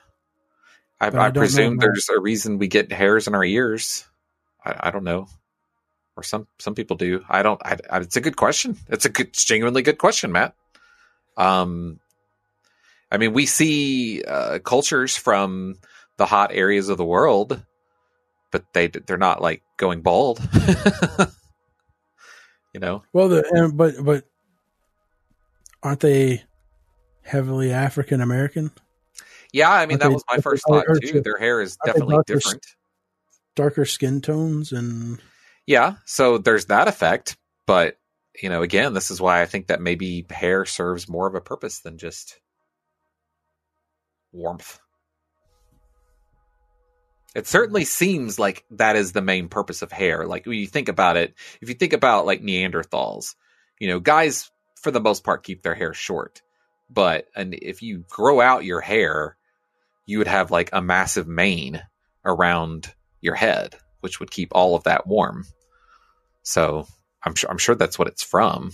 I, 0.99 1.09
I 1.09 1.27
I, 1.27 1.31
presume 1.31 1.77
there's 1.77 2.09
a 2.09 2.19
reason 2.19 2.57
we 2.59 2.69
get 2.69 2.91
hairs 2.91 3.29
in 3.29 3.35
our 3.35 3.45
ears. 3.45 4.05
I, 4.65 4.89
I 4.89 4.91
don't 4.91 5.05
know, 5.05 5.29
or 6.19 6.23
some 6.23 6.47
some 6.59 6.75
people 6.75 6.97
do. 6.97 7.25
I 7.29 7.43
don't. 7.43 7.61
I, 7.65 7.77
I, 7.91 7.99
it's 7.99 8.17
a 8.17 8.21
good 8.21 8.37
question. 8.37 8.77
It's 8.89 9.05
a 9.05 9.09
good, 9.09 9.29
it's 9.29 9.45
genuinely 9.45 9.83
good 9.83 9.99
question, 9.99 10.33
Matt. 10.33 10.55
Um, 11.37 12.01
I 13.11 13.17
mean, 13.19 13.33
we 13.33 13.47
see 13.47 14.23
uh, 14.25 14.59
cultures 14.59 15.17
from 15.17 15.77
the 16.17 16.27
hot 16.27 16.51
areas 16.53 16.89
of 16.89 16.99
the 16.99 17.05
world 17.05 17.63
but 18.51 18.65
they 18.73 18.89
they're 18.89 19.19
not 19.19 19.43
like 19.43 19.63
going 19.77 20.01
bald. 20.03 20.41
you 22.73 22.81
know. 22.81 23.03
Well, 23.13 23.29
the 23.29 23.73
but 23.75 23.95
but 24.03 24.25
aren't 25.83 26.01
they 26.01 26.45
heavily 27.23 27.73
African 27.73 28.21
American? 28.21 28.71
Yeah, 29.53 29.71
I 29.71 29.87
mean 29.87 29.95
Aren't 29.95 30.01
that 30.03 30.09
they- 30.09 30.15
was 30.15 30.25
my 30.29 30.39
first 30.39 30.65
thought 30.67 30.85
too. 31.03 31.21
Their 31.21 31.39
hair 31.39 31.61
is 31.61 31.77
definitely 31.85 32.17
doctors? 32.17 32.45
different. 32.45 32.67
Darker 33.55 33.85
skin 33.85 34.21
tones 34.21 34.73
and 34.73 35.21
Yeah, 35.69 35.97
so 36.07 36.39
there's 36.39 36.65
that 36.67 36.89
effect, 36.89 37.37
but 37.67 37.99
you 38.43 38.49
know, 38.49 38.63
again, 38.63 38.95
this 38.95 39.11
is 39.11 39.21
why 39.21 39.43
I 39.43 39.45
think 39.45 39.67
that 39.67 39.83
maybe 39.83 40.25
hair 40.31 40.65
serves 40.65 41.11
more 41.11 41.27
of 41.27 41.35
a 41.35 41.43
purpose 41.43 41.81
than 41.81 41.99
just 41.99 42.41
warmth. 44.33 44.81
It 47.37 47.47
certainly 47.47 47.83
mm-hmm. 47.83 47.87
seems 47.87 48.39
like 48.39 48.65
that 48.71 48.97
is 48.97 49.13
the 49.13 49.21
main 49.21 49.51
purpose 49.51 49.83
of 49.83 49.93
hair. 49.93 50.25
Like 50.25 50.47
when 50.47 50.57
you 50.57 50.67
think 50.67 50.89
about 50.89 51.19
it, 51.19 51.35
if 51.61 51.69
you 51.69 51.75
think 51.75 51.93
about 51.93 52.25
like 52.25 52.41
Neanderthals, 52.41 53.35
you 53.79 53.89
know, 53.89 54.01
guys 54.01 54.51
for 54.77 54.91
the 54.91 55.03
most 55.03 55.23
part 55.23 55.45
keep 55.45 55.63
their 55.63 55.75
hair 55.75 55.93
short. 55.93 56.41
But 56.89 57.27
and 57.37 57.53
if 57.53 57.83
you 57.83 58.07
grow 58.09 58.41
out 58.41 58.65
your 58.65 58.81
hair, 58.81 59.37
you 60.07 60.17
would 60.17 60.29
have 60.29 60.51
like 60.51 60.71
a 60.73 60.81
massive 60.81 61.29
mane 61.29 61.83
around 62.25 62.95
your 63.21 63.35
head, 63.35 63.77
which 64.01 64.19
would 64.19 64.31
keep 64.31 64.49
all 64.53 64.75
of 64.75 64.85
that 64.85 65.07
warm. 65.07 65.45
So 66.43 66.87
I'm 67.23 67.35
sure 67.35 67.51
I'm 67.51 67.59
sure 67.59 67.75
that's 67.75 67.99
what 67.99 68.09
it's 68.09 68.23
from. 68.23 68.73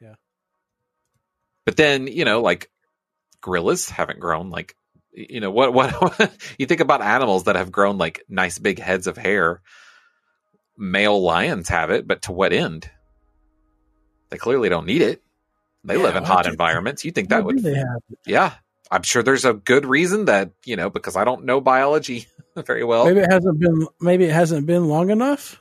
Yeah. 0.00 0.14
But 1.64 1.76
then, 1.76 2.06
you 2.06 2.24
know, 2.24 2.40
like 2.42 2.70
gorillas 3.40 3.88
haven't 3.88 4.18
grown 4.20 4.50
like 4.50 4.74
you 5.12 5.40
know 5.40 5.50
what 5.50 5.72
what 5.72 6.32
you 6.58 6.66
think 6.66 6.80
about 6.80 7.00
animals 7.02 7.44
that 7.44 7.56
have 7.56 7.70
grown 7.72 7.96
like 7.98 8.22
nice 8.28 8.58
big 8.58 8.78
heads 8.78 9.06
of 9.06 9.16
hair. 9.16 9.62
Male 10.78 11.22
lions 11.22 11.70
have 11.70 11.90
it, 11.90 12.06
but 12.06 12.22
to 12.22 12.32
what 12.32 12.52
end? 12.52 12.90
They 14.28 14.36
clearly 14.36 14.68
don't 14.68 14.86
need 14.86 15.00
it. 15.02 15.22
They 15.84 15.96
Yeah, 15.96 16.02
live 16.02 16.16
in 16.16 16.24
hot 16.24 16.44
do- 16.44 16.50
environments. 16.50 17.04
You 17.04 17.12
think 17.12 17.30
that 17.30 17.44
would 17.44 17.64
yeah. 18.26 18.54
I'm 18.90 19.02
sure 19.02 19.22
there's 19.22 19.44
a 19.44 19.52
good 19.54 19.84
reason 19.86 20.26
that, 20.26 20.50
you 20.64 20.76
know, 20.76 20.90
because 20.90 21.16
I 21.16 21.24
don't 21.24 21.44
know 21.44 21.60
biology 21.60 22.26
very 22.66 22.84
well. 22.84 23.04
maybe 23.06 23.20
it 23.20 23.30
hasn't 23.32 23.58
been 23.58 23.86
maybe 24.00 24.24
it 24.26 24.32
hasn't 24.32 24.66
been 24.66 24.86
long 24.88 25.10
enough. 25.10 25.60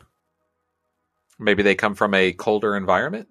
Maybe 1.37 1.63
they 1.63 1.75
come 1.75 1.95
from 1.95 2.13
a 2.13 2.31
colder 2.31 2.75
environment. 2.75 3.27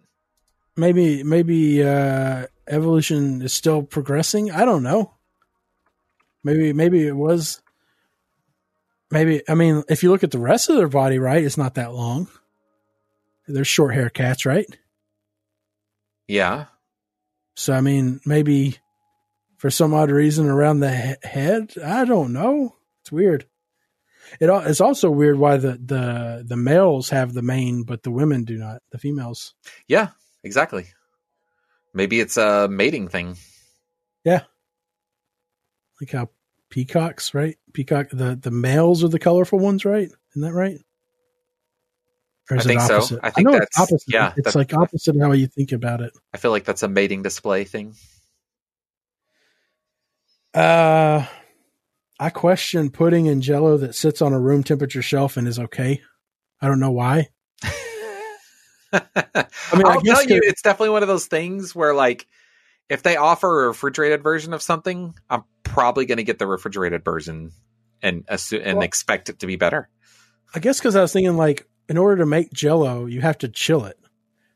Maybe 0.77 1.23
maybe 1.23 1.83
uh, 1.83 2.47
evolution 2.69 3.43
is 3.43 3.53
still 3.53 3.83
progressing. 3.83 4.51
I 4.51 4.65
don't 4.65 4.83
know. 4.83 5.15
Maybe 6.43 6.73
maybe 6.73 7.07
it 7.07 7.17
was. 7.17 7.63
Maybe 9.11 9.43
I 9.49 9.55
mean, 9.55 9.85
if 9.89 10.03
you 10.03 10.11
look 10.11 10.25
at 10.25 10.33
the 10.33 10.39
rest 10.39 10.69
of 10.69 10.77
their 10.77 10.89
body, 10.89 11.19
right, 11.19 11.45
it's 11.45 11.57
not 11.57 11.75
that 11.75 11.93
long. 11.95 12.29
They're 13.47 13.65
short 13.65 13.95
hair 13.95 14.11
cats, 14.11 14.45
right? 14.45 14.67
Yeah. 16.27 16.67
So 17.55 17.73
I 17.73 17.81
mean, 17.81 18.21
maybe 18.27 18.79
for 19.57 19.71
some 19.71 19.95
odd 19.95 20.11
reason 20.11 20.47
around 20.47 20.81
the 20.81 20.95
he- 20.95 21.29
head, 21.29 21.75
I 21.83 22.05
don't 22.05 22.33
know. 22.33 22.75
It's 23.03 23.13
weird. 23.13 23.47
It 24.41 24.49
it's 24.69 24.81
also 24.81 25.11
weird 25.11 25.39
why 25.39 25.57
the 25.57 25.73
the 25.73 26.45
the 26.47 26.57
males 26.57 27.11
have 27.11 27.33
the 27.33 27.43
mane, 27.43 27.83
but 27.85 28.03
the 28.03 28.11
women 28.11 28.45
do 28.45 28.57
not. 28.57 28.83
The 28.91 28.99
females. 28.99 29.55
Yeah, 29.89 30.09
exactly. 30.43 30.87
Maybe 31.93 32.21
it's 32.21 32.37
a 32.37 32.69
mating 32.69 33.09
thing. 33.09 33.37
Yeah. 34.25 34.43
Like 36.01 36.11
how 36.13 36.31
peacocks, 36.71 37.35
right? 37.35 37.57
Peacock, 37.73 38.09
the 38.11 38.35
the 38.37 38.51
males 38.51 39.05
are 39.05 39.09
the 39.09 39.19
colorful 39.19 39.59
ones, 39.59 39.85
right? 39.85 40.09
Isn't 40.31 40.43
that 40.43 40.53
right? 40.53 40.79
I 42.51 42.59
think 42.59 42.81
so. 42.81 43.19
I 43.23 43.31
think 43.31 43.47
know 43.47 43.53
that's- 43.53 43.69
it's 43.71 43.79
opposite. 43.81 44.13
yeah, 44.13 44.33
it's 44.37 44.53
that- 44.53 44.59
like 44.59 44.75
opposite 44.75 45.17
how 45.21 45.33
you 45.33 45.47
think 45.47 45.73
about 45.73 46.01
it. 46.03 46.13
I 46.35 46.37
feel 46.39 46.51
like 46.51 46.65
that's 46.65 46.83
a 46.83 46.89
mating 46.89 47.23
display 47.23 47.65
thing. 47.65 47.95
Uh, 50.53 51.27
I 52.19 52.31
question 52.31 52.91
pudding 52.91 53.29
and 53.29 53.43
Jello 53.43 53.77
that 53.79 53.95
sits 53.95 54.23
on 54.23 54.33
a 54.33 54.41
room 54.41 54.63
temperature 54.63 55.03
shelf 55.03 55.37
and 55.37 55.49
is 55.49 55.59
okay. 55.59 56.01
I 56.61 56.69
don't 56.69 56.81
know 56.81 56.93
why. 56.93 57.29
I 58.93 59.07
mean, 59.75 59.87
I 59.87 59.97
will 59.97 60.01
guess 60.03 60.25
tell 60.25 60.29
you, 60.37 60.41
it's 60.45 60.63
definitely 60.63 60.91
one 60.91 61.03
of 61.03 61.09
those 61.09 61.27
things 61.27 61.75
where, 61.75 61.95
like, 61.95 62.27
if 62.89 63.03
they 63.03 63.17
offer 63.17 63.65
a 63.65 63.69
refrigerated 63.69 64.23
version 64.23 64.53
of 64.53 64.63
something, 64.63 65.15
I'm 65.29 65.43
probably 65.65 66.07
going 66.07 66.19
to 66.19 66.25
get 66.25 66.39
the 66.39 66.47
refrigerated 66.47 67.05
version 67.05 67.51
and 68.03 68.25
assume 68.29 68.63
and 68.65 68.79
Well- 68.79 68.85
expect 68.85 69.29
it 69.29 69.41
to 69.41 69.47
be 69.47 69.57
better. 69.57 69.89
I 70.55 70.61
guess 70.61 70.79
because 70.79 70.95
I 70.95 71.03
was 71.03 71.13
thinking 71.13 71.37
like, 71.37 71.67
in 71.89 71.99
order 71.99 72.19
to 72.19 72.27
make 72.27 72.53
Jello, 72.53 73.07
you 73.07 73.21
have 73.23 73.39
to 73.39 73.49
chill 73.49 73.85
it. 73.87 73.99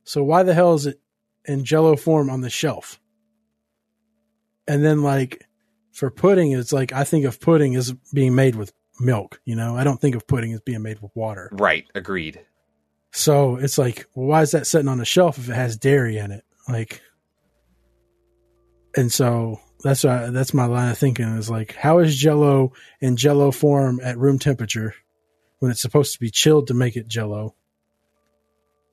So 0.05 0.23
why 0.23 0.45
the 0.45 0.55
hell 0.55 0.75
is 0.75 0.87
it 0.87 1.01
in 1.45 1.65
Jello 1.65 1.97
form 1.97 2.31
on 2.31 2.41
the 2.41 2.51
shelf? 2.51 3.01
And 4.69 4.85
then 4.85 5.03
like 5.03 5.45
for 5.99 6.11
pudding, 6.11 6.53
it's 6.53 6.73
like 6.73 6.93
I 6.93 7.05
think 7.05 7.25
of 7.25 7.41
pudding 7.41 7.75
as 7.75 7.93
being 8.12 8.35
made 8.35 8.55
with 8.55 8.73
milk. 9.01 9.41
You 9.45 9.57
know, 9.57 9.77
I 9.77 9.85
don't 9.85 10.01
think 10.01 10.15
of 10.15 10.27
pudding 10.27 10.53
as 10.53 10.61
being 10.61 10.83
made 10.83 11.01
with 11.01 11.11
water. 11.15 11.51
Right. 11.53 11.87
Agreed. 11.95 12.41
So 13.12 13.57
it's 13.57 13.79
like, 13.79 14.07
well, 14.15 14.29
why 14.29 14.43
is 14.43 14.53
that 14.53 14.66
sitting 14.66 14.89
on 14.89 14.99
the 14.99 15.05
shelf 15.05 15.39
if 15.39 15.49
it 15.49 15.55
has 15.55 15.77
dairy 15.77 16.19
in 16.19 16.31
it? 16.31 16.45
Like, 16.69 17.01
and 18.97 19.12
so 19.12 19.61
that's 19.83 20.05
why 20.05 20.31
that's 20.31 20.55
my 20.55 20.66
line 20.66 20.91
of 20.91 20.99
thinking 20.99 21.27
is 21.37 21.51
like, 21.51 21.75
how 21.75 21.99
is 21.99 22.16
Jello 22.16 22.73
in 23.01 23.16
Jello 23.16 23.51
form 23.51 24.01
at 24.03 24.19
room 24.19 24.39
temperature 24.39 24.95
when 25.59 25.70
it's 25.70 25.83
supposed 25.83 26.12
to 26.12 26.20
be 26.20 26.31
chilled 26.31 26.69
to 26.69 26.75
make 26.75 26.97
it 26.97 27.09
Jello? 27.09 27.55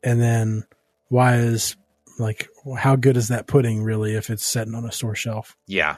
And 0.04 0.22
then 0.22 0.66
why 1.10 1.38
is 1.38 1.76
like 2.18 2.50
how 2.78 2.96
good 2.96 3.18
is 3.18 3.28
that 3.28 3.48
pudding 3.48 3.84
really 3.84 4.16
if 4.16 4.30
it's 4.30 4.46
sitting 4.46 4.74
on 4.74 4.86
a 4.86 4.92
store 4.92 5.16
shelf? 5.16 5.56
Yeah. 5.68 5.98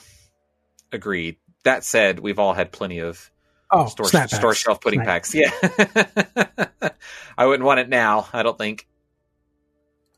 Agreed. 0.92 1.38
That 1.64 1.84
said, 1.84 2.20
we've 2.20 2.40
all 2.40 2.54
had 2.54 2.72
plenty 2.72 3.00
of 3.00 3.30
Oh, 3.70 3.88
store, 3.88 4.08
store 4.28 4.54
shelf 4.56 4.80
pudding 4.80 5.02
Snap. 5.02 5.08
packs. 5.08 5.36
Yeah. 5.36 6.90
I 7.38 7.46
wouldn't 7.46 7.66
want 7.66 7.82
it 7.82 7.90
now, 7.90 8.28
I 8.32 8.42
don't 8.42 8.58
think. 8.58 8.88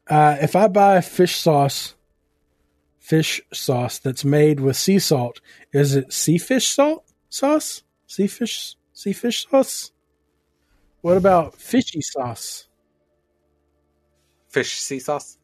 Uh, 0.08 0.38
if 0.42 0.56
I 0.56 0.68
buy 0.68 1.02
fish 1.02 1.36
sauce, 1.36 1.96
fish 3.00 3.42
sauce 3.52 3.98
that's 3.98 4.24
made 4.24 4.60
with 4.60 4.78
sea 4.78 5.00
salt, 5.00 5.42
is 5.74 5.96
it 5.96 6.14
sea 6.14 6.38
fish 6.38 6.68
salt 6.68 7.06
sauce? 7.30 7.82
Sea 8.06 8.28
fish, 8.28 8.76
sea 8.94 9.14
fish 9.14 9.48
sauce? 9.50 9.92
What 11.02 11.18
about 11.18 11.56
fishy 11.56 12.02
sauce? 12.02 12.68
Fish 14.50 14.80
sea 14.80 15.00
sauce? 15.00 15.38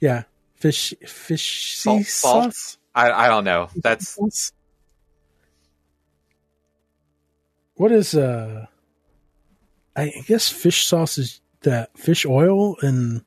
Yeah, 0.00 0.24
fish, 0.54 0.94
fish 1.06 1.76
sea 1.76 2.02
Salt- 2.02 2.06
salt? 2.06 2.44
sauce. 2.54 2.78
I, 2.94 3.10
I 3.10 3.28
don't 3.28 3.44
know. 3.44 3.68
That's 3.82 4.18
What 7.74 7.92
is 7.92 8.14
uh? 8.14 8.66
I 9.96 10.12
guess 10.26 10.48
fish 10.48 10.86
sauce 10.86 11.18
is 11.18 11.40
that 11.62 11.96
fish 11.96 12.26
oil 12.26 12.76
and 12.80 13.24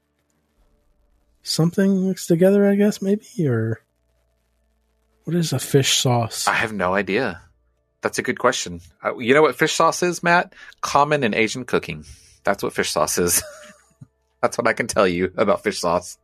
something 1.43 2.07
mixed 2.07 2.27
together. 2.27 2.67
I 2.67 2.75
guess 2.75 3.01
maybe 3.01 3.25
or 3.47 3.81
what 5.23 5.35
is 5.35 5.53
a 5.53 5.59
fish 5.59 5.97
sauce? 5.97 6.47
I 6.47 6.53
have 6.53 6.73
no 6.73 6.93
idea. 6.93 7.41
That's 8.01 8.19
a 8.19 8.21
good 8.21 8.39
question. 8.39 8.79
Uh, 9.03 9.17
you 9.17 9.33
know 9.33 9.41
what 9.41 9.57
fish 9.57 9.73
sauce 9.73 10.03
is, 10.03 10.23
Matt? 10.23 10.53
Common 10.81 11.23
in 11.23 11.33
Asian 11.33 11.65
cooking. 11.65 12.05
That's 12.43 12.63
what 12.63 12.73
fish 12.73 12.91
sauce 12.91 13.17
is. 13.17 13.43
That's 14.41 14.57
what 14.57 14.67
I 14.67 14.73
can 14.73 14.87
tell 14.87 15.07
you 15.07 15.33
about 15.35 15.63
fish 15.63 15.79
sauce. 15.79 16.17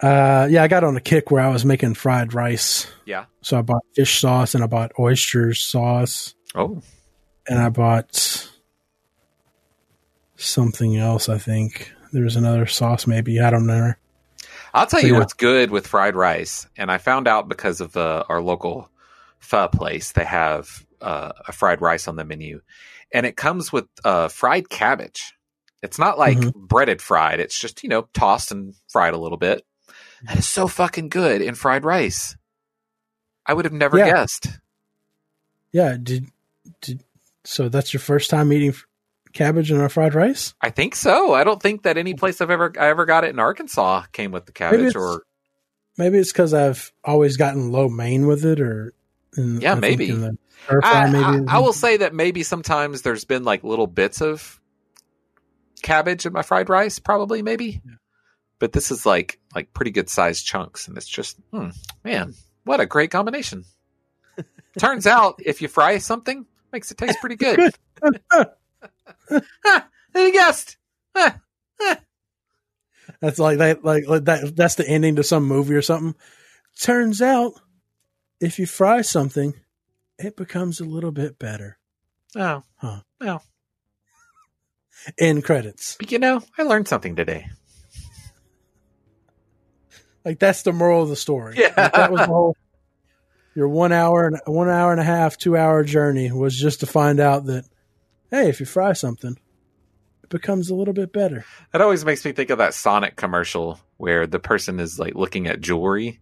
Uh, 0.00 0.48
yeah, 0.50 0.62
I 0.62 0.68
got 0.68 0.84
on 0.84 0.96
a 0.96 1.00
kick 1.00 1.30
where 1.30 1.42
I 1.42 1.48
was 1.48 1.64
making 1.64 1.94
fried 1.94 2.34
rice. 2.34 2.86
Yeah. 3.04 3.26
So 3.42 3.58
I 3.58 3.62
bought 3.62 3.84
fish 3.94 4.20
sauce 4.20 4.54
and 4.54 4.64
I 4.64 4.66
bought 4.66 4.92
oyster 4.98 5.54
sauce 5.54 6.34
Oh, 6.54 6.82
and 7.48 7.58
I 7.58 7.68
bought 7.70 8.48
something 10.36 10.96
else. 10.96 11.28
I 11.28 11.38
think 11.38 11.92
there 12.12 12.24
was 12.24 12.36
another 12.36 12.66
sauce, 12.66 13.06
maybe 13.06 13.40
I 13.40 13.50
don't 13.50 13.66
know. 13.66 13.92
I'll 14.74 14.86
tell 14.86 15.00
So, 15.00 15.06
you 15.06 15.12
yeah. 15.14 15.18
what's 15.18 15.32
good 15.34 15.70
with 15.70 15.86
fried 15.86 16.16
rice, 16.16 16.66
and 16.76 16.90
I 16.90 16.98
found 16.98 17.28
out 17.28 17.48
because 17.48 17.80
of 17.80 17.96
uh, 17.96 18.24
our 18.28 18.40
local 18.42 18.90
pho 19.38 19.68
place. 19.68 20.12
They 20.12 20.24
have 20.24 20.84
uh, 21.00 21.32
a 21.46 21.52
fried 21.52 21.80
rice 21.80 22.08
on 22.08 22.16
the 22.16 22.24
menu, 22.24 22.60
and 23.12 23.26
it 23.26 23.36
comes 23.36 23.72
with 23.72 23.86
uh, 24.04 24.28
fried 24.28 24.68
cabbage. 24.70 25.34
It's 25.82 25.98
not 25.98 26.18
like 26.18 26.38
Mhm. 26.38 26.54
breaded 26.54 27.02
fried; 27.02 27.40
it's 27.40 27.58
just 27.58 27.82
you 27.82 27.88
know 27.88 28.08
tossed 28.14 28.50
and 28.52 28.74
fried 28.88 29.14
a 29.14 29.18
little 29.18 29.38
bit. 29.38 29.62
That 30.24 30.38
is 30.38 30.48
so 30.48 30.68
fucking 30.68 31.08
good 31.08 31.42
in 31.42 31.54
fried 31.54 31.84
rice. 31.84 32.36
I 33.44 33.54
would 33.54 33.64
have 33.64 33.74
never 33.74 33.98
Yeah. 33.98 34.06
guessed. 34.06 34.46
Yeah, 35.72 35.96
did 36.00 36.26
did 36.80 37.02
so? 37.44 37.68
That's 37.68 37.92
your 37.92 38.00
first 38.00 38.30
time 38.30 38.52
eating 38.52 38.74
cabbage 39.32 39.70
and 39.70 39.80
a 39.80 39.88
fried 39.88 40.14
rice? 40.14 40.54
I 40.60 40.70
think 40.70 40.94
so. 40.94 41.32
I 41.34 41.44
don't 41.44 41.60
think 41.62 41.82
that 41.82 41.96
any 41.96 42.14
place 42.14 42.40
I've 42.40 42.50
ever 42.50 42.72
I 42.78 42.88
ever 42.88 43.04
got 43.06 43.24
it 43.24 43.30
in 43.30 43.38
Arkansas 43.38 44.02
came 44.12 44.30
with 44.32 44.46
the 44.46 44.52
cabbage 44.52 44.80
it's- 44.80 44.96
or 44.96 45.22
Maybe 45.98 46.16
it's 46.16 46.32
because 46.32 46.54
I've 46.54 46.90
always 47.04 47.36
gotten 47.36 47.70
lo 47.70 47.86
mein 47.90 48.26
with 48.26 48.46
it, 48.46 48.60
or 48.62 48.94
and 49.36 49.60
Yeah, 49.62 49.72
I 49.72 49.74
maybe. 49.74 50.08
in 50.08 50.20
the- 50.22 50.38
I, 50.82 51.10
maybe. 51.10 51.46
I, 51.48 51.56
I 51.56 51.58
will 51.58 51.74
say 51.74 51.98
that 51.98 52.14
maybe 52.14 52.42
sometimes 52.44 53.02
there's 53.02 53.24
been 53.26 53.44
like 53.44 53.62
little 53.62 53.86
bits 53.86 54.22
of 54.22 54.58
cabbage 55.82 56.24
in 56.26 56.32
my 56.32 56.42
fried 56.42 56.68
rice, 56.68 56.98
probably 56.98 57.42
maybe. 57.42 57.82
Yeah. 57.84 57.94
But 58.58 58.72
this 58.72 58.90
is 58.90 59.04
like 59.04 59.38
like 59.54 59.74
pretty 59.74 59.90
good 59.90 60.08
sized 60.08 60.46
chunks, 60.46 60.88
and 60.88 60.96
it's 60.96 61.08
just 61.08 61.36
hmm, 61.52 61.70
man, 62.04 62.34
what 62.64 62.80
a 62.80 62.86
great 62.86 63.10
combination. 63.10 63.64
Turns 64.78 65.06
out, 65.06 65.40
if 65.44 65.60
you 65.60 65.68
fry 65.68 65.98
something, 65.98 66.46
makes 66.72 66.90
it 66.90 66.98
taste 66.98 67.18
pretty 67.20 67.36
good. 67.36 67.74
Who 70.12 70.32
guessed? 70.32 70.76
Ha, 71.16 71.40
ha. 71.80 71.98
That's 73.20 73.38
like 73.38 73.58
that. 73.58 73.84
Like, 73.84 74.06
like 74.08 74.24
that. 74.24 74.56
That's 74.56 74.74
the 74.76 74.88
ending 74.88 75.16
to 75.16 75.22
some 75.24 75.44
movie 75.44 75.74
or 75.74 75.82
something. 75.82 76.14
Turns 76.80 77.20
out, 77.22 77.52
if 78.40 78.58
you 78.58 78.66
fry 78.66 79.02
something, 79.02 79.54
it 80.18 80.36
becomes 80.36 80.80
a 80.80 80.84
little 80.84 81.12
bit 81.12 81.38
better. 81.38 81.78
Oh, 82.36 82.62
Huh. 82.76 83.00
Well, 83.20 83.42
End 85.18 85.42
credits. 85.44 85.96
but 85.98 86.12
you 86.12 86.18
know, 86.18 86.42
I 86.56 86.62
learned 86.62 86.88
something 86.88 87.16
today. 87.16 87.46
Like 90.24 90.38
that's 90.38 90.62
the 90.62 90.72
moral 90.72 91.02
of 91.02 91.08
the 91.08 91.16
story. 91.16 91.56
Yeah. 91.58 91.72
Like, 91.76 91.92
that 91.94 92.12
was 92.12 92.20
the 92.20 92.26
whole. 92.26 92.56
Your 93.54 93.68
one 93.68 93.92
hour 93.92 94.26
and 94.26 94.40
one 94.46 94.68
hour 94.70 94.92
and 94.92 95.00
a 95.00 95.04
half, 95.04 95.36
two 95.36 95.56
hour 95.56 95.84
journey 95.84 96.32
was 96.32 96.58
just 96.58 96.80
to 96.80 96.86
find 96.86 97.20
out 97.20 97.46
that, 97.46 97.64
hey, 98.30 98.48
if 98.48 98.60
you 98.60 98.66
fry 98.66 98.94
something, 98.94 99.36
it 100.22 100.30
becomes 100.30 100.70
a 100.70 100.74
little 100.74 100.94
bit 100.94 101.12
better. 101.12 101.44
That 101.72 101.82
always 101.82 102.04
makes 102.04 102.24
me 102.24 102.32
think 102.32 102.50
of 102.50 102.58
that 102.58 102.74
Sonic 102.74 103.16
commercial 103.16 103.78
where 103.98 104.26
the 104.26 104.38
person 104.38 104.80
is 104.80 104.98
like 104.98 105.14
looking 105.14 105.46
at 105.46 105.60
jewelry 105.60 106.20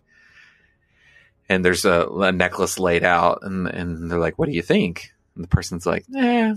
and 1.49 1.65
there's 1.65 1.85
a, 1.85 2.07
a 2.09 2.33
necklace 2.33 2.79
laid 2.79 3.05
out 3.05 3.41
and, 3.43 3.67
and 3.69 4.11
they're 4.11 4.19
like, 4.19 4.39
what 4.39 4.49
do 4.49 4.55
you 4.55 4.63
think? 4.63 5.13
And 5.35 5.45
the 5.45 5.49
person's 5.49 5.87
like, 5.87 6.05
eh. 6.17 6.55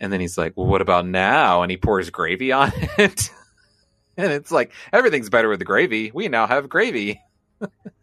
And 0.00 0.12
then 0.12 0.20
he's 0.20 0.36
like, 0.36 0.54
well, 0.56 0.66
what 0.66 0.82
about 0.82 1.06
now? 1.06 1.62
And 1.62 1.70
he 1.70 1.76
pours 1.76 2.10
gravy 2.10 2.52
on 2.52 2.72
it. 2.98 3.30
and 4.16 4.32
it's 4.32 4.50
like, 4.50 4.72
everything's 4.92 5.30
better 5.30 5.48
with 5.48 5.58
the 5.58 5.64
gravy. 5.64 6.10
We 6.12 6.28
now 6.28 6.46
have 6.46 6.68
gravy. 6.68 7.20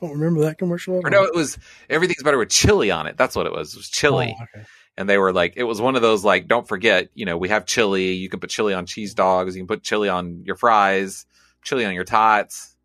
Don't 0.00 0.12
remember 0.12 0.42
that 0.42 0.58
commercial. 0.58 1.00
Or 1.02 1.10
no, 1.10 1.24
it 1.24 1.34
was 1.34 1.58
everything's 1.88 2.22
better 2.22 2.38
with 2.38 2.50
chili 2.50 2.90
on 2.90 3.06
it. 3.06 3.16
That's 3.16 3.36
what 3.36 3.46
it 3.46 3.52
was. 3.52 3.74
It 3.74 3.78
was 3.78 3.88
chili. 3.88 4.36
Oh, 4.38 4.44
okay. 4.44 4.66
and 4.96 5.08
they 5.08 5.18
were 5.18 5.32
like 5.32 5.54
it 5.56 5.64
was 5.64 5.80
one 5.80 5.96
of 5.96 6.02
those 6.02 6.24
like 6.24 6.48
don't 6.48 6.66
forget 6.66 7.08
you 7.14 7.24
know 7.26 7.36
we 7.36 7.48
have 7.48 7.66
chili 7.66 8.12
you 8.12 8.28
can 8.28 8.40
put 8.40 8.50
chili 8.50 8.74
on 8.74 8.86
cheese 8.86 9.14
dogs 9.14 9.54
you 9.54 9.62
can 9.62 9.68
put 9.68 9.82
chili 9.82 10.08
on 10.08 10.42
your 10.44 10.56
fries 10.56 11.26
chili 11.62 11.84
on 11.84 11.94
your 11.94 12.04
tots 12.04 12.76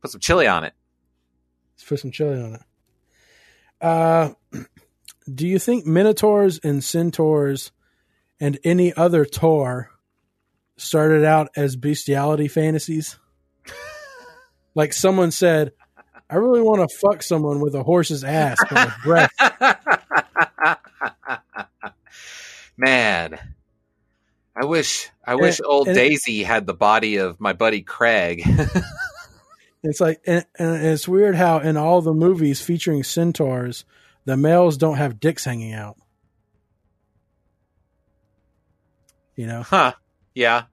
put 0.00 0.10
some 0.10 0.20
chili 0.20 0.46
on 0.46 0.64
it 0.64 0.72
Let's 1.82 1.88
put 1.88 1.98
some 1.98 2.10
chili 2.12 2.40
on 2.40 2.54
it. 2.54 2.60
Uh, 3.80 4.30
do 5.34 5.48
you 5.48 5.58
think 5.58 5.84
minotaurs 5.84 6.60
and 6.62 6.82
centaurs 6.84 7.72
and 8.38 8.56
any 8.62 8.94
other 8.94 9.24
tor 9.24 9.90
started 10.76 11.24
out 11.24 11.48
as 11.56 11.74
bestiality 11.74 12.46
fantasies? 12.46 13.18
like 14.76 14.92
someone 14.92 15.32
said, 15.32 15.72
I 16.32 16.36
really 16.36 16.62
want 16.62 16.88
to 16.88 16.96
fuck 16.96 17.22
someone 17.22 17.60
with 17.60 17.74
a 17.74 17.82
horse's 17.82 18.24
ass, 18.24 18.58
breath. 19.04 19.30
man 22.76 23.38
i 24.56 24.64
wish 24.64 25.10
i 25.26 25.34
wish 25.34 25.58
And- 25.58 25.66
old 25.66 25.88
and- 25.88 25.94
daisy 25.94 26.42
had 26.42 26.66
the 26.66 26.72
body 26.74 27.16
of 27.16 27.38
my 27.38 27.52
buddy 27.52 27.82
craig 27.82 28.42
It's 29.84 30.00
like, 30.00 30.20
and, 30.28 30.46
and 30.60 30.86
it's 30.86 31.08
weird 31.08 31.34
how 31.34 31.58
in 31.58 31.76
all 31.76 32.00
the 32.02 32.14
movies 32.14 32.60
featuring 32.60 33.02
centaurs, 33.02 33.84
the 34.24 34.36
males 34.36 34.76
don't 34.76 34.96
have 34.96 35.18
dicks 35.18 35.44
hanging 35.44 35.72
out. 35.72 35.96
You 39.34 39.48
know, 39.48 39.62
huh 39.62 39.94
yeah 40.36 40.64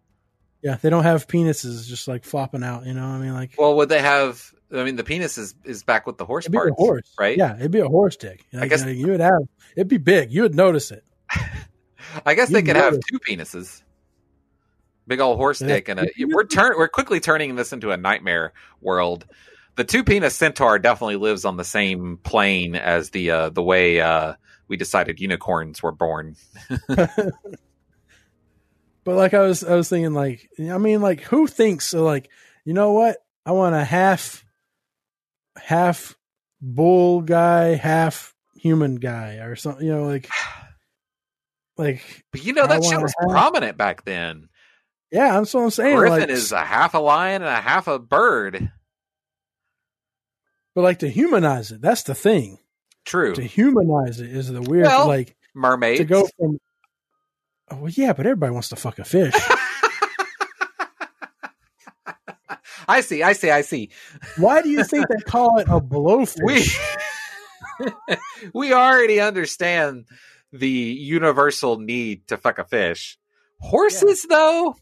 yeah, 0.62 0.76
they 0.76 0.92
don't 0.92 1.04
have 1.04 1.28
penises 1.28 1.88
just 1.88 2.08
like 2.08 2.24
flopping 2.24 2.64
out. 2.64 2.86
You 2.86 2.94
know, 2.94 3.02
what 3.02 3.16
I 3.16 3.20
mean, 3.20 3.34
like 3.34 3.56
well 3.58 3.76
would 3.78 3.90
they 3.90 4.00
have 4.02 4.54
i 4.74 4.84
mean 4.84 4.96
the 4.96 5.04
penis 5.04 5.38
is 5.38 5.56
is 5.64 5.84
back 5.84 6.06
with 6.08 6.18
the 6.18 6.26
horse 6.26 6.46
it'd 6.46 6.52
be 6.52 6.58
parts 6.58 6.72
a 6.72 6.82
horse, 6.82 7.14
right 7.20 7.38
Yeah, 7.38 7.56
it'd 7.58 7.72
be 7.72 7.80
a 7.80 7.88
horse 7.88 8.16
dick. 8.18 8.46
Like, 8.54 8.70
guess- 8.70 8.84
uh, 8.84 8.88
you 8.90 9.08
would 9.08 9.20
have 9.20 9.42
it'd 9.76 9.88
be 9.88 9.98
big. 9.98 10.32
You 10.32 10.44
would 10.44 10.56
notice 10.56 10.92
it. 10.92 11.04
i 12.26 12.34
guess 12.34 12.50
they 12.50 12.62
could 12.64 12.76
know 12.76 12.84
have 12.84 12.98
two 13.10 13.20
penises 13.20 13.84
big 15.08 15.20
old 15.20 15.38
horse 15.38 15.62
Yeah. 15.62 15.68
dick 15.68 15.90
and 15.90 16.00
a, 16.00 16.08
we're 16.28 16.46
turn 16.46 16.74
we're 16.78 16.88
quickly 16.88 17.20
turning 17.20 17.56
this 17.56 17.74
into 17.74 17.92
a 17.92 17.98
nightmare 17.98 18.54
world 18.82 19.26
the 19.76 19.84
two 19.84 20.04
penis 20.04 20.36
centaur 20.36 20.80
definitely 20.80 21.16
lives 21.18 21.46
on 21.46 21.58
the 21.58 21.64
same 21.64 22.18
plane 22.18 22.76
as 22.76 23.10
the 23.12 23.32
uh 23.32 23.50
the 23.50 23.64
way 23.64 24.00
uh 24.02 24.34
we 24.68 24.78
decided 24.78 25.20
unicorns 25.20 25.82
were 25.84 25.92
born 25.92 26.36
But 29.06 29.16
like 29.16 29.34
I 29.34 29.40
was, 29.40 29.64
I 29.64 29.76
was 29.76 29.90
thinking, 29.90 30.14
like, 30.14 30.50
I 30.60 30.78
mean, 30.78 31.02
like, 31.02 31.22
who 31.22 31.48
thinks? 31.48 31.94
Like, 31.94 32.30
you 32.66 32.74
know 32.74 32.92
what? 32.92 33.18
I 33.46 33.54
want 33.54 33.74
a 33.76 33.84
half, 33.84 34.44
half 35.64 36.18
bull 36.62 37.22
guy, 37.22 37.76
half 37.76 38.34
human 38.56 38.96
guy, 38.96 39.36
or 39.36 39.56
something. 39.56 39.86
You 39.86 39.94
know, 39.96 40.06
like, 40.06 40.28
like, 41.78 42.24
but 42.32 42.44
you 42.44 42.54
know 42.54 42.68
that 42.68 42.84
shit 42.84 43.02
was 43.02 43.14
have- 43.20 43.30
prominent 43.30 43.78
back 43.78 44.04
then 44.06 44.50
yeah, 45.12 45.40
that's 45.40 45.54
what 45.54 45.64
I'm 45.64 45.70
saying. 45.72 45.98
griffin 45.98 46.20
like, 46.20 46.30
is 46.30 46.52
a 46.52 46.64
half 46.64 46.94
a 46.94 47.00
lion 47.00 47.42
and 47.42 47.50
a 47.50 47.62
half 47.62 47.88
a 47.88 47.98
bird 47.98 48.72
but 50.76 50.82
like 50.82 51.00
to 51.00 51.10
humanize 51.10 51.72
it, 51.72 51.82
that's 51.82 52.04
the 52.04 52.14
thing. 52.16 52.60
true 53.06 53.34
To 53.34 53.42
humanize 53.42 54.22
it 54.22 54.30
is 54.30 54.52
the 54.52 54.62
weird, 54.62 54.86
Well, 54.86 55.08
like, 55.08 55.36
mermaid 55.56 55.98
to 55.98 56.06
go 56.06 56.28
from. 56.38 56.60
Oh 57.72 57.78
well, 57.78 57.90
yeah, 57.90 58.14
but 58.14 58.26
everybody 58.26 58.54
wants 58.54 58.70
to 58.70 58.76
fuck 58.76 59.00
a 59.00 59.04
fish. 59.04 59.34
i 62.90 63.02
see 63.02 63.24
i 63.24 63.34
see 63.34 63.50
i 63.50 63.62
see 63.62 63.90
Why 64.38 64.62
do 64.62 64.70
you 64.70 64.84
think 64.84 65.08
they 65.08 65.24
call 65.24 65.60
it 65.60 65.68
a 65.70 65.80
blowfish? 65.80 66.78
we 67.80 67.88
we 68.54 68.74
already 68.74 69.20
understand 69.20 70.06
the 70.52 70.68
universal 70.68 71.78
need 71.80 72.28
to 72.28 72.38
fuck 72.38 72.60
a 72.60 72.64
fish. 72.64 73.18
Horses, 73.60 74.26
though, 74.28 74.76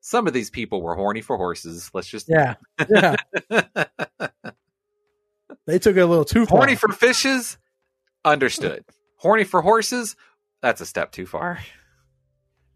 some 0.00 0.26
of 0.26 0.32
these 0.32 0.50
people 0.50 0.82
were 0.82 0.94
horny 0.94 1.20
for 1.20 1.36
horses. 1.36 1.90
Let's 1.92 2.08
just 2.08 2.28
yeah, 2.28 2.54
yeah. 2.88 3.16
they 5.66 5.78
took 5.78 5.96
it 5.96 6.00
a 6.00 6.06
little 6.06 6.24
too 6.24 6.46
far. 6.46 6.58
horny 6.58 6.76
for 6.76 6.92
fishes. 6.92 7.58
Understood. 8.24 8.84
horny 9.16 9.44
for 9.44 9.62
horses. 9.62 10.14
That's 10.60 10.80
a 10.80 10.86
step 10.86 11.10
too 11.10 11.26
far. 11.26 11.58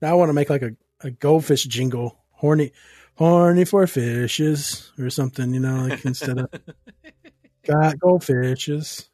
Now 0.02 0.10
I 0.10 0.14
want 0.14 0.28
to 0.30 0.32
make 0.34 0.50
like 0.50 0.62
a, 0.62 0.72
a 1.00 1.10
goldfish 1.10 1.64
jingle. 1.64 2.18
Horny, 2.32 2.72
horny 3.16 3.64
for 3.64 3.86
fishes 3.86 4.92
or 4.98 5.10
something, 5.10 5.52
you 5.52 5.60
know, 5.60 5.86
like 5.88 6.04
instead 6.04 6.38
of 6.38 6.50
got 7.66 7.96
goldfishes. 7.96 9.08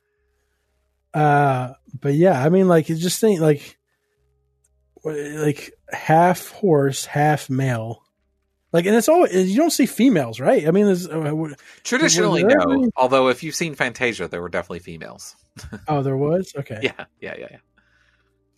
Uh, 1.14 1.74
but 2.00 2.14
yeah, 2.14 2.42
I 2.42 2.48
mean, 2.48 2.68
like, 2.68 2.88
you 2.88 2.96
just 2.96 3.20
think 3.20 3.40
like, 3.40 3.78
like 5.04 5.72
half 5.90 6.48
horse, 6.50 7.04
half 7.04 7.50
male. 7.50 8.02
Like, 8.72 8.86
and 8.86 8.96
it's 8.96 9.08
all 9.08 9.28
you 9.28 9.56
don't 9.56 9.70
see 9.70 9.84
females, 9.86 10.40
right? 10.40 10.66
I 10.66 10.70
mean, 10.70 10.86
there's, 10.86 11.06
uh, 11.06 11.48
Traditionally, 11.84 12.42
there 12.42 12.56
no. 12.56 12.72
any- 12.72 12.90
Although, 12.96 13.28
if 13.28 13.42
you've 13.42 13.54
seen 13.54 13.74
Fantasia, 13.74 14.28
there 14.28 14.40
were 14.40 14.48
definitely 14.48 14.78
females. 14.78 15.36
oh, 15.88 16.02
there 16.02 16.16
was 16.16 16.50
okay. 16.56 16.78
Yeah, 16.82 16.92
yeah, 17.20 17.34
yeah, 17.38 17.46
yeah. 17.50 17.56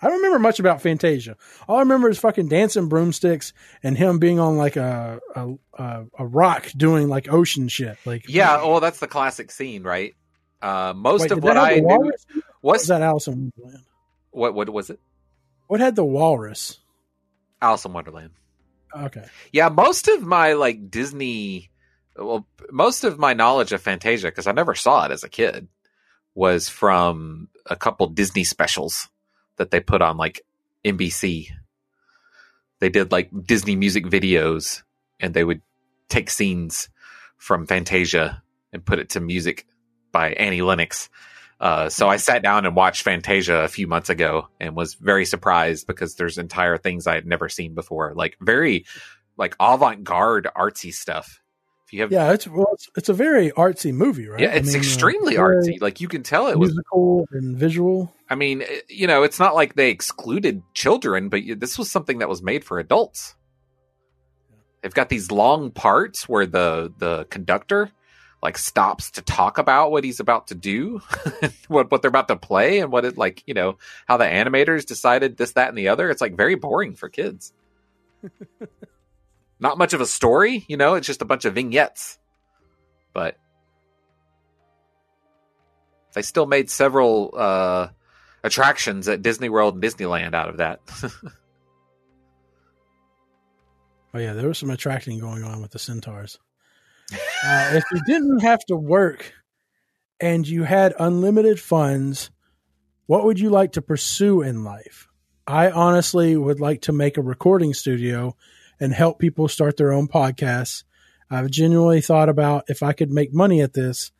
I 0.05 0.09
don't 0.09 0.18
remember 0.18 0.39
much 0.39 0.60
about 0.60 0.82
Fantasia. 0.82 1.39
All 1.66 1.78
I 1.78 1.81
remember 1.81 2.10
is 2.10 2.18
fucking 2.18 2.48
dancing 2.48 2.89
broomsticks 2.89 3.55
and 3.82 3.97
him 3.97 4.18
being 4.18 4.39
on 4.39 4.59
like 4.59 4.76
a 4.76 5.18
a, 5.35 6.05
a, 6.18 6.26
rock 6.26 6.70
doing 6.76 7.09
like 7.09 7.32
ocean 7.32 7.68
shit. 7.68 7.97
Like 8.05 8.28
Yeah, 8.28 8.56
well, 8.59 8.81
that's 8.81 8.98
the 8.98 9.06
classic 9.06 9.51
scene, 9.51 9.82
right? 9.82 10.14
Uh, 10.60 10.93
most 10.94 11.22
Wait, 11.22 11.31
of 11.31 11.43
what 11.43 11.56
I 11.56 11.76
knew 11.76 11.86
was 11.86 12.26
was 12.60 12.86
that 12.89 13.01
Alice 13.01 13.28
in 13.28 13.51
Wonderland? 13.56 13.86
what? 14.31 14.55
What 14.55 14.68
was 14.68 14.90
it? 14.90 15.01
What 15.68 15.81
had 15.81 15.97
the 15.97 16.05
walrus? 16.05 16.81
Alice 17.62 17.86
in 17.86 17.94
Wonderland. 17.94 18.32
Okay, 18.94 19.24
Yeah, 19.52 19.70
most 19.70 20.09
of 20.09 20.22
my 20.22 20.52
like 20.52 20.90
Disney, 20.90 21.70
well, 22.14 22.47
most 22.70 23.05
of 23.05 23.18
my 23.18 23.32
knowledge 23.32 23.72
of 23.72 23.81
Fantasia 23.81 24.28
because 24.28 24.47
I 24.47 24.52
never 24.52 24.74
saw 24.74 25.06
it 25.06 25.12
as 25.12 25.24
a 25.24 25.31
kid 25.31 25.66
was 26.35 26.68
from 26.68 27.48
a 27.64 27.74
couple 27.74 28.06
Disney 28.09 28.44
specials 28.44 29.09
that 29.56 29.70
they 29.70 29.81
put 29.81 30.02
on 30.02 30.16
like 30.16 30.43
NBC. 30.85 31.48
They 32.81 32.89
did 32.89 33.12
like 33.12 33.31
Disney 33.47 33.76
music 33.76 34.05
videos, 34.05 34.82
and 35.20 35.32
they 35.32 35.44
would 35.44 35.62
take 36.09 36.31
scenes 36.31 36.89
from 37.36 37.66
Fantasia 37.66 38.43
and 38.72 38.85
put 38.85 38.98
it 38.98 39.10
to 39.10 39.20
music 39.20 39.66
by 40.12 40.32
Annie 40.32 40.62
Lennox. 40.62 41.09
Uh, 41.60 41.89
so 41.89 42.09
I 42.09 42.16
sat 42.16 42.43
down 42.43 42.66
and 42.66 42.74
watched 42.74 43.02
Fantasia 43.02 43.62
a 43.62 43.68
few 43.68 43.86
months 43.86 44.10
ago 44.10 44.48
and 44.60 44.74
was 44.74 44.94
very 44.94 45.24
surprised 45.24 45.86
because 45.86 46.14
there's 46.14 46.36
entire 46.36 46.76
things 46.76 47.06
I 47.06 47.14
had 47.14 47.26
never 47.26 47.48
seen 47.48 47.74
before, 47.74 48.12
like 48.14 48.36
very 48.40 48.85
like 49.36 49.56
avant-garde 49.60 50.48
artsy 50.56 50.93
stuff 50.93 51.40
If 51.86 51.93
you 51.93 52.01
have, 52.02 52.12
Yeah, 52.12 52.32
it's 52.32 52.47
well, 52.47 52.69
it's, 52.73 52.89
it's 52.97 53.09
a 53.09 53.12
very 53.15 53.51
artsy 53.52 53.93
movie, 53.93 54.27
right? 54.27 54.40
yeah, 54.40 54.51
I 54.51 54.55
it's 54.55 54.69
mean, 54.69 54.77
uh, 54.77 54.78
extremely 54.78 55.36
very 55.36 55.56
artsy. 55.56 55.81
Like 55.81 56.01
you 56.01 56.09
can 56.09 56.23
tell 56.23 56.48
it 56.48 56.59
was. 56.59 56.70
musical 56.70 57.27
and 57.32 57.56
visual. 57.56 58.12
I 58.31 58.35
mean, 58.36 58.62
eh, 58.62 58.81
you 58.89 59.06
know, 59.06 59.23
it's 59.23 59.39
not 59.39 59.55
like 59.55 59.74
they 59.74 59.90
excluded 59.90 60.62
children, 60.73 61.28
but 61.28 61.43
this 61.59 61.78
was 61.78 61.90
something 61.90 62.19
that 62.19 62.28
was 62.28 62.43
made 62.43 62.65
for 62.65 62.78
adults. 62.78 63.35
They've 64.82 64.94
got 64.94 65.09
these 65.09 65.31
long 65.31 65.70
parts 65.70 66.28
where 66.28 66.47
the 66.47 66.93
the 66.98 67.24
conductor 67.27 67.90
like 68.43 68.59
stops 68.59 69.11
to 69.12 69.23
talk 69.23 69.56
about 69.56 69.90
what 69.90 70.05
he's 70.05 70.20
about 70.20 70.48
to 70.48 70.55
do, 70.55 71.01
what 71.69 71.90
what 71.90 72.02
they're 72.02 72.11
about 72.11 72.28
to 72.28 72.36
play, 72.36 72.81
and 72.81 72.93
what 72.93 73.05
it 73.06 73.16
like 73.16 73.43
you 73.47 73.55
know 73.55 73.78
how 74.06 74.16
the 74.19 74.24
animators 74.27 74.85
decided 74.85 75.36
this, 75.39 75.52
that, 75.52 75.69
and 75.69 75.78
the 75.78 75.89
other. 75.89 76.11
It's 76.11 76.20
like 76.20 76.36
very 76.36 76.55
boring 76.55 76.94
for 76.94 77.09
kids. 77.09 77.52
not 79.65 79.78
much 79.78 79.95
of 79.95 80.01
a 80.03 80.07
story, 80.07 80.65
you 80.69 80.77
know. 80.77 80.95
It's 80.95 81.07
just 81.07 81.23
a 81.23 81.24
bunch 81.24 81.47
of 81.47 81.55
vignettes, 81.55 82.19
but 83.15 83.39
they 86.12 86.23
still 86.23 86.47
made 86.47 86.69
several 86.69 87.32
uh, 87.35 87.89
attractions 88.45 89.09
at 89.09 89.23
Disney 89.23 89.49
World 89.49 89.74
and 89.74 89.82
Disneyland 89.82 90.35
out 90.35 90.51
of 90.51 90.59
that. 90.59 90.81
Oh 94.16 94.20
yeah, 94.20 94.32
there 94.32 94.47
was 94.47 94.59
some 94.59 94.70
attracting 94.70 95.19
going 95.19 95.43
on 95.43 95.61
with 95.61 95.73
the 95.73 95.78
centaurs. 95.81 96.39
Uh, 97.12 97.70
if 97.73 97.82
you 97.91 98.01
didn't 98.07 98.39
have 98.43 98.61
to 98.66 98.77
work 98.77 99.32
and 100.20 100.47
you 100.47 100.62
had 100.62 100.95
unlimited 101.01 101.59
funds, 101.59 102.31
what 103.07 103.24
would 103.24 103.41
you 103.41 103.51
like 103.51 103.73
to 103.73 103.82
pursue 103.82 104.41
in 104.41 104.62
life? 104.62 105.09
I 105.49 105.69
honestly 105.69 106.36
would 106.36 106.61
like 106.61 106.82
to 106.82 106.93
make 106.93 107.16
a 107.16 107.23
recording 107.23 107.74
studio 107.74 108.36
and 108.80 108.92
help 108.92 109.18
people 109.18 109.48
start 109.48 109.76
their 109.76 109.92
own 109.92 110.09
podcasts. 110.09 110.84
I've 111.30 111.51
genuinely 111.51 112.01
thought 112.01 112.28
about 112.28 112.64
if 112.68 112.82
I 112.82 112.92
could 112.92 113.10
make 113.10 113.32
money 113.32 113.60
at 113.60 113.74
this, 113.74 114.12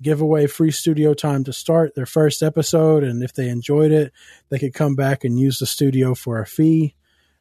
give 0.00 0.20
away 0.20 0.46
free 0.46 0.70
studio 0.70 1.14
time 1.14 1.44
to 1.44 1.52
start 1.52 1.94
their 1.94 2.06
first 2.06 2.42
episode. 2.42 3.04
And 3.04 3.22
if 3.22 3.32
they 3.32 3.48
enjoyed 3.48 3.92
it, 3.92 4.12
they 4.48 4.58
could 4.58 4.74
come 4.74 4.94
back 4.94 5.24
and 5.24 5.38
use 5.38 5.58
the 5.58 5.66
studio 5.66 6.14
for 6.14 6.40
a 6.40 6.46
fee. 6.46 6.94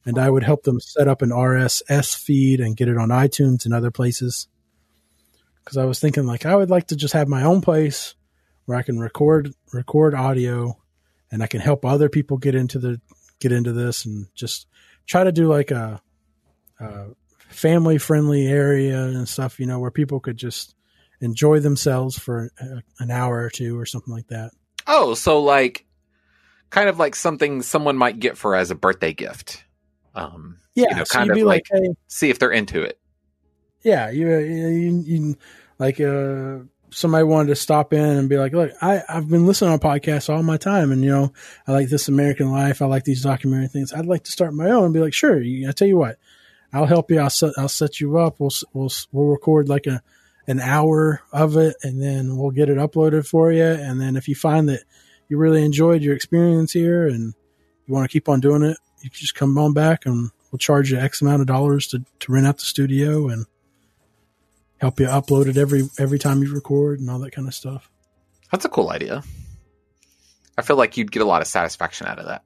And 0.05 0.17
I 0.17 0.29
would 0.29 0.43
help 0.43 0.63
them 0.63 0.79
set 0.79 1.07
up 1.07 1.21
an 1.21 1.31
RSS 1.31 2.15
feed 2.15 2.59
and 2.59 2.77
get 2.77 2.87
it 2.87 2.97
on 2.97 3.09
iTunes 3.09 3.65
and 3.65 3.73
other 3.73 3.91
places. 3.91 4.47
Because 5.63 5.77
I 5.77 5.85
was 5.85 5.99
thinking, 5.99 6.25
like, 6.25 6.45
I 6.45 6.55
would 6.55 6.69
like 6.69 6.87
to 6.87 6.95
just 6.95 7.13
have 7.13 7.27
my 7.27 7.43
own 7.43 7.59
place 7.59 8.15
where 8.65 8.77
I 8.77 8.83
can 8.83 8.99
record 8.99 9.53
record 9.73 10.13
audio, 10.13 10.77
and 11.31 11.43
I 11.43 11.47
can 11.47 11.59
help 11.59 11.83
other 11.83 12.07
people 12.07 12.37
get 12.37 12.55
into 12.55 12.79
the 12.79 13.01
get 13.39 13.51
into 13.51 13.73
this, 13.73 14.05
and 14.05 14.27
just 14.33 14.67
try 15.05 15.23
to 15.25 15.31
do 15.31 15.47
like 15.47 15.71
a, 15.71 16.01
a 16.79 17.05
family 17.49 17.97
friendly 17.97 18.47
area 18.47 19.03
and 19.03 19.27
stuff, 19.27 19.59
you 19.59 19.65
know, 19.65 19.79
where 19.79 19.91
people 19.91 20.19
could 20.19 20.37
just 20.37 20.75
enjoy 21.21 21.59
themselves 21.59 22.17
for 22.19 22.51
a, 22.59 22.81
an 22.99 23.09
hour 23.11 23.37
or 23.43 23.49
two 23.49 23.79
or 23.79 23.85
something 23.85 24.13
like 24.13 24.27
that. 24.27 24.51
oh, 24.87 25.13
so 25.13 25.41
like 25.41 25.85
kind 26.69 26.89
of 26.89 26.99
like 26.99 27.15
something 27.15 27.61
someone 27.61 27.97
might 27.97 28.19
get 28.19 28.37
for 28.37 28.55
as 28.55 28.69
a 28.71 28.75
birthday 28.75 29.13
gift. 29.13 29.63
Um, 30.15 30.57
Yeah, 30.75 30.87
You 30.91 30.95
know, 30.97 31.03
kind 31.05 31.27
you'd 31.27 31.37
of 31.41 31.47
like, 31.47 31.67
like- 31.71 31.81
hey, 31.83 31.89
see 32.07 32.29
if 32.29 32.39
they're 32.39 32.51
into 32.51 32.81
it. 32.83 32.99
yeah, 33.83 34.09
you, 34.09 34.29
you, 34.37 35.03
you 35.05 35.37
like 35.79 35.99
uh, 36.01 36.59
somebody 36.89 37.23
wanted 37.23 37.49
to 37.49 37.55
stop 37.55 37.93
in 37.93 37.99
and 38.03 38.27
be 38.29 38.37
like, 38.37 38.51
look, 38.53 38.71
I 38.81 39.01
I've 39.07 39.29
been 39.29 39.45
listening 39.45 39.77
to 39.77 39.85
podcasts 39.87 40.33
all 40.33 40.41
my 40.43 40.57
time, 40.57 40.91
and 40.91 41.03
you 41.03 41.11
know, 41.11 41.33
I 41.67 41.71
like 41.71 41.89
this 41.89 42.07
American 42.09 42.51
Life, 42.51 42.81
I 42.81 42.85
like 42.87 43.03
these 43.05 43.21
documentary 43.23 43.67
things. 43.69 43.93
I'd 43.93 44.05
like 44.05 44.23
to 44.25 44.31
start 44.31 44.53
my 44.53 44.69
own. 44.71 44.85
And 44.85 44.93
be 44.93 44.99
like, 44.99 45.13
sure, 45.13 45.39
you, 45.41 45.69
I 45.69 45.71
tell 45.71 45.87
you 45.87 45.97
what, 45.97 46.17
I'll 46.73 46.85
help 46.85 47.11
you. 47.11 47.19
I'll 47.19 47.29
set 47.29 47.53
I'll 47.57 47.69
set 47.69 47.99
you 47.99 48.17
up. 48.17 48.39
We'll 48.39 48.51
we'll 48.73 48.91
we'll 49.11 49.27
record 49.27 49.69
like 49.69 49.87
a 49.87 50.01
an 50.47 50.59
hour 50.59 51.21
of 51.31 51.57
it, 51.57 51.75
and 51.83 52.01
then 52.01 52.37
we'll 52.37 52.51
get 52.51 52.69
it 52.69 52.77
uploaded 52.77 53.27
for 53.27 53.51
you. 53.51 53.65
And 53.65 53.99
then 53.99 54.15
if 54.15 54.27
you 54.27 54.35
find 54.35 54.69
that 54.69 54.83
you 55.29 55.37
really 55.37 55.63
enjoyed 55.63 56.01
your 56.01 56.15
experience 56.15 56.71
here 56.71 57.07
and 57.07 57.33
you 57.85 57.93
want 57.93 58.09
to 58.09 58.13
keep 58.13 58.29
on 58.29 58.39
doing 58.39 58.63
it, 58.63 58.77
you 59.01 59.09
can 59.09 59.19
just 59.19 59.35
come 59.35 59.57
on 59.57 59.73
back 59.73 60.05
and 60.05 60.31
we'll 60.51 60.59
charge 60.59 60.91
you 60.91 60.97
X 60.97 61.21
amount 61.21 61.41
of 61.41 61.47
dollars 61.47 61.87
to, 61.87 62.03
to 62.19 62.31
rent 62.31 62.47
out 62.47 62.57
the 62.57 62.65
studio 62.65 63.27
and 63.27 63.45
help 64.77 64.99
you 64.99 65.07
upload 65.07 65.47
it 65.47 65.57
every 65.57 65.83
every 65.99 66.19
time 66.19 66.41
you 66.41 66.53
record 66.53 66.99
and 66.99 67.09
all 67.09 67.19
that 67.19 67.31
kind 67.31 67.47
of 67.47 67.53
stuff. 67.53 67.89
That's 68.51 68.65
a 68.65 68.69
cool 68.69 68.89
idea. 68.89 69.23
I 70.57 70.61
feel 70.61 70.77
like 70.77 70.97
you'd 70.97 71.11
get 71.11 71.21
a 71.21 71.25
lot 71.25 71.41
of 71.41 71.47
satisfaction 71.47 72.07
out 72.07 72.19
of 72.19 72.25
that. 72.25 72.43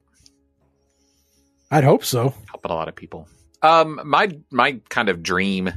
I'd 1.70 1.84
hope 1.84 2.04
so. 2.04 2.34
helping 2.50 2.70
a 2.70 2.74
lot 2.74 2.88
of 2.88 2.94
people. 2.94 3.28
Um, 3.62 4.00
my 4.04 4.36
my 4.50 4.80
kind 4.88 5.08
of 5.08 5.22
dream 5.22 5.70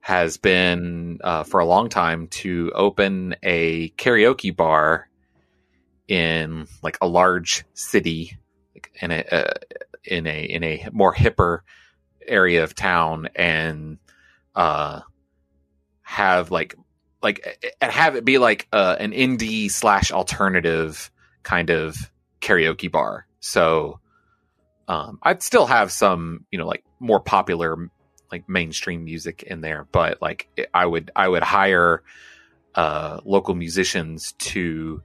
has 0.00 0.36
been 0.36 1.18
uh, 1.22 1.44
for 1.44 1.60
a 1.60 1.66
long 1.66 1.88
time 1.88 2.28
to 2.28 2.72
open 2.74 3.36
a 3.42 3.90
karaoke 3.90 4.54
bar 4.54 5.08
in 6.08 6.66
like 6.82 6.98
a 7.00 7.06
large 7.06 7.64
city, 7.74 8.38
like 8.74 8.90
in 9.00 9.10
a 9.10 9.20
uh, 9.20 9.52
in 10.04 10.26
a 10.26 10.42
in 10.44 10.64
a 10.64 10.88
more 10.92 11.14
hipper 11.14 11.60
area 12.26 12.64
of 12.64 12.74
town, 12.74 13.28
and 13.34 13.98
uh, 14.54 15.00
have 16.02 16.50
like 16.50 16.74
like 17.22 17.74
and 17.80 17.92
have 17.92 18.16
it 18.16 18.24
be 18.24 18.38
like 18.38 18.68
uh, 18.72 18.96
an 18.98 19.12
indie 19.12 19.70
slash 19.70 20.12
alternative 20.12 21.10
kind 21.42 21.70
of 21.70 22.10
karaoke 22.40 22.90
bar. 22.90 23.26
So 23.40 24.00
um, 24.88 25.18
I'd 25.22 25.42
still 25.42 25.66
have 25.66 25.90
some, 25.90 26.46
you 26.50 26.58
know, 26.58 26.66
like 26.66 26.84
more 27.00 27.20
popular, 27.20 27.90
like 28.30 28.48
mainstream 28.48 29.04
music 29.04 29.42
in 29.42 29.60
there, 29.60 29.86
but 29.92 30.20
like 30.20 30.48
I 30.72 30.84
would, 30.84 31.10
I 31.14 31.28
would 31.28 31.42
hire 31.42 32.02
uh, 32.74 33.20
local 33.24 33.54
musicians 33.54 34.32
to 34.32 35.02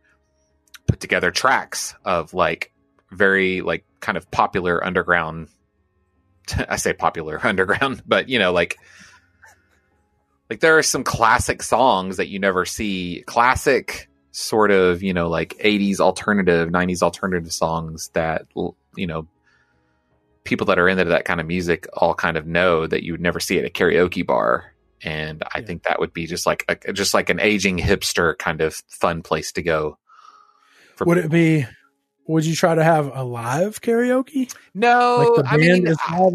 put 0.88 1.00
together 1.00 1.32
tracks 1.32 1.96
of 2.04 2.34
like 2.34 2.72
very 3.12 3.62
like 3.62 3.86
kind 4.00 4.18
of 4.18 4.30
popular 4.32 4.84
underground. 4.84 5.50
I 6.70 6.78
say 6.78 6.94
popular 6.94 7.40
underground, 7.46 8.04
but 8.06 8.30
you 8.30 8.40
know, 8.40 8.52
like 8.52 8.78
like 10.50 10.62
there 10.62 10.78
are 10.78 10.84
some 10.84 11.04
classic 11.04 11.62
songs 11.62 12.18
that 12.18 12.28
you 12.28 12.40
never 12.40 12.66
see, 12.66 13.24
classic 13.28 14.10
sort 14.32 14.72
of 14.72 15.02
you 15.02 15.14
know 15.14 15.28
like 15.28 15.56
80s 15.58 16.00
alternative 16.00 16.70
90s 16.70 17.02
alternative 17.02 17.52
songs 17.52 18.10
that 18.14 18.46
you 18.96 19.08
know 19.08 19.28
people 20.44 20.66
that 20.66 20.80
are 20.80 20.88
into 20.90 21.03
that 21.06 21.26
kind 21.26 21.40
of 21.40 21.45
music 21.48 21.88
all 21.94 22.14
kind 22.14 22.38
of 22.38 22.48
know 22.48 22.88
that 22.88 23.03
you 23.03 23.14
would 23.14 23.22
never 23.22 23.40
see 23.40 23.57
it 23.57 23.66
at 23.66 23.70
a 23.70 23.74
karaoke 23.74 24.26
bar 24.26 24.74
and 25.03 25.44
i 25.53 25.60
Yeah. 25.60 25.66
think 25.66 25.84
that 25.84 25.99
would 25.99 26.14
be 26.14 26.26
just 26.26 26.45
like 26.45 26.66
a, 26.68 26.94
just 26.94 27.14
like 27.14 27.30
an 27.30 27.40
aging 27.40 27.78
hipster 27.78 28.38
kind 28.38 28.61
of 28.61 28.82
fun 28.88 29.22
place 29.22 29.52
to 29.53 29.61
go 29.61 29.98
Would 31.06 31.18
it 31.18 31.30
be? 31.32 31.66
Would 32.30 32.46
you 32.46 32.54
try 32.56 32.76
to 32.76 32.84
have 32.84 33.10
a 33.12 33.24
live 33.24 33.82
karaoke? 33.82 34.54
no 34.76 35.34
Like 35.36 35.52
i 35.52 35.58
mean 35.58 35.88
itself, 35.88 36.34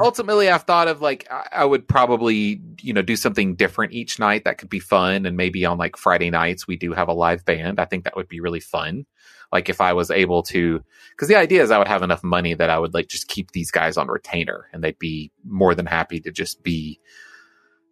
ultimately 0.00 0.48
i've 0.48 0.62
thought 0.62 0.86
of 0.86 1.00
like 1.02 1.26
I- 1.30 1.48
i 1.50 1.64
would 1.64 1.88
probably 1.88 2.62
you 2.80 2.92
know 2.92 3.02
do 3.02 3.16
something 3.16 3.56
different 3.56 3.92
each 3.92 4.20
night 4.20 4.44
that 4.44 4.58
could 4.58 4.70
be 4.70 4.78
fun 4.78 5.26
and 5.26 5.36
maybe 5.36 5.66
on 5.66 5.78
like 5.78 5.96
friday 5.96 6.30
nights 6.30 6.68
we 6.68 6.76
do 6.76 6.92
have 6.92 7.08
a 7.08 7.12
live 7.12 7.44
band. 7.44 7.80
I 7.80 7.86
think 7.86 8.04
that 8.04 8.14
would 8.14 8.28
be 8.28 8.40
really 8.40 8.60
fun. 8.60 9.04
Like 9.52 9.68
if 9.68 9.80
i 9.80 9.92
was 9.92 10.12
able 10.12 10.44
to 10.44 10.80
because 11.10 11.26
the 11.26 11.34
idea 11.34 11.60
is 11.64 11.72
i 11.72 11.78
would 11.78 11.88
have 11.88 12.04
enough 12.04 12.22
money 12.22 12.54
that 12.54 12.70
i 12.70 12.78
would 12.78 12.94
like 12.94 13.08
just 13.08 13.26
keep 13.26 13.50
these 13.50 13.72
guys 13.72 13.96
on 13.96 14.06
retainer 14.06 14.68
and 14.72 14.82
they'd 14.84 14.98
be 15.00 15.32
more 15.44 15.74
than 15.74 15.86
happy 15.86 16.20
to 16.20 16.30
just 16.30 16.62
be 16.62 17.00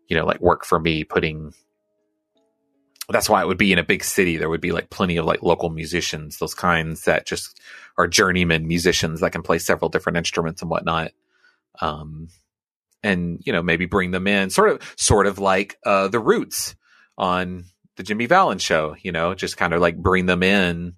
you 0.06 0.16
know 0.16 0.24
like 0.24 0.40
work 0.40 0.64
for 0.64 0.78
me 0.78 1.02
putting 1.02 1.52
that's 3.10 3.28
why 3.28 3.42
it 3.42 3.46
would 3.46 3.58
be 3.58 3.72
in 3.72 3.78
a 3.78 3.84
big 3.84 4.04
city 4.04 4.36
there 4.36 4.48
would 4.48 4.60
be 4.60 4.72
like 4.72 4.90
plenty 4.90 5.16
of 5.16 5.24
like 5.26 5.42
local 5.42 5.70
musicians 5.70 6.38
those 6.38 6.54
kinds 6.54 7.04
that 7.04 7.26
just 7.26 7.60
are 7.96 8.06
journeyman 8.06 8.66
musicians 8.66 9.20
that 9.20 9.32
can 9.32 9.42
play 9.42 9.58
several 9.58 9.88
different 9.88 10.18
instruments 10.18 10.62
and 10.62 10.70
whatnot 10.70 11.12
um 11.80 12.28
and 13.02 13.40
you 13.44 13.52
know 13.52 13.62
maybe 13.62 13.86
bring 13.86 14.10
them 14.10 14.26
in 14.26 14.50
sort 14.50 14.70
of 14.70 14.94
sort 14.96 15.26
of 15.26 15.38
like 15.38 15.78
uh 15.84 16.08
the 16.08 16.20
roots 16.20 16.74
on 17.16 17.64
the 17.96 18.02
jimmy 18.02 18.26
fallon 18.26 18.58
show 18.58 18.94
you 19.02 19.12
know 19.12 19.34
just 19.34 19.56
kind 19.56 19.72
of 19.72 19.80
like 19.80 19.96
bring 19.96 20.26
them 20.26 20.42
in 20.42 20.94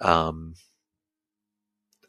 um 0.00 0.54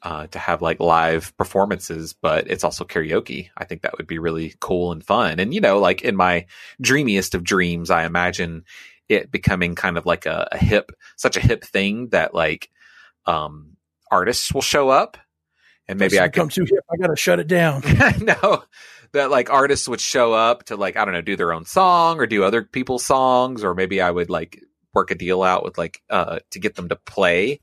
uh, 0.01 0.27
to 0.27 0.39
have 0.39 0.61
like 0.61 0.79
live 0.79 1.35
performances, 1.37 2.13
but 2.13 2.49
it's 2.49 2.63
also 2.63 2.85
karaoke. 2.85 3.49
I 3.57 3.65
think 3.65 3.81
that 3.81 3.97
would 3.97 4.07
be 4.07 4.19
really 4.19 4.55
cool 4.59 4.91
and 4.91 5.05
fun. 5.05 5.39
And 5.39 5.53
you 5.53 5.61
know, 5.61 5.79
like 5.79 6.01
in 6.01 6.15
my 6.15 6.45
dreamiest 6.81 7.35
of 7.35 7.43
dreams, 7.43 7.89
I 7.89 8.05
imagine 8.05 8.63
it 9.09 9.31
becoming 9.31 9.75
kind 9.75 9.97
of 9.97 10.05
like 10.05 10.25
a, 10.25 10.47
a 10.51 10.57
hip, 10.57 10.91
such 11.17 11.35
a 11.35 11.41
hip 11.41 11.63
thing 11.63 12.09
that 12.09 12.33
like 12.33 12.69
um, 13.25 13.75
artists 14.09 14.53
will 14.53 14.61
show 14.61 14.89
up, 14.89 15.17
and 15.87 15.99
maybe 15.99 16.19
I 16.19 16.27
become 16.27 16.49
too 16.49 16.65
hip. 16.65 16.85
I 16.91 16.97
got 16.97 17.07
to 17.07 17.15
shut 17.15 17.39
it 17.39 17.47
down. 17.47 17.81
no 18.21 18.63
that 19.11 19.31
like 19.31 19.49
artists 19.49 19.87
would 19.87 20.01
show 20.01 20.33
up 20.33 20.63
to 20.65 20.75
like 20.75 20.95
I 20.97 21.05
don't 21.05 21.13
know 21.13 21.21
do 21.21 21.35
their 21.35 21.53
own 21.53 21.65
song 21.65 22.19
or 22.19 22.27
do 22.27 22.43
other 22.43 22.63
people's 22.63 23.05
songs, 23.05 23.63
or 23.63 23.73
maybe 23.73 24.01
I 24.01 24.11
would 24.11 24.29
like 24.29 24.63
work 24.93 25.11
a 25.11 25.15
deal 25.15 25.43
out 25.43 25.63
with 25.63 25.77
like 25.77 26.01
uh 26.09 26.39
to 26.51 26.59
get 26.59 26.75
them 26.75 26.89
to 26.89 26.95
play 26.95 27.59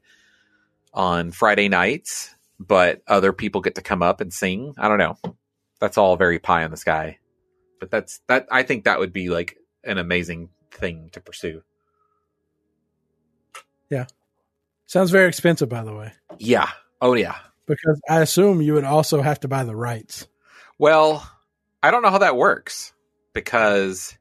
on 0.92 1.30
Friday 1.30 1.68
nights, 1.68 2.34
but 2.58 3.02
other 3.06 3.32
people 3.32 3.60
get 3.60 3.76
to 3.76 3.82
come 3.82 4.02
up 4.02 4.20
and 4.20 4.32
sing. 4.32 4.74
I 4.78 4.88
don't 4.88 4.98
know. 4.98 5.16
That's 5.80 5.98
all 5.98 6.16
very 6.16 6.38
pie 6.38 6.64
in 6.64 6.70
the 6.70 6.76
sky. 6.76 7.18
but 7.80 7.90
that's 7.90 8.20
that. 8.28 8.46
I 8.50 8.62
think 8.62 8.84
that 8.84 8.98
would 8.98 9.12
be 9.12 9.28
like 9.28 9.56
an 9.84 9.98
amazing 9.98 10.48
thing 10.70 11.10
to 11.12 11.20
pursue. 11.20 11.62
Yeah. 13.90 14.06
Sounds 14.86 15.10
very 15.10 15.28
expensive, 15.28 15.68
by 15.68 15.82
the 15.84 15.94
way, 15.94 16.12
Yeah. 16.38 16.68
Oh 17.00 17.14
yeah. 17.14 17.36
because 17.66 18.00
I 18.08 18.20
assume 18.20 18.60
you 18.62 18.74
would 18.74 18.84
also 18.84 19.20
have 19.20 19.40
to 19.40 19.48
buy 19.48 19.64
the 19.64 19.74
rights. 19.76 20.26
Well, 20.78 21.28
I 21.82 21.90
don't 21.90 22.02
know 22.02 22.10
how 22.10 22.18
that 22.18 22.36
works 22.36 22.92
because 23.32 24.16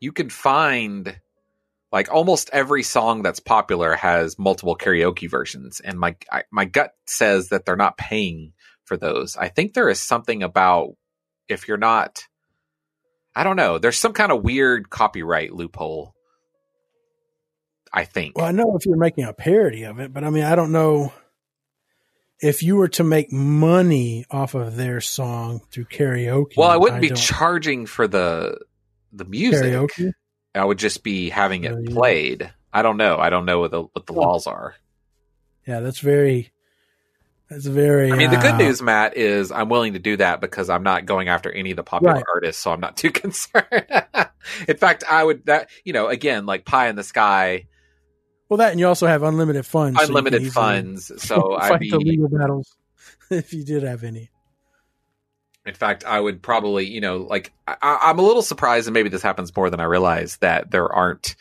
you 0.00 0.12
can 0.12 0.30
find 0.30 1.18
like 1.92 2.12
almost 2.12 2.50
every 2.52 2.82
song 2.82 3.22
that's 3.22 3.40
popular 3.40 3.94
has 3.94 4.38
multiple 4.38 4.76
karaoke 4.76 5.28
versions, 5.28 5.80
and 5.80 5.98
my 5.98 6.16
I, 6.30 6.44
my 6.52 6.64
gut 6.64 6.94
says 7.06 7.48
that 7.48 7.64
they're 7.64 7.76
not 7.76 7.96
paying 7.98 8.52
for 8.84 8.96
those. 8.96 9.36
I 9.36 9.48
think 9.48 9.74
there 9.74 9.88
is 9.88 10.00
something 10.00 10.42
about 10.42 10.94
if 11.48 11.66
you're 11.66 11.76
not, 11.76 12.22
I 13.34 13.44
don't 13.44 13.56
know. 13.56 13.78
There's 13.78 13.96
some 13.98 14.12
kind 14.12 14.32
of 14.32 14.42
weird 14.42 14.90
copyright 14.90 15.52
loophole. 15.52 16.14
I 17.92 18.04
think. 18.04 18.36
Well, 18.38 18.46
I 18.46 18.52
know 18.52 18.76
if 18.76 18.86
you're 18.86 18.96
making 18.96 19.24
a 19.24 19.32
parody 19.32 19.82
of 19.84 19.98
it, 19.98 20.12
but 20.12 20.22
I 20.22 20.30
mean, 20.30 20.44
I 20.44 20.54
don't 20.54 20.70
know 20.72 21.12
if 22.40 22.62
you 22.62 22.76
were 22.76 22.88
to 22.88 23.04
make 23.04 23.32
money 23.32 24.24
off 24.30 24.54
of 24.54 24.76
their 24.76 25.00
song 25.00 25.60
through 25.70 25.86
karaoke. 25.86 26.56
Well, 26.56 26.70
I 26.70 26.76
wouldn't 26.76 27.00
be 27.02 27.08
don't- 27.08 27.16
charging 27.18 27.86
for 27.86 28.06
the 28.06 28.58
the 29.12 29.24
music. 29.24 29.64
karaoke. 29.64 30.12
I 30.54 30.64
would 30.64 30.78
just 30.78 31.02
be 31.02 31.30
having 31.30 31.64
it 31.64 31.72
Oh, 31.72 31.78
yeah. 31.78 31.90
played. 31.94 32.52
I 32.72 32.82
don't 32.82 32.96
know. 32.96 33.18
I 33.18 33.30
don't 33.30 33.44
know 33.44 33.58
what 33.60 33.70
the 33.72 33.82
what 33.82 34.06
the 34.06 34.14
Oh. 34.14 34.20
laws 34.20 34.46
are. 34.46 34.74
Yeah, 35.66 35.80
that's 35.80 35.98
very. 35.98 36.52
That's 37.50 37.66
very. 37.66 38.12
I 38.12 38.16
mean, 38.16 38.30
the 38.30 38.36
good 38.36 38.54
uh, 38.54 38.58
news, 38.58 38.80
Matt, 38.80 39.16
is 39.16 39.50
I'm 39.50 39.68
willing 39.68 39.94
to 39.94 39.98
do 39.98 40.16
that 40.18 40.40
because 40.40 40.70
I'm 40.70 40.84
not 40.84 41.04
going 41.04 41.28
after 41.28 41.50
any 41.50 41.72
of 41.72 41.76
the 41.76 41.82
popular 41.82 42.14
Right. 42.14 42.24
artists, 42.32 42.62
so 42.62 42.70
I'm 42.72 42.78
not 42.80 42.96
too 42.96 43.10
concerned. 43.12 43.66
in 44.68 44.76
fact, 44.76 45.02
I 45.10 45.24
would 45.24 45.46
that 45.46 45.68
you 45.84 45.92
know 45.92 46.06
again 46.08 46.46
like 46.46 46.64
pie 46.64 46.88
in 46.88 46.94
the 46.96 47.02
sky, 47.02 47.66
Well, 48.48 48.58
that 48.58 48.70
and 48.70 48.78
you 48.78 48.86
also 48.86 49.08
have 49.08 49.24
unlimited 49.24 49.66
funds. 49.66 50.00
so 50.00 50.06
unlimited 50.06 50.42
easily 50.42 50.52
funds. 50.52 51.10
So 51.22 51.56
fight 51.60 51.72
I'd 51.72 51.90
the 51.90 51.98
legal 51.98 52.28
battles 52.28 52.76
if 53.30 53.52
you 53.52 53.64
did 53.64 53.82
have 53.82 54.04
any. 54.04 54.30
In 55.66 55.74
fact, 55.74 56.04
I 56.04 56.18
would 56.18 56.40
probably, 56.40 56.86
you 56.86 57.02
know, 57.02 57.18
like 57.18 57.52
I, 57.66 57.76
I'm 57.82 58.18
a 58.18 58.22
little 58.22 58.42
surprised, 58.42 58.86
and 58.86 58.94
maybe 58.94 59.10
this 59.10 59.22
happens 59.22 59.54
more 59.54 59.68
than 59.68 59.78
I 59.78 59.84
realize 59.84 60.38
that 60.38 60.70
there 60.70 60.90
aren't, 60.90 61.36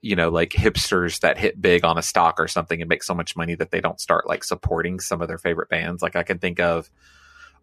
you 0.00 0.16
know, 0.16 0.28
like 0.28 0.50
hipsters 0.50 1.20
that 1.20 1.38
hit 1.38 1.60
big 1.60 1.84
on 1.84 1.98
a 1.98 2.02
stock 2.02 2.38
or 2.38 2.48
something 2.48 2.80
and 2.80 2.88
make 2.88 3.02
so 3.02 3.14
much 3.14 3.36
money 3.36 3.54
that 3.54 3.70
they 3.70 3.80
don't 3.80 4.00
start 4.00 4.26
like 4.26 4.44
supporting 4.44 5.00
some 5.00 5.20
of 5.20 5.28
their 5.28 5.38
favorite 5.38 5.68
bands. 5.68 6.02
Like 6.02 6.16
I 6.16 6.22
can 6.22 6.38
think 6.38 6.60
of 6.60 6.90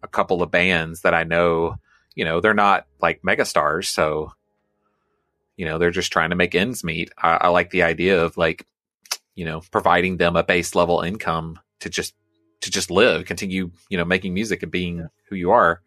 a 0.02 0.08
couple 0.08 0.42
of 0.42 0.50
bands 0.50 1.02
that 1.02 1.14
I 1.14 1.24
know, 1.24 1.76
you 2.14 2.24
know, 2.24 2.40
they're 2.40 2.54
not 2.54 2.86
like 3.00 3.22
megastars, 3.22 3.86
so 3.86 4.32
you 5.56 5.64
know 5.64 5.78
they're 5.78 5.90
just 5.90 6.12
trying 6.12 6.30
to 6.30 6.36
make 6.36 6.54
ends 6.54 6.84
meet. 6.84 7.10
I, 7.16 7.38
I 7.42 7.48
like 7.48 7.70
the 7.70 7.82
idea 7.82 8.22
of 8.22 8.36
like, 8.36 8.66
you 9.34 9.44
know, 9.44 9.62
providing 9.70 10.18
them 10.18 10.36
a 10.36 10.44
base 10.44 10.74
level 10.74 11.00
income 11.00 11.58
to 11.80 11.88
just 11.88 12.14
to 12.60 12.70
just 12.70 12.90
live, 12.90 13.24
continue, 13.26 13.70
you 13.88 13.98
know, 13.98 14.04
making 14.04 14.34
music 14.34 14.62
and 14.62 14.72
being 14.72 15.08
who 15.28 15.36
you 15.36 15.50
are. 15.50 15.80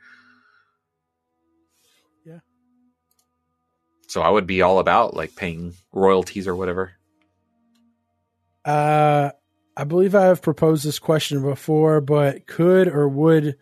So 4.09 4.21
I 4.23 4.29
would 4.29 4.47
be 4.47 4.63
all 4.63 4.79
about 4.79 5.13
like 5.15 5.35
paying 5.35 5.73
royalties 5.93 6.47
or 6.47 6.55
whatever. 6.55 6.93
Uh, 8.65 9.29
I 9.77 9.83
believe 9.83 10.15
I 10.15 10.25
have 10.25 10.41
proposed 10.41 10.83
this 10.83 10.99
question 10.99 11.41
before, 11.41 12.01
but 12.01 12.47
could 12.47 12.87
or 12.87 13.07
would 13.07 13.55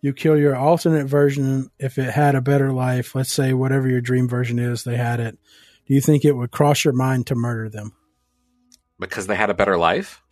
you 0.00 0.12
kill 0.12 0.36
your 0.36 0.56
alternate 0.56 1.06
version 1.06 1.70
if 1.78 1.96
it 1.96 2.10
had 2.12 2.34
a 2.34 2.40
better 2.40 2.72
life? 2.72 3.14
Let's 3.14 3.32
say 3.32 3.52
whatever 3.54 3.88
your 3.88 4.00
dream 4.00 4.28
version 4.28 4.58
is, 4.58 4.84
they 4.84 4.96
had 4.96 5.20
it. 5.20 5.38
Do 5.86 5.94
you 5.94 6.00
think 6.00 6.24
it 6.24 6.32
would 6.32 6.50
cross 6.50 6.84
your 6.84 6.92
mind 6.94 7.28
to 7.28 7.34
murder 7.34 7.68
them? 7.68 7.92
Because 8.98 9.26
they 9.26 9.36
had 9.36 9.50
a 9.50 9.54
better 9.54 9.76
life 9.76 10.22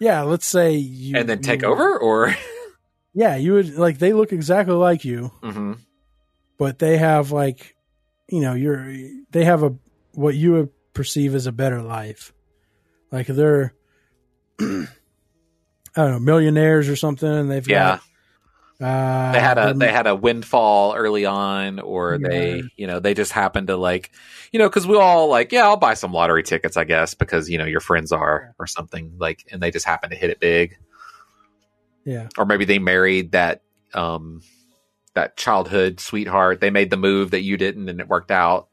Yeah, 0.00 0.22
let's 0.22 0.46
say 0.46 0.74
you 0.74 1.16
and 1.16 1.28
then 1.28 1.40
take 1.42 1.62
you- 1.62 1.68
over 1.68 1.96
or 1.98 2.34
Yeah, 3.14 3.36
you 3.36 3.52
would 3.54 3.76
like 3.76 3.98
they 3.98 4.12
look 4.12 4.32
exactly 4.32 4.74
like 4.74 5.04
you, 5.04 5.30
Mhm. 5.42 5.78
but 6.58 6.78
they 6.80 6.96
have 6.98 7.30
like 7.30 7.76
you 8.28 8.40
know, 8.40 8.54
you're 8.54 8.92
they 9.30 9.44
have 9.44 9.62
a 9.62 9.74
what 10.12 10.34
you 10.34 10.52
would 10.52 10.70
perceive 10.94 11.34
as 11.34 11.46
a 11.46 11.52
better 11.52 11.82
life. 11.82 12.32
Like 13.10 13.26
they're 13.26 13.74
I 14.60 14.86
don't 15.96 16.10
know, 16.12 16.18
millionaires 16.20 16.88
or 16.88 16.96
something 16.96 17.28
and 17.28 17.50
they've 17.50 17.66
Yeah. 17.68 17.98
got 17.98 18.00
uh 18.80 19.32
they 19.32 19.38
had 19.40 19.58
a 19.58 19.74
they're- 19.74 19.92
had 19.92 20.06
a 20.08 20.16
windfall 20.16 20.94
early 20.96 21.24
on 21.24 21.78
or 21.78 22.18
they 22.18 22.64
you 22.76 22.86
know 22.88 22.98
they 22.98 23.14
just 23.14 23.30
happened 23.30 23.68
to 23.68 23.76
like 23.76 24.10
you 24.50 24.58
know 24.58 24.68
because 24.68 24.86
we 24.88 24.96
all 24.96 25.28
like 25.28 25.52
yeah 25.52 25.62
i'll 25.64 25.76
buy 25.76 25.94
some 25.94 26.12
lottery 26.12 26.42
tickets 26.42 26.76
i 26.76 26.82
guess 26.82 27.14
because 27.14 27.48
you 27.48 27.58
know 27.58 27.64
your 27.64 27.78
friends 27.78 28.10
are 28.10 28.56
or 28.58 28.66
something 28.66 29.12
like 29.18 29.44
and 29.52 29.62
they 29.62 29.70
just 29.70 29.86
happen 29.86 30.10
to 30.10 30.16
hit 30.16 30.30
it 30.30 30.40
big 30.40 30.78
yeah. 32.04 32.28
or 32.36 32.44
maybe 32.44 32.64
they 32.64 32.80
married 32.80 33.32
that 33.32 33.62
um 33.94 34.40
that 35.14 35.36
childhood 35.36 36.00
sweetheart 36.00 36.60
they 36.60 36.70
made 36.70 36.90
the 36.90 36.96
move 36.96 37.30
that 37.32 37.42
you 37.42 37.56
didn't 37.56 37.88
and 37.88 38.00
it 38.00 38.08
worked 38.08 38.30
out 38.30 38.68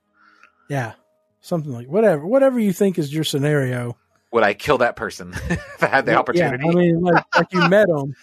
Yeah. 0.70 0.94
Something 1.42 1.72
like 1.72 1.88
whatever 1.88 2.26
whatever 2.26 2.60
you 2.60 2.74
think 2.74 2.98
is 3.00 3.14
your 3.14 3.24
scenario. 3.24 3.98
would 4.32 4.44
i 4.44 4.54
kill 4.54 4.78
that 4.80 4.96
person 4.96 5.34
if 5.50 5.82
i 5.84 5.88
had 5.88 6.06
the 6.06 6.14
Yeah, 6.14 6.20
opportunity 6.20 6.68
I 6.70 6.74
mean 6.74 7.02
like 7.02 7.24
like 7.36 7.48
you 7.54 7.62
met 7.70 7.88
them. 7.88 8.14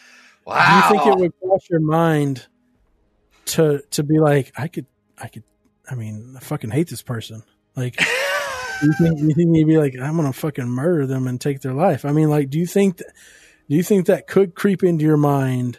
wow 0.44 0.66
Do 0.68 0.76
you 0.76 1.01
think 1.01 1.06
it 1.16 1.20
would 1.20 1.32
cross 1.43 1.62
your 1.70 1.80
mind 1.80 2.47
to 3.47 3.80
to 3.93 4.02
be 4.02 4.18
like, 4.18 4.52
I 4.56 4.68
could, 4.68 4.86
I 5.18 5.28
could, 5.28 5.44
I 5.88 5.94
mean, 5.94 6.34
I 6.36 6.40
fucking 6.40 6.70
hate 6.70 6.88
this 6.88 7.02
person. 7.02 7.43
Like, 7.76 8.01
you 8.82 8.93
think 9.01 9.20
you 9.20 9.34
think 9.34 9.56
you'd 9.56 9.68
be 9.68 9.78
like, 9.78 9.94
I'm 10.01 10.16
gonna 10.16 10.32
fucking 10.32 10.68
murder 10.68 11.06
them 11.06 11.26
and 11.26 11.40
take 11.40 11.60
their 11.60 11.72
life? 11.74 12.05
I 12.05 12.12
mean, 12.12 12.28
like, 12.28 12.51
do 12.51 12.59
you 12.59 12.66
think, 12.66 12.97
that, 12.98 13.12
do 13.68 13.76
you 13.76 13.82
think 13.84 14.06
that 14.06 14.26
could 14.26 14.55
creep 14.55 14.82
into 14.82 15.05
your 15.05 15.16
mind? 15.16 15.78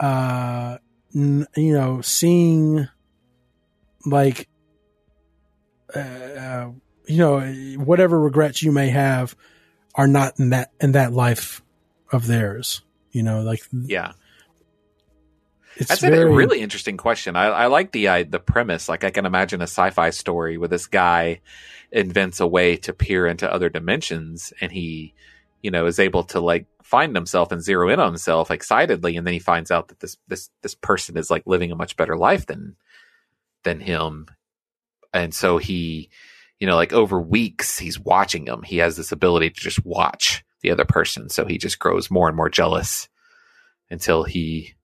Uh, 0.00 0.78
you 1.14 1.46
know, 1.56 2.00
seeing 2.00 2.88
like, 4.04 4.48
uh, 5.94 5.98
uh, 5.98 6.70
you 7.06 7.18
know, 7.18 7.40
whatever 7.78 8.20
regrets 8.20 8.62
you 8.62 8.72
may 8.72 8.88
have 8.88 9.36
are 9.94 10.08
not 10.08 10.38
in 10.38 10.50
that 10.50 10.72
in 10.80 10.92
that 10.92 11.12
life 11.12 11.62
of 12.12 12.26
theirs. 12.26 12.82
You 13.12 13.22
know, 13.22 13.42
like 13.42 13.60
yeah 13.72 14.12
it's 15.76 15.88
That's 15.88 16.00
very, 16.00 16.22
a 16.22 16.28
really 16.28 16.60
interesting 16.60 16.96
question. 16.96 17.36
I, 17.36 17.46
I 17.46 17.66
like 17.66 17.92
the 17.92 18.08
uh, 18.08 18.24
the 18.28 18.38
premise. 18.38 18.88
Like 18.88 19.02
I 19.02 19.10
can 19.10 19.26
imagine 19.26 19.60
a 19.60 19.64
sci-fi 19.64 20.10
story 20.10 20.56
where 20.56 20.68
this 20.68 20.86
guy 20.86 21.40
invents 21.90 22.40
a 22.40 22.46
way 22.46 22.76
to 22.78 22.92
peer 22.92 23.26
into 23.26 23.52
other 23.52 23.68
dimensions, 23.68 24.52
and 24.60 24.70
he, 24.70 25.14
you 25.62 25.70
know, 25.70 25.86
is 25.86 25.98
able 25.98 26.24
to 26.24 26.40
like 26.40 26.66
find 26.94 27.16
himself 27.16 27.50
and 27.50 27.60
zero 27.60 27.88
in 27.88 27.98
on 27.98 28.06
himself 28.06 28.52
excitedly, 28.52 29.16
and 29.16 29.26
then 29.26 29.34
he 29.34 29.40
finds 29.40 29.72
out 29.72 29.88
that 29.88 29.98
this 29.98 30.16
this 30.28 30.48
this 30.62 30.76
person 30.76 31.16
is 31.16 31.28
like 31.28 31.42
living 31.44 31.72
a 31.72 31.74
much 31.74 31.96
better 31.96 32.16
life 32.16 32.46
than 32.46 32.76
than 33.64 33.80
him, 33.80 34.28
and 35.12 35.34
so 35.34 35.58
he, 35.58 36.08
you 36.60 36.68
know, 36.68 36.76
like 36.76 36.92
over 36.92 37.20
weeks 37.20 37.76
he's 37.76 37.98
watching 37.98 38.46
him. 38.46 38.62
He 38.62 38.76
has 38.76 38.96
this 38.96 39.10
ability 39.10 39.50
to 39.50 39.60
just 39.60 39.84
watch 39.84 40.44
the 40.62 40.70
other 40.70 40.84
person, 40.84 41.28
so 41.28 41.44
he 41.44 41.58
just 41.58 41.80
grows 41.80 42.12
more 42.12 42.28
and 42.28 42.36
more 42.36 42.48
jealous 42.48 43.08
until 43.90 44.22
he 44.22 44.74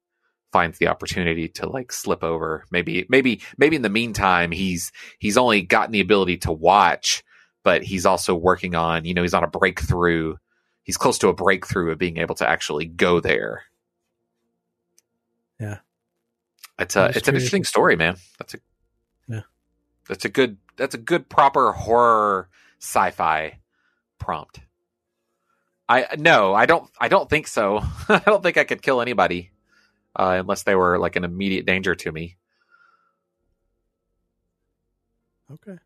finds 0.51 0.79
the 0.79 0.89
opportunity 0.89 1.47
to 1.47 1.69
like 1.69 1.93
slip 1.93 2.25
over. 2.25 2.65
Maybe 2.73 3.07
maybe 3.09 3.41
maybe 3.57 3.77
in 3.77 3.83
the 3.83 3.89
meantime 3.89 4.51
he's 4.51 4.91
he's 5.21 5.39
only 5.39 5.63
gotten 5.63 5.93
the 5.93 6.01
ability 6.01 6.39
to 6.39 6.51
watch 6.51 7.23
but 7.63 7.83
he's 7.85 8.07
also 8.07 8.35
working 8.35 8.75
on 8.75 9.05
you 9.05 9.13
know 9.13 9.23
he's 9.23 9.35
on 9.35 9.45
a 9.45 9.47
breakthrough 9.49 10.35
he's 10.91 10.97
close 10.97 11.19
to 11.19 11.29
a 11.29 11.33
breakthrough 11.33 11.93
of 11.93 11.99
being 11.99 12.17
able 12.17 12.35
to 12.35 12.49
actually 12.49 12.85
go 12.85 13.21
there 13.21 13.63
Yeah. 15.61 15.79
it's 16.81 16.97
a 16.97 17.13
it's 17.15 17.29
an 17.29 17.37
interesting 17.37 17.63
story 17.63 17.95
man 17.95 18.17
that's 18.39 18.55
a 18.55 18.59
Yeah. 19.29 19.43
that's 20.09 20.25
a 20.25 20.29
good 20.29 20.57
that's 20.77 20.97
a 20.97 20.99
good 20.99 21.29
proper 21.29 21.71
horror 21.71 22.49
sci-fi 22.81 23.61
prompt 24.19 24.59
i 25.89 26.07
no 26.19 26.55
i 26.55 26.67
don't 26.67 26.91
i 27.01 27.07
don't 27.07 27.31
think 27.31 27.47
so 27.47 27.79
i 28.09 28.19
don't 28.27 28.43
think 28.43 28.57
i 28.59 28.65
could 28.65 28.83
kill 28.83 29.01
anybody 29.01 29.53
uh, 30.17 30.39
unless 30.41 30.65
they 30.65 30.75
were 30.75 30.99
like 30.99 31.15
an 31.15 31.23
immediate 31.23 31.65
danger 31.67 31.95
to 31.95 32.11
me. 32.11 32.37
okay. 35.53 35.79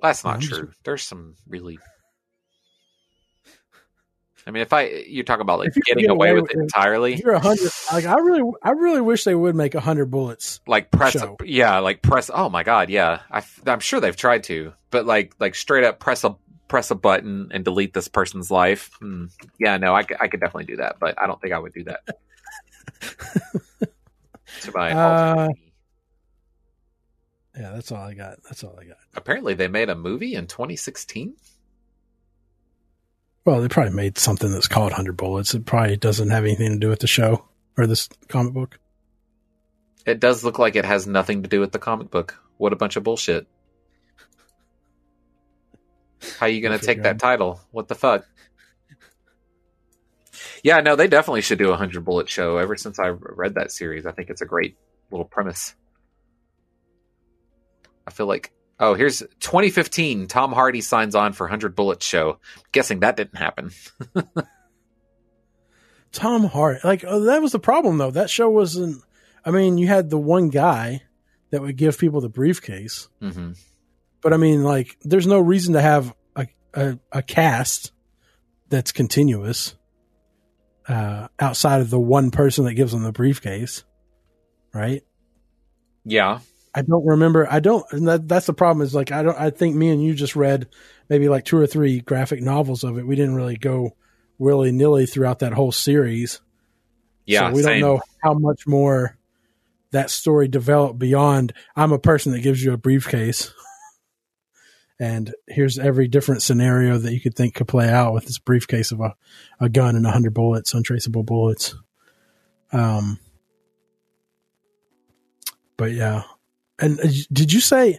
That's 0.00 0.24
not 0.24 0.36
I'm 0.36 0.40
just- 0.40 0.54
true. 0.58 0.72
There's 0.84 1.02
some 1.02 1.34
really. 1.46 1.78
I 4.46 4.50
mean, 4.50 4.62
if 4.62 4.72
I 4.72 4.88
you 4.88 5.22
talk 5.22 5.40
about 5.40 5.58
like 5.58 5.72
getting 5.86 6.04
get 6.04 6.10
away 6.10 6.30
away 6.30 6.40
with 6.40 6.50
it 6.50 6.56
it, 6.56 6.60
entirely, 6.60 7.16
you're 7.16 7.32
a 7.32 7.40
hundred, 7.40 7.70
like 7.92 8.06
I 8.06 8.14
really, 8.18 8.50
I 8.62 8.70
really 8.70 9.00
wish 9.00 9.24
they 9.24 9.34
would 9.34 9.54
make 9.54 9.74
a 9.74 9.80
hundred 9.80 10.06
bullets. 10.06 10.60
like 10.66 10.90
press, 10.90 11.12
show. 11.12 11.36
yeah, 11.44 11.78
like 11.78 12.02
press. 12.02 12.30
Oh 12.32 12.48
my 12.48 12.62
god, 12.62 12.90
yeah, 12.90 13.20
I, 13.30 13.42
am 13.66 13.80
sure 13.80 14.00
they've 14.00 14.16
tried 14.16 14.44
to, 14.44 14.72
but 14.90 15.06
like 15.06 15.34
like 15.38 15.54
straight 15.54 15.84
up 15.84 15.98
press 15.98 16.24
a 16.24 16.36
press 16.68 16.90
a 16.90 16.94
button 16.94 17.50
and 17.52 17.64
delete 17.64 17.92
this 17.92 18.08
person's 18.08 18.50
life. 18.50 18.90
Hmm. 19.00 19.26
Yeah, 19.58 19.76
no, 19.76 19.94
I, 19.94 20.04
could- 20.04 20.18
I 20.20 20.28
could 20.28 20.40
definitely 20.40 20.66
do 20.66 20.76
that, 20.76 20.96
but 21.00 21.20
I 21.20 21.26
don't 21.26 21.40
think 21.40 21.52
I 21.52 21.58
would 21.58 21.72
do 21.72 21.84
that. 21.84 22.00
to 24.62 24.72
my 24.74 24.92
Uh. 24.92 25.48
Yeah, 27.56 27.72
that's 27.72 27.90
all 27.92 27.98
I 27.98 28.14
got. 28.14 28.38
That's 28.44 28.62
all 28.64 28.78
I 28.80 28.84
got. 28.84 28.96
Apparently, 29.14 29.54
they 29.54 29.68
made 29.68 29.90
a 29.90 29.94
movie 29.94 30.34
in 30.34 30.46
2016. 30.46 31.34
Well, 33.44 33.60
they 33.60 33.68
probably 33.68 33.94
made 33.94 34.18
something 34.18 34.52
that's 34.52 34.68
called 34.68 34.92
Hundred 34.92 35.16
Bullets. 35.16 35.54
It 35.54 35.64
probably 35.64 35.96
doesn't 35.96 36.30
have 36.30 36.44
anything 36.44 36.72
to 36.72 36.78
do 36.78 36.88
with 36.88 37.00
the 37.00 37.06
show 37.06 37.46
or 37.76 37.86
this 37.86 38.08
comic 38.28 38.52
book. 38.52 38.78
It 40.06 40.20
does 40.20 40.44
look 40.44 40.58
like 40.58 40.76
it 40.76 40.84
has 40.84 41.06
nothing 41.06 41.42
to 41.42 41.48
do 41.48 41.60
with 41.60 41.72
the 41.72 41.78
comic 41.78 42.10
book. 42.10 42.38
What 42.58 42.72
a 42.72 42.76
bunch 42.76 42.96
of 42.96 43.02
bullshit. 43.02 43.46
How 46.38 46.46
are 46.46 46.50
you 46.50 46.60
going 46.60 46.78
to 46.78 46.84
take 46.84 47.02
that 47.02 47.18
title? 47.18 47.60
What 47.70 47.88
the 47.88 47.94
fuck? 47.94 48.26
Yeah, 50.62 50.80
no, 50.80 50.94
they 50.94 51.08
definitely 51.08 51.40
should 51.40 51.58
do 51.58 51.68
a 51.68 51.70
100 51.70 52.04
bullet 52.04 52.28
show. 52.28 52.58
Ever 52.58 52.76
since 52.76 52.98
I 52.98 53.08
read 53.08 53.54
that 53.54 53.72
series, 53.72 54.04
I 54.04 54.12
think 54.12 54.28
it's 54.28 54.42
a 54.42 54.46
great 54.46 54.76
little 55.10 55.24
premise. 55.24 55.74
I 58.06 58.10
feel 58.10 58.26
like 58.26 58.52
oh, 58.80 58.94
here's 58.94 59.20
2015. 59.20 60.26
Tom 60.26 60.52
Hardy 60.52 60.80
signs 60.80 61.14
on 61.14 61.32
for 61.32 61.44
100 61.44 61.76
Bullets 61.76 62.04
show. 62.04 62.38
guessing 62.72 63.00
that 63.00 63.16
didn't 63.16 63.36
happen. 63.36 63.70
Tom 66.12 66.44
Hardy, 66.44 66.80
like 66.82 67.04
oh, 67.06 67.20
that 67.26 67.40
was 67.40 67.52
the 67.52 67.60
problem 67.60 67.98
though. 67.98 68.10
That 68.10 68.30
show 68.30 68.50
wasn't. 68.50 69.00
I 69.44 69.52
mean, 69.52 69.78
you 69.78 69.86
had 69.86 70.10
the 70.10 70.18
one 70.18 70.48
guy 70.48 71.02
that 71.50 71.62
would 71.62 71.76
give 71.76 71.98
people 71.98 72.20
the 72.20 72.28
briefcase, 72.28 73.08
mm-hmm. 73.22 73.52
but 74.20 74.32
I 74.32 74.36
mean, 74.36 74.64
like, 74.64 74.96
there's 75.02 75.28
no 75.28 75.38
reason 75.38 75.74
to 75.74 75.80
have 75.80 76.12
a 76.34 76.48
a, 76.74 76.98
a 77.12 77.22
cast 77.22 77.92
that's 78.70 78.90
continuous 78.90 79.76
uh, 80.88 81.28
outside 81.38 81.80
of 81.80 81.90
the 81.90 82.00
one 82.00 82.32
person 82.32 82.64
that 82.64 82.74
gives 82.74 82.90
them 82.90 83.04
the 83.04 83.12
briefcase, 83.12 83.84
right? 84.74 85.04
Yeah. 86.04 86.40
I 86.74 86.82
don't 86.82 87.04
remember. 87.04 87.50
I 87.50 87.60
don't. 87.60 87.84
That, 87.90 88.28
that's 88.28 88.46
the 88.46 88.54
problem. 88.54 88.84
Is 88.84 88.94
like 88.94 89.10
I 89.10 89.22
don't. 89.22 89.38
I 89.38 89.50
think 89.50 89.74
me 89.74 89.90
and 89.90 90.02
you 90.02 90.14
just 90.14 90.36
read 90.36 90.68
maybe 91.08 91.28
like 91.28 91.44
two 91.44 91.56
or 91.56 91.66
three 91.66 92.00
graphic 92.00 92.40
novels 92.40 92.84
of 92.84 92.98
it. 92.98 93.06
We 93.06 93.16
didn't 93.16 93.34
really 93.34 93.56
go 93.56 93.96
willy 94.38 94.72
nilly 94.72 95.06
throughout 95.06 95.40
that 95.40 95.52
whole 95.52 95.72
series. 95.72 96.40
Yeah, 97.26 97.48
so 97.48 97.54
we 97.54 97.62
same. 97.62 97.80
don't 97.80 97.96
know 97.96 98.02
how 98.22 98.34
much 98.34 98.66
more 98.66 99.16
that 99.90 100.10
story 100.10 100.46
developed 100.46 100.98
beyond. 100.98 101.52
I'm 101.74 101.92
a 101.92 101.98
person 101.98 102.32
that 102.32 102.40
gives 102.42 102.62
you 102.62 102.72
a 102.72 102.78
briefcase, 102.78 103.52
and 105.00 105.34
here's 105.48 105.78
every 105.78 106.06
different 106.06 106.42
scenario 106.42 106.98
that 106.98 107.12
you 107.12 107.20
could 107.20 107.34
think 107.34 107.54
could 107.54 107.68
play 107.68 107.88
out 107.88 108.14
with 108.14 108.26
this 108.26 108.38
briefcase 108.38 108.92
of 108.92 109.00
a, 109.00 109.16
a 109.58 109.68
gun 109.68 109.96
and 109.96 110.06
a 110.06 110.12
hundred 110.12 110.34
bullets, 110.34 110.72
untraceable 110.72 111.24
bullets. 111.24 111.74
Um, 112.72 113.18
but 115.76 115.92
yeah, 115.92 116.22
and 116.80 117.00
uh, 117.00 117.08
did 117.32 117.52
you 117.52 117.60
say? 117.60 117.98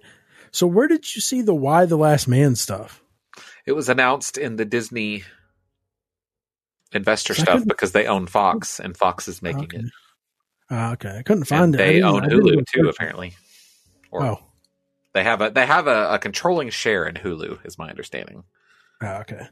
So 0.51 0.67
where 0.67 0.87
did 0.87 1.15
you 1.15 1.21
see 1.21 1.41
the 1.41 1.55
Y: 1.55 1.85
The 1.85 1.97
Last 1.97 2.27
Man 2.27 2.55
stuff? 2.55 3.03
It 3.65 3.73
was 3.73 3.89
announced 3.89 4.37
in 4.37 4.55
the 4.55 4.65
Disney 4.65 5.23
investor 6.91 7.33
stuff 7.33 7.63
because 7.65 7.91
they 7.91 8.07
own 8.07 8.27
Fox 8.27 8.79
and 8.79 8.97
Fox 8.97 9.27
is 9.27 9.41
making 9.41 9.63
okay. 9.63 9.77
it. 9.77 9.85
Uh, 10.69 10.91
okay, 10.93 11.17
I 11.19 11.23
couldn't 11.23 11.45
find 11.45 11.75
and 11.75 11.75
it. 11.75 11.77
They 11.77 12.01
own 12.01 12.21
Hulu 12.21 12.65
too, 12.67 12.89
apparently. 12.89 13.33
Or 14.09 14.23
oh, 14.23 14.39
they 15.13 15.23
have 15.23 15.41
a 15.41 15.49
they 15.49 15.65
have 15.65 15.87
a, 15.87 16.13
a, 16.13 16.19
controlling 16.19 16.69
share 16.69 17.05
in 17.05 17.15
Hulu, 17.15 17.65
is 17.65 17.77
my 17.77 17.89
understanding. 17.89 18.43
Oh, 19.01 19.15
okay. 19.21 19.47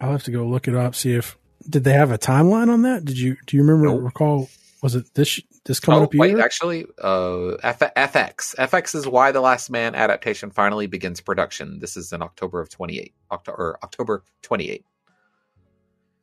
I'll 0.00 0.12
have 0.12 0.24
to 0.24 0.30
go 0.30 0.46
look 0.46 0.68
it 0.68 0.74
up. 0.74 0.94
See 0.94 1.14
if 1.14 1.36
did 1.68 1.84
they 1.84 1.92
have 1.92 2.10
a 2.10 2.18
timeline 2.18 2.68
on 2.68 2.82
that? 2.82 3.04
Did 3.04 3.18
you 3.18 3.36
do 3.46 3.56
you 3.56 3.62
remember 3.62 3.88
nope. 3.88 4.04
recall? 4.04 4.48
Was 4.82 4.96
it 4.96 5.14
this 5.14 5.40
this 5.64 5.78
coming 5.78 6.00
oh, 6.00 6.04
up 6.04 6.14
wait, 6.14 6.40
actually, 6.40 6.86
uh, 7.00 7.52
F- 7.62 7.78
FX. 7.78 8.56
FX 8.56 8.96
is 8.96 9.06
Y: 9.06 9.30
The 9.30 9.40
Last 9.40 9.70
Man 9.70 9.94
adaptation 9.94 10.50
finally 10.50 10.88
begins 10.88 11.20
production. 11.20 11.78
This 11.78 11.96
is 11.96 12.12
in 12.12 12.20
October 12.20 12.60
of 12.60 12.68
28. 12.68 13.14
October, 13.30 13.78
October 13.84 14.24
28. 14.42 14.84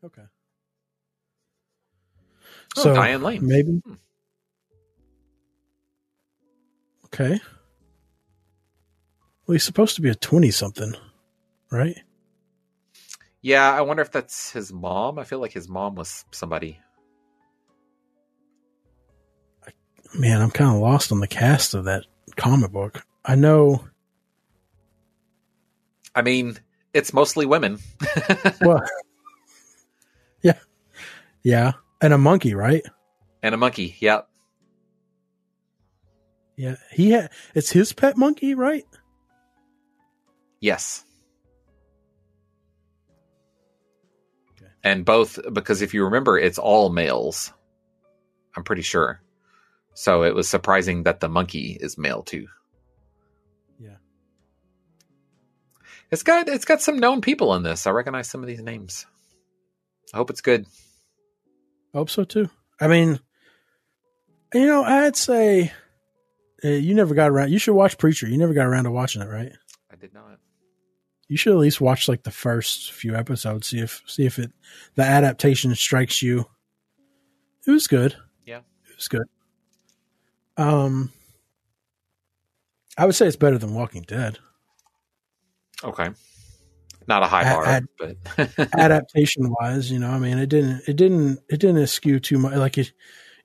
Okay. 0.04 0.22
Oh, 2.78 2.84
so, 2.84 2.94
Diane 2.94 3.24
Lane. 3.24 3.48
Maybe. 3.48 3.82
Hmm. 3.86 3.94
Okay. 7.06 7.40
Well, 9.48 9.54
he's 9.54 9.64
supposed 9.64 9.96
to 9.96 10.02
be 10.02 10.10
a 10.10 10.16
20 10.16 10.52
something, 10.52 10.94
right? 11.72 11.98
Yeah, 13.42 13.72
I 13.72 13.82
wonder 13.82 14.04
if 14.04 14.12
that's 14.12 14.52
his 14.52 14.74
mom. 14.74 15.18
I 15.18 15.24
feel 15.24 15.40
like 15.40 15.54
his 15.54 15.70
mom 15.70 15.96
was 15.96 16.26
somebody 16.32 16.78
man, 20.14 20.42
I'm 20.42 20.52
kind 20.52 20.72
of 20.72 20.82
lost 20.82 21.12
on 21.12 21.20
the 21.20 21.28
cast 21.28 21.74
of 21.74 21.86
that 21.86 22.06
comic 22.36 22.72
book. 22.72 23.04
I 23.26 23.36
know. 23.36 23.86
I 26.16 26.22
mean, 26.22 26.58
it's 26.94 27.14
mostly 27.14 27.46
women. 27.46 27.80
well, 28.62 28.84
yeah, 30.42 30.60
yeah, 31.44 31.74
and 32.02 32.14
a 32.14 32.18
monkey, 32.18 32.56
right? 32.56 32.84
And 33.44 33.54
a 33.54 33.58
monkey, 33.58 33.96
yep. 34.00 34.28
Yeah, 36.58 36.76
he 36.92 37.12
had. 37.12 37.32
It's 37.56 37.72
his 37.72 37.94
pet 37.94 38.18
monkey, 38.18 38.54
right? 38.54 38.86
Yes. 40.60 41.06
Okay. 44.52 44.70
And 44.84 45.06
both, 45.06 45.40
because 45.54 45.82
if 45.82 45.94
you 45.94 46.04
remember, 46.04 46.38
it's 46.38 46.58
all 46.58 46.90
males. 46.90 47.54
I'm 48.58 48.66
pretty 48.66 48.82
sure. 48.82 49.22
So 50.00 50.24
it 50.24 50.34
was 50.34 50.48
surprising 50.48 51.04
that 51.04 51.20
the 51.20 51.28
monkey 51.28 51.78
is 51.78 51.98
male 51.98 52.24
too. 52.24 52.48
Yeah. 53.78 53.98
It's 56.10 56.24
got 56.24 56.48
it's 56.48 56.64
got 56.64 56.82
some 56.82 57.00
known 57.00 57.20
people 57.20 57.54
in 57.56 57.64
this. 57.64 57.86
I 57.86 57.92
recognize 57.92 58.30
some 58.30 58.40
of 58.40 58.48
these 58.48 58.62
names. 58.62 59.06
I 60.14 60.18
hope 60.18 60.30
it's 60.30 60.40
good. 60.40 60.66
I 61.94 61.98
hope 61.98 62.10
so 62.10 62.24
too. 62.24 62.50
I 62.80 62.88
mean, 62.88 63.20
you 64.54 64.68
know, 64.68 64.86
I'd 64.86 65.18
say 65.18 65.74
uh, 66.64 66.70
you 66.70 66.96
never 66.96 67.14
got 67.14 67.30
around. 67.30 67.52
You 67.52 67.60
should 67.60 67.76
watch 67.76 67.98
Preacher. 67.98 68.26
You 68.26 68.38
never 68.38 68.54
got 68.54 68.68
around 68.68 68.86
to 68.86 68.92
watching 68.92 69.22
it, 69.22 69.28
right? 69.28 69.52
I 69.92 69.98
did 69.98 70.14
not. 70.14 70.40
You 71.28 71.36
should 71.36 71.52
at 71.52 71.60
least 71.60 71.82
watch 71.82 72.08
like 72.08 72.24
the 72.24 72.32
first 72.32 72.94
few 72.94 73.18
episodes. 73.18 73.68
See 73.68 73.80
if 73.80 74.02
see 74.06 74.26
if 74.26 74.40
it 74.40 74.54
the 74.96 75.04
adaptation 75.04 75.76
strikes 75.76 76.22
you. 76.22 76.46
It 77.68 77.72
was 77.72 77.88
good. 77.88 78.16
Yeah, 78.46 78.60
it 78.90 78.96
was 78.96 79.10
good. 79.10 79.28
Um, 80.60 81.12
I 82.98 83.06
would 83.06 83.16
say 83.16 83.28
it's 83.28 83.38
better 83.38 83.58
than 83.58 83.74
Walking 83.74 84.02
Dead. 84.02 84.40
Okay, 85.82 86.10
not 87.08 87.24
a 87.24 87.28
high 87.28 87.44
bar, 87.44 87.66
ad, 87.66 87.88
but 87.98 88.18
adaptation 88.78 89.50
wise, 89.60 89.90
you 89.90 90.00
know, 90.00 90.10
I 90.10 90.20
mean, 90.20 90.38
it 90.38 90.48
didn't, 90.48 90.82
it 90.86 90.98
didn't, 90.98 91.40
it 91.50 91.62
didn't 91.62 91.88
skew 91.88 92.20
too 92.20 92.38
much. 92.38 92.56
Like 92.56 92.78
it, 92.78 92.92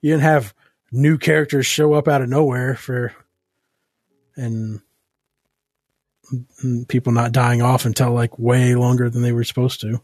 you 0.01 0.11
didn't 0.11 0.23
have 0.23 0.53
new 0.91 1.17
characters 1.17 1.65
show 1.65 1.93
up 1.93 2.09
out 2.09 2.21
of 2.21 2.27
nowhere 2.27 2.75
for, 2.75 3.13
and, 4.35 4.81
and 6.61 6.87
people 6.87 7.13
not 7.13 7.31
dying 7.31 7.61
off 7.61 7.85
until 7.85 8.11
like 8.11 8.37
way 8.37 8.75
longer 8.75 9.09
than 9.09 9.21
they 9.21 9.31
were 9.31 9.45
supposed 9.45 9.79
to. 9.81 10.01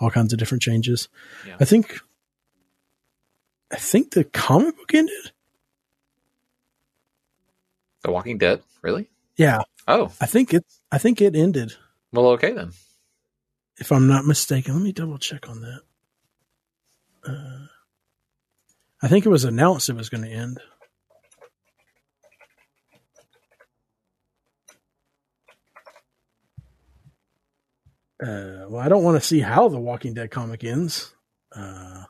All 0.00 0.10
kinds 0.10 0.32
of 0.32 0.40
different 0.40 0.62
changes. 0.62 1.08
Yeah. 1.46 1.56
I 1.60 1.64
think, 1.64 2.00
I 3.72 3.76
think 3.76 4.10
the 4.10 4.24
comic 4.24 4.76
book 4.76 4.92
ended. 4.92 5.32
The 8.02 8.12
Walking 8.12 8.38
Dead, 8.38 8.62
really? 8.82 9.08
Yeah. 9.36 9.62
Oh, 9.86 10.12
I 10.20 10.26
think 10.26 10.54
it. 10.54 10.64
I 10.90 10.98
think 10.98 11.20
it 11.20 11.34
ended. 11.34 11.74
Well, 12.12 12.26
okay 12.28 12.52
then. 12.52 12.72
If 13.78 13.92
I'm 13.92 14.08
not 14.08 14.24
mistaken, 14.24 14.74
let 14.74 14.82
me 14.82 14.92
double 14.92 15.18
check 15.18 15.48
on 15.48 15.60
that. 15.60 15.80
Uh, 17.26 17.66
I 19.02 19.08
think 19.08 19.24
it 19.24 19.30
was 19.30 19.44
announced 19.44 19.88
it 19.88 19.96
was 19.96 20.08
going 20.08 20.24
to 20.24 20.30
end. 20.30 20.58
Uh, 28.20 28.66
well, 28.68 28.78
I 28.78 28.88
don't 28.88 29.04
want 29.04 29.20
to 29.20 29.26
see 29.26 29.40
how 29.40 29.68
the 29.68 29.78
Walking 29.78 30.14
Dead 30.14 30.30
comic 30.30 30.64
ends. 30.64 31.14
Uh, 31.54 32.04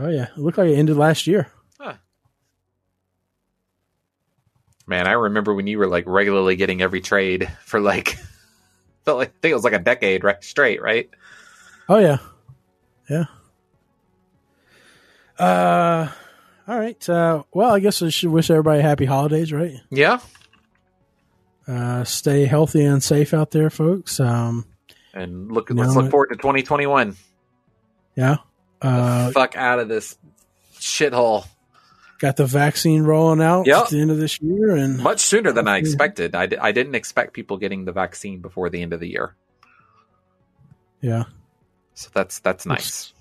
Oh 0.00 0.08
yeah, 0.08 0.28
it 0.34 0.38
looked 0.38 0.56
like 0.56 0.70
it 0.70 0.76
ended 0.76 0.96
last 0.96 1.26
year. 1.26 1.52
Huh. 1.78 1.94
Man, 4.86 5.06
I 5.06 5.12
remember 5.12 5.54
when 5.54 5.66
you 5.66 5.78
were 5.78 5.86
like 5.86 6.04
regularly 6.06 6.56
getting 6.56 6.80
every 6.80 7.02
trade 7.02 7.50
for 7.66 7.80
like 7.80 8.16
felt 9.04 9.18
like 9.18 9.28
I 9.28 9.38
think 9.42 9.52
it 9.52 9.54
was 9.54 9.64
like 9.64 9.74
a 9.74 9.78
decade 9.78 10.24
right 10.24 10.42
straight, 10.42 10.80
right? 10.80 11.10
Oh 11.88 11.98
yeah, 11.98 12.18
yeah. 13.10 13.24
Uh, 15.38 16.08
all 16.66 16.78
right. 16.78 17.08
Uh, 17.08 17.42
well, 17.52 17.70
I 17.70 17.80
guess 17.80 18.00
I 18.00 18.08
should 18.08 18.30
wish 18.30 18.50
everybody 18.50 18.80
happy 18.80 19.04
holidays, 19.04 19.52
right? 19.52 19.74
Yeah. 19.90 20.20
Uh, 21.66 22.04
stay 22.04 22.46
healthy 22.46 22.84
and 22.84 23.02
safe 23.02 23.34
out 23.34 23.50
there, 23.50 23.70
folks. 23.70 24.18
Um, 24.18 24.66
and 25.12 25.52
look, 25.52 25.70
let's 25.70 25.94
look 25.94 26.10
forward 26.10 26.28
to 26.30 26.36
2021. 26.36 27.16
Yeah. 28.16 28.36
Uh, 28.82 29.30
fuck 29.32 29.56
out 29.56 29.78
of 29.78 29.88
this 29.88 30.16
shithole. 30.78 31.46
Got 32.18 32.36
the 32.36 32.46
vaccine 32.46 33.02
rolling 33.02 33.40
out 33.40 33.66
Yep. 33.66 33.84
at 33.84 33.88
the 33.90 34.00
end 34.00 34.10
of 34.10 34.18
this 34.18 34.40
year, 34.42 34.76
and 34.76 34.98
Much 34.98 35.20
sooner 35.20 35.52
than 35.52 35.66
I 35.68 35.78
expected. 35.78 36.34
I, 36.34 36.48
I 36.60 36.72
didn't 36.72 36.94
expect 36.94 37.32
people 37.32 37.56
getting 37.56 37.84
the 37.86 37.92
vaccine 37.92 38.40
before 38.40 38.68
the 38.70 38.82
end 38.82 38.92
of 38.92 39.00
the 39.00 39.08
year. 39.08 39.34
yeah, 41.00 41.24
So 41.94 42.10
that's 42.12 42.40
that's 42.40 42.66
nice. 42.66 43.12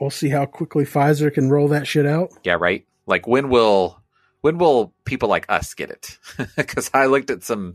we'll 0.00 0.10
see 0.10 0.28
how 0.30 0.46
quickly 0.46 0.84
Pfizer 0.84 1.32
can 1.32 1.50
roll 1.50 1.68
that 1.68 1.86
shit 1.86 2.06
out. 2.06 2.30
Yeah, 2.42 2.56
right. 2.58 2.86
Like 3.06 3.26
when 3.26 3.50
will 3.50 4.00
when 4.40 4.56
will 4.58 4.94
people 5.04 5.28
like 5.28 5.46
us 5.50 5.74
get 5.74 5.90
it? 5.90 6.18
Because 6.56 6.90
I 6.94 7.06
looked 7.06 7.30
at 7.30 7.42
some 7.44 7.74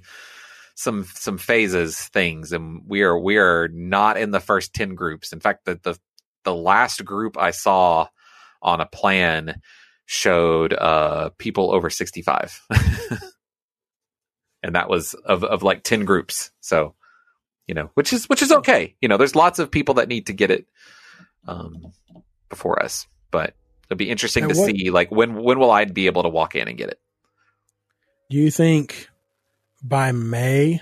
some 0.75 1.03
some 1.13 1.37
phases 1.37 1.99
things, 1.99 2.51
and 2.51 2.81
we 2.87 3.03
are 3.03 3.17
we 3.17 3.37
are 3.37 3.67
not 3.67 4.17
in 4.17 4.31
the 4.31 4.39
first 4.39 4.73
ten 4.73 4.95
groups. 4.95 5.33
In 5.33 5.39
fact, 5.39 5.65
the 5.65 5.79
the 5.83 5.99
the 6.43 6.55
last 6.55 7.03
group 7.05 7.37
I 7.37 7.51
saw 7.51 8.07
on 8.61 8.81
a 8.81 8.85
plan 8.85 9.61
showed 10.05 10.73
uh 10.73 11.29
people 11.37 11.71
over 11.71 11.89
sixty 11.89 12.21
five, 12.21 12.61
and 14.63 14.75
that 14.75 14.89
was 14.89 15.13
of 15.13 15.43
of 15.43 15.63
like 15.63 15.83
ten 15.83 16.05
groups. 16.05 16.51
So 16.59 16.95
you 17.67 17.75
know, 17.75 17.89
which 17.93 18.11
is 18.13 18.27
which 18.27 18.41
is 18.41 18.51
okay. 18.51 18.95
You 19.01 19.07
know, 19.07 19.17
there's 19.17 19.35
lots 19.35 19.59
of 19.59 19.71
people 19.71 19.95
that 19.95 20.09
need 20.09 20.27
to 20.27 20.33
get 20.33 20.51
it 20.51 20.67
um, 21.47 21.93
before 22.49 22.81
us, 22.83 23.07
but 23.31 23.55
it'll 23.89 23.97
be 23.97 24.09
interesting 24.09 24.47
to 24.49 24.55
what- 24.55 24.65
see 24.67 24.89
like 24.89 25.11
when 25.11 25.35
when 25.35 25.59
will 25.59 25.71
I 25.71 25.85
be 25.85 26.07
able 26.07 26.23
to 26.23 26.29
walk 26.29 26.55
in 26.55 26.67
and 26.67 26.77
get 26.77 26.89
it? 26.89 26.99
Do 28.29 28.37
you 28.37 28.51
think 28.51 29.09
by 29.81 30.11
May 30.11 30.81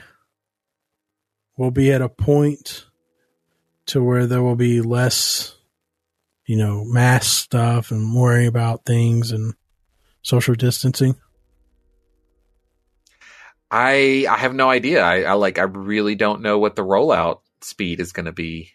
we'll 1.58 1.72
be 1.72 1.92
at 1.92 2.02
a 2.02 2.10
point 2.10 2.86
to 3.88 4.04
where 4.04 4.28
there 4.28 4.42
will 4.42 4.56
be 4.56 4.82
less, 4.82 5.56
you 6.46 6.58
know, 6.58 6.84
mass 6.86 7.28
stuff 7.28 7.92
and 7.92 8.16
worrying 8.16 8.48
about 8.48 8.86
things 8.86 9.32
and 9.32 9.54
social 10.22 10.56
distancing? 10.56 11.16
I 13.72 14.26
I 14.30 14.38
have 14.38 14.54
no 14.54 14.70
idea. 14.70 15.02
I, 15.02 15.22
I 15.22 15.34
like 15.34 15.58
I 15.58 15.64
really 15.64 16.16
don't 16.16 16.42
know 16.42 16.60
what 16.60 16.76
the 16.76 16.84
rollout 16.84 17.40
speed 17.62 18.02
is 18.02 18.12
going 18.12 18.26
to 18.26 18.34
be. 18.34 18.72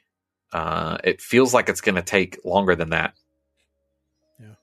Uh, 0.53 0.97
it 1.05 1.20
feels 1.20 1.53
like 1.53 1.69
it's 1.69 1.83
going 1.83 1.97
to 1.97 2.03
take 2.03 2.39
longer 2.45 2.74
than 2.74 2.91
that. 2.91 3.15
Yeah. 4.41 4.55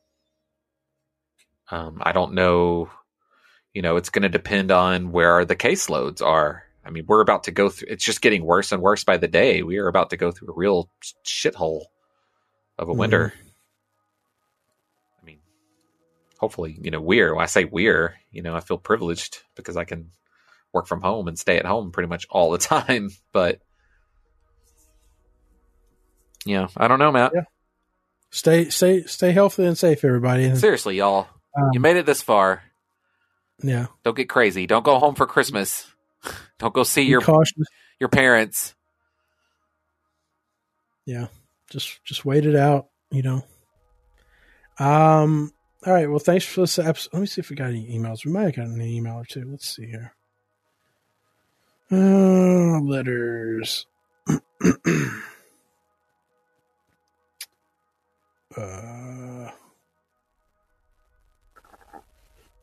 Um, 1.70 2.02
I 2.02 2.14
don't 2.14 2.34
know. 2.34 2.90
You 3.74 3.82
know, 3.82 3.98
it's 3.98 4.10
going 4.10 4.24
to 4.24 4.30
depend 4.30 4.72
on 4.72 5.12
where 5.12 5.46
the 5.46 5.56
caseloads 5.56 6.22
are. 6.22 6.63
I 6.86 6.90
mean, 6.90 7.06
we're 7.08 7.22
about 7.22 7.46
to 7.46 7.52
go 7.52 7.70
through. 7.70 7.88
It's 7.92 8.04
just 8.04 8.22
getting 8.22 8.44
worse 8.44 8.72
and 8.72 8.82
worse 8.82 9.04
by 9.04 9.18
the 9.18 9.28
day. 9.28 9.64
We 9.64 9.78
are 9.78 9.88
about 9.88 10.10
to 10.10 10.18
go 10.18 10.32
through 10.32 10.50
a 10.50 10.56
real 10.56 10.90
shithole 11.26 11.86
of 12.78 12.90
a 12.90 12.94
winter. 12.94 13.34
I 15.22 15.26
mean, 15.26 15.40
hopefully, 16.40 16.78
you 16.82 16.92
know, 16.92 17.00
we're. 17.02 17.34
When 17.34 17.44
I 17.44 17.48
say 17.48 17.64
we're, 17.66 18.16
you 18.32 18.42
know, 18.42 18.56
I 18.56 18.60
feel 18.60 18.78
privileged 18.78 19.40
because 19.56 19.78
I 19.78 19.86
can 19.86 20.10
work 20.74 20.88
from 20.88 21.02
home 21.02 21.28
and 21.30 21.40
stay 21.40 21.58
at 21.58 21.66
home 21.66 21.92
pretty 21.92 22.10
much 22.10 22.26
all 22.30 22.52
the 22.52 22.58
time. 22.60 23.10
But 23.32 23.60
yeah, 26.46 26.68
I 26.76 26.88
don't 26.90 27.00
know, 27.00 27.12
Matt. 27.12 27.32
Yeah. 27.34 27.44
Stay, 28.32 28.70
stay, 28.70 29.04
stay 29.04 29.32
healthy 29.32 29.64
and 29.64 29.78
safe, 29.78 30.04
everybody. 30.04 30.54
Seriously, 30.56 30.98
y'all, 30.98 31.28
Um, 31.56 31.70
you 31.72 31.80
made 31.80 31.98
it 31.98 32.06
this 32.08 32.22
far. 32.24 32.64
yeah, 33.62 33.86
Don't 34.04 34.18
get 34.18 34.28
crazy. 34.28 34.66
Don't 34.66 34.84
go 34.84 34.98
home 35.00 35.14
for 35.16 35.28
Christmas. 35.28 35.86
Don't 36.60 36.74
go 36.74 36.84
see 36.84 37.04
be 37.04 37.08
your 37.10 37.22
cautious. 37.22 37.68
your 38.00 38.10
parents. 38.10 38.76
Yeah, 41.06 41.28
just 41.70 42.04
just 42.04 42.26
wait 42.26 42.46
it 42.46 42.56
out. 42.56 42.88
You 43.12 43.22
know. 43.24 43.46
Um. 44.80 45.52
All 45.86 45.94
right. 45.94 46.10
Well, 46.10 46.20
thanks 46.20 46.46
for 46.46 46.62
this 46.62 46.80
episode. 46.80 47.10
Let 47.14 47.20
me 47.20 47.26
see 47.26 47.42
if 47.42 47.50
we 47.50 47.56
got 47.58 47.70
any 47.70 47.88
emails. 47.98 48.26
We 48.26 48.32
might 48.32 48.44
have 48.44 48.56
gotten 48.56 48.74
an 48.74 48.82
email 48.82 49.16
or 49.16 49.26
two. 49.26 49.46
Let's 49.50 49.76
see 49.76 49.88
here. 49.88 50.16
Uh, 51.92 52.80
letters. 52.80 53.86
uh, 58.58 59.50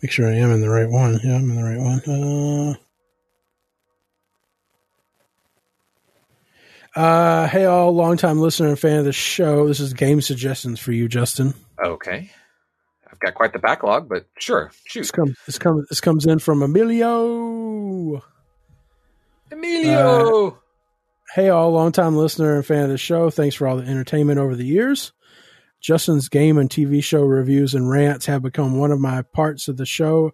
make 0.02 0.10
sure 0.10 0.26
I 0.26 0.32
am 0.32 0.50
in 0.52 0.62
the 0.62 0.70
right 0.70 0.88
one. 0.88 1.20
Yeah, 1.22 1.36
I'm 1.36 1.50
in 1.50 1.56
the 1.56 1.62
right 1.62 1.78
one. 1.78 2.00
Uh, 2.08 2.74
uh, 6.96 7.46
hey, 7.48 7.64
all, 7.64 7.92
longtime 7.94 8.40
listener 8.40 8.68
and 8.68 8.78
fan 8.78 8.98
of 8.98 9.04
the 9.04 9.12
show. 9.12 9.66
This 9.68 9.80
is 9.80 9.94
game 9.94 10.20
suggestions 10.20 10.80
for 10.80 10.92
you, 10.92 11.08
Justin. 11.08 11.54
Okay, 11.82 12.30
I've 13.10 13.20
got 13.20 13.34
quite 13.34 13.52
the 13.52 13.58
backlog, 13.58 14.08
but 14.08 14.26
sure, 14.38 14.70
shoot, 14.84 15.00
This 15.00 15.10
comes 15.10 15.36
this 15.46 15.58
comes 15.58 15.88
this 15.88 16.00
comes 16.00 16.26
in 16.26 16.38
from 16.38 16.62
Emilio. 16.62 18.22
Emilio. 19.52 20.58
Hey, 21.34 21.48
all, 21.48 21.70
longtime 21.70 22.16
listener 22.16 22.56
and 22.56 22.66
fan 22.66 22.84
of 22.84 22.90
the 22.90 22.98
show. 22.98 23.30
Thanks 23.30 23.54
for 23.54 23.68
all 23.68 23.76
the 23.76 23.86
entertainment 23.86 24.40
over 24.40 24.56
the 24.56 24.66
years. 24.66 25.12
Justin's 25.80 26.28
game 26.28 26.58
and 26.58 26.68
TV 26.68 27.02
show 27.02 27.22
reviews 27.22 27.74
and 27.74 27.88
rants 27.88 28.26
have 28.26 28.42
become 28.42 28.78
one 28.78 28.90
of 28.90 29.00
my 29.00 29.22
parts 29.22 29.68
of 29.68 29.76
the 29.76 29.86
show. 29.86 30.32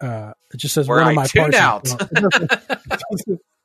Uh, 0.00 0.32
it 0.52 0.58
just 0.58 0.74
says 0.74 0.88
Where 0.88 0.98
one 0.98 1.06
I 1.06 1.10
of 1.10 1.16
my 1.16 1.26
parts. 1.28 1.94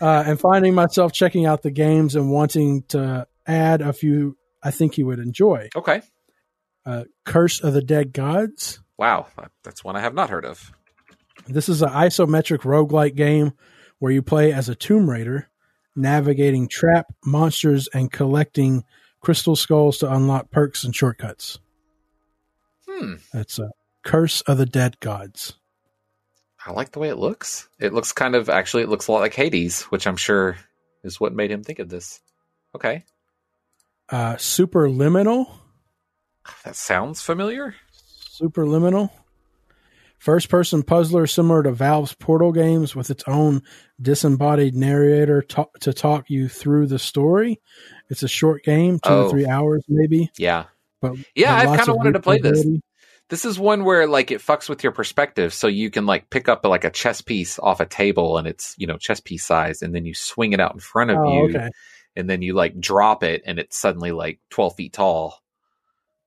uh, 0.00 0.24
and 0.26 0.38
finding 0.40 0.74
myself 0.74 1.12
checking 1.12 1.46
out 1.46 1.62
the 1.62 1.70
games 1.70 2.14
and 2.16 2.30
wanting 2.30 2.82
to 2.88 3.26
add 3.46 3.80
a 3.82 3.92
few 3.92 4.36
I 4.62 4.70
think 4.70 4.98
you 4.98 5.06
would 5.06 5.18
enjoy. 5.18 5.68
okay, 5.74 6.02
Uh, 6.84 7.04
Curse 7.24 7.60
of 7.60 7.72
the 7.74 7.82
Dead 7.82 8.12
Gods. 8.12 8.80
wow, 8.98 9.26
that's 9.64 9.82
one 9.84 9.96
I 9.96 10.00
have 10.00 10.14
not 10.14 10.28
heard 10.30 10.44
of. 10.44 10.72
This 11.48 11.68
is 11.68 11.80
an 11.82 11.88
isometric 11.90 12.58
roguelike 12.60 13.14
game 13.14 13.52
where 13.98 14.12
you 14.12 14.20
play 14.22 14.52
as 14.52 14.68
a 14.68 14.74
Tomb 14.74 15.08
Raider, 15.08 15.48
navigating 15.96 16.68
trap 16.68 17.06
monsters 17.24 17.88
and 17.94 18.12
collecting 18.12 18.84
crystal 19.20 19.56
skulls 19.56 19.98
to 19.98 20.12
unlock 20.12 20.50
perks 20.50 20.84
and 20.84 20.94
shortcuts. 20.94 21.58
Hmm, 22.88 23.14
That's 23.32 23.58
a 23.58 23.70
Curse 24.04 24.42
of 24.42 24.58
the 24.58 24.66
Dead 24.66 25.00
Gods. 25.00 25.54
I 26.66 26.72
like 26.72 26.92
the 26.92 26.98
way 26.98 27.08
it 27.08 27.16
looks. 27.16 27.68
It 27.78 27.92
looks 27.94 28.12
kind 28.12 28.34
of 28.34 28.48
actually, 28.50 28.82
it 28.82 28.88
looks 28.88 29.08
a 29.08 29.12
lot 29.12 29.20
like 29.20 29.34
Hades, 29.34 29.82
which 29.84 30.06
I'm 30.06 30.16
sure 30.16 30.56
is 31.04 31.18
what 31.20 31.32
made 31.34 31.50
him 31.50 31.64
think 31.64 31.78
of 31.78 31.88
this. 31.88 32.20
Okay, 32.74 33.04
Uh, 34.10 34.34
Superliminal. 34.36 35.46
that 36.64 36.76
sounds 36.76 37.22
familiar. 37.22 37.74
Superliminal. 38.40 39.10
First 40.18 40.50
person 40.50 40.82
puzzler 40.82 41.26
similar 41.26 41.62
to 41.62 41.72
Valve's 41.72 42.14
Portal 42.14 42.52
games 42.52 42.94
with 42.94 43.10
its 43.10 43.24
own 43.26 43.62
disembodied 44.00 44.74
narrator 44.74 45.40
ta- 45.42 45.66
to 45.80 45.92
talk 45.94 46.28
you 46.28 46.46
through 46.48 46.88
the 46.88 46.98
story. 46.98 47.60
It's 48.10 48.22
a 48.22 48.28
short 48.28 48.62
game, 48.62 48.98
two 48.98 49.08
Oh. 49.10 49.24
to 49.24 49.30
three 49.30 49.46
hours 49.46 49.82
maybe. 49.88 50.30
Yeah, 50.36 50.64
But 51.00 51.14
yeah, 51.34 51.56
I've 51.56 51.78
kind 51.78 51.88
of 51.88 51.96
wanted 51.96 52.12
to 52.12 52.20
play 52.20 52.38
this. 52.38 52.62
This 53.30 53.44
is 53.44 53.58
one 53.58 53.84
where 53.84 54.06
like 54.06 54.30
it 54.30 54.40
fucks 54.40 54.68
with 54.68 54.82
your 54.82 54.92
perspective, 54.92 55.54
so 55.54 55.66
you 55.68 55.88
can 55.90 56.04
like 56.04 56.28
pick 56.30 56.48
up 56.48 56.64
like 56.66 56.84
a 56.84 56.90
chess 56.90 57.20
piece 57.22 57.58
off 57.60 57.80
a 57.80 57.86
table, 57.86 58.36
and 58.36 58.46
it's 58.46 58.74
you 58.76 58.86
know 58.86 58.98
chess 58.98 59.20
piece 59.20 59.44
size, 59.44 59.82
and 59.82 59.94
then 59.94 60.04
you 60.04 60.14
swing 60.14 60.52
it 60.52 60.60
out 60.60 60.74
in 60.74 60.80
front 60.80 61.10
of 61.10 61.16
Oh, 61.18 61.46
you, 61.46 61.48
okay. 61.56 61.68
and 62.16 62.28
then 62.28 62.42
you 62.42 62.54
like 62.54 62.78
drop 62.80 63.22
it, 63.22 63.42
and 63.46 63.58
it's 63.58 63.78
suddenly 63.78 64.10
like 64.12 64.40
twelve 64.50 64.74
feet 64.76 64.92
tall 64.92 65.40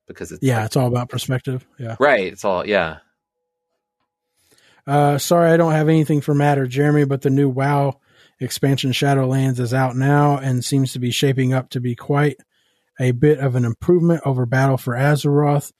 because 0.08 0.32
it's 0.32 0.42
Yeah, 0.42 0.56
like- 0.58 0.66
it's 0.66 0.76
all 0.76 0.86
about 0.88 1.08
perspective. 1.10 1.66
Yeah. 1.78 1.96
right. 2.00 2.24
It's 2.32 2.44
all 2.44 2.66
yeah. 2.66 2.98
Uh, 4.86 5.16
sorry, 5.18 5.50
I 5.50 5.56
don't 5.56 5.72
have 5.72 5.88
anything 5.88 6.20
for 6.20 6.34
Matt 6.34 6.58
or 6.58 6.66
Jeremy, 6.66 7.04
but 7.04 7.22
the 7.22 7.30
new 7.30 7.48
WoW 7.48 7.98
expansion 8.40 8.92
Shadowlands 8.92 9.58
is 9.60 9.72
out 9.72 9.96
now 9.96 10.36
and 10.36 10.64
seems 10.64 10.92
to 10.92 10.98
be 10.98 11.10
shaping 11.10 11.54
up 11.54 11.70
to 11.70 11.80
be 11.80 11.94
quite 11.94 12.36
a 13.00 13.12
bit 13.12 13.38
of 13.38 13.54
an 13.56 13.64
improvement 13.64 14.20
over 14.26 14.44
Battle 14.44 14.76
for 14.76 14.94
Azeroth. 14.94 15.72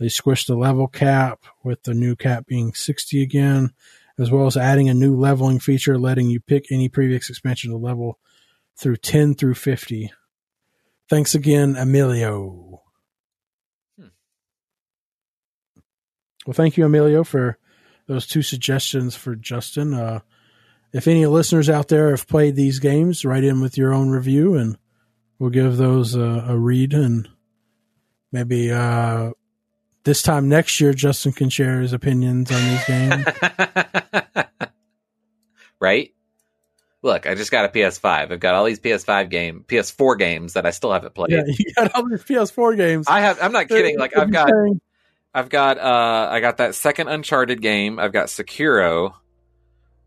They 0.00 0.06
squished 0.06 0.46
the 0.46 0.56
level 0.56 0.88
cap 0.88 1.44
with 1.62 1.82
the 1.82 1.92
new 1.92 2.16
cap 2.16 2.46
being 2.46 2.72
60 2.72 3.22
again, 3.22 3.74
as 4.18 4.30
well 4.30 4.46
as 4.46 4.56
adding 4.56 4.88
a 4.88 4.94
new 4.94 5.14
leveling 5.14 5.60
feature 5.60 5.98
letting 5.98 6.30
you 6.30 6.40
pick 6.40 6.72
any 6.72 6.88
previous 6.88 7.28
expansion 7.28 7.70
to 7.70 7.76
level 7.76 8.18
through 8.78 8.96
10 8.96 9.34
through 9.34 9.54
50. 9.54 10.10
Thanks 11.10 11.34
again, 11.34 11.76
Emilio. 11.76 12.80
Hmm. 13.98 14.06
Well, 16.46 16.54
thank 16.54 16.78
you, 16.78 16.86
Emilio, 16.86 17.22
for 17.22 17.58
those 18.06 18.26
two 18.26 18.40
suggestions 18.40 19.14
for 19.14 19.36
Justin. 19.36 19.92
Uh, 19.92 20.20
if 20.94 21.08
any 21.08 21.26
listeners 21.26 21.68
out 21.68 21.88
there 21.88 22.08
have 22.08 22.26
played 22.26 22.56
these 22.56 22.78
games, 22.78 23.26
write 23.26 23.44
in 23.44 23.60
with 23.60 23.76
your 23.76 23.92
own 23.92 24.08
review 24.08 24.56
and 24.56 24.78
we'll 25.38 25.50
give 25.50 25.76
those 25.76 26.14
a, 26.14 26.46
a 26.48 26.56
read. 26.56 26.94
And 26.94 27.28
maybe 28.32 28.72
uh, 28.72 29.32
this 30.04 30.22
time 30.22 30.48
next 30.48 30.80
year, 30.80 30.92
Justin 30.92 31.32
can 31.32 31.50
share 31.50 31.80
his 31.80 31.92
opinions 31.92 32.50
on 32.50 32.62
these 32.68 32.84
games. 32.84 33.26
right? 35.80 36.12
look, 37.02 37.26
I 37.26 37.34
just 37.34 37.50
got 37.50 37.64
a 37.64 37.68
PS5. 37.68 38.32
I've 38.32 38.40
got 38.40 38.54
all 38.54 38.64
these 38.64 38.80
PS5 38.80 39.30
game, 39.30 39.64
PS4 39.66 40.18
games 40.18 40.52
that 40.54 40.66
I 40.66 40.70
still 40.70 40.92
haven't 40.92 41.14
played. 41.14 41.30
Yeah, 41.30 41.42
you 41.46 41.72
got 41.76 41.94
all 41.94 42.08
these 42.08 42.24
PS4 42.24 42.76
games. 42.76 43.06
I 43.08 43.20
have. 43.20 43.38
I'm 43.42 43.52
not 43.52 43.68
kidding. 43.68 43.98
Like 43.98 44.16
I've 44.16 44.30
got, 44.30 44.50
I've 45.34 45.48
got, 45.48 45.78
uh, 45.78 46.28
I 46.30 46.40
got 46.40 46.58
that 46.58 46.74
second 46.74 47.08
Uncharted 47.08 47.60
game. 47.62 47.98
I've 47.98 48.12
got 48.12 48.26
Sekiro, 48.26 49.14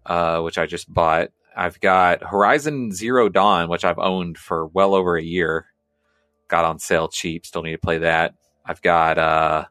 uh, 0.05 0.41
which 0.41 0.57
I 0.57 0.65
just 0.65 0.91
bought. 0.91 1.29
I've 1.55 1.79
got 1.79 2.23
Horizon 2.23 2.91
Zero 2.91 3.29
Dawn, 3.29 3.69
which 3.69 3.85
I've 3.85 3.99
owned 3.99 4.37
for 4.37 4.67
well 4.67 4.95
over 4.95 5.17
a 5.17 5.23
year. 5.23 5.67
Got 6.47 6.65
on 6.65 6.79
sale 6.79 7.07
cheap. 7.07 7.45
Still 7.45 7.63
need 7.63 7.71
to 7.73 7.77
play 7.77 7.99
that. 7.99 8.33
I've 8.65 8.81
got. 8.81 9.17
uh 9.17 9.65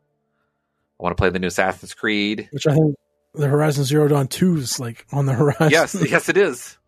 I 1.02 1.04
want 1.04 1.16
to 1.16 1.20
play 1.20 1.30
the 1.30 1.40
new 1.40 1.48
Assassin's 1.48 1.94
Creed, 1.94 2.48
which 2.52 2.68
I 2.68 2.74
think 2.74 2.94
the 3.34 3.48
Horizon 3.48 3.82
Zero 3.82 4.06
Dawn 4.06 4.28
Two 4.28 4.58
is 4.58 4.78
like 4.78 5.04
on 5.10 5.26
the 5.26 5.32
horizon. 5.32 5.70
Yes, 5.70 5.96
yes, 6.08 6.28
it 6.28 6.36
is. 6.36 6.78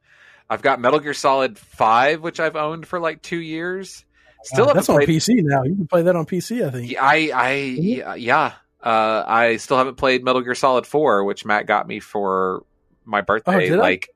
I've 0.49 0.63
got 0.63 0.81
Metal 0.81 1.01
Gear 1.01 1.15
Solid 1.15 1.59
Five, 1.59 2.21
which 2.21 2.39
I've 2.39 2.55
owned 2.55 2.87
for 2.87 3.01
like 3.01 3.23
two 3.23 3.41
years. 3.41 4.05
Still, 4.45 4.69
uh, 4.69 4.75
that's 4.75 4.89
on 4.89 5.01
PC 5.01 5.43
now. 5.43 5.65
You 5.65 5.75
can 5.75 5.89
play 5.89 6.03
that 6.03 6.15
on 6.15 6.27
PC. 6.27 6.65
I 6.65 6.71
think. 6.71 6.95
I, 7.01 7.31
I, 7.35 8.15
yeah. 8.15 8.53
Uh, 8.81 9.25
I 9.27 9.57
still 9.57 9.79
haven't 9.79 9.97
played 9.97 10.23
Metal 10.23 10.43
Gear 10.43 10.55
Solid 10.55 10.87
Four, 10.87 11.25
which 11.25 11.45
Matt 11.45 11.67
got 11.67 11.89
me 11.89 11.99
for 11.99 12.63
my 13.05 13.23
birthday, 13.23 13.73
oh, 13.73 13.79
like 13.79 14.11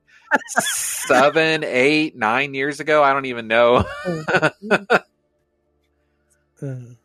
seven, 0.47 1.63
eight, 1.65 2.15
nine 2.15 2.53
years 2.53 2.79
ago. 2.79 3.03
I 3.03 3.11
don't 3.11 3.25
even 3.25 3.47
know. 3.47 3.83
Uh, 6.61 6.75
I 6.75 6.98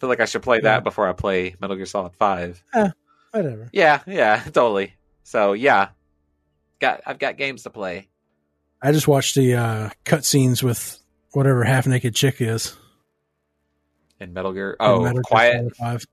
feel 0.00 0.08
like 0.08 0.20
I 0.20 0.24
should 0.24 0.42
play 0.42 0.56
yeah. 0.56 0.62
that 0.62 0.84
before 0.84 1.08
I 1.08 1.12
play 1.12 1.54
Metal 1.60 1.76
Gear 1.76 1.86
Solid 1.86 2.14
Five. 2.14 2.62
Eh, 2.74 2.88
whatever. 3.30 3.68
Yeah, 3.72 4.00
yeah, 4.06 4.42
totally. 4.44 4.94
So 5.22 5.52
yeah, 5.52 5.90
got 6.80 7.02
I've 7.06 7.18
got 7.18 7.36
games 7.36 7.62
to 7.64 7.70
play. 7.70 8.08
I 8.82 8.92
just 8.92 9.06
watched 9.06 9.34
the 9.34 9.54
uh, 9.54 9.90
cutscenes 10.04 10.62
with 10.62 10.98
whatever 11.32 11.62
half 11.64 11.86
naked 11.86 12.14
chick 12.14 12.40
is. 12.40 12.76
In 14.18 14.32
Metal 14.32 14.52
Gear, 14.52 14.76
oh, 14.80 15.02
Metal 15.02 15.22
quiet. 15.22 15.60
Gear 15.60 15.70
5. 15.78 16.04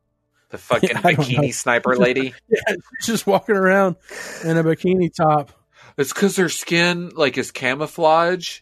The 0.49 0.57
fucking 0.57 0.89
yeah, 0.93 1.01
bikini 1.01 1.53
sniper 1.53 1.95
lady. 1.97 2.33
yeah, 2.49 2.75
she's 2.99 3.07
just 3.07 3.27
walking 3.27 3.55
around 3.55 3.95
in 4.43 4.57
a 4.57 4.63
bikini 4.63 5.13
top. 5.13 5.51
It's 5.97 6.13
because 6.13 6.37
her 6.37 6.49
skin 6.49 7.09
like 7.15 7.37
is 7.37 7.51
camouflage. 7.51 8.59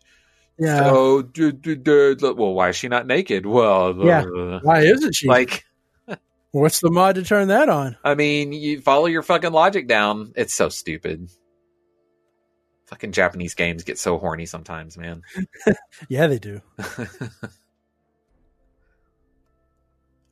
Yeah. 0.57 0.77
So, 0.77 1.22
d- 1.22 1.52
d- 1.52 1.76
d- 1.76 2.15
well, 2.22 2.53
why 2.53 2.69
is 2.69 2.76
she 2.77 2.88
not 2.88 3.07
naked? 3.07 3.45
Well, 3.45 4.06
yeah. 4.06 4.23
Uh, 4.23 4.60
why 4.61 4.82
isn't 4.82 5.14
she? 5.14 5.27
Like, 5.27 5.65
what's 6.52 6.80
the 6.80 6.90
mod 6.91 7.15
to 7.15 7.23
turn 7.23 7.49
that 7.49 7.68
on? 7.68 7.98
I 8.03 8.15
mean, 8.15 8.53
you 8.53 8.80
follow 8.82 9.07
your 9.07 9.23
fucking 9.23 9.52
logic 9.52 9.88
down. 9.88 10.32
It's 10.36 10.53
so 10.53 10.69
stupid. 10.69 11.30
Fucking 12.86 13.11
Japanese 13.11 13.56
games 13.56 13.84
get 13.84 13.99
so 13.99 14.18
horny 14.18 14.45
sometimes, 14.45 14.98
man. 14.98 15.23
yeah, 16.07 16.27
they 16.27 16.40
do. 16.40 16.61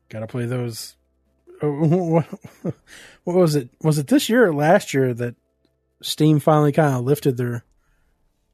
Gotta 0.09 0.27
play 0.27 0.45
those. 0.45 0.95
What, 1.59 2.27
what 3.23 3.35
was 3.35 3.55
it? 3.55 3.69
Was 3.81 3.97
it 3.97 4.07
this 4.07 4.29
year 4.29 4.45
or 4.45 4.53
last 4.53 4.93
year 4.93 5.13
that 5.15 5.35
Steam 6.01 6.39
finally 6.39 6.71
kind 6.71 6.95
of 6.95 7.03
lifted 7.03 7.37
their 7.37 7.65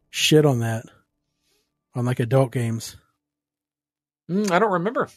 shit 0.09 0.45
on 0.45 0.59
that? 0.59 0.85
On 1.95 2.05
like 2.05 2.19
adult 2.19 2.51
games? 2.51 2.97
Mm, 4.29 4.51
I 4.51 4.59
don't 4.59 4.71
remember. 4.71 5.09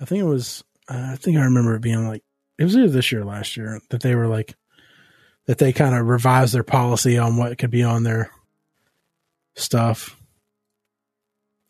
I 0.00 0.04
think 0.04 0.20
it 0.20 0.26
was. 0.26 0.64
Uh, 0.88 1.10
I 1.12 1.16
think 1.16 1.36
I 1.36 1.44
remember 1.44 1.74
it 1.74 1.82
being 1.82 2.08
like 2.08 2.22
it 2.58 2.64
was 2.64 2.76
either 2.76 2.88
this 2.88 3.12
year 3.12 3.22
or 3.22 3.26
last 3.26 3.56
year 3.56 3.80
that 3.90 4.02
they 4.02 4.14
were 4.14 4.26
like 4.26 4.56
that 5.46 5.58
they 5.58 5.72
kind 5.72 5.94
of 5.94 6.06
revised 6.06 6.52
their 6.54 6.62
policy 6.62 7.16
on 7.16 7.36
what 7.36 7.56
could 7.58 7.70
be 7.70 7.82
on 7.82 8.02
their 8.02 8.30
stuff. 9.54 10.16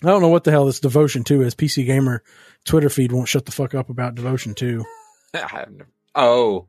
I 0.02 0.09
don't 0.09 0.22
know 0.22 0.28
what 0.28 0.44
the 0.44 0.51
hell 0.51 0.66
this 0.66 0.80
Devotion 0.80 1.24
2 1.24 1.43
is. 1.43 1.55
PC 1.55 1.85
Gamer 1.85 2.22
Twitter 2.64 2.89
feed 2.89 3.12
won't 3.12 3.28
shut 3.28 3.47
the 3.47 3.52
fuck 3.52 3.74
up 3.74 3.90
about 3.90 4.14
Devotion 4.14 4.55
2. 4.55 4.85
oh. 6.14 6.66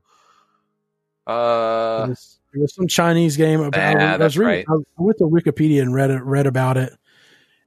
Uh, 1.28 2.06
it 2.06 2.10
was, 2.10 2.40
it 2.54 2.60
was, 2.60 2.76
some 2.76 2.88
Chinese 2.88 3.38
game 3.38 3.60
about. 3.62 3.80
Yeah, 3.80 4.16
I, 4.16 4.18
was 4.18 4.38
reading, 4.38 4.66
right. 4.68 4.84
I 4.98 5.02
went 5.02 5.20
to 5.20 5.26
Wikipedia 5.26 5.82
and 5.82 5.94
read 5.94 6.10
it, 6.10 6.24
read 6.24 6.48
about 6.48 6.78
it. 6.78 6.92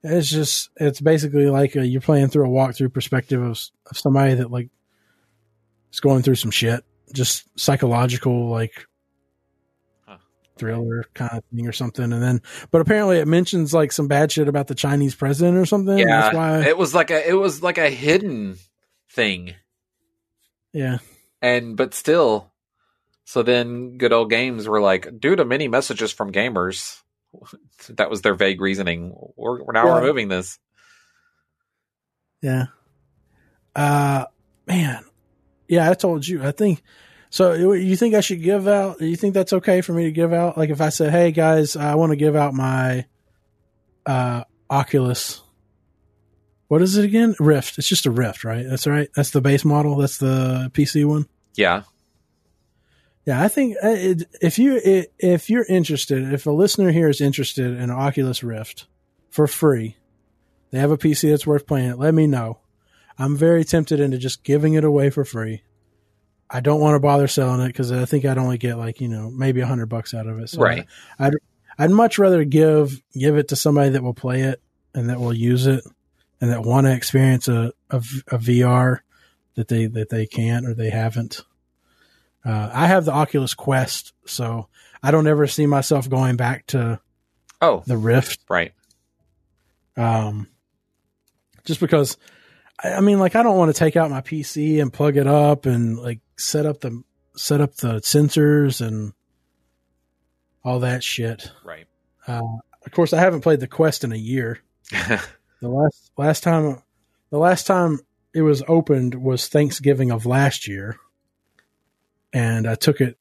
It's 0.02 0.28
just 0.28 0.70
it's 0.76 1.00
basically 1.00 1.48
like 1.48 1.76
a, 1.76 1.86
you're 1.86 2.00
playing 2.00 2.28
through 2.28 2.46
a 2.46 2.52
walkthrough 2.52 2.92
perspective 2.92 3.40
of, 3.40 3.58
of 3.86 3.98
somebody 3.98 4.34
that 4.34 4.50
like 4.50 4.68
is 5.92 6.00
going 6.00 6.22
through 6.22 6.34
some 6.36 6.50
shit, 6.50 6.84
just 7.12 7.46
psychological 7.58 8.48
like 8.48 8.86
thriller 10.56 11.04
kind 11.14 11.38
of 11.38 11.44
thing 11.54 11.66
or 11.66 11.72
something. 11.72 12.12
And 12.12 12.22
then, 12.22 12.42
but 12.70 12.80
apparently 12.80 13.18
it 13.18 13.26
mentions 13.28 13.74
like 13.74 13.92
some 13.92 14.08
bad 14.08 14.30
shit 14.30 14.48
about 14.48 14.68
the 14.68 14.74
Chinese 14.74 15.14
president 15.14 15.56
or 15.56 15.66
something. 15.66 15.98
Yeah, 15.98 16.06
That's 16.06 16.34
why 16.34 16.60
it 16.62 16.78
was 16.78 16.94
like 16.94 17.10
a 17.10 17.28
it 17.28 17.34
was 17.34 17.62
like 17.62 17.78
a 17.78 17.90
hidden 17.90 18.58
thing. 19.10 19.54
Yeah, 20.72 20.98
and 21.40 21.76
but 21.76 21.94
still. 21.94 22.50
So 23.24 23.42
then, 23.42 23.98
good 23.98 24.12
old 24.12 24.30
games 24.30 24.68
were 24.68 24.80
like, 24.80 25.20
due 25.20 25.36
to 25.36 25.44
many 25.44 25.68
messages 25.68 26.12
from 26.12 26.32
gamers, 26.32 27.01
that 27.90 28.10
was 28.10 28.22
their 28.22 28.34
vague 28.34 28.60
reasoning. 28.60 29.14
We're, 29.36 29.62
we're 29.62 29.72
now 29.72 29.86
yeah. 29.86 29.98
removing 29.98 30.28
this. 30.28 30.58
Yeah. 32.40 32.66
Uh, 33.74 34.26
man. 34.66 35.04
Yeah, 35.68 35.90
I 35.90 35.94
told 35.94 36.26
you. 36.26 36.44
I 36.44 36.50
think 36.50 36.82
so 37.32 37.72
you 37.72 37.96
think 37.96 38.14
I 38.14 38.20
should 38.20 38.42
give 38.42 38.68
out? 38.68 39.00
You 39.00 39.16
think 39.16 39.32
that's 39.32 39.54
okay 39.54 39.80
for 39.80 39.94
me 39.94 40.04
to 40.04 40.12
give 40.12 40.34
out? 40.34 40.58
Like 40.58 40.68
if 40.68 40.82
I 40.82 40.90
said, 40.90 41.12
"Hey 41.12 41.32
guys, 41.32 41.76
I 41.76 41.94
want 41.94 42.10
to 42.10 42.16
give 42.16 42.36
out 42.36 42.52
my 42.52 43.06
uh, 44.04 44.44
Oculus." 44.68 45.40
What 46.68 46.82
is 46.82 46.98
it 46.98 47.06
again? 47.06 47.34
Rift. 47.40 47.78
It's 47.78 47.88
just 47.88 48.04
a 48.04 48.10
Rift, 48.10 48.44
right? 48.44 48.66
That's 48.68 48.86
right. 48.86 49.08
That's 49.16 49.30
the 49.30 49.40
base 49.40 49.64
model. 49.64 49.96
That's 49.96 50.18
the 50.18 50.70
PC 50.74 51.06
one. 51.06 51.26
Yeah. 51.54 51.84
Yeah, 53.24 53.40
I 53.40 53.48
think 53.48 53.76
uh, 53.82 54.24
if 54.40 54.58
you 54.58 54.80
if 55.18 55.48
you're 55.48 55.66
interested, 55.68 56.32
if 56.32 56.46
a 56.46 56.50
listener 56.50 56.90
here 56.90 57.08
is 57.08 57.20
interested 57.20 57.76
in 57.78 57.90
Oculus 57.90 58.42
Rift 58.42 58.86
for 59.30 59.46
free, 59.46 59.96
they 60.70 60.78
have 60.78 60.90
a 60.90 60.98
PC 60.98 61.30
that's 61.30 61.46
worth 61.46 61.66
playing 61.66 61.90
it. 61.90 61.98
Let 61.98 62.14
me 62.14 62.26
know. 62.26 62.58
I'm 63.18 63.36
very 63.36 63.64
tempted 63.64 64.00
into 64.00 64.18
just 64.18 64.42
giving 64.42 64.74
it 64.74 64.84
away 64.84 65.10
for 65.10 65.24
free. 65.24 65.62
I 66.50 66.60
don't 66.60 66.80
want 66.80 66.96
to 66.96 67.00
bother 67.00 67.28
selling 67.28 67.60
it 67.60 67.68
because 67.68 67.92
I 67.92 68.04
think 68.04 68.24
I'd 68.24 68.38
only 68.38 68.58
get 68.58 68.76
like 68.76 69.00
you 69.00 69.08
know 69.08 69.30
maybe 69.30 69.60
a 69.60 69.66
hundred 69.66 69.86
bucks 69.86 70.14
out 70.14 70.26
of 70.26 70.40
it. 70.40 70.50
So 70.50 70.60
right. 70.60 70.86
I, 71.18 71.26
I'd 71.28 71.34
I'd 71.78 71.90
much 71.90 72.18
rather 72.18 72.44
give 72.44 73.00
give 73.14 73.36
it 73.36 73.48
to 73.48 73.56
somebody 73.56 73.90
that 73.90 74.02
will 74.02 74.14
play 74.14 74.42
it 74.42 74.60
and 74.94 75.08
that 75.08 75.20
will 75.20 75.32
use 75.32 75.66
it 75.66 75.84
and 76.40 76.50
that 76.50 76.62
want 76.62 76.86
to 76.86 76.92
experience 76.92 77.48
a, 77.48 77.72
a, 77.90 77.96
a 78.28 78.38
VR 78.38 78.98
that 79.54 79.68
they 79.68 79.86
that 79.86 80.10
they 80.10 80.26
can't 80.26 80.66
or 80.66 80.74
they 80.74 80.90
haven't. 80.90 81.42
Uh, 82.44 82.70
I 82.72 82.86
have 82.86 83.04
the 83.04 83.12
Oculus 83.12 83.54
Quest, 83.54 84.12
so 84.26 84.68
I 85.02 85.10
don't 85.10 85.26
ever 85.26 85.46
see 85.46 85.66
myself 85.66 86.08
going 86.08 86.36
back 86.36 86.66
to 86.68 87.00
oh 87.60 87.82
the 87.86 87.96
Rift. 87.96 88.40
Right. 88.48 88.72
Um, 89.96 90.48
just 91.64 91.80
because 91.80 92.16
I 92.82 93.00
mean, 93.00 93.18
like, 93.18 93.36
I 93.36 93.42
don't 93.42 93.56
want 93.56 93.74
to 93.74 93.78
take 93.78 93.96
out 93.96 94.10
my 94.10 94.20
PC 94.20 94.80
and 94.82 94.92
plug 94.92 95.16
it 95.16 95.26
up 95.26 95.66
and 95.66 95.98
like 95.98 96.20
set 96.36 96.66
up 96.66 96.80
the 96.80 97.02
set 97.36 97.60
up 97.60 97.76
the 97.76 97.94
sensors 98.00 98.86
and 98.86 99.12
all 100.64 100.80
that 100.80 101.04
shit. 101.04 101.50
Right. 101.64 101.86
Uh, 102.26 102.40
of 102.84 102.92
course, 102.92 103.12
I 103.12 103.20
haven't 103.20 103.42
played 103.42 103.60
the 103.60 103.68
Quest 103.68 104.04
in 104.04 104.12
a 104.12 104.16
year. 104.16 104.60
the 104.90 105.68
last 105.68 106.10
last 106.16 106.42
time, 106.42 106.82
the 107.30 107.38
last 107.38 107.66
time 107.66 108.00
it 108.34 108.42
was 108.42 108.62
opened 108.66 109.14
was 109.14 109.48
Thanksgiving 109.48 110.10
of 110.10 110.26
last 110.26 110.66
year, 110.66 110.98
and 112.32 112.68
I 112.68 112.74
took 112.74 113.00
it 113.00 113.18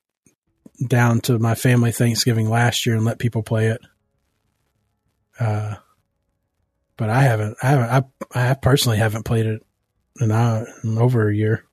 down 0.87 1.21
to 1.21 1.37
my 1.39 1.55
family 1.55 1.91
Thanksgiving 1.91 2.49
last 2.49 2.85
year 2.85 2.95
and 2.95 3.05
let 3.05 3.19
people 3.19 3.43
play 3.43 3.67
it. 3.67 3.81
Uh, 5.39 5.75
but 6.97 7.09
I 7.09 7.23
haven't. 7.23 7.57
I 7.61 7.67
haven't. 7.67 8.13
I, 8.33 8.51
I 8.51 8.53
personally 8.53 8.97
haven't 8.97 9.23
played 9.23 9.45
it 9.45 9.65
in, 10.19 10.31
uh, 10.31 10.65
in 10.83 10.97
over 10.97 11.29
a 11.29 11.35
year. 11.35 11.65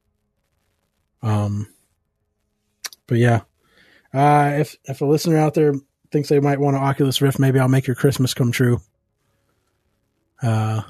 Um, 1.23 1.67
but 3.07 3.19
yeah, 3.19 3.43
uh, 4.15 4.53
if 4.59 4.77
if 4.85 5.01
a 5.01 5.05
listener 5.05 5.37
out 5.37 5.55
there 5.55 5.75
thinks 6.11 6.29
they 6.29 6.41
might 6.41 6.61
want 6.61 6.77
an 6.77 6.83
Oculus 6.83 7.21
Rift, 7.21 7.39
maybe 7.39 7.59
I'll 7.59 7.69
make 7.69 7.87
your 7.87 7.97
Christmas 7.97 8.35
come 8.35 8.53
true. 8.53 8.81
Uh, 10.43 10.83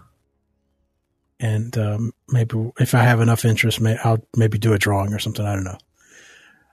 and 1.41 1.77
um, 1.79 2.13
maybe 2.29 2.71
if 2.79 2.95
I 2.95 3.03
have 3.03 3.21
enough 3.21 3.45
interest, 3.45 3.81
may, 3.81 3.97
I'll 4.05 4.25
maybe 4.37 4.59
do 4.59 4.73
a 4.73 4.79
drawing 4.79 5.13
or 5.13 5.19
something. 5.19 5.45
I 5.45 5.55
don't 5.55 5.65
know. 5.65 5.79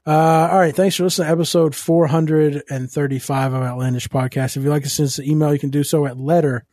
Uh, 0.08 0.50
all 0.52 0.60
right. 0.60 0.76
Thanks 0.76 0.96
for 0.96 1.04
listening 1.04 1.28
to 1.28 1.32
episode 1.32 1.76
435 1.76 3.54
of 3.54 3.64
Outlandish 3.64 4.08
Podcast. 4.08 4.56
If 4.56 4.64
you'd 4.64 4.70
like 4.70 4.84
to 4.84 4.90
send 4.90 5.08
us 5.08 5.18
an 5.18 5.26
email, 5.26 5.52
you 5.52 5.60
can 5.60 5.72
do 5.72 5.84
so 5.84 6.06
at 6.06 6.18
letter 6.18 6.66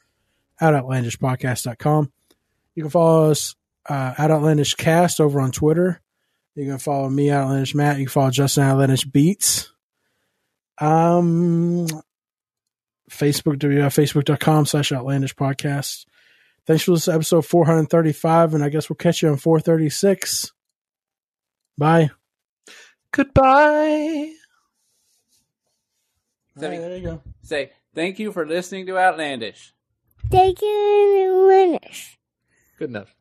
at 0.61 0.75
outlandishpodcast.com. 0.75 2.13
You 2.75 2.83
can 2.83 2.91
follow 2.91 3.31
us 3.31 3.55
uh, 3.89 4.15
at 4.19 4.31
Outlandish 4.31 4.75
Cast 4.75 5.21
over 5.21 5.41
on 5.41 5.51
Twitter. 5.51 6.01
You 6.55 6.67
can 6.67 6.79
follow 6.79 7.09
me, 7.09 7.31
Outlandish 7.31 7.75
Matt. 7.75 7.99
You 7.99 8.05
can 8.05 8.13
follow 8.13 8.31
Justin 8.31 8.65
Outlandish 8.65 9.05
Beats. 9.05 9.73
Um, 10.79 11.87
Facebook, 13.11 13.59
facebook.com 13.59 14.67
slash 14.67 14.93
outlandish 14.93 15.35
podcast. 15.35 16.07
Thanks 16.67 16.85
for 16.85 16.93
this 16.93 17.09
episode 17.09 17.47
435, 17.47 18.55
and 18.55 18.63
I 18.65 18.69
guess 18.69 18.89
we'll 18.89 18.97
catch 18.97 19.23
you 19.23 19.31
on 19.31 19.37
436. 19.37 20.53
Bye. 21.79 22.11
Goodbye. 23.13 24.33
All 26.57 26.63
right, 26.69 26.81
there 26.81 26.97
you 26.97 27.03
go. 27.03 27.23
Say, 27.43 27.73
thank 27.95 28.19
you 28.19 28.33
for 28.33 28.47
listening 28.47 28.87
to 28.87 28.99
Outlandish. 28.99 29.75
Thank 30.31 30.61
you, 30.61 31.47
Linus. 31.49 32.17
Good 32.79 32.91
enough. 32.91 33.15